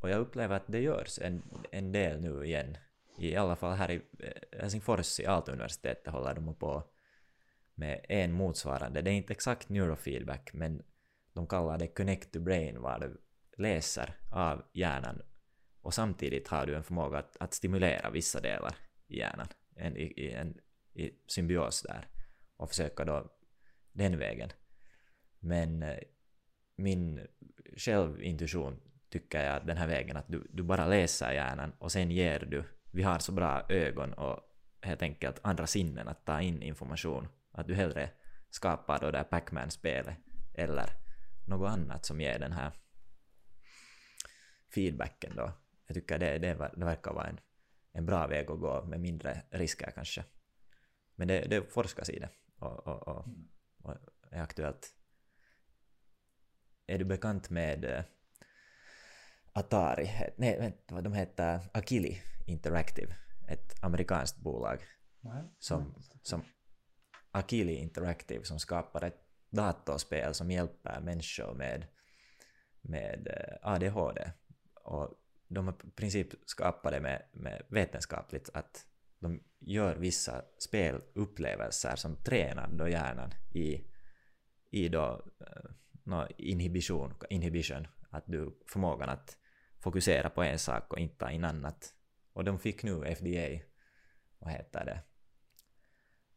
Och 0.00 0.10
jag 0.10 0.20
upplever 0.20 0.56
att 0.56 0.66
det 0.66 0.80
görs 0.80 1.18
en, 1.18 1.42
en 1.70 1.92
del 1.92 2.20
nu 2.20 2.44
igen. 2.44 2.76
I 3.18 3.36
alla 3.36 3.56
fall 3.56 3.76
här 3.76 3.90
i 3.90 4.02
eh, 4.18 4.60
Helsingfors 4.60 5.20
i 5.20 5.26
Aalto-universitetet 5.26 6.12
håller 6.12 6.34
de 6.34 6.54
på 6.54 6.82
med 7.74 8.06
en 8.08 8.32
motsvarande. 8.32 9.02
Det 9.02 9.10
är 9.10 9.14
inte 9.14 9.32
exakt 9.32 9.68
neurofeedback 9.68 10.52
men 10.52 10.82
de 11.32 11.46
kallar 11.46 11.78
det 11.78 11.86
connect 11.86 12.32
to 12.32 12.40
brain 12.40 12.80
var 12.80 12.98
du 12.98 13.20
läser 13.56 14.16
av 14.30 14.62
hjärnan 14.72 15.22
och 15.82 15.94
samtidigt 15.94 16.48
har 16.48 16.66
du 16.66 16.76
en 16.76 16.82
förmåga 16.82 17.18
att, 17.18 17.36
att 17.40 17.54
stimulera 17.54 18.10
vissa 18.10 18.40
delar 18.40 18.74
i 19.06 19.18
hjärnan 19.18 19.46
en, 19.76 19.96
i, 19.96 20.02
i, 20.02 20.32
en, 20.32 20.60
i 20.94 21.10
symbios 21.26 21.82
där 21.82 22.08
och 22.56 22.68
försöka 22.68 23.04
då 23.04 23.30
den 23.92 24.18
vägen. 24.18 24.50
Men 25.38 25.82
eh, 25.82 25.98
min 26.76 27.26
självintuition 27.76 28.80
tycker 29.10 29.44
jag 29.44 29.56
att 29.56 29.66
den 29.66 29.76
här 29.76 29.86
vägen 29.86 30.16
att 30.16 30.28
du, 30.28 30.46
du 30.50 30.62
bara 30.62 30.86
läser 30.86 31.32
hjärnan 31.32 31.72
och 31.78 31.92
sen 31.92 32.10
ger 32.10 32.38
du, 32.40 32.64
vi 32.90 33.02
har 33.02 33.18
så 33.18 33.32
bra 33.32 33.66
ögon 33.68 34.12
och 34.12 34.40
helt 34.80 35.02
enkelt 35.02 35.40
andra 35.42 35.66
sinnen 35.66 36.08
att 36.08 36.24
ta 36.24 36.40
in 36.40 36.62
information, 36.62 37.28
att 37.52 37.66
du 37.66 37.74
hellre 37.74 38.10
skapar 38.50 38.98
då 39.00 39.10
det 39.10 39.18
där 39.18 39.24
Pac-Man-spelet 39.24 40.16
eller 40.54 40.90
något 41.44 41.70
annat 41.70 42.04
som 42.04 42.20
ger 42.20 42.38
den 42.38 42.52
här 42.52 42.72
feedbacken 44.74 45.36
då. 45.36 45.52
Jag 45.86 45.94
tycker 45.94 46.18
det, 46.18 46.38
det, 46.38 46.70
det 46.76 46.84
verkar 46.84 47.12
vara 47.12 47.26
en, 47.26 47.40
en 47.92 48.06
bra 48.06 48.26
väg 48.26 48.50
att 48.50 48.60
gå 48.60 48.84
med 48.84 49.00
mindre 49.00 49.42
risker 49.50 49.90
kanske. 49.90 50.24
Men 51.14 51.28
det, 51.28 51.40
det 51.40 51.72
forskas 51.72 52.10
i 52.10 52.18
det 52.18 52.30
och, 52.58 52.86
och, 52.86 53.08
och, 53.08 53.26
och 53.82 53.96
är 54.30 54.42
aktuellt. 54.42 54.94
Är 56.86 56.98
du 56.98 57.04
bekant 57.04 57.50
med 57.50 57.84
uh, 57.84 58.02
Atari? 59.52 60.10
Nej, 60.36 60.58
vänta, 60.58 60.94
vad 60.94 61.04
de 61.04 61.12
heter? 61.12 61.60
Akili 61.72 62.22
Interactive, 62.46 63.16
ett 63.48 63.84
amerikanskt 63.84 64.38
bolag. 64.38 64.80
Nej, 65.20 65.42
som, 65.58 65.94
som 66.22 66.44
Akili 67.30 67.74
Interactive 67.74 68.44
som 68.44 68.58
skapar 68.58 69.04
ett 69.04 69.29
datorspel 69.50 70.34
som 70.34 70.50
hjälper 70.50 71.00
människor 71.00 71.54
med, 71.54 71.86
med 72.80 73.28
eh, 73.28 73.72
ADHD 73.72 74.30
och 74.74 75.20
de 75.48 75.66
har 75.66 75.74
i 75.84 75.90
princip 75.90 76.28
skapat 76.46 76.92
det 76.92 77.00
med, 77.00 77.22
med 77.32 77.62
vetenskapligt 77.68 78.50
att 78.54 78.86
de 79.18 79.42
gör 79.58 79.96
vissa 79.96 80.44
spelupplevelser 80.58 81.96
som 81.96 82.16
tränar 82.16 82.68
då 82.72 82.88
hjärnan 82.88 83.34
i, 83.52 83.84
i 84.70 84.88
då, 84.88 85.24
eh, 85.40 85.70
no, 86.04 86.26
inhibition, 86.36 87.14
inhibition, 87.30 87.86
att 88.10 88.24
du 88.26 88.58
förmågan 88.66 89.08
att 89.08 89.36
fokusera 89.80 90.30
på 90.30 90.42
en 90.42 90.58
sak 90.58 90.92
och 90.92 90.98
inte 90.98 91.16
ta 91.16 91.30
in 91.30 91.44
annat. 91.44 91.94
Och 92.32 92.44
de 92.44 92.58
fick 92.58 92.82
nu 92.82 93.14
FDA, 93.14 93.64
vad 94.38 94.52
heter 94.52 94.84
det, 94.84 95.00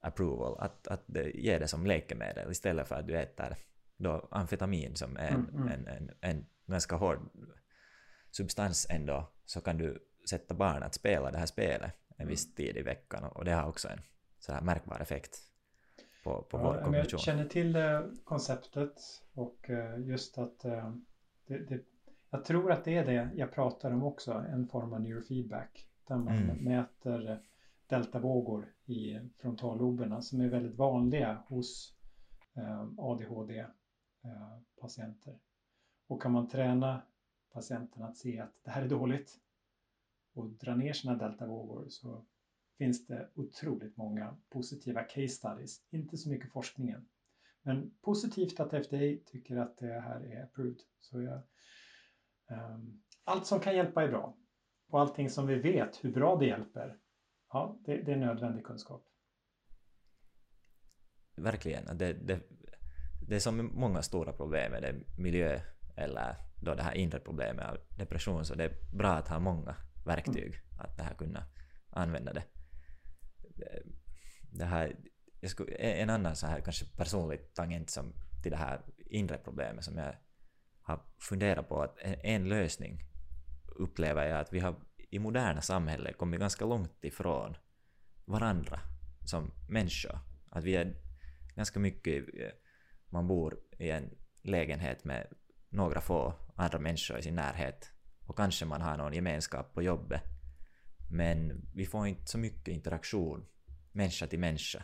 approval, 0.03 0.57
att, 0.59 0.87
att 0.87 1.05
ge 1.33 1.57
det 1.57 1.67
som 1.67 1.85
läkemedel 1.85 2.51
istället 2.51 2.87
för 2.87 2.95
att 2.95 3.07
du 3.07 3.17
äter 3.17 3.55
då 3.97 4.27
amfetamin 4.31 4.95
som 4.95 5.17
är 5.17 5.27
en, 5.27 5.49
mm, 5.49 5.55
mm. 5.55 5.67
en, 5.67 5.87
en, 5.87 6.11
en 6.21 6.45
ganska 6.65 6.95
hård 6.95 7.19
substans 8.31 8.87
ändå 8.89 9.31
så 9.45 9.61
kan 9.61 9.77
du 9.77 9.99
sätta 10.29 10.53
barn 10.53 10.83
att 10.83 10.93
spela 10.93 11.31
det 11.31 11.37
här 11.37 11.45
spelet 11.45 11.91
en 12.17 12.27
viss 12.27 12.45
mm. 12.45 12.55
tid 12.55 12.77
i 12.77 12.81
veckan 12.81 13.23
och 13.23 13.45
det 13.45 13.51
har 13.51 13.69
också 13.69 13.87
en 13.87 14.01
så 14.39 14.53
här 14.53 14.61
märkbar 14.61 14.99
effekt 14.99 15.39
på, 16.23 16.41
på 16.41 16.57
ja, 16.57 16.63
vår 16.63 16.83
kognition. 16.83 17.09
Jag 17.11 17.19
känner 17.19 17.45
till 17.45 17.73
det 17.73 18.11
konceptet 18.23 18.93
och 19.33 19.69
eh, 19.69 19.99
just 19.99 20.37
att 20.37 20.65
eh, 20.65 20.93
det, 21.47 21.57
det, 21.57 21.79
jag 22.29 22.45
tror 22.45 22.71
att 22.71 22.85
det 22.85 22.97
är 22.97 23.05
det 23.05 23.29
jag 23.35 23.51
pratar 23.51 23.91
om 23.91 24.03
också, 24.03 24.31
en 24.31 24.67
form 24.67 24.93
av 24.93 25.01
neurofeedback 25.01 25.87
där 26.07 26.17
man 26.17 26.37
mm. 26.37 26.57
mäter 26.57 27.41
deltavågor 27.93 28.73
i 28.85 29.19
frontalloberna 29.37 30.21
som 30.21 30.41
är 30.41 30.49
väldigt 30.49 30.77
vanliga 30.77 31.43
hos 31.47 31.97
eh, 32.55 32.87
ADHD-patienter. 32.97 35.31
Eh, 35.31 35.37
och 36.07 36.21
kan 36.21 36.31
man 36.31 36.47
träna 36.47 37.01
patienten 37.53 38.03
att 38.03 38.17
se 38.17 38.39
att 38.39 38.53
det 38.63 38.71
här 38.71 38.81
är 38.81 38.89
dåligt 38.89 39.39
och 40.33 40.49
dra 40.49 40.75
ner 40.75 40.93
sina 40.93 41.15
deltavågor 41.15 41.85
så 41.89 42.25
finns 42.77 43.07
det 43.07 43.29
otroligt 43.35 43.97
många 43.97 44.37
positiva 44.49 45.03
case 45.03 45.27
studies. 45.27 45.81
Inte 45.89 46.17
så 46.17 46.29
mycket 46.29 46.51
forskningen. 46.51 47.09
Men 47.61 47.93
positivt 48.01 48.59
att 48.59 48.85
FDA 48.85 49.17
tycker 49.25 49.57
att 49.57 49.77
det 49.77 49.99
här 49.99 50.25
är 50.25 50.43
approved. 50.43 50.79
Så 50.99 51.21
jag, 51.21 51.41
um, 52.47 53.03
allt 53.23 53.45
som 53.45 53.59
kan 53.59 53.75
hjälpa 53.75 54.03
är 54.03 54.09
bra. 54.09 54.37
Och 54.89 55.01
allting 55.01 55.29
som 55.29 55.47
vi 55.47 55.55
vet 55.55 56.05
hur 56.05 56.11
bra 56.11 56.35
det 56.35 56.45
hjälper, 56.45 56.97
ja, 57.53 57.81
det, 57.85 57.97
det 57.97 58.11
är 58.11 58.17
nödvändig 58.17 58.65
kunskap. 58.65 59.05
Verkligen. 61.35 61.97
Det, 61.97 62.13
det, 62.13 62.41
det 63.27 63.35
är 63.35 63.39
som 63.39 63.71
många 63.73 64.01
stora 64.01 64.33
problem 64.33 64.71
med 64.71 64.81
det, 64.81 64.95
miljö 65.17 65.59
eller 65.95 66.35
då 66.61 66.73
det 66.73 66.83
här 66.83 66.93
inre 66.93 67.19
problemet 67.19 67.65
av 67.65 67.77
depression 67.97 68.45
så 68.45 68.55
det 68.55 68.63
är 68.63 68.97
bra 68.97 69.09
att 69.09 69.27
ha 69.27 69.39
många 69.39 69.75
verktyg 70.05 70.55
mm. 70.55 70.79
att 70.79 70.97
det 70.97 71.03
här 71.03 71.15
kunna 71.15 71.45
använda 71.89 72.33
det. 72.33 72.43
Det 74.51 74.65
här, 74.65 74.95
skulle, 75.43 75.75
en 75.75 76.09
annan 76.09 76.35
så 76.35 76.47
här 76.47 76.61
kanske 76.61 76.85
personlig 76.97 77.53
tangent 77.53 77.89
som 77.89 78.13
till 78.43 78.51
det 78.51 78.57
här 78.57 78.81
inre 78.97 79.37
problemet 79.37 79.83
som 79.83 79.97
jag 79.97 80.15
har 80.81 81.01
funderat 81.29 81.69
på 81.69 81.81
att 81.81 81.97
en 82.03 82.49
lösning 82.49 82.99
upplever 83.75 84.27
jag 84.27 84.39
att 84.39 84.53
vi 84.53 84.59
har 84.59 84.75
i 85.13 85.19
moderna 85.19 85.61
samhället 85.61 86.17
kommit 86.17 86.39
ganska 86.39 86.65
långt 86.65 87.03
ifrån 87.05 87.57
varandra 88.25 88.79
som 89.25 89.51
människor. 89.69 90.19
Att 90.49 90.63
vi 90.63 90.75
är 90.75 90.95
ganska 91.55 91.79
mycket, 91.79 92.23
eh, 92.39 92.49
man 93.09 93.27
bor 93.27 93.59
i 93.79 93.89
en 93.89 94.09
lägenhet 94.41 95.03
med 95.03 95.27
några 95.69 96.01
få 96.01 96.33
andra 96.55 96.79
människor 96.79 97.17
i 97.17 97.21
sin 97.21 97.35
närhet 97.35 97.91
och 98.27 98.37
kanske 98.37 98.65
man 98.65 98.81
har 98.81 98.97
någon 98.97 99.13
gemenskap 99.13 99.73
på 99.73 99.81
jobbet. 99.81 100.21
Men 101.11 101.65
vi 101.75 101.85
får 101.85 102.07
inte 102.07 102.31
så 102.31 102.37
mycket 102.37 102.67
interaktion 102.67 103.45
människa 103.91 104.27
till 104.27 104.39
människa. 104.39 104.83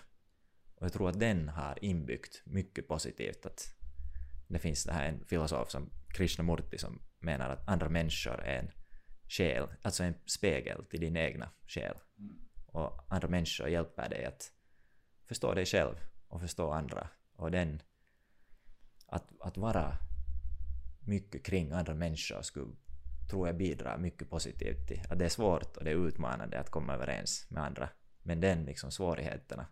Och 0.76 0.86
jag 0.86 0.94
tror 0.94 1.10
att 1.10 1.20
den 1.20 1.50
har 1.50 1.80
inbyggt 1.82 2.42
mycket 2.46 2.88
positivt 2.88 3.46
att 3.46 3.76
det 4.48 4.60
finns 4.60 4.84
det 4.84 4.94
här 4.94 5.06
en 5.06 5.26
filosof 5.26 5.72
som 5.72 5.90
Krishnamurti 6.10 6.78
som 6.78 7.02
menar 7.20 7.50
att 7.50 7.68
andra 7.68 7.90
människor 7.90 8.40
är 8.44 8.60
en 8.60 8.72
själ, 9.30 9.68
alltså 9.82 10.04
en 10.04 10.16
spegel 10.26 10.86
till 10.86 11.00
din 11.00 11.18
egna 11.18 11.50
själ. 11.68 11.98
Och 12.66 13.06
andra 13.08 13.28
människor 13.28 13.70
hjälper 13.70 14.10
dig 14.10 14.26
att 14.26 14.52
förstå 15.26 15.54
dig 15.54 15.66
själv 15.66 15.96
och 16.28 16.42
förstå 16.42 16.72
andra. 16.72 17.10
Och 17.36 17.52
den, 17.52 17.82
att, 19.06 19.32
att 19.40 19.58
vara 19.58 19.98
mycket 21.00 21.46
kring 21.46 21.72
andra 21.72 21.94
människor 21.94 22.42
skulle, 22.42 22.76
tror 23.30 23.48
jag, 23.48 23.58
bidra 23.58 23.98
mycket 23.98 24.30
positivt 24.30 24.88
till 24.88 25.02
att 25.10 25.20
det 25.20 25.26
är 25.26 25.30
svårt 25.30 25.78
och 25.78 25.84
det 25.84 25.92
är 25.92 26.08
utmanande 26.08 26.60
att 26.60 26.70
komma 26.70 26.94
överens 26.94 27.48
med 27.50 27.64
andra. 27.64 27.90
Men 28.24 28.42
den 28.42 28.66
liksom 28.66 28.92
svårigheterna 28.92 29.68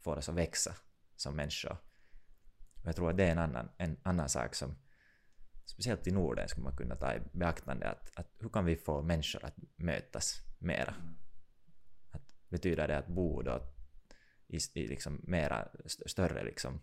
får 0.00 0.16
oss 0.16 0.28
att 0.28 0.34
växa 0.34 0.74
som 1.16 1.36
människor. 1.36 1.76
Och 2.74 2.86
jag 2.86 2.96
tror 2.96 3.10
att 3.10 3.16
det 3.16 3.24
är 3.24 3.32
en 3.32 3.38
annan, 3.38 3.68
en 3.76 3.96
annan 4.02 4.28
sak 4.28 4.54
som 4.54 4.76
speciellt 5.66 6.06
i 6.06 6.10
Norden 6.10 6.48
skulle 6.48 6.64
man 6.64 6.76
kunna 6.76 6.96
ta 6.96 7.14
i 7.14 7.20
beaktande 7.32 7.90
att, 7.90 8.10
att 8.18 8.26
hur 8.38 8.48
kan 8.48 8.64
vi 8.64 8.76
få 8.76 9.02
människor 9.02 9.44
att 9.44 9.56
mötas 9.76 10.42
mera? 10.58 10.94
Att 12.10 12.48
betyder 12.48 12.88
det 12.88 12.98
att 12.98 13.08
bo 13.08 13.42
då 13.42 13.60
i, 14.46 14.56
i 14.74 14.86
liksom 14.88 15.20
mera 15.24 15.68
större 15.86 16.44
liksom 16.44 16.80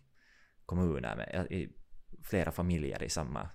kommuner 0.66 1.16
med 1.16 1.46
i 1.50 1.76
flera 2.22 2.52
familjer 2.52 3.02
i 3.02 3.08
samma 3.08 3.50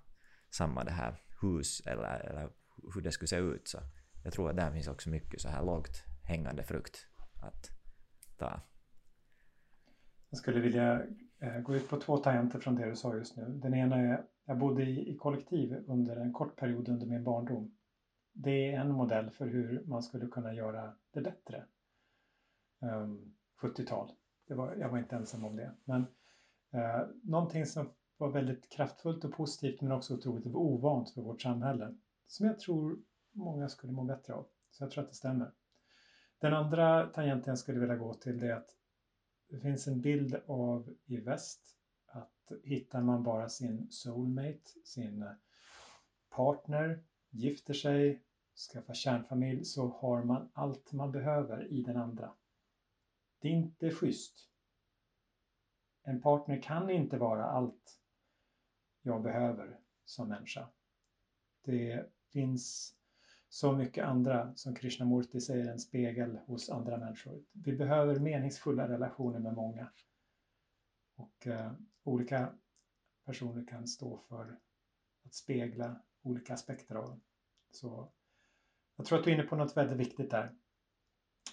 samma 0.49 0.83
det 0.83 0.91
här 0.91 1.21
hus 1.41 1.81
eller, 1.85 2.19
eller 2.19 2.49
hur 2.93 3.01
det 3.01 3.11
skulle 3.11 3.27
se 3.27 3.37
ut. 3.37 3.67
Så 3.67 3.77
jag 4.23 4.33
tror 4.33 4.49
att 4.49 4.55
där 4.55 4.71
finns 4.71 4.87
också 4.87 5.09
mycket 5.09 5.41
så 5.41 5.49
här 5.49 5.63
lågt 5.63 6.03
hängande 6.23 6.63
frukt 6.63 7.07
att 7.41 7.69
ta. 8.37 8.61
Jag 10.29 10.37
skulle 10.37 10.59
vilja 10.59 11.01
eh, 11.39 11.59
gå 11.59 11.75
ut 11.75 11.89
på 11.89 11.99
två 11.99 12.17
tangenter 12.17 12.59
från 12.59 12.75
det 12.75 12.89
du 12.89 12.95
sa 12.95 13.15
just 13.15 13.37
nu. 13.37 13.45
Den 13.45 13.73
ena 13.73 13.95
är, 13.95 14.23
jag 14.49 14.57
bodde 14.57 14.83
i, 14.83 15.09
i 15.09 15.17
kollektiv 15.17 15.83
under 15.87 16.15
en 16.15 16.33
kort 16.33 16.55
period 16.55 16.89
under 16.89 17.05
min 17.05 17.23
barndom. 17.23 17.75
Det 18.33 18.71
är 18.71 18.79
en 18.79 18.91
modell 18.91 19.29
för 19.29 19.47
hur 19.47 19.83
man 19.85 20.03
skulle 20.03 20.27
kunna 20.27 20.53
göra 20.53 20.93
det 21.11 21.21
bättre. 21.21 21.65
Ehm, 22.81 22.91
um, 22.91 23.35
70-tal. 23.61 24.11
Var, 24.47 24.75
jag 24.75 24.89
var 24.89 24.97
inte 24.97 25.15
ensam 25.15 25.45
om 25.45 25.55
det. 25.55 25.71
Men 25.83 26.05
eh, 26.71 27.07
någonting 27.23 27.65
som 27.65 27.89
var 28.17 28.31
väldigt 28.31 28.69
kraftfullt 28.69 29.23
och 29.23 29.33
positivt 29.33 29.81
men 29.81 29.91
också 29.91 30.13
otroligt 30.13 30.45
ovant 30.45 31.09
för 31.09 31.21
vårt 31.21 31.41
samhälle. 31.41 31.95
Som 32.27 32.45
jag 32.45 32.59
tror 32.59 32.99
många 33.31 33.69
skulle 33.69 33.93
må 33.93 34.03
bättre 34.03 34.33
av. 34.33 34.47
Så 34.71 34.83
jag 34.83 34.91
tror 34.91 35.03
att 35.03 35.09
det 35.09 35.15
stämmer. 35.15 35.51
Den 36.39 36.53
andra 36.53 37.07
tangenten 37.07 37.51
jag 37.51 37.59
skulle 37.59 37.79
vilja 37.79 37.95
gå 37.95 38.13
till 38.13 38.39
det 38.39 38.47
är 38.47 38.55
att 38.55 38.69
det 39.49 39.59
finns 39.59 39.87
en 39.87 40.01
bild 40.01 40.35
av 40.45 40.95
i 41.05 41.17
väst 41.17 41.78
att 42.11 42.51
hittar 42.63 43.01
man 43.01 43.23
bara 43.23 43.49
sin 43.49 43.91
soulmate, 43.91 44.69
sin 44.83 45.21
eh, 45.21 45.31
partner, 46.29 47.03
gifter 47.29 47.73
sig, 47.73 48.23
skaffar 48.73 48.93
kärnfamilj 48.93 49.65
så 49.65 49.87
har 49.87 50.23
man 50.23 50.49
allt 50.53 50.91
man 50.91 51.11
behöver 51.11 51.67
i 51.67 51.81
den 51.81 51.97
andra. 51.97 52.33
Det 53.39 53.47
är 53.47 53.51
inte 53.51 53.91
schysst. 53.91 54.49
En 56.03 56.21
partner 56.21 56.61
kan 56.61 56.89
inte 56.89 57.17
vara 57.17 57.45
allt 57.45 57.99
jag 59.01 59.21
behöver 59.21 59.79
som 60.05 60.29
människa. 60.29 60.67
Det 61.61 62.09
finns 62.31 62.95
så 63.49 63.71
mycket 63.71 64.05
andra, 64.05 64.55
som 64.55 64.75
Krishnamurti 64.75 65.41
säger, 65.41 65.71
en 65.71 65.79
spegel 65.79 66.37
hos 66.37 66.69
andra 66.69 66.97
människor. 66.97 67.43
Vi 67.51 67.75
behöver 67.75 68.19
meningsfulla 68.19 68.89
relationer 68.89 69.39
med 69.39 69.53
många. 69.53 69.91
Och 71.15 71.47
eh, 71.47 71.71
olika 72.09 72.53
personer 73.25 73.65
kan 73.67 73.87
stå 73.87 74.17
för 74.17 74.59
att 75.25 75.33
spegla 75.33 76.01
olika 76.21 76.53
aspekter 76.53 76.95
av 76.95 77.05
dem. 77.05 77.21
Så 77.71 78.11
jag 78.95 79.05
tror 79.05 79.19
att 79.19 79.25
du 79.25 79.31
är 79.31 79.33
inne 79.33 79.43
på 79.43 79.55
något 79.55 79.77
väldigt 79.77 79.97
viktigt 79.97 80.31
där. 80.31 80.55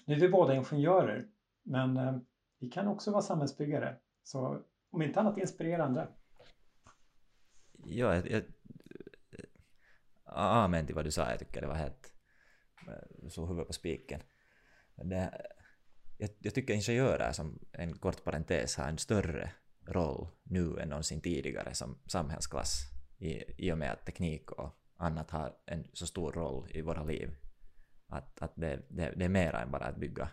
Nu 0.05 0.15
är 0.15 0.21
vi 0.21 0.29
båda 0.29 0.55
ingenjörer, 0.55 1.29
men 1.63 1.97
eh, 1.97 2.19
vi 2.59 2.69
kan 2.71 2.89
också 2.89 3.11
vara 3.11 3.23
samhällsbyggare. 3.23 3.97
Så 4.23 4.63
om 4.91 5.03
inte 5.03 5.21
annat 5.21 5.39
inspirera 5.39 5.85
andra. 5.85 6.09
Ja, 7.85 8.15
jag, 8.15 8.31
jag, 8.31 8.43
eh, 9.31 9.45
amen 10.25 10.87
till 10.87 10.95
vad 10.95 11.05
du 11.05 11.11
sa, 11.11 11.31
jag 11.31 11.39
tycker 11.39 11.61
det 11.61 11.67
var 11.67 11.75
helt... 11.75 12.13
Eh, 12.89 13.29
så 13.29 13.47
huvudet 13.47 13.67
på 13.67 13.73
spiken. 13.73 14.21
Det, 14.95 15.47
jag, 16.19 16.31
jag 16.39 16.55
tycker 16.55 16.75
ingenjörer 16.75 17.33
som 17.33 17.59
en 17.73 17.99
kort 17.99 18.25
parentes 18.25 18.77
har 18.77 18.89
en 18.89 18.99
större 18.99 19.53
roll 19.87 20.29
nu 20.43 20.79
än 20.79 20.89
någonsin 20.89 21.21
tidigare 21.21 21.75
som 21.75 21.99
samhällsklass 22.07 22.83
i, 23.19 23.67
i 23.67 23.73
och 23.73 23.79
med 23.79 23.93
att 23.93 24.07
teknik 24.07 24.53
och 24.53 24.71
annat 24.97 25.31
har 25.31 25.57
en 25.67 25.87
så 25.93 26.07
stor 26.07 26.33
roll 26.33 26.71
i 26.71 26.83
våra 26.83 27.05
liv. 27.05 27.37
Att, 28.09 28.43
att 28.43 28.53
det, 28.57 28.83
det, 28.89 29.13
det 29.17 29.25
är 29.25 29.29
mer 29.29 29.55
än 29.55 29.71
bara 29.71 29.85
att 29.85 29.97
bygga 29.97 30.29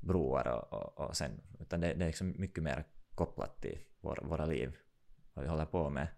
broar 0.00 0.48
och, 0.48 0.72
och, 0.72 1.08
och 1.08 1.16
sen, 1.16 1.40
utan 1.60 1.80
det, 1.80 1.94
det 1.94 2.04
är 2.04 2.06
liksom 2.06 2.34
mycket 2.38 2.64
mer 2.64 2.84
kopplat 3.14 3.62
till 3.62 3.78
vår, 4.00 4.20
våra 4.22 4.46
liv, 4.46 4.76
vad 5.34 5.44
vi 5.44 5.50
håller 5.50 5.66
på 5.66 5.90
med. 5.90 6.08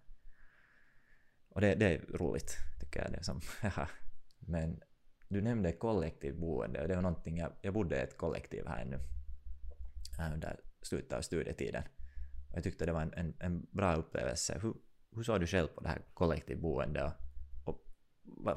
Och 1.49 1.61
det, 1.61 1.75
det 1.75 1.85
är 1.85 2.17
roligt, 2.17 2.57
tycker 2.79 3.01
jag. 3.01 3.11
Det 3.11 3.23
som, 3.23 3.41
Men 4.39 4.81
du 5.27 5.41
nämnde 5.41 5.71
kollektivboende 5.71 6.81
och 6.81 6.87
det 6.87 6.95
var 6.95 7.01
någonting, 7.01 7.37
jag, 7.37 7.51
jag 7.61 7.73
bodde 7.73 7.95
i 7.95 7.99
ett 7.99 8.17
kollektiv 8.17 8.67
här 8.67 8.85
nu 8.85 8.99
under 10.33 10.59
slutet 10.81 11.13
av 11.13 11.21
studietiden. 11.21 11.83
Och 12.51 12.57
jag 12.57 12.63
tyckte 12.63 12.85
det 12.85 12.91
var 12.91 13.01
en, 13.01 13.13
en, 13.13 13.33
en 13.39 13.67
bra 13.71 13.95
upplevelse. 13.95 14.59
Hur, 14.61 14.73
hur 15.15 15.23
såg 15.23 15.39
du 15.39 15.47
själv 15.47 15.67
på 15.67 15.81
det 15.81 15.89
här 15.89 16.01
kollektivboendet 16.13 17.03
och, 17.03 17.15
och 17.65 17.83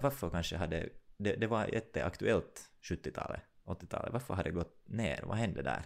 varför 0.02 0.30
kanske 0.30 0.56
hade... 0.56 0.88
Det, 1.16 1.36
det 1.36 1.46
var 1.46 1.66
jätteaktuellt 1.66 2.70
70-talet, 2.82 3.40
80-talet. 3.64 4.12
Varför 4.12 4.34
hade 4.34 4.48
det 4.48 4.54
gått 4.54 4.88
ner? 4.88 5.22
Vad 5.26 5.36
hände 5.36 5.62
där? 5.62 5.82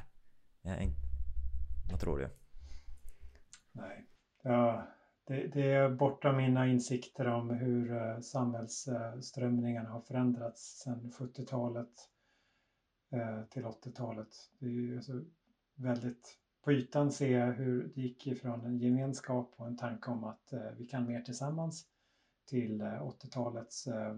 Jag, 0.62 0.82
inte, 0.82 1.00
vad 1.90 2.00
tror 2.00 2.18
du? 2.18 2.28
Nej. 3.72 4.06
Ja, 4.42 4.88
det, 5.26 5.46
det, 5.46 5.72
är 5.72 5.90
borta 5.90 6.32
mina 6.32 6.66
insikter 6.66 7.26
om 7.26 7.50
hur 7.50 7.92
eh, 7.92 8.20
samhällsströmningarna 8.20 9.88
har 9.88 10.00
förändrats 10.00 10.82
sedan 10.82 11.12
70-talet 11.18 11.92
eh, 13.12 13.42
till 13.42 13.64
80-talet. 13.64 14.28
Det 14.58 14.66
är 14.66 14.70
ju 14.70 14.96
alltså 14.96 15.12
väldigt 15.74 16.38
på 16.68 16.72
ytan 16.72 17.12
se 17.12 17.44
hur 17.44 17.92
det 17.94 18.00
gick 18.00 18.26
ifrån 18.26 18.64
en 18.64 18.78
gemenskap 18.78 19.54
och 19.56 19.66
en 19.66 19.76
tanke 19.76 20.10
om 20.10 20.24
att 20.24 20.52
eh, 20.52 20.70
vi 20.76 20.86
kan 20.86 21.06
mer 21.06 21.20
tillsammans 21.20 21.86
till 22.46 22.80
eh, 22.80 22.86
80-talets 22.86 23.86
eh, 23.86 24.16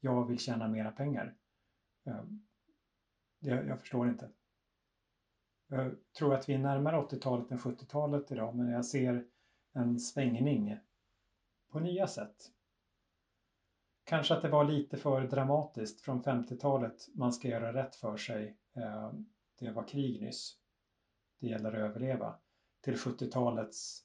jag 0.00 0.28
vill 0.28 0.38
tjäna 0.38 0.68
mera 0.68 0.90
pengar. 0.90 1.36
Jag, 3.38 3.66
jag 3.66 3.80
förstår 3.80 4.08
inte. 4.08 4.30
Jag 5.68 5.94
tror 6.18 6.34
att 6.34 6.48
vi 6.48 6.54
är 6.54 6.58
närmare 6.58 6.96
80-talet 6.96 7.50
än 7.50 7.58
70-talet 7.58 8.32
idag, 8.32 8.56
men 8.56 8.68
jag 8.68 8.84
ser 8.84 9.24
en 9.72 10.00
svängning 10.00 10.76
på 11.70 11.80
nya 11.80 12.06
sätt. 12.06 12.50
Kanske 14.04 14.34
att 14.34 14.42
det 14.42 14.48
var 14.48 14.64
lite 14.64 14.96
för 14.96 15.26
dramatiskt 15.26 16.00
från 16.00 16.22
50-talet. 16.22 17.08
Man 17.14 17.32
ska 17.32 17.48
göra 17.48 17.72
rätt 17.72 17.96
för 17.96 18.16
sig. 18.16 18.56
Det 19.58 19.70
var 19.70 19.88
krig 19.88 20.22
nyss. 20.22 20.61
Det 21.42 21.48
gäller 21.48 21.72
att 21.72 21.90
överleva. 21.90 22.34
Till 22.80 22.94
70-talets 22.94 24.02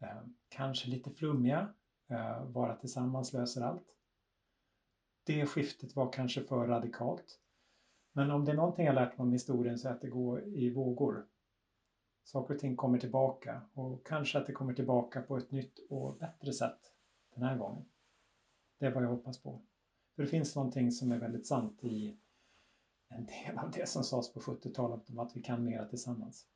eh, 0.00 0.22
kanske 0.48 0.88
lite 0.88 1.10
flummiga. 1.10 1.74
Eh, 2.08 2.44
vara 2.44 2.76
tillsammans 2.76 3.32
löser 3.32 3.62
allt. 3.62 3.96
Det 5.24 5.46
skiftet 5.46 5.96
var 5.96 6.12
kanske 6.12 6.44
för 6.44 6.66
radikalt. 6.66 7.38
Men 8.12 8.30
om 8.30 8.44
det 8.44 8.52
är 8.52 8.56
någonting 8.56 8.86
jag 8.86 8.94
lärt 8.94 9.18
mig 9.18 9.24
om 9.24 9.32
historien 9.32 9.78
så 9.78 9.88
är 9.88 9.92
att 9.92 10.00
det 10.00 10.08
går 10.08 10.44
i 10.44 10.70
vågor. 10.70 11.26
Saker 12.24 12.54
och 12.54 12.60
ting 12.60 12.76
kommer 12.76 12.98
tillbaka 12.98 13.62
och 13.74 14.06
kanske 14.06 14.38
att 14.38 14.46
det 14.46 14.52
kommer 14.52 14.74
tillbaka 14.74 15.22
på 15.22 15.36
ett 15.36 15.50
nytt 15.50 15.78
och 15.90 16.18
bättre 16.18 16.52
sätt 16.52 16.92
den 17.34 17.44
här 17.44 17.58
gången. 17.58 17.84
Det 18.78 18.86
är 18.86 18.94
vad 18.94 19.04
jag 19.04 19.10
hoppas 19.10 19.42
på. 19.42 19.62
För 20.16 20.22
det 20.22 20.28
finns 20.28 20.56
någonting 20.56 20.92
som 20.92 21.12
är 21.12 21.18
väldigt 21.18 21.46
sant 21.46 21.84
i 21.84 22.18
en 23.10 23.26
del 23.26 23.58
av 23.58 23.70
det 23.70 23.88
som 23.88 24.04
sades 24.04 24.32
på 24.32 24.40
70-talet 24.40 25.10
om 25.10 25.18
att 25.18 25.36
vi 25.36 25.42
kan 25.42 25.64
mera 25.64 25.88
tillsammans. 25.88 26.46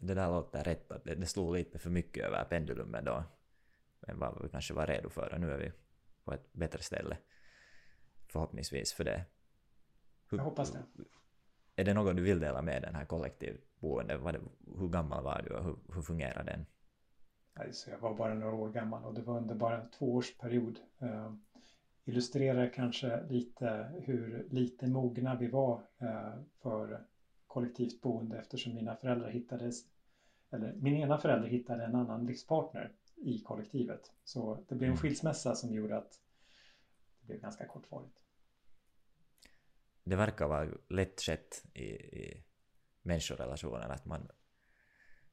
Det 0.00 0.14
där 0.14 0.28
låter 0.28 0.64
rätt, 0.64 0.92
att 0.92 1.04
det, 1.04 1.26
slog 1.26 1.54
lite 1.54 1.78
för 1.78 1.90
mycket 1.90 2.24
över 2.24 2.44
pendulumen 2.44 3.04
då 3.04 3.24
än 4.06 4.18
vad 4.18 4.42
vi 4.42 4.48
kanske 4.48 4.74
var 4.74 4.86
redo 4.86 5.08
för 5.08 5.32
och 5.32 5.40
nu 5.40 5.50
är 5.50 5.58
vi 5.58 5.72
på 6.24 6.32
ett 6.32 6.52
bättre 6.52 6.82
ställe 6.82 7.18
förhoppningsvis 8.28 8.92
för 8.92 9.04
det. 9.04 9.24
Hur, 10.30 10.38
jag 10.38 10.44
hoppas 10.44 10.72
det. 10.72 10.84
Är 11.76 11.84
det 11.84 11.94
något 11.94 12.16
du 12.16 12.22
vill 12.22 12.40
dela 12.40 12.62
med 12.62 12.82
den 12.82 12.94
här 12.94 13.04
kollektivboendet? 13.04 14.20
Hur 14.78 14.88
gammal 14.88 15.24
var 15.24 15.42
du 15.42 15.54
och 15.54 15.64
hur, 15.64 15.76
hur 15.94 16.02
fungerar 16.02 16.44
den? 16.44 16.66
Alltså 17.54 17.90
jag 17.90 17.98
var 17.98 18.14
bara 18.14 18.34
några 18.34 18.54
år 18.54 18.70
gammal 18.70 19.04
och 19.04 19.14
det 19.14 19.22
var 19.22 19.36
under 19.36 19.54
bara 19.54 19.82
en 19.82 19.90
tvåårsperiod. 19.90 20.78
Illustrerar 22.04 22.72
kanske 22.72 23.26
lite 23.26 23.92
hur 24.02 24.46
lite 24.50 24.86
mogna 24.86 25.34
vi 25.34 25.46
var 25.46 25.82
uh, 26.02 26.42
för 26.62 27.06
kollektivt 27.46 28.00
boende 28.00 28.38
eftersom 28.38 28.74
mina 28.74 28.96
föräldrar 28.96 29.30
hittades, 29.30 29.84
eller 30.50 30.72
min 30.72 30.96
ena 30.96 31.18
förälder 31.18 31.48
hittade 31.48 31.84
en 31.84 31.94
annan 31.94 32.26
livspartner 32.26 32.92
i 33.16 33.38
kollektivet. 33.38 34.12
Så 34.24 34.64
det 34.68 34.74
blev 34.74 34.88
en 34.88 34.96
mm. 34.96 35.02
skilsmässa 35.02 35.54
som 35.54 35.74
gjorde 35.74 35.96
att 35.96 36.20
det 37.20 37.26
blev 37.26 37.40
ganska 37.40 37.66
kortvarigt 37.66 38.24
det 40.04 40.16
verkar 40.16 40.48
vara 40.48 40.68
lätt 40.88 41.20
skett 41.20 41.64
i, 41.74 41.84
i 41.84 42.44
människorelationer 43.02 43.88
att 43.88 44.04
man 44.04 44.28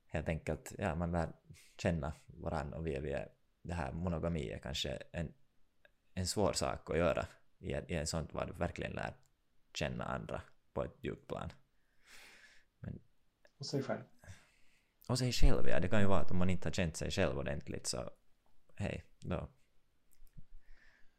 helt 0.06 0.30
enkelt, 0.30 0.76
ja 0.78 0.96
man 0.96 1.12
lär 1.12 1.30
känna 1.78 2.14
varandra 2.28 2.78
och 2.78 2.88
vi 2.88 2.96
är, 2.96 3.02
vi 3.02 3.12
är 3.12 3.30
det 3.62 3.74
här 3.74 3.92
monogami 3.92 4.50
är 4.50 4.60
kanske 4.60 4.90
en, 5.12 5.34
en 6.14 6.28
svår 6.28 6.54
sak 6.54 6.90
att 6.90 6.98
göra 6.98 7.26
i, 7.60 7.72
i 7.72 7.96
en 7.96 8.08
sånt 8.08 8.34
var 8.34 8.46
du 8.46 8.54
verkligen 8.54 8.92
lär 8.92 9.14
känna 9.74 10.04
andra 10.04 10.42
på 10.74 10.84
ett 10.84 11.04
djupt 11.04 11.28
plan. 11.28 11.50
Men, 12.80 13.00
och 13.58 13.66
sig 13.66 13.84
själv. 13.84 14.02
Och 15.10 15.20
sig 15.20 15.32
själv, 15.32 15.68
ja. 15.68 15.80
Det 15.80 15.88
kan 15.88 16.02
ju 16.02 16.08
vara 16.08 16.22
att 16.22 16.32
om 16.32 16.38
man 16.38 16.50
inte 16.50 16.68
har 16.68 16.74
känt 16.74 16.98
sig 16.98 17.12
själv 17.12 17.38
ordentligt 17.38 17.88
så 17.88 18.10
hej, 18.76 19.04
då... 19.20 19.50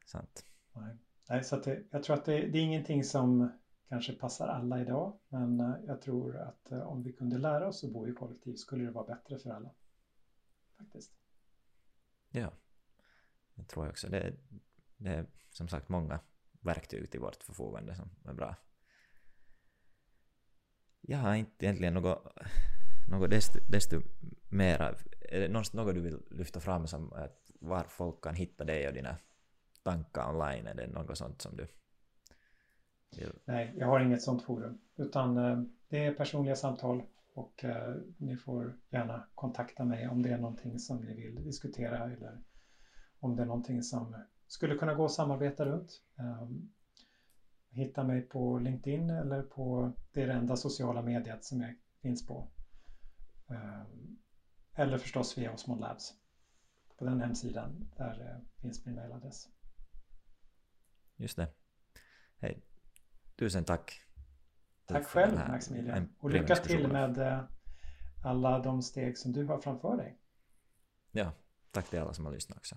Sant. 0.06 0.46
Nej. 0.72 0.96
Nej, 1.28 1.44
så 1.44 1.56
det, 1.56 1.82
jag 1.90 2.02
tror 2.02 2.16
att 2.16 2.24
det, 2.24 2.46
det, 2.46 2.58
är 2.58 2.62
ingenting 2.62 3.04
som 3.04 3.52
kanske 3.88 4.12
passar 4.12 4.48
alla 4.48 4.80
idag, 4.80 5.18
men 5.28 5.60
eh, 5.60 5.74
jag 5.86 6.02
tror 6.02 6.36
att 6.36 6.72
eh, 6.72 6.80
om 6.80 7.02
vi 7.02 7.12
kunde 7.12 7.38
lära 7.38 7.68
oss 7.68 7.84
att 7.84 7.92
bo 7.92 8.08
i 8.08 8.12
kollektiv 8.12 8.54
skulle 8.54 8.84
det 8.84 8.90
vara 8.90 9.06
bättre 9.06 9.38
för 9.38 9.50
alla. 9.50 9.70
Faktiskt. 10.78 11.12
Ja, 12.30 12.52
det 13.54 13.64
tror 13.64 13.84
jag 13.84 13.90
också. 13.90 14.08
Det, 14.08 14.34
det 15.02 15.10
är 15.10 15.26
som 15.50 15.68
sagt 15.68 15.88
många 15.88 16.20
verktyg 16.60 17.10
till 17.10 17.20
vårt 17.20 17.42
förfogande 17.42 17.94
som 17.94 18.10
är 18.24 18.32
bra. 18.32 18.56
Jag 21.00 21.18
har 21.18 21.34
inte 21.34 21.64
egentligen 21.64 21.94
något 21.94 22.32
något 23.08 23.30
desto, 23.30 23.58
desto 23.68 24.02
mera, 24.50 24.94
är 25.20 25.40
det 25.40 25.48
något 25.48 25.94
du 25.94 26.00
vill 26.00 26.18
lyfta 26.30 26.60
fram 26.60 26.86
som 26.86 27.12
att 27.12 27.50
var 27.60 27.84
folk 27.88 28.24
kan 28.24 28.34
hitta 28.34 28.64
dig 28.64 28.88
och 28.88 28.94
dina 28.94 29.16
tankar 29.82 30.30
online? 30.30 30.66
Är 30.66 30.74
det 30.74 30.86
något 30.86 31.18
sånt 31.18 31.42
som 31.42 31.56
du 31.56 31.66
vill? 33.10 33.32
Nej, 33.44 33.74
jag 33.76 33.86
har 33.86 34.00
inget 34.00 34.22
sånt 34.22 34.42
forum. 34.42 34.78
Utan 34.96 35.36
eh, 35.36 35.62
det 35.88 36.04
är 36.04 36.14
personliga 36.14 36.56
samtal 36.56 37.02
och 37.34 37.64
eh, 37.64 37.94
ni 38.16 38.36
får 38.36 38.78
gärna 38.90 39.28
kontakta 39.34 39.84
mig 39.84 40.08
om 40.08 40.22
det 40.22 40.30
är 40.30 40.38
någonting 40.38 40.78
som 40.78 40.96
ni 40.96 41.14
vill 41.14 41.44
diskutera 41.44 42.12
eller 42.12 42.42
om 43.18 43.36
det 43.36 43.42
är 43.42 43.46
någonting 43.46 43.82
som 43.82 44.16
skulle 44.52 44.78
kunna 44.78 44.94
gå 44.94 45.04
att 45.04 45.12
samarbeta 45.12 45.64
runt. 45.64 46.02
Um, 46.14 46.72
hitta 47.70 48.04
mig 48.04 48.22
på 48.22 48.58
LinkedIn 48.58 49.10
eller 49.10 49.42
på 49.42 49.92
det, 50.12 50.26
det 50.26 50.32
enda 50.32 50.56
sociala 50.56 51.02
mediet 51.02 51.44
som 51.44 51.60
jag 51.60 51.74
finns 52.02 52.26
på. 52.26 52.52
Um, 53.46 54.18
eller 54.74 54.98
förstås 54.98 55.38
via 55.38 55.52
Osmond 55.52 55.80
Labs. 55.80 56.14
På 56.98 57.04
den 57.04 57.20
hemsidan 57.20 57.90
där 57.96 58.20
uh, 58.20 58.60
finns 58.60 58.86
min 58.86 58.94
mailadress. 58.94 59.48
Just 61.16 61.36
det. 61.36 61.48
Hej. 62.38 62.62
Tusen 63.36 63.64
tack. 63.64 64.00
Tack 64.86 65.06
själv 65.06 65.34
Maximilian. 65.34 66.14
Och 66.18 66.30
lycka 66.30 66.56
till 66.56 66.88
med 66.88 67.18
uh, 67.18 67.44
alla 68.24 68.58
de 68.58 68.82
steg 68.82 69.18
som 69.18 69.32
du 69.32 69.44
har 69.44 69.58
framför 69.58 69.96
dig. 69.96 70.18
Ja, 71.10 71.32
tack 71.70 71.90
till 71.90 71.98
alla 71.98 72.12
som 72.12 72.24
har 72.24 72.32
lyssnat 72.32 72.58
också. 72.58 72.76